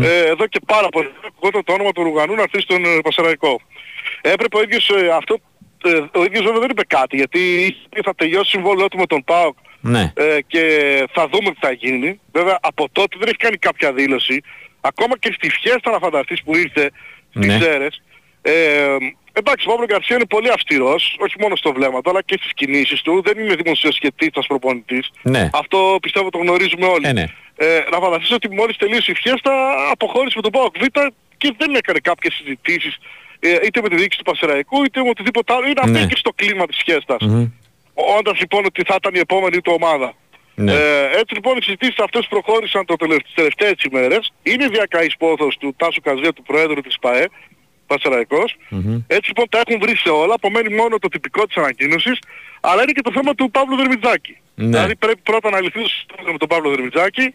Ε, 0.03 0.27
εδώ 0.27 0.47
και 0.47 0.61
πάρα 0.67 0.89
πολύ 0.89 1.11
ακουγόταν 1.27 1.65
το 1.65 1.73
όνομα 1.73 1.93
του 1.93 2.03
Ρουγανού 2.03 2.35
να 2.35 2.43
έρθει 2.43 2.61
στον 2.61 2.85
ε, 2.85 2.99
Πασαραϊκό. 3.03 3.61
Έπρεπε 4.21 4.57
ο 4.59 4.63
ίδιος 4.63 4.89
ε, 4.89 5.09
αυτό, 5.09 5.39
ε, 5.85 6.19
ο 6.19 6.25
ίδιος 6.25 6.43
βέβαια 6.45 6.61
δεν 6.61 6.71
είπε 6.71 6.85
κάτι, 6.85 7.17
γιατί 7.17 7.39
είχε- 7.65 8.03
θα 8.05 8.15
τελειώσει 8.15 8.51
συμβόλαιο 8.51 8.89
του 8.89 8.99
με 8.99 9.07
τον 9.07 9.25
ΠΑΟΚ 9.25 9.57
Ναι. 9.81 10.13
ε, 10.17 10.39
και 10.47 10.63
θα 11.13 11.29
δούμε 11.33 11.51
τι 11.51 11.57
θα 11.61 11.73
γίνει. 11.73 12.21
Βέβαια 12.33 12.59
από 12.63 12.89
τότε 12.93 13.17
δεν 13.19 13.29
έχει 13.29 13.37
κάνει 13.37 13.57
κάποια 13.57 13.93
δήλωση. 13.93 14.41
Ακόμα 14.81 15.19
και 15.19 15.33
στη 15.37 15.51
φιέστα 15.51 15.91
να 15.91 15.99
φανταστείς 15.99 16.43
που 16.43 16.57
ήρθε 16.57 16.91
στις 17.35 17.47
Ναι. 17.47 17.59
Σέρες. 17.59 18.03
Ε, 18.43 18.97
εντάξει, 19.33 19.67
ο 19.67 19.71
Παύλο 19.71 19.87
Γκαρσία 19.87 20.17
είναι 20.17 20.27
πολύ 20.27 20.51
αυστηρός, 20.51 21.17
όχι 21.19 21.35
μόνο 21.41 21.57
στο 21.57 21.73
βλέμμα 21.73 22.01
του, 22.01 22.11
αλλά 22.11 22.23
και 22.23 22.37
στις 22.41 22.53
κινήσεις 22.55 23.03
του. 23.03 23.23
Δεν 23.25 23.39
είναι 23.39 23.55
δημοσιοσχετής 23.55 24.47
προπονητής. 24.49 25.11
Ναι. 25.23 25.51
Αυτό 25.53 25.99
πιστεύω 26.03 26.31
το 26.31 26.39
γνωρίζουμε 26.39 26.87
όλοι. 26.87 27.07
Ε, 27.09 27.13
ναι. 27.13 27.25
Ε, 27.57 27.85
να 27.91 27.99
φανταστείς 27.99 28.31
ότι 28.33 28.51
μόλις 28.51 28.77
τελείωσε 28.77 29.11
η 29.11 29.15
φιέστα 29.15 29.53
αποχώρησε 29.91 30.33
με 30.37 30.43
τον 30.43 30.51
ΠΑΟΚ 30.53 30.79
Β 30.79 30.85
και 31.37 31.55
δεν 31.59 31.75
έκανε 31.75 31.99
κάποιες 31.99 32.35
συζητήσεις 32.35 32.97
ε, 33.41 33.57
είτε 33.65 33.81
με 33.83 33.89
τη 33.89 33.97
διοίκηση 33.97 34.19
του 34.19 34.31
Πασεραϊκού 34.31 34.85
είτε 34.85 35.03
με 35.03 35.09
οτιδήποτε 35.09 35.53
άλλο. 35.55 35.67
Είναι 35.67 35.81
Ναι. 35.85 36.01
ναι. 36.01 36.07
και 36.07 36.17
στο 36.17 36.31
κλίμα 36.35 36.67
της 36.67 36.81
φιέστας. 36.85 37.21
Μμμ. 37.23 37.47
Όντας 38.19 38.39
λοιπόν 38.41 38.65
ότι 38.65 38.83
θα 38.87 38.95
ήταν 38.99 39.15
η 39.15 39.19
επόμενη 39.19 39.61
του 39.61 39.73
ομάδα. 39.81 40.13
Ναι. 40.55 40.73
Ε, 40.73 41.05
έτσι 41.19 41.35
λοιπόν 41.35 41.57
οι 41.57 41.63
συζητήσεις 41.63 41.99
αυτές 41.99 42.27
προχώρησαν 42.29 42.85
το 42.85 42.97
τελευ- 42.97 43.23
τις 43.25 43.35
τελευταίες 43.35 43.75
ημέρες. 43.91 44.33
Είναι 44.43 44.67
διακαής 44.67 45.17
πόθος 45.17 45.57
του 45.61 45.75
Τάσου 45.77 46.01
Καζία, 46.01 46.33
του 46.33 46.43
Προέδρου 46.43 46.81
της 46.81 46.99
ΠΑΕ, 47.01 47.27
Πασεραϊκός. 47.93 48.57
Μμμ. 48.69 49.03
Έτσι 49.17 49.29
λοιπόν 49.33 49.47
τα 49.49 49.59
έχουν 49.65 49.81
βρει 49.81 49.97
σε 49.97 50.09
όλα, 50.23 50.35
απομένει 50.35 50.75
μόνο 50.75 50.99
το 50.99 51.09
τυπικό 51.09 51.47
της 51.47 51.57
ανακοίνωσης, 51.57 52.19
αλλά 52.61 52.83
είναι 52.83 52.93
και 52.93 53.05
το 53.09 53.13
θέμα 53.17 53.35
του 53.35 53.51
Παύλου 53.51 53.77
Δερμιτζάκη. 53.77 54.37
Ναι. 54.55 54.67
Δηλαδή 54.67 54.97
πρέπει 54.97 55.21
πρώτα 55.31 55.51
να 55.51 55.61
λυθεί 55.61 55.81
το 55.83 55.89
σύστημα 55.89 56.33
με 56.33 56.39
τον 56.39 56.49
Παύλο 56.49 56.71
Δερμιτζάκη 56.71 57.35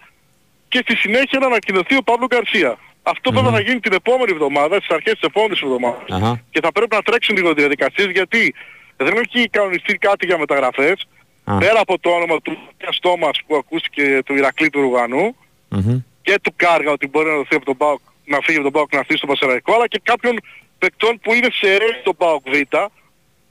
και 0.68 0.80
στη 0.86 0.96
συνέχεια 0.96 1.40
να 1.40 1.46
ανακοινωθεί 1.46 1.96
ο 1.96 2.04
Παύλο 2.04 2.26
Γκαρσία. 2.32 2.78
Αυτό 3.04 3.32
βέβαια 3.32 3.52
θα 3.52 3.62
γίνει 3.62 3.80
την 3.80 3.94
επόμενη 3.94 4.32
εβδομάδα, 4.32 4.76
στις 4.76 4.90
αρχές 4.90 5.14
της 5.14 5.22
επόμενης 5.22 5.62
εβδομάδας. 5.62 6.10
Αχα. 6.10 6.42
Και 6.52 6.60
θα 6.64 6.72
πρέπει 6.72 6.96
να 6.96 7.02
τρέξουν 7.02 7.36
λίγο 7.36 7.54
διαδικασίες 7.54 8.10
γιατί 8.12 8.54
δεν 8.98 9.14
έχει 9.24 9.50
κανονιστεί 9.50 9.94
κάτι 9.98 10.26
για 10.26 10.38
μεταγραφές. 10.38 11.08
Α. 11.44 11.58
Πέρα 11.58 11.80
από 11.80 12.00
το 12.00 12.10
όνομα 12.10 12.42
του 12.42 12.58
Μιας 12.82 13.00
Τόμας 13.00 13.40
που 13.48 13.56
ακούστηκε 13.56 14.22
του 14.26 14.36
Ηρακλή 14.36 14.70
του 14.70 14.82
Ρουγανού 14.82 15.36
Μμμ. 15.70 16.04
και 16.22 16.40
του 16.42 16.54
Κάργα 16.56 16.92
ότι 16.92 17.08
μπορεί 17.08 17.30
να, 17.30 17.36
δοθεί 17.36 17.56
από 17.56 17.66
τον 17.66 17.78
ΠΑΟΚ, 17.78 18.00
να 18.26 18.40
φύγει 18.44 18.58
από 18.58 18.64
τον 18.64 18.74
ΠΑΟΚ 18.74 18.94
να 18.94 19.00
έρθει 19.00 19.18
στο 19.18 19.28
Πασεραϊκό 19.28 19.74
αλλά 19.74 19.88
και 19.88 20.00
κάποιων 20.04 20.40
παικτών 20.80 21.20
που 21.20 21.34
είναι 21.34 21.48
σε 21.52 21.74
αιρέση 21.74 22.00
στον 22.00 22.16
ΠΑΟΚ 22.18 22.44
Β. 22.50 22.54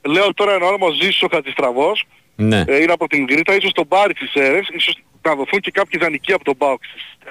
Λέω 0.08 0.34
τώρα 0.34 0.52
ένα 0.54 0.66
όνομα 0.66 0.86
ο 0.86 0.90
Ζήσος 0.92 1.22
ο 1.22 1.28
Χατζηστραβός 1.30 2.04
Ναι. 2.36 2.64
ε, 2.66 2.82
είναι 2.82 2.92
από 2.92 3.06
την 3.08 3.24
Γκρίτα, 3.24 3.54
ίσως 3.54 3.72
τον 3.72 3.88
πάρει 3.88 4.12
στις 4.16 4.34
αίρες, 4.34 4.68
ίσως 4.72 4.98
να 5.22 5.34
δοθούν 5.34 5.60
και 5.60 5.70
κάποιοι 5.70 6.00
δανεικοί 6.00 6.32
από 6.32 6.44
τον 6.44 6.56
ΠΑΟΚ 6.56 6.82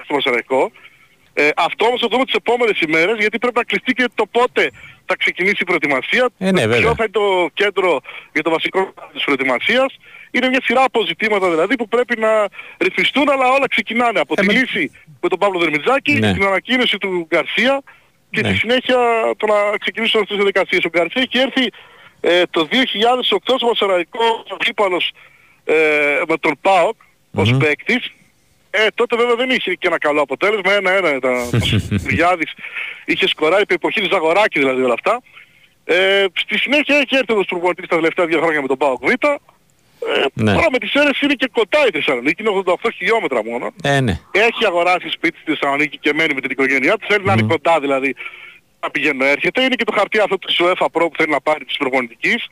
στο 0.04 0.14
Μασαραϊκό. 0.14 0.70
Ε, 1.36 1.48
αυτό 1.56 1.86
όμως 1.86 2.00
θα 2.00 2.08
δούμε 2.10 2.24
τις 2.24 2.34
επόμενες 2.34 2.80
ημέρες 2.80 3.16
γιατί 3.18 3.38
πρέπει 3.38 3.56
να 3.56 3.64
κλειστεί 3.64 3.92
και 3.92 4.08
το 4.14 4.26
πότε 4.26 4.70
θα 5.06 5.16
ξεκινήσει 5.16 5.56
η 5.60 5.64
προετοιμασία. 5.64 6.28
Ε, 6.38 6.50
ναι, 6.52 6.60
βέβαια. 6.60 6.78
Ποιο 6.80 6.94
θα 6.94 7.02
είναι 7.04 7.12
το 7.12 7.48
κέντρο 7.54 8.00
για 8.32 8.42
το 8.42 8.50
βασικό 8.50 8.94
της 9.12 9.24
προετοιμασίας. 9.24 9.96
Είναι 10.34 10.48
μια 10.48 10.60
σειρά 10.64 10.82
από 10.84 11.04
ζητήματα 11.06 11.50
δηλαδή 11.50 11.74
που 11.76 11.88
πρέπει 11.88 12.18
να 12.18 12.30
ρυθμιστούν 12.78 13.30
αλλά 13.30 13.46
όλα 13.48 13.66
ξεκινάνε 13.68 14.20
από 14.20 14.34
τη 14.34 14.44
λύση 14.52 14.90
με 15.20 15.28
τον 15.28 15.38
Παύλο 15.38 15.58
Δερμιτζάκη, 15.58 16.12
Ε, 16.12 16.18
Ναι. 16.18 16.32
την 16.32 16.44
ανακοίνωση 16.44 16.98
του 16.98 17.26
Γκαρσία 17.30 17.82
και 18.30 18.40
Ναι. 18.40 18.48
στη 18.48 18.56
συνέχεια 18.58 18.96
το 19.36 19.46
να 19.46 19.54
ξεκινήσουν 19.80 20.20
αυτές 20.20 20.36
τις 20.36 20.44
διαδικασίες. 20.44 20.84
Ο 20.84 20.88
Γκαρσία 20.88 21.22
έχει 21.22 21.38
έρθει 21.38 21.70
ε, 22.20 22.42
το 22.50 22.64
2008 22.70 23.54
στο 23.56 23.66
Μασαραϊκό 23.66 24.44
αντίπαλος 24.60 25.12
ε, 25.64 25.74
με 26.28 26.36
τον 26.38 26.54
ΠΑΟΚ 26.60 26.96
ως 27.34 27.50
Μμμ. 27.52 27.58
παίκτης. 27.58 28.12
Ε, 28.70 28.86
τότε 28.94 29.16
βέβαια 29.16 29.34
δεν 29.34 29.50
είχε 29.50 29.74
και 29.74 29.86
ένα 29.86 29.98
καλό 29.98 30.20
αποτέλεσμα, 30.22 30.72
ένα-ένα 30.72 31.14
ήταν. 31.14 31.34
Ο 31.34 31.48
Γιάδης 32.16 32.52
είχε 33.04 33.28
σκοράρει 33.28 33.62
επί 33.62 33.74
εποχή 33.74 34.00
της 34.00 34.08
Ζαγοράκης 34.08 34.60
δηλαδή 34.62 34.82
όλα 34.82 34.92
αυτά. 34.92 35.22
Ε, 35.84 36.24
στη 36.34 36.58
συνέχεια 36.58 36.96
έχει 36.96 37.16
έρθει 37.16 37.32
ως 37.32 37.46
προπονητής 37.46 37.88
τα 37.88 37.96
τελευταία 37.96 38.26
δύο 38.26 38.38
χρόνια 38.40 38.60
με 38.60 38.66
τον 38.66 38.76
ΠΑΟΚ 38.76 39.04
Β. 39.06 39.12
Ε, 40.16 40.24
Ναι. 40.34 40.52
Τώρα 40.54 40.66
με 40.70 40.78
τις 40.78 40.94
αίρες 40.94 41.20
είναι 41.20 41.34
και 41.34 41.48
κοντά 41.52 41.78
η 41.86 41.90
Θεσσαλονίκη, 41.92 42.42
είναι 42.42 42.62
88 42.66 42.74
χιλιόμετρα 42.96 43.44
μόνο. 43.44 43.70
Ε, 43.82 44.00
ναι. 44.00 44.20
Έχει 44.30 44.66
αγοράσει 44.66 45.08
σπίτι 45.08 45.38
στη 45.42 45.50
Θεσσαλονίκη 45.50 45.98
και 45.98 46.12
μένει 46.14 46.34
με 46.34 46.40
την 46.40 46.50
οικογένειά 46.50 46.96
του. 46.96 47.06
Θέλει 47.08 47.24
να 47.24 47.32
είναι 47.32 47.42
κοντά 47.42 47.80
δηλαδή 47.80 48.14
να 48.80 48.90
πηγαίνει 48.90 49.24
έρχεται. 49.26 49.62
Είναι 49.62 49.74
και 49.74 49.84
το 49.84 49.92
χαρτί 49.92 50.18
αυτό 50.18 50.38
της 50.38 50.56
UEFA 50.60 50.86
Pro 50.86 51.06
που 51.10 51.16
θέλει 51.16 51.30
να 51.30 51.40
πάρει 51.40 51.64
της 51.64 51.76
προπονητικής. 51.76 52.46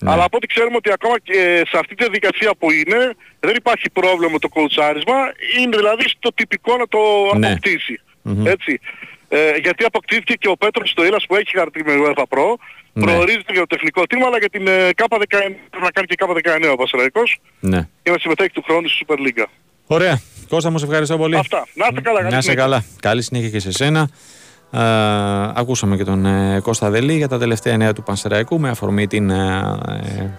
Ναι. 0.00 0.10
Αλλά 0.10 0.24
από 0.24 0.36
ό,τι 0.36 0.46
ξέρουμε 0.46 0.76
ότι 0.76 0.92
ακόμα 0.92 1.18
και 1.22 1.62
σε 1.70 1.78
αυτή 1.78 1.94
τη 1.94 2.02
διαδικασία 2.04 2.50
που 2.58 2.70
είναι 2.70 3.14
δεν 3.40 3.54
υπάρχει 3.56 3.90
πρόβλημα 3.90 4.32
με 4.32 4.38
το 4.38 4.48
κοουτσάρισμα. 4.48 5.14
Είναι 5.58 5.76
δηλαδή 5.76 6.08
στο 6.08 6.32
τυπικό 6.34 6.76
να 6.76 6.88
το 6.88 6.98
Ναι. 7.36 7.46
αποκτήσει. 7.46 8.00
Μμμ. 8.22 8.46
Έτσι. 8.46 8.80
Ε, 9.28 9.56
γιατί 9.62 9.84
αποκτήθηκε 9.84 10.34
και 10.34 10.48
ο 10.48 10.56
Πέτρος 10.56 10.90
στο 10.90 11.04
Ήλας 11.04 11.26
που 11.26 11.36
έχει 11.36 11.56
χαρτί 11.56 11.84
με 11.84 11.92
UEFA 12.04 12.22
Pro. 12.22 12.54
Ναι. 12.98 13.04
Προορίζεται 13.04 13.52
για 13.52 13.60
το 13.60 13.66
τεχνικό 13.66 14.06
τμήμα 14.06 14.26
αλλά 14.26 14.38
για 14.38 14.48
την 14.48 14.66
ε, 14.66 14.88
K19 14.96 15.24
πρέπει 15.70 15.84
να 15.88 15.90
κάνει 15.90 16.06
και 16.06 16.16
K19 16.18 16.72
ο 16.72 16.76
Πασαραϊκός 16.76 17.40
ναι. 17.60 17.88
και 18.02 18.10
να 18.10 18.18
συμμετέχει 18.18 18.50
του 18.50 18.62
χρόνου 18.62 18.88
στη 18.88 19.04
Super 19.06 19.18
League. 19.26 19.44
Ωραία. 19.86 20.20
Κώστα 20.48 20.70
μου, 20.70 20.78
σε 20.78 20.84
ευχαριστώ 20.84 21.16
πολύ. 21.16 21.36
Αυτά. 21.36 21.66
Να 21.74 21.86
είστε 21.86 22.00
καλά. 22.00 22.20
καλή 22.20 22.30
Να 22.30 22.38
είσαι 22.38 22.40
συνέχεια. 22.40 22.62
καλά. 22.62 22.84
Καλή 23.00 23.22
συνέχεια 23.22 23.48
και 23.48 23.58
σε 23.60 23.72
σένα. 23.72 24.08
Ε, 24.72 24.80
ακούσαμε 25.54 25.96
και 25.96 26.04
τον 26.04 26.26
ε, 26.26 26.60
Κώστα 26.60 26.90
Δελή 26.90 27.16
για 27.16 27.28
τα 27.28 27.38
τελευταία 27.38 27.76
νέα 27.76 27.92
του 27.92 28.02
Πανσεραϊκού 28.02 28.60
με 28.60 28.68
αφορμή 28.68 29.06
την 29.06 29.30
ε, 29.30 29.78
ε, 29.88 30.30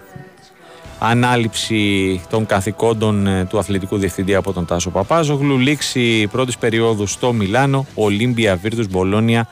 ανάληψη 0.98 2.20
των 2.30 2.46
καθηκόντων 2.46 3.26
ε, 3.26 3.44
του 3.44 3.58
αθλητικού 3.58 3.96
διευθυντή 3.96 4.34
από 4.34 4.52
τον 4.52 4.66
Τάσο 4.66 4.90
Παπάζογλου. 4.90 5.58
Λήξη 5.58 6.26
πρώτης 6.26 6.58
περίοδου 6.58 7.06
στο 7.06 7.32
Μιλάνο, 7.32 7.86
Ολύμπια 7.94 8.56
Βίρτους 8.56 8.88
Μπολόνια 8.88 9.48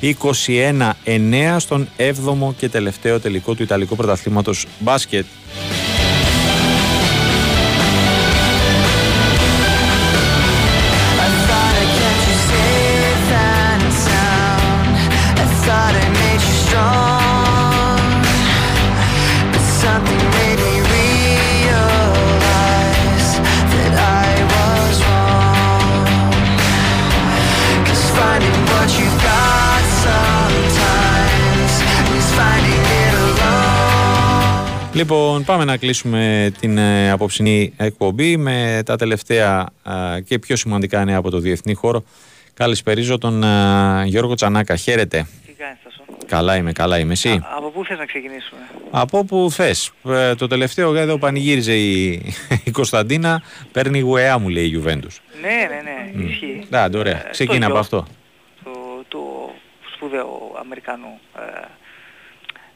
21-9 0.00 1.56
στον 1.58 1.88
7ο 1.96 2.54
και 2.58 2.68
τελευταίο 2.68 3.20
τελικό 3.20 3.54
του 3.54 3.62
Ιταλικού 3.62 3.96
Πρωταθλήματος 3.96 4.66
μπάσκετ. 4.78 5.24
Λοιπόν, 34.94 35.44
πάμε 35.44 35.64
να 35.64 35.76
κλείσουμε 35.76 36.52
την 36.60 36.78
ε, 36.78 37.10
απόψινή 37.10 37.72
εκπομπή 37.76 38.36
με 38.36 38.82
τα 38.84 38.96
τελευταία 38.96 39.68
ε, 40.16 40.20
και 40.20 40.38
πιο 40.38 40.56
σημαντικά 40.56 41.04
νέα 41.04 41.16
από 41.16 41.30
το 41.30 41.38
διεθνή 41.38 41.74
χώρο. 41.74 42.04
Καλησπερίζω 42.54 43.18
τον 43.18 43.42
ε, 43.42 44.04
Γιώργο 44.04 44.34
Τσανάκα. 44.34 44.76
Χαίρετε. 44.76 45.26
Τι 45.46 45.52
κάνεις 45.52 45.78
Τάσο; 45.84 46.02
Καλά 46.26 46.56
είμαι, 46.56 46.72
καλά 46.72 46.98
είμαι. 46.98 47.12
Εσύ; 47.12 47.28
Α, 47.28 47.46
από 47.56 47.70
πού 47.70 47.84
θες 47.84 47.98
να 47.98 48.04
ξεκινήσουμε; 48.06 48.60
Από 48.90 49.18
όπου 49.18 49.48
θες. 49.50 49.92
Ε, 50.08 50.34
το 50.34 50.46
τελευταίο 50.46 50.94
εδώ 50.94 51.18
πανηγύριζε 51.18 51.74
η, 51.76 52.12
η 52.64 52.70
Κωνσταντίνα. 52.70 53.42
Παίρνει 53.72 54.00
γουεά 54.00 54.38
μου 54.38 54.48
λέει 54.48 54.64
η 54.64 54.68
Γιουβέντους. 54.68 55.20
Ναι, 55.40 55.48
ναι, 55.48 55.80
ναι, 56.22 56.24
ισχύει. 56.24 56.66
Άντε, 56.70 56.98
ωραία. 56.98 57.26
Ε, 57.26 57.30
Ξεκίνα 57.30 57.58
το 57.58 57.64
από 57.64 57.72
γιο 57.72 57.80
αυτό. 57.80 58.06
Του, 58.64 59.04
του 59.08 59.50
σπουδαίου 59.94 60.52
Αμερικανού 60.60 61.18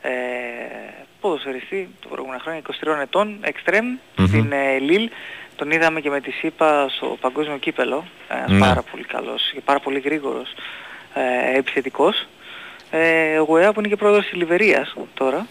ε, 0.02 0.08
ε, 0.08 0.87
ποδοσφαιριστή 1.20 1.88
το 2.00 2.08
προηγούμενο 2.08 2.40
χρόνια, 2.42 2.60
23 2.98 3.00
ετών, 3.02 3.36
εξτρέμ, 3.40 3.86
Μμμ. 4.16 4.26
στην 4.26 4.52
ε, 4.52 4.78
Λίλ. 4.78 5.10
Τον 5.56 5.70
είδαμε 5.70 6.00
και 6.00 6.10
με 6.10 6.20
τη 6.20 6.30
ΣΥΠΑ 6.30 6.86
στο 6.88 7.16
παγκόσμιο 7.20 7.56
κύπελο. 7.56 8.04
Ένας 8.28 8.50
Ναι. 8.50 8.58
πάρα 8.58 8.82
πολύ 8.90 9.04
καλός 9.04 9.50
και 9.54 9.60
πάρα 9.64 9.80
πολύ 9.80 9.98
γρήγορος 9.98 10.48
ε, 11.14 11.58
επιθετικός. 11.58 12.26
Ε, 12.90 13.38
ο 13.38 13.42
Γουεά 13.44 13.72
που 13.72 13.78
είναι 13.80 13.88
και 13.88 13.96
πρόεδρος 13.96 14.24
της 14.24 14.32
Λιβερίας 14.34 14.94
τώρα. 15.14 15.46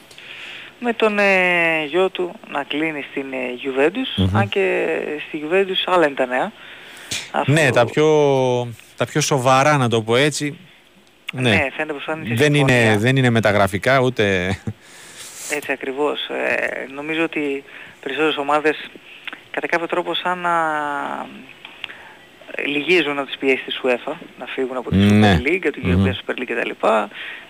Με 0.80 0.94
τον 0.94 1.19
ε, 1.19 1.84
γιο 1.88 2.10
του 2.10 2.31
να 2.52 2.64
κλείνει 2.64 3.06
στην 3.11 3.26
ε, 3.34 3.38
Juventus, 3.64 4.23
Μμμ. 4.23 4.38
αν 4.38 4.49
και 4.49 4.88
στη 5.27 5.41
Juventus 5.45 5.84
άλλα 5.94 6.06
είναι 6.06 6.15
τα 6.15 6.26
νέα. 6.26 6.52
Αυτό- 7.31 7.52
Ναι, 7.52 7.69
τα 7.69 7.85
πιο, 7.85 8.07
τα 8.98 9.06
πιο 9.06 9.22
σοβαρά 9.22 9.77
να 9.77 9.89
το 9.89 10.02
πω 10.02 10.15
έτσι. 10.15 10.57
Ναι, 11.34 11.41
Ναι, 11.49 11.68
φαίνεται 11.76 11.94
πως 11.94 12.03
θα 12.03 12.11
είναι 12.14 12.26
σε 12.27 12.34
δεν, 12.34 12.53
συμφωνία. 12.53 12.81
είναι, 12.85 12.98
δεν 12.98 13.15
είναι 13.15 13.30
μεταγραφικά 13.30 13.99
ούτε... 13.99 14.57
Έτσι 15.52 15.72
ακριβώς. 15.72 16.28
Ε, 16.30 16.88
νομίζω 16.94 17.24
ότι 17.24 17.64
περισσότερες 18.02 18.38
ομάδες 18.38 18.90
κατά 19.52 19.68
κάποιο 19.68 19.88
τρόπο 19.88 20.14
σαν 20.14 20.38
να 20.40 20.56
ε, 22.52 22.65
λυγίζουν 22.65 23.15
να 23.15 23.26
τις 23.26 23.38
πιέσεις 23.38 23.64
της 23.65 23.80
UEFA 23.84 24.14
να 24.40 24.45
φύγουν 24.45 24.78
από 24.78 24.90
τη 24.90 24.95
Ναι. 24.95 25.38
Super 25.44 25.48
League, 25.48 25.69
την 25.74 25.84
Μμμ. 25.86 26.06
European 26.06 26.10
Super 26.11 26.40
League 26.40 26.45
κτλ. 26.56 26.69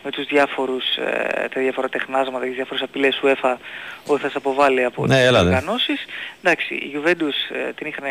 Με 0.04 0.12
τους 0.12 0.26
διάφορους, 0.26 0.96
ε, 0.96 1.48
τα 1.54 1.62
διάφορα 1.62 1.90
τεχνάσματα 1.90 2.40
και 2.40 2.46
τις 2.48 2.56
διάφορες 2.56 2.82
απειλές 2.84 3.20
UEFA 3.24 3.56
ότι 4.06 4.22
θα 4.22 4.30
σε 4.30 4.38
αποβάλει 4.38 4.84
από 4.84 5.06
Ναι, 5.06 5.16
τις 5.16 5.26
έλα, 5.26 5.44
δε. 5.44 5.48
οργανώσεις. 5.50 6.06
Εντάξει, 6.42 6.74
η 6.74 6.92
Juventus 6.96 7.56
ε, 7.68 7.72
την 7.74 7.88
είχαν 7.88 8.04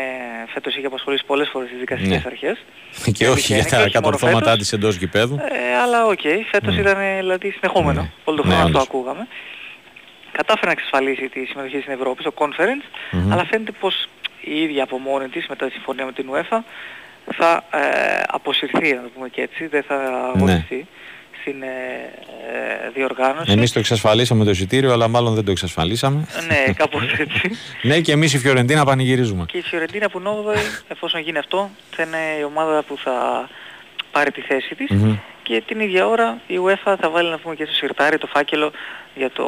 φέτος 0.53 0.75
είχε 0.75 0.85
απασχολήσει 0.85 1.25
πολλές 1.25 1.49
φορές 1.49 1.69
τις 1.69 1.79
δικαστικές 1.79 2.17
Ναι. 2.17 2.23
αρχές. 2.25 2.57
και 3.17 3.23
Η 3.23 3.27
όχι 3.27 3.53
αλήθεια 3.53 3.55
για 3.57 3.57
είναι, 3.57 3.65
και 3.65 3.71
τα 3.73 3.77
όχι 3.77 3.93
μόνο 3.93 4.05
κατορθώματά 4.05 4.45
φέτος. 4.49 4.57
της 4.59 4.73
εντός 4.73 4.95
γηπέδου. 4.95 5.35
Ε, 5.41 5.75
αλλά 5.81 6.05
οκ, 6.05 6.19
φέτος 6.51 6.75
Μμ. 6.75 6.79
ήταν 6.79 6.97
δηλαδή 7.19 7.51
συνεχόμενο. 7.51 8.01
Ναι. 8.01 8.11
Όλο 8.23 8.37
τον 8.37 8.47
Ναι, 8.47 8.53
χρόνο 8.53 8.67
αυτό 8.67 8.77
όντως. 8.79 8.83
ακούγαμε. 8.89 9.27
Κατάφερε 10.37 10.65
να 10.65 10.71
εξασφαλίσει 10.71 11.29
τη 11.29 11.45
συμμετοχή 11.45 11.79
στην 11.81 11.93
Ευρώπη, 11.93 12.21
στο 12.21 12.33
Conference, 12.41 12.85
Μμμ. 13.11 13.31
αλλά 13.31 13.45
φαίνεται 13.45 13.71
πως 13.79 14.07
η 14.41 14.61
ίδια 14.61 14.83
από 14.83 14.97
μόνη 14.97 15.27
της 15.27 15.47
μετά 15.47 15.65
τη 15.65 15.71
συμφωνία 15.71 16.05
με 16.05 16.11
την 16.11 16.25
UEFA 16.33 16.59
θα 17.35 17.63
ε, 17.71 18.23
αποσυρθεί, 18.27 18.93
να 18.93 19.01
το 19.01 19.09
πούμε 19.13 19.29
και 19.29 19.41
έτσι, 19.41 19.67
δεν 19.67 19.83
θα 19.83 19.95
αγωνιστεί 20.35 20.87
στην 21.41 21.61
ε, 21.61 21.65
ε, 21.65 22.89
διοργάνωση. 22.93 23.51
Εμείς 23.51 23.71
το 23.71 23.79
εξασφαλίσαμε 23.79 24.43
το 24.43 24.49
εισιτήριο, 24.49 24.91
αλλά 24.91 25.07
μάλλον 25.07 25.33
δεν 25.33 25.45
το 25.45 25.51
εξασφαλίσαμε. 25.51 26.27
Ναι, 26.47 26.73
κάπως 26.73 27.03
έτσι. 27.17 27.51
ναι, 27.89 27.99
και 27.99 28.11
εμείς 28.11 28.33
η 28.33 28.37
Φιωρεντίνα 28.37 28.85
πανηγυρίζουμε. 28.85 29.45
Και 29.45 29.57
η 29.57 29.61
Φιωρεντίνα 29.61 30.09
που 30.09 30.19
νόβοη, 30.19 30.55
εφόσον 30.87 31.21
γίνει 31.21 31.37
αυτό, 31.37 31.69
θα 31.91 32.03
είναι 32.03 32.39
η 32.39 32.43
ομάδα 32.43 32.83
που 32.83 32.97
θα 32.97 33.47
πάρει 34.11 34.31
τη 34.31 34.41
θέση 34.41 34.75
της 34.75 34.89
Μμμ. 34.89 35.17
και 35.43 35.63
την 35.67 35.79
ίδια 35.79 36.07
ώρα 36.07 36.41
η 36.47 36.55
UEFA 36.65 36.95
θα 36.99 37.09
βάλει 37.09 37.29
να 37.29 37.37
πούμε 37.37 37.55
και 37.55 37.65
στο 37.65 37.73
σιρτάρι 37.73 38.17
το 38.17 38.27
φάκελο 38.27 38.71
για 39.17 39.29
το, 39.29 39.45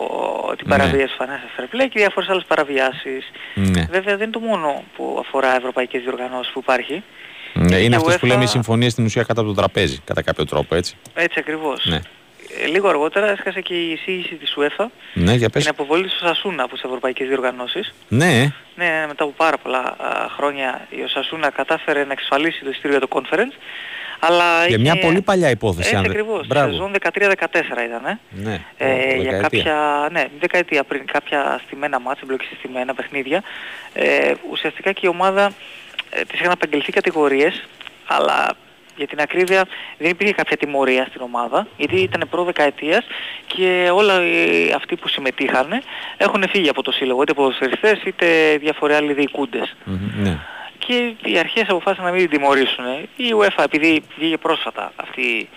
την 0.57 0.67
Ναι. 0.69 0.77
παραβίαση 0.77 1.17
του 1.17 1.23
Financial 1.23 1.59
Fair 1.61 1.63
Play 1.75 1.87
και 1.89 1.99
διάφορες 1.99 2.29
άλλες 2.29 2.43
παραβιάσεις. 2.47 3.31
Ναι. 3.55 3.81
Βέβαια 3.91 4.17
δεν 4.17 4.21
είναι 4.27 4.31
το 4.31 4.39
μόνο 4.39 4.83
που 4.95 5.17
αφορά 5.25 5.55
ευρωπαϊκές 5.55 6.01
διοργανώσεις 6.01 6.51
που 6.51 6.59
υπάρχει. 6.59 7.03
Ναι, 7.53 7.75
είναι 7.77 7.95
η 7.95 7.97
αυτές 7.97 8.17
που 8.17 8.25
UEFA 8.25 8.29
λέμε 8.29 8.43
οι 8.43 8.47
συμφωνίες 8.47 8.91
στην 8.91 9.05
ουσία 9.05 9.23
κάτω 9.23 9.41
από 9.41 9.49
το 9.49 9.55
τραπέζι, 9.55 9.99
κατά 10.05 10.21
κάποιο 10.21 10.45
τρόπο, 10.45 10.75
έτσι. 10.75 10.95
Έτσι 11.13 11.39
ακριβώς. 11.39 11.85
Ναι, 11.85 11.99
Ε, 12.63 12.67
λίγο 12.67 12.87
αργότερα 12.89 13.31
έσκασε 13.31 13.61
και 13.61 13.73
η 13.73 13.91
εισήγηση 13.91 14.35
της 14.35 14.55
UEFA 14.57 14.85
ναι 15.13 15.33
για 15.33 15.49
πες. 15.49 15.61
την 15.63 15.71
αποβολή 15.71 16.03
του 16.03 16.17
Σασούνα 16.17 16.63
από 16.63 16.73
τις 16.73 16.83
ευρωπαϊκές 16.83 17.27
διοργανώσεις. 17.27 17.93
Ναι, 18.07 18.25
Ναι, 18.75 18.85
ναι, 18.85 19.05
μετά 19.07 19.23
από 19.23 19.33
πάρα 19.37 19.57
πολλά 19.57 19.79
α, 19.79 20.27
χρόνια 20.37 20.87
η 20.89 21.01
Οσασούνα 21.01 21.49
κατάφερε 21.49 22.03
να 22.05 22.11
εξασφαλίσει 22.11 22.63
το 22.63 22.69
ειστήριο 22.69 22.97
για 22.97 23.07
το 23.07 23.21
conference. 23.21 23.53
Αλλά 24.19 24.57
για 24.57 24.65
είχε... 24.67 24.77
μια 24.77 24.97
πολύ 24.99 25.21
παλιά 25.21 25.49
υπόθεση. 25.49 25.79
Έτσι 25.87 25.95
αν 25.95 26.01
δεν- 26.01 26.11
ακριβώς, 26.11 26.47
Μπράβο. 26.47 26.71
σεζόν 26.71 26.91
13-14 26.91 27.83
ήταν. 27.85 28.05
Ε. 28.05 28.19
Ναι, 28.29 28.59
Ε, 28.77 28.85
Ω, 28.91 29.21
για 29.21 29.31
δεκαετία. 29.31 29.39
κάποια, 29.39 30.07
ναι, 30.11 30.25
δεκαετία 30.39 30.83
πριν, 30.83 31.05
κάποια 31.05 31.61
στημένα 31.65 31.99
μάτια, 31.99 32.23
μπλοκή 32.27 32.45
στημένα 32.57 32.93
παιχνίδια. 32.93 33.43
Ε, 33.93 34.31
ουσιαστικά 34.51 34.91
και 34.91 35.01
η 35.05 35.09
ομάδα 35.09 35.51
ε, 36.09 36.21
της 36.21 36.39
είχαν 36.39 36.51
απαγγελθεί 36.51 36.91
κατηγορίες, 36.91 37.63
αλλά 38.07 38.47
για 38.95 39.07
την 39.07 39.19
ακρίβεια 39.21 39.65
δεν 39.97 40.09
υπήρχε 40.09 40.33
κάποια 40.33 40.57
τιμωρία 40.57 41.05
στην 41.09 41.21
ομάδα, 41.21 41.67
γιατί 41.77 41.95
ήταν 42.01 42.23
προ 42.29 42.43
δεκαετίας 42.43 43.05
και 43.47 43.89
όλα 43.93 44.23
οι, 44.25 44.71
αυτοί 44.75 44.95
που 44.95 45.07
συμμετείχαν 45.07 45.67
έχουν 46.17 46.43
φύγει 46.49 46.69
από 46.69 46.81
το 46.83 46.91
σύλλογο, 46.91 47.21
είτε 47.21 47.33
ποδοσφαιριστές 47.33 48.01
είτε 48.05 48.57
διάφοροι 48.59 48.93
άλλοι 48.93 49.13
διοικούντες. 49.13 49.75
Μμμ, 49.83 50.21
Ναι. 50.23 50.37
Και 50.89 51.13
οι 51.29 51.37
αρχές 51.39 51.63
αποφάσισαν 51.69 52.05
να 52.05 52.11
μην 52.11 52.21
την 52.29 52.29
τιμωρήσουν. 52.39 52.85
Η 53.15 53.25
UEFA 53.39 53.63
επειδή 53.63 54.03
βγήκε 54.17 54.37
πρόσφατα 54.37 54.91
αυτή, 54.95 55.49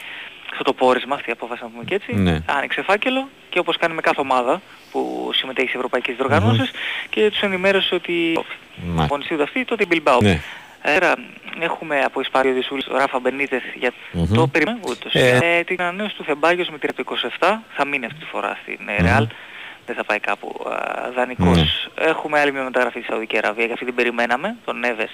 αυτό 0.50 0.62
το 0.64 0.72
πόρισμα, 0.72 1.14
αυτή 1.14 1.28
η 1.28 1.32
απόφαση 1.32 1.62
να 1.62 1.68
πούμε 1.68 1.84
και 1.84 1.94
έτσι, 1.94 2.14
Ναι. 2.14 2.38
άνοιξε 2.46 2.82
φάκελο 2.82 3.28
και 3.50 3.59
όπως 3.59 3.76
κάνει 3.76 3.94
με 3.94 4.00
κάθε 4.00 4.20
ομάδα 4.20 4.60
που 4.90 5.30
συμμετέχει 5.34 5.68
σε 5.68 5.76
ευρωπαϊκές 5.76 6.16
διοργανώσεις 6.16 6.70
και 7.10 7.30
τους 7.30 7.40
ενημέρωσε 7.40 7.94
ότι 7.94 8.38
Μα- 8.84 9.02
αγωνιστεί 9.02 9.36
αυτή 9.42 9.64
τότε 9.64 9.82
η 9.82 9.86
Bilbao. 9.90 10.18
Ναι. 10.22 10.40
Άρα 10.82 11.12
έχουμε 11.60 12.00
από 12.00 12.20
Ισπάριο 12.20 12.52
Δησούλης 12.52 12.84
τον 12.84 12.96
Ράφα 12.96 13.18
Μπενίτες 13.20 13.62
για 13.74 13.90
Μμμ. 14.12 14.34
το 14.34 14.46
περίμενο 14.46 14.78
ούτως. 14.88 15.14
Ε. 15.14 15.38
Ε, 15.42 15.64
την 15.64 15.80
ανανέωση 15.80 16.14
του 16.14 16.24
Θεμπάγιος 16.24 16.68
με 16.68 16.78
την 16.78 16.90
27 17.38 17.62
θα 17.74 17.86
μείνει 17.86 18.06
αυτή 18.06 18.18
τη 18.18 18.24
φορά 18.26 18.59
στην 18.62 18.88
ε, 18.88 19.02
Μμμ. 19.02 19.26
Real. 19.82 19.86
Δεν 19.86 19.94
θα 19.96 20.04
πάει 20.04 20.18
κάπου 20.20 20.66
α, 20.70 21.10
δανεικός. 21.14 21.56
Ναι. 21.56 22.04
Έχουμε 22.06 22.40
άλλη 22.40 22.52
μια 22.52 22.62
μεταγραφή 22.62 22.98
στη 23.00 23.09
Σαουδική 23.10 23.38
Αραβία 23.38 23.66
και 23.66 23.72
αυτή 23.72 23.84
την 23.84 23.94
περιμέναμε, 23.94 24.56
τον 24.64 24.78
Νέβες. 24.78 25.10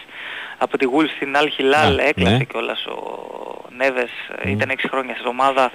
Από 0.59 0.79
τη 0.79 0.87
Wolves 0.97 1.11
στην 1.17 1.35
Al 1.37 1.45
Hilal 1.61 1.99
Α, 2.01 2.03
έκλασε 2.09 2.37
ναι. 2.37 2.45
κιόλας 2.45 2.87
ο 2.87 2.99
Νέβες. 3.77 4.11
ε, 4.39 4.51
Ήταν 4.51 4.71
6 4.71 4.75
χρόνια 4.89 5.15
στην 5.15 5.27
ομάδα. 5.27 5.71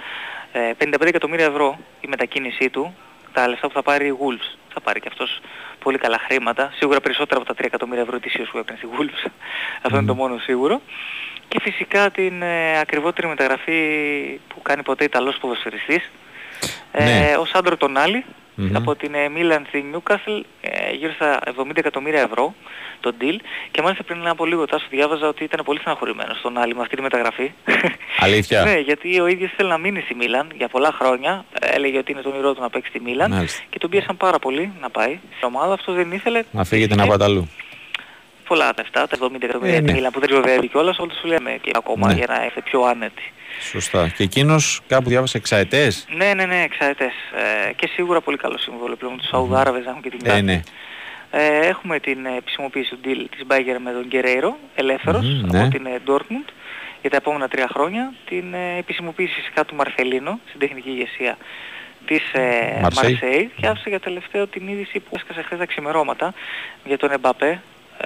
Ε, 0.52 0.70
55 0.78 1.06
εκατομμύρια 1.06 1.44
ευρώ 1.46 1.78
η 2.00 2.06
μετακίνησή 2.08 2.70
του. 2.70 2.94
Τα 3.32 3.48
λεφτά 3.48 3.66
που 3.66 3.72
θα 3.74 3.82
πάρει 3.82 4.06
η 4.06 4.16
Wolves. 4.20 4.58
Θα 4.74 4.80
πάρει 4.80 5.00
και 5.00 5.08
αυτός 5.10 5.40
πολύ 5.78 5.98
καλά 5.98 6.18
χρήματα. 6.26 6.70
Σίγουρα 6.76 7.00
περισσότερα 7.00 7.40
από 7.40 7.54
τα 7.54 7.54
3 7.62 7.64
εκατομμύρια 7.66 8.02
ευρώ 8.02 8.16
ετησίως 8.16 8.48
που 8.50 8.58
έπαιρνε 8.58 8.78
στη 8.82 8.88
Wolves. 8.98 9.30
Αυτό 9.82 9.96
είναι 9.96 10.06
το 10.06 10.14
μόνο 10.14 10.38
σίγουρο. 10.38 10.80
Και 11.48 11.60
φυσικά 11.62 12.10
την 12.10 12.42
ε, 12.42 12.78
ακριβότερη 12.78 13.26
μεταγραφή 13.26 13.80
που 14.48 14.62
κάνει 14.62 14.82
ποτέ 14.82 15.04
Ιταλός 15.04 15.36
ποδοσφαιριστής. 15.36 16.10
Ναι. 16.92 17.28
Ε, 17.30 17.36
ο 17.36 17.44
Σάντρο 17.44 17.76
Τονάλι 17.76 18.24
Μμμ. 18.54 18.76
από 18.76 18.94
την 18.96 19.14
ε, 19.14 19.28
Μίλαν 19.28 19.64
στη 19.68 19.84
Newcastle 19.94 20.40
ε, 20.60 20.92
γύρω 20.94 21.12
στα 21.12 21.40
70 21.58 21.70
εκατομμύρια 21.74 22.20
ευρώ 22.20 22.54
το 23.00 23.14
deal 23.20 23.36
και 23.70 23.82
μάλιστα 23.82 24.04
πριν 24.04 24.28
από 24.28 24.44
λίγο 24.46 24.64
τάσο 24.64 24.86
διάβαζα 24.90 25.28
ότι 25.28 25.44
ήταν 25.44 25.64
πολύ 25.64 25.78
στεναχωρημένος 25.80 26.40
τον 26.40 26.58
Άλλη 26.58 26.74
με 26.74 26.80
αυτή 26.82 26.96
τη 26.96 27.02
μεταγραφή. 27.02 27.52
Αλήθεια; 28.18 28.64
ναι, 28.68 28.78
γιατί 28.78 29.20
ο 29.20 29.26
ίδιος 29.26 29.52
θέλει 29.56 29.68
να 29.68 29.78
μείνει 29.78 30.00
στη 30.00 30.14
Μίλαν 30.14 30.50
για 30.56 30.68
πολλά 30.68 30.92
χρόνια. 30.98 31.44
Ε, 31.60 31.74
Έλεγε 31.74 31.98
ότι 31.98 32.12
είναι 32.12 32.20
το 32.20 32.28
όνειρό 32.28 32.54
του 32.54 32.60
να 32.60 32.70
παίξει 32.70 32.88
στη 32.90 33.00
Μίλαν 33.00 33.30
Μάλιστα. 33.30 33.62
και 33.70 33.78
τον 33.78 33.90
πίεσαν 33.90 34.16
πάρα 34.16 34.38
πολύ 34.38 34.72
να 34.80 34.90
πάει 34.90 35.18
στην 35.36 35.48
ομάδα. 35.48 35.72
Αυτός 35.72 35.94
δεν 35.94 36.12
ήθελε. 36.12 36.42
Να 36.50 36.64
φύγετε 36.64 36.94
να 36.94 37.02
Και 37.02 37.08
πάτε 37.10 37.24
αλλού. 37.24 37.48
Πολλά 38.48 38.72
λεφτά, 38.76 39.06
τα 39.06 39.16
70 39.20 39.42
εκατομμύρια 39.42 39.76
Ε, 39.76 39.78
τη 39.80 39.84
ναι. 39.84 39.92
Μίλαν 39.92 40.12
που 40.12 40.20
δεν 40.20 40.28
ξοδεύει 40.28 40.68
κιόλας, 40.68 40.98
όλοι 40.98 41.12
σου 41.20 41.26
λέμε 41.26 41.58
και 41.60 41.70
ακόμα 41.74 42.08
Ναι. 42.08 42.14
για 42.14 42.26
να 42.28 42.44
είστε 42.46 42.60
πιο 42.60 42.82
άνετοι. 42.82 43.32
Σωστά. 43.70 44.08
Και 44.08 44.22
εκείνος 44.22 44.80
κάπου 44.86 45.08
διάβασε 45.08 45.36
εξαετές; 45.36 46.06
Ναι, 46.16 46.34
ναι, 46.34 46.44
ναι, 46.46 46.62
εξαετές. 46.62 47.12
Ε, 47.68 47.72
και 47.72 47.86
σίγουρα 47.92 48.20
πολύ 48.20 48.36
καλό 48.36 48.58
σύμβολο 48.58 48.96
πλέον 48.96 49.16
τους 49.18 49.28
Σαουδάραβες 49.28 49.84
να 49.84 49.90
έχουν 49.90 50.02
και 50.02 50.10
την 50.10 50.20
Ε, 50.24 50.28
τάση. 50.28 50.42
ναι. 50.42 50.60
Ε, 51.30 51.66
έχουμε 51.66 51.98
την 52.00 52.26
ε, 52.26 52.36
επισημοποίηση 52.36 52.90
του 52.90 52.98
deal 53.04 53.24
της 53.30 53.40
Bayer 53.48 53.76
με 53.84 53.92
τον 53.92 54.04
Γκερέιρο, 54.06 54.56
ελεύθερος, 54.74 55.24
Μμμ, 55.26 55.44
από 55.44 55.56
ναι. 55.56 55.68
την 55.68 55.86
ε, 55.86 56.00
Dortmund 56.06 56.48
για 57.00 57.10
τα 57.10 57.16
επόμενα 57.16 57.48
τρία 57.48 57.68
χρόνια. 57.72 58.12
Την 58.28 58.54
ε, 58.54 58.78
επισημοποίηση 58.78 59.34
φυσικά 59.34 59.64
του 59.64 59.74
Μαρθελίνο 59.74 60.38
στην 60.48 60.60
τεχνική 60.60 60.88
ηγεσία 60.90 61.36
της 62.06 62.32
ε, 62.32 62.78
Μαρσέη. 62.82 63.10
Μαρσέη 63.12 63.50
και 63.56 63.66
άφησε 63.66 63.88
για 63.88 64.00
τελευταίο 64.00 64.46
την 64.46 64.68
είδηση 64.68 64.98
που 65.00 65.10
έσκασε 65.16 65.42
χθες 65.42 65.58
τα 65.58 65.66
ξημερώματα 65.66 66.34
για 66.84 66.98
τον 66.98 67.10
Εμπαπέ 67.10 67.48
ε, 67.50 67.60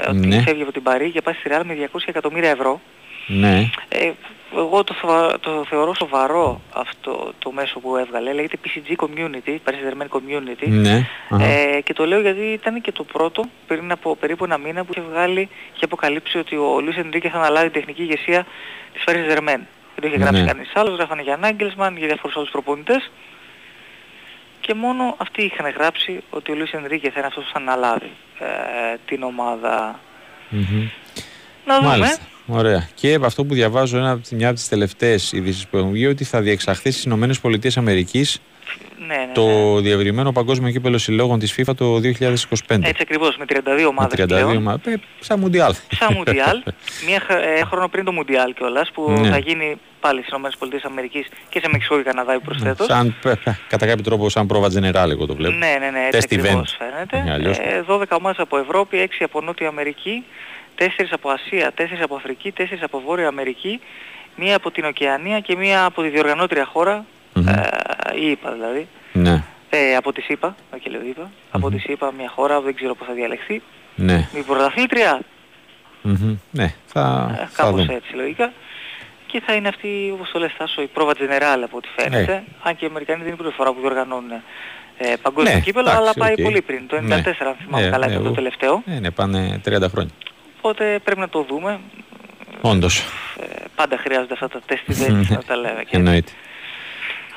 ότι 0.09 0.27
Ναι. 0.27 0.41
φεύγει 0.43 0.63
από 0.63 0.73
την 0.73 0.83
Παρή 0.83 1.11
και 1.11 1.21
πάει 1.23 1.35
στη 1.35 1.51
Real 1.53 1.63
με 1.65 1.75
200 1.75 1.99
εκατομμύρια 2.07 2.51
ευρώ. 2.51 2.81
Ναι. 3.27 3.71
Ε, 3.89 4.11
εγώ 4.57 4.85
το, 4.85 4.95
θωα- 4.95 5.41
το 5.41 5.65
θεωρώ 5.69 5.95
σοβαρό 5.95 6.61
αυτό 6.73 7.33
το 7.39 7.53
μέσο 7.53 7.79
που 7.81 7.97
έβγαλε. 7.97 8.33
Λέγεται 8.33 8.57
PCG 8.65 8.95
Community, 9.05 9.51
Paris 9.51 9.75
Saint-Germain 9.75 10.09
Community. 10.09 10.67
Ναι. 10.69 11.07
Αχα. 11.31 11.45
Ε, 11.45 11.81
και 11.81 11.93
το 11.93 12.07
λέω 12.07 12.21
γιατί 12.21 12.41
ήταν 12.41 12.81
και 12.81 12.93
το 12.93 13.05
πρώτο 13.05 13.45
πριν 13.67 13.91
από 13.93 14.17
περίπου 14.17 14.45
ένα 14.45 14.59
μήνα 14.59 14.85
που 14.85 14.93
είχε 14.97 15.07
βγάλει 15.11 15.49
και 15.73 15.85
αποκαλύψει 15.85 16.39
ότι 16.39 16.57
ο 16.57 16.81
Λουίς 16.81 16.97
Ενρίκε 16.97 17.29
θα 17.29 17.39
αναλάβει 17.39 17.71
την 17.71 17.81
τεχνική 17.81 18.03
ηγεσία 18.03 18.47
της 18.93 19.03
Paris 19.07 19.13
Saint-Germain. 19.13 19.61
Δεν 19.95 20.01
το 20.01 20.07
είχε 20.07 20.17
γράψει 20.17 20.41
Ναι. 20.41 20.47
κανείς 20.53 20.71
άλλος, 20.75 20.97
γράφανε 20.97 21.23
για 21.23 21.37
Νάγκελσμαν, 21.37 21.97
για 21.97 22.07
διάφορους 22.07 22.37
άλλους 22.37 22.51
προπονητές. 22.51 23.11
Και 24.69 24.75
μόνο 24.75 25.15
αυτοί 25.19 25.43
είχαν 25.43 25.71
γράψει 25.71 26.21
ότι 26.31 26.53
ο 26.53 26.55
Λουίς 26.55 26.73
Ενρίκες 26.73 27.13
θα 27.13 27.19
είναι 27.19 27.27
αυτός 27.27 27.45
που 27.45 27.51
θα 27.53 27.59
αναλάβει 27.59 28.11
ε, 28.39 28.47
την 29.07 29.23
ομάδα. 29.23 30.01
Μμμ. 30.49 30.89
Να 31.67 31.77
δούμε. 31.77 31.89
Μάλιστα. 31.89 32.23
Ωραία. 32.47 32.89
Και 32.95 33.15
από 33.15 33.27
αυτό 33.27 33.45
που 33.45 33.55
διαβάζω, 33.55 33.99
ένα, 33.99 34.11
από- 34.11 34.23
μια 34.33 34.47
από 34.49 34.57
τις 34.57 34.69
τελευταίες 34.69 35.33
ειδήσεις 35.33 35.67
που 35.67 35.77
έχουν 35.77 35.91
βγει, 35.91 36.07
ότι 36.07 36.25
θα 36.25 36.41
διεξαχθεί 36.41 36.91
στις 36.91 37.05
ΗΠΑ 37.05 37.17
Ναι, 39.07 39.15
ναι, 39.17 39.31
το 39.35 39.77
διευρυμένο 39.81 40.33
παγκόσμιο 40.33 40.71
κύπελο 40.71 40.99
συλλόγων 40.99 41.39
της 41.39 41.55
FIFA 41.59 41.75
το 41.77 41.95
2025. 41.97 42.05
Έτσι 42.69 42.99
ακριβώς, 43.01 43.37
με 43.37 43.45
32 43.49 43.87
ομάδες 43.89 44.19
με 44.19 44.25
32 44.25 44.27
πλέον. 44.29 44.57
ομάδες. 44.57 44.95
Ε, 44.95 45.01
Σαν 45.21 45.39
Μουντιάλ. 45.41 45.75
Σαν 45.95 46.15
Μουντιάλ, 46.15 46.63
μία 47.07 47.21
χ- 47.21 47.31
ε, 47.59 47.65
χρόνο 47.65 47.89
πριν 47.89 48.05
το 48.05 48.13
Μουντιάλ 48.13 48.55
κιόλας, 48.55 48.91
που 48.91 49.11
Ναι. 49.11 49.29
θα 49.29 49.39
γίνει 49.39 49.77
πάλι 50.01 50.23
στις 50.23 50.33
ΗΠΑ 50.39 51.25
και 51.49 51.61
σε 51.61 51.69
Μεξικό 51.73 51.97
και 51.97 52.03
Καναδά 52.03 52.41
προσθέτως. 52.41 52.87
Σαν, 52.87 53.17
πε, 53.23 53.35
πε, 53.45 53.59
κατά 53.69 53.87
κάποιο 53.87 54.05
τρόπο, 54.05 54.29
σαν 54.29 54.47
πρόβα 54.47 54.69
general, 54.69 55.11
εγώ 55.11 55.27
το 55.27 55.35
βλέπω. 55.35 55.55
Ναι, 55.57 55.77
ναι, 55.81 55.91
ναι, 55.91 56.07
έτσι 56.13 56.19
Test 56.31 56.39
ακριβώς 56.39 56.77
event. 56.79 56.85
φαίνεται. 56.91 57.19
Είναι 57.19 57.33
αλλιώς. 57.33 57.59
Ε, 57.59 57.85
12 57.89 58.03
ομάδες 58.17 58.39
από 58.39 58.59
Ευρώπη, 58.59 58.99
6 58.99 59.25
από 59.25 59.41
Νότια 59.41 59.69
Αμερική, 59.69 60.25
4 60.79 60.83
από 61.11 61.31
Ασία, 61.31 61.73
4 61.79 61.83
από 62.03 62.15
Αφρική, 62.17 62.53
4 62.59 62.63
από 62.81 63.01
Βόρεια 63.07 63.29
Αμερική, 63.29 63.81
μία 64.37 64.57
από 64.57 64.71
την 64.71 64.85
Οκεανία 64.85 65.41
και 65.41 65.57
μία 65.57 65.85
από 65.85 66.03
τη 66.03 66.09
διοργανώτρια 66.09 66.65
χώρα, 66.65 67.05
Μμμ. 67.41 67.49
ε, 67.49 67.69
η 68.21 68.31
ΙΠΑ 68.31 68.53
δηλαδή. 68.53 68.89
Ναι. 69.13 69.43
Ε, 69.71 69.97
από 69.97 70.13
τη 70.13 70.21
ΣΥΠΑ, 70.21 70.55
όχι 70.75 70.89
λέω 70.91 71.01
ΙΠΑ, 71.03 71.31
από 71.51 71.71
τη 71.71 71.79
ΣΥΠΑ 71.79 72.13
μια 72.13 72.29
χώρα, 72.29 72.61
δεν 72.61 72.75
ξέρω 72.75 72.95
πώς 72.95 73.07
θα 73.07 73.13
διαλεχθεί. 73.13 73.63
Ναι. 73.95 74.29
Η 74.35 74.41
πρωταθλήτρια, 74.41 75.21
Μμμ. 76.03 76.37
Ναι. 76.51 76.75
Θα, 76.87 77.29
Ε, 77.33 77.37
θα 77.37 77.49
κάπως 77.63 77.81
δούμε. 77.81 77.95
έτσι 77.95 78.15
λογικά. 78.15 78.53
Και 79.27 79.43
θα 79.47 79.53
είναι 79.55 79.69
αυτή, 79.69 80.11
όπως 80.15 80.31
το 80.31 80.39
λες 80.39 80.55
Τάσο, 80.59 80.83
η 80.83 80.87
πρόβα 80.87 81.13
General 81.13 81.61
από 81.65 81.77
ό,τι 81.77 81.89
φαίνεται. 81.97 82.33
Ναι. 82.33 82.43
Αν 82.63 82.77
και 82.77 82.85
οι 82.85 82.89
Αμερικανοί 82.89 83.19
δεν 83.19 83.27
είναι 83.27 83.37
η 83.37 83.43
πρώτη 83.43 83.55
φορά 83.55 83.73
που 83.73 83.81
διοργανώνουν 83.81 84.31
ε, 84.99 85.13
παγκόσμιο 85.23 85.55
Ναι, 85.55 85.61
κύπελο, 85.61 85.89
εντάξει, 85.91 86.01
αλλά 86.03 86.13
πάει 86.15 86.33
οκ. 86.33 86.43
πολύ 86.43 86.63
πριν. 86.63 86.87
Το 86.87 86.97
94 86.97 87.01
Ναι. 87.03 87.13
αν 87.49 87.55
θυμάμαι 87.65 87.85
Ναι, 87.85 87.91
καλά 87.91 88.07
ναι, 88.07 88.13
ήταν 88.13 88.23
το 88.23 88.29
εγώ- 88.29 88.35
τελευταίο. 88.35 88.83
Ναι, 88.87 88.99
ναι, 88.99 89.11
πάνε 89.11 89.61
30 89.65 89.89
χρόνια. 89.91 90.13
Οπότε 90.59 90.99
πρέπει 91.05 91.21
να 91.21 91.29
το 91.29 91.43
δούμε. 91.49 91.81
Όντως. 92.61 92.99
Ε, 93.41 93.47
πάντα 93.75 93.97
χρειάζονται 93.99 94.33
αυτά 94.33 94.49
τα 94.49 94.61
test 94.67 94.83
events 94.89 95.27
να 95.29 95.43
τα 95.43 95.57
λέμε. 95.57 95.83
Και... 95.85 95.97
Εννοείται. 95.97 96.33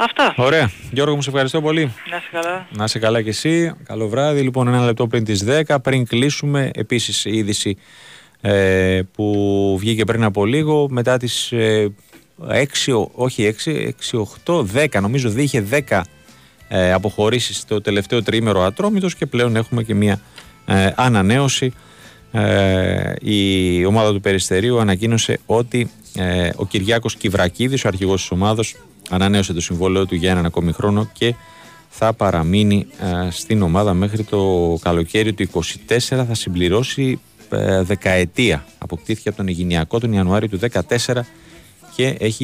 Αυτά. 0.04 0.34
Ωραία. 0.38 0.72
Γιώργο, 0.92 1.16
μου 1.16 1.22
σε 1.22 1.30
ευχαριστώ 1.30 1.62
πολύ. 1.62 1.94
Να 2.10 2.18
είσαι 2.18 2.30
καλά. 2.32 2.68
Να 2.78 2.84
είσαι 2.84 3.00
καλά 3.00 3.22
κι 3.22 3.30
εσύ. 3.30 3.74
Καλό 3.84 4.08
βράδυ. 4.08 4.42
Λοιπόν, 4.42 4.68
ένα 4.68 4.86
λεπτό 4.86 5.08
πριν 5.08 5.24
τις 5.24 5.46
10, 5.68 5.76
πριν 5.82 6.08
κλείσουμε, 6.08 6.72
επίσης 6.74 7.26
η 7.26 7.32
είδηση 7.38 7.78
ε, 8.42 9.02
που 9.14 9.78
βγήκε 9.80 10.04
πριν 10.04 10.24
από 10.24 10.46
λίγο, 10.46 10.88
μετά 10.90 11.18
τις 11.18 11.52
ε, 11.52 11.94
6, 12.50 13.06
όχι 13.12 13.56
6, 13.66 13.92
6, 14.12 14.24
8, 14.46 14.66
10, 14.94 15.02
νομίζω 15.02 15.30
ότι 15.30 15.42
είχε 15.42 15.66
10 15.90 16.02
ε, 16.68 16.94
αποχωρήσεις 16.94 17.58
στο 17.58 17.82
τελευταίο 17.82 18.24
τριήμερο 18.24 18.62
Ατρόμητος 18.62 19.16
και 19.16 19.26
πλέον 19.26 19.56
έχουμε 19.56 19.84
και 19.84 19.94
μια 19.94 20.22
ε, 20.66 20.90
ανανέωση. 20.96 21.74
Ε, 22.32 23.14
η 23.22 23.86
ομάδα 23.86 24.14
του 24.14 24.22
Περιστερίου 24.22 24.80
ανακοίνωσε 24.80 25.40
ότι 25.46 25.92
ε, 26.16 26.50
ο 26.56 26.66
Κυριάκος 26.66 27.16
Κιβρακίδης, 27.16 27.86
ο 27.86 27.88
αρχηγός 27.88 28.22
της 28.22 28.32
ομάδος, 28.32 28.76
ανανέωσε 29.12 29.54
το 29.54 29.62
συμβόλαιο 29.62 30.06
του 30.06 30.16
για 30.16 30.32
έναν 30.32 30.46
ακόμη 30.46 30.72
χρόνο 30.72 31.10
και 31.14 31.36
θα 31.90 32.14
παραμείνει 32.14 32.88
ε, 33.00 33.30
στην 33.32 33.62
ομάδα 33.62 33.94
μέχρι 33.94 34.24
το 34.24 34.78
καλοκαίρι 34.82 35.34
του 35.34 35.50
24 35.54 35.98
θα 36.08 36.34
συμπληρώσει 36.34 37.20
ε, 37.50 37.82
δεκαετία. 37.82 38.66
Αποκτήθηκε 38.78 39.30
από 39.30 39.38
τον 39.38 39.48
Ιγυνιακό 39.48 40.00
τον 40.00 40.14
Ιανουάριο 40.14 40.50
του 40.50 40.60
14 41.08 41.22
και 41.96 42.16
έχει 42.20 42.40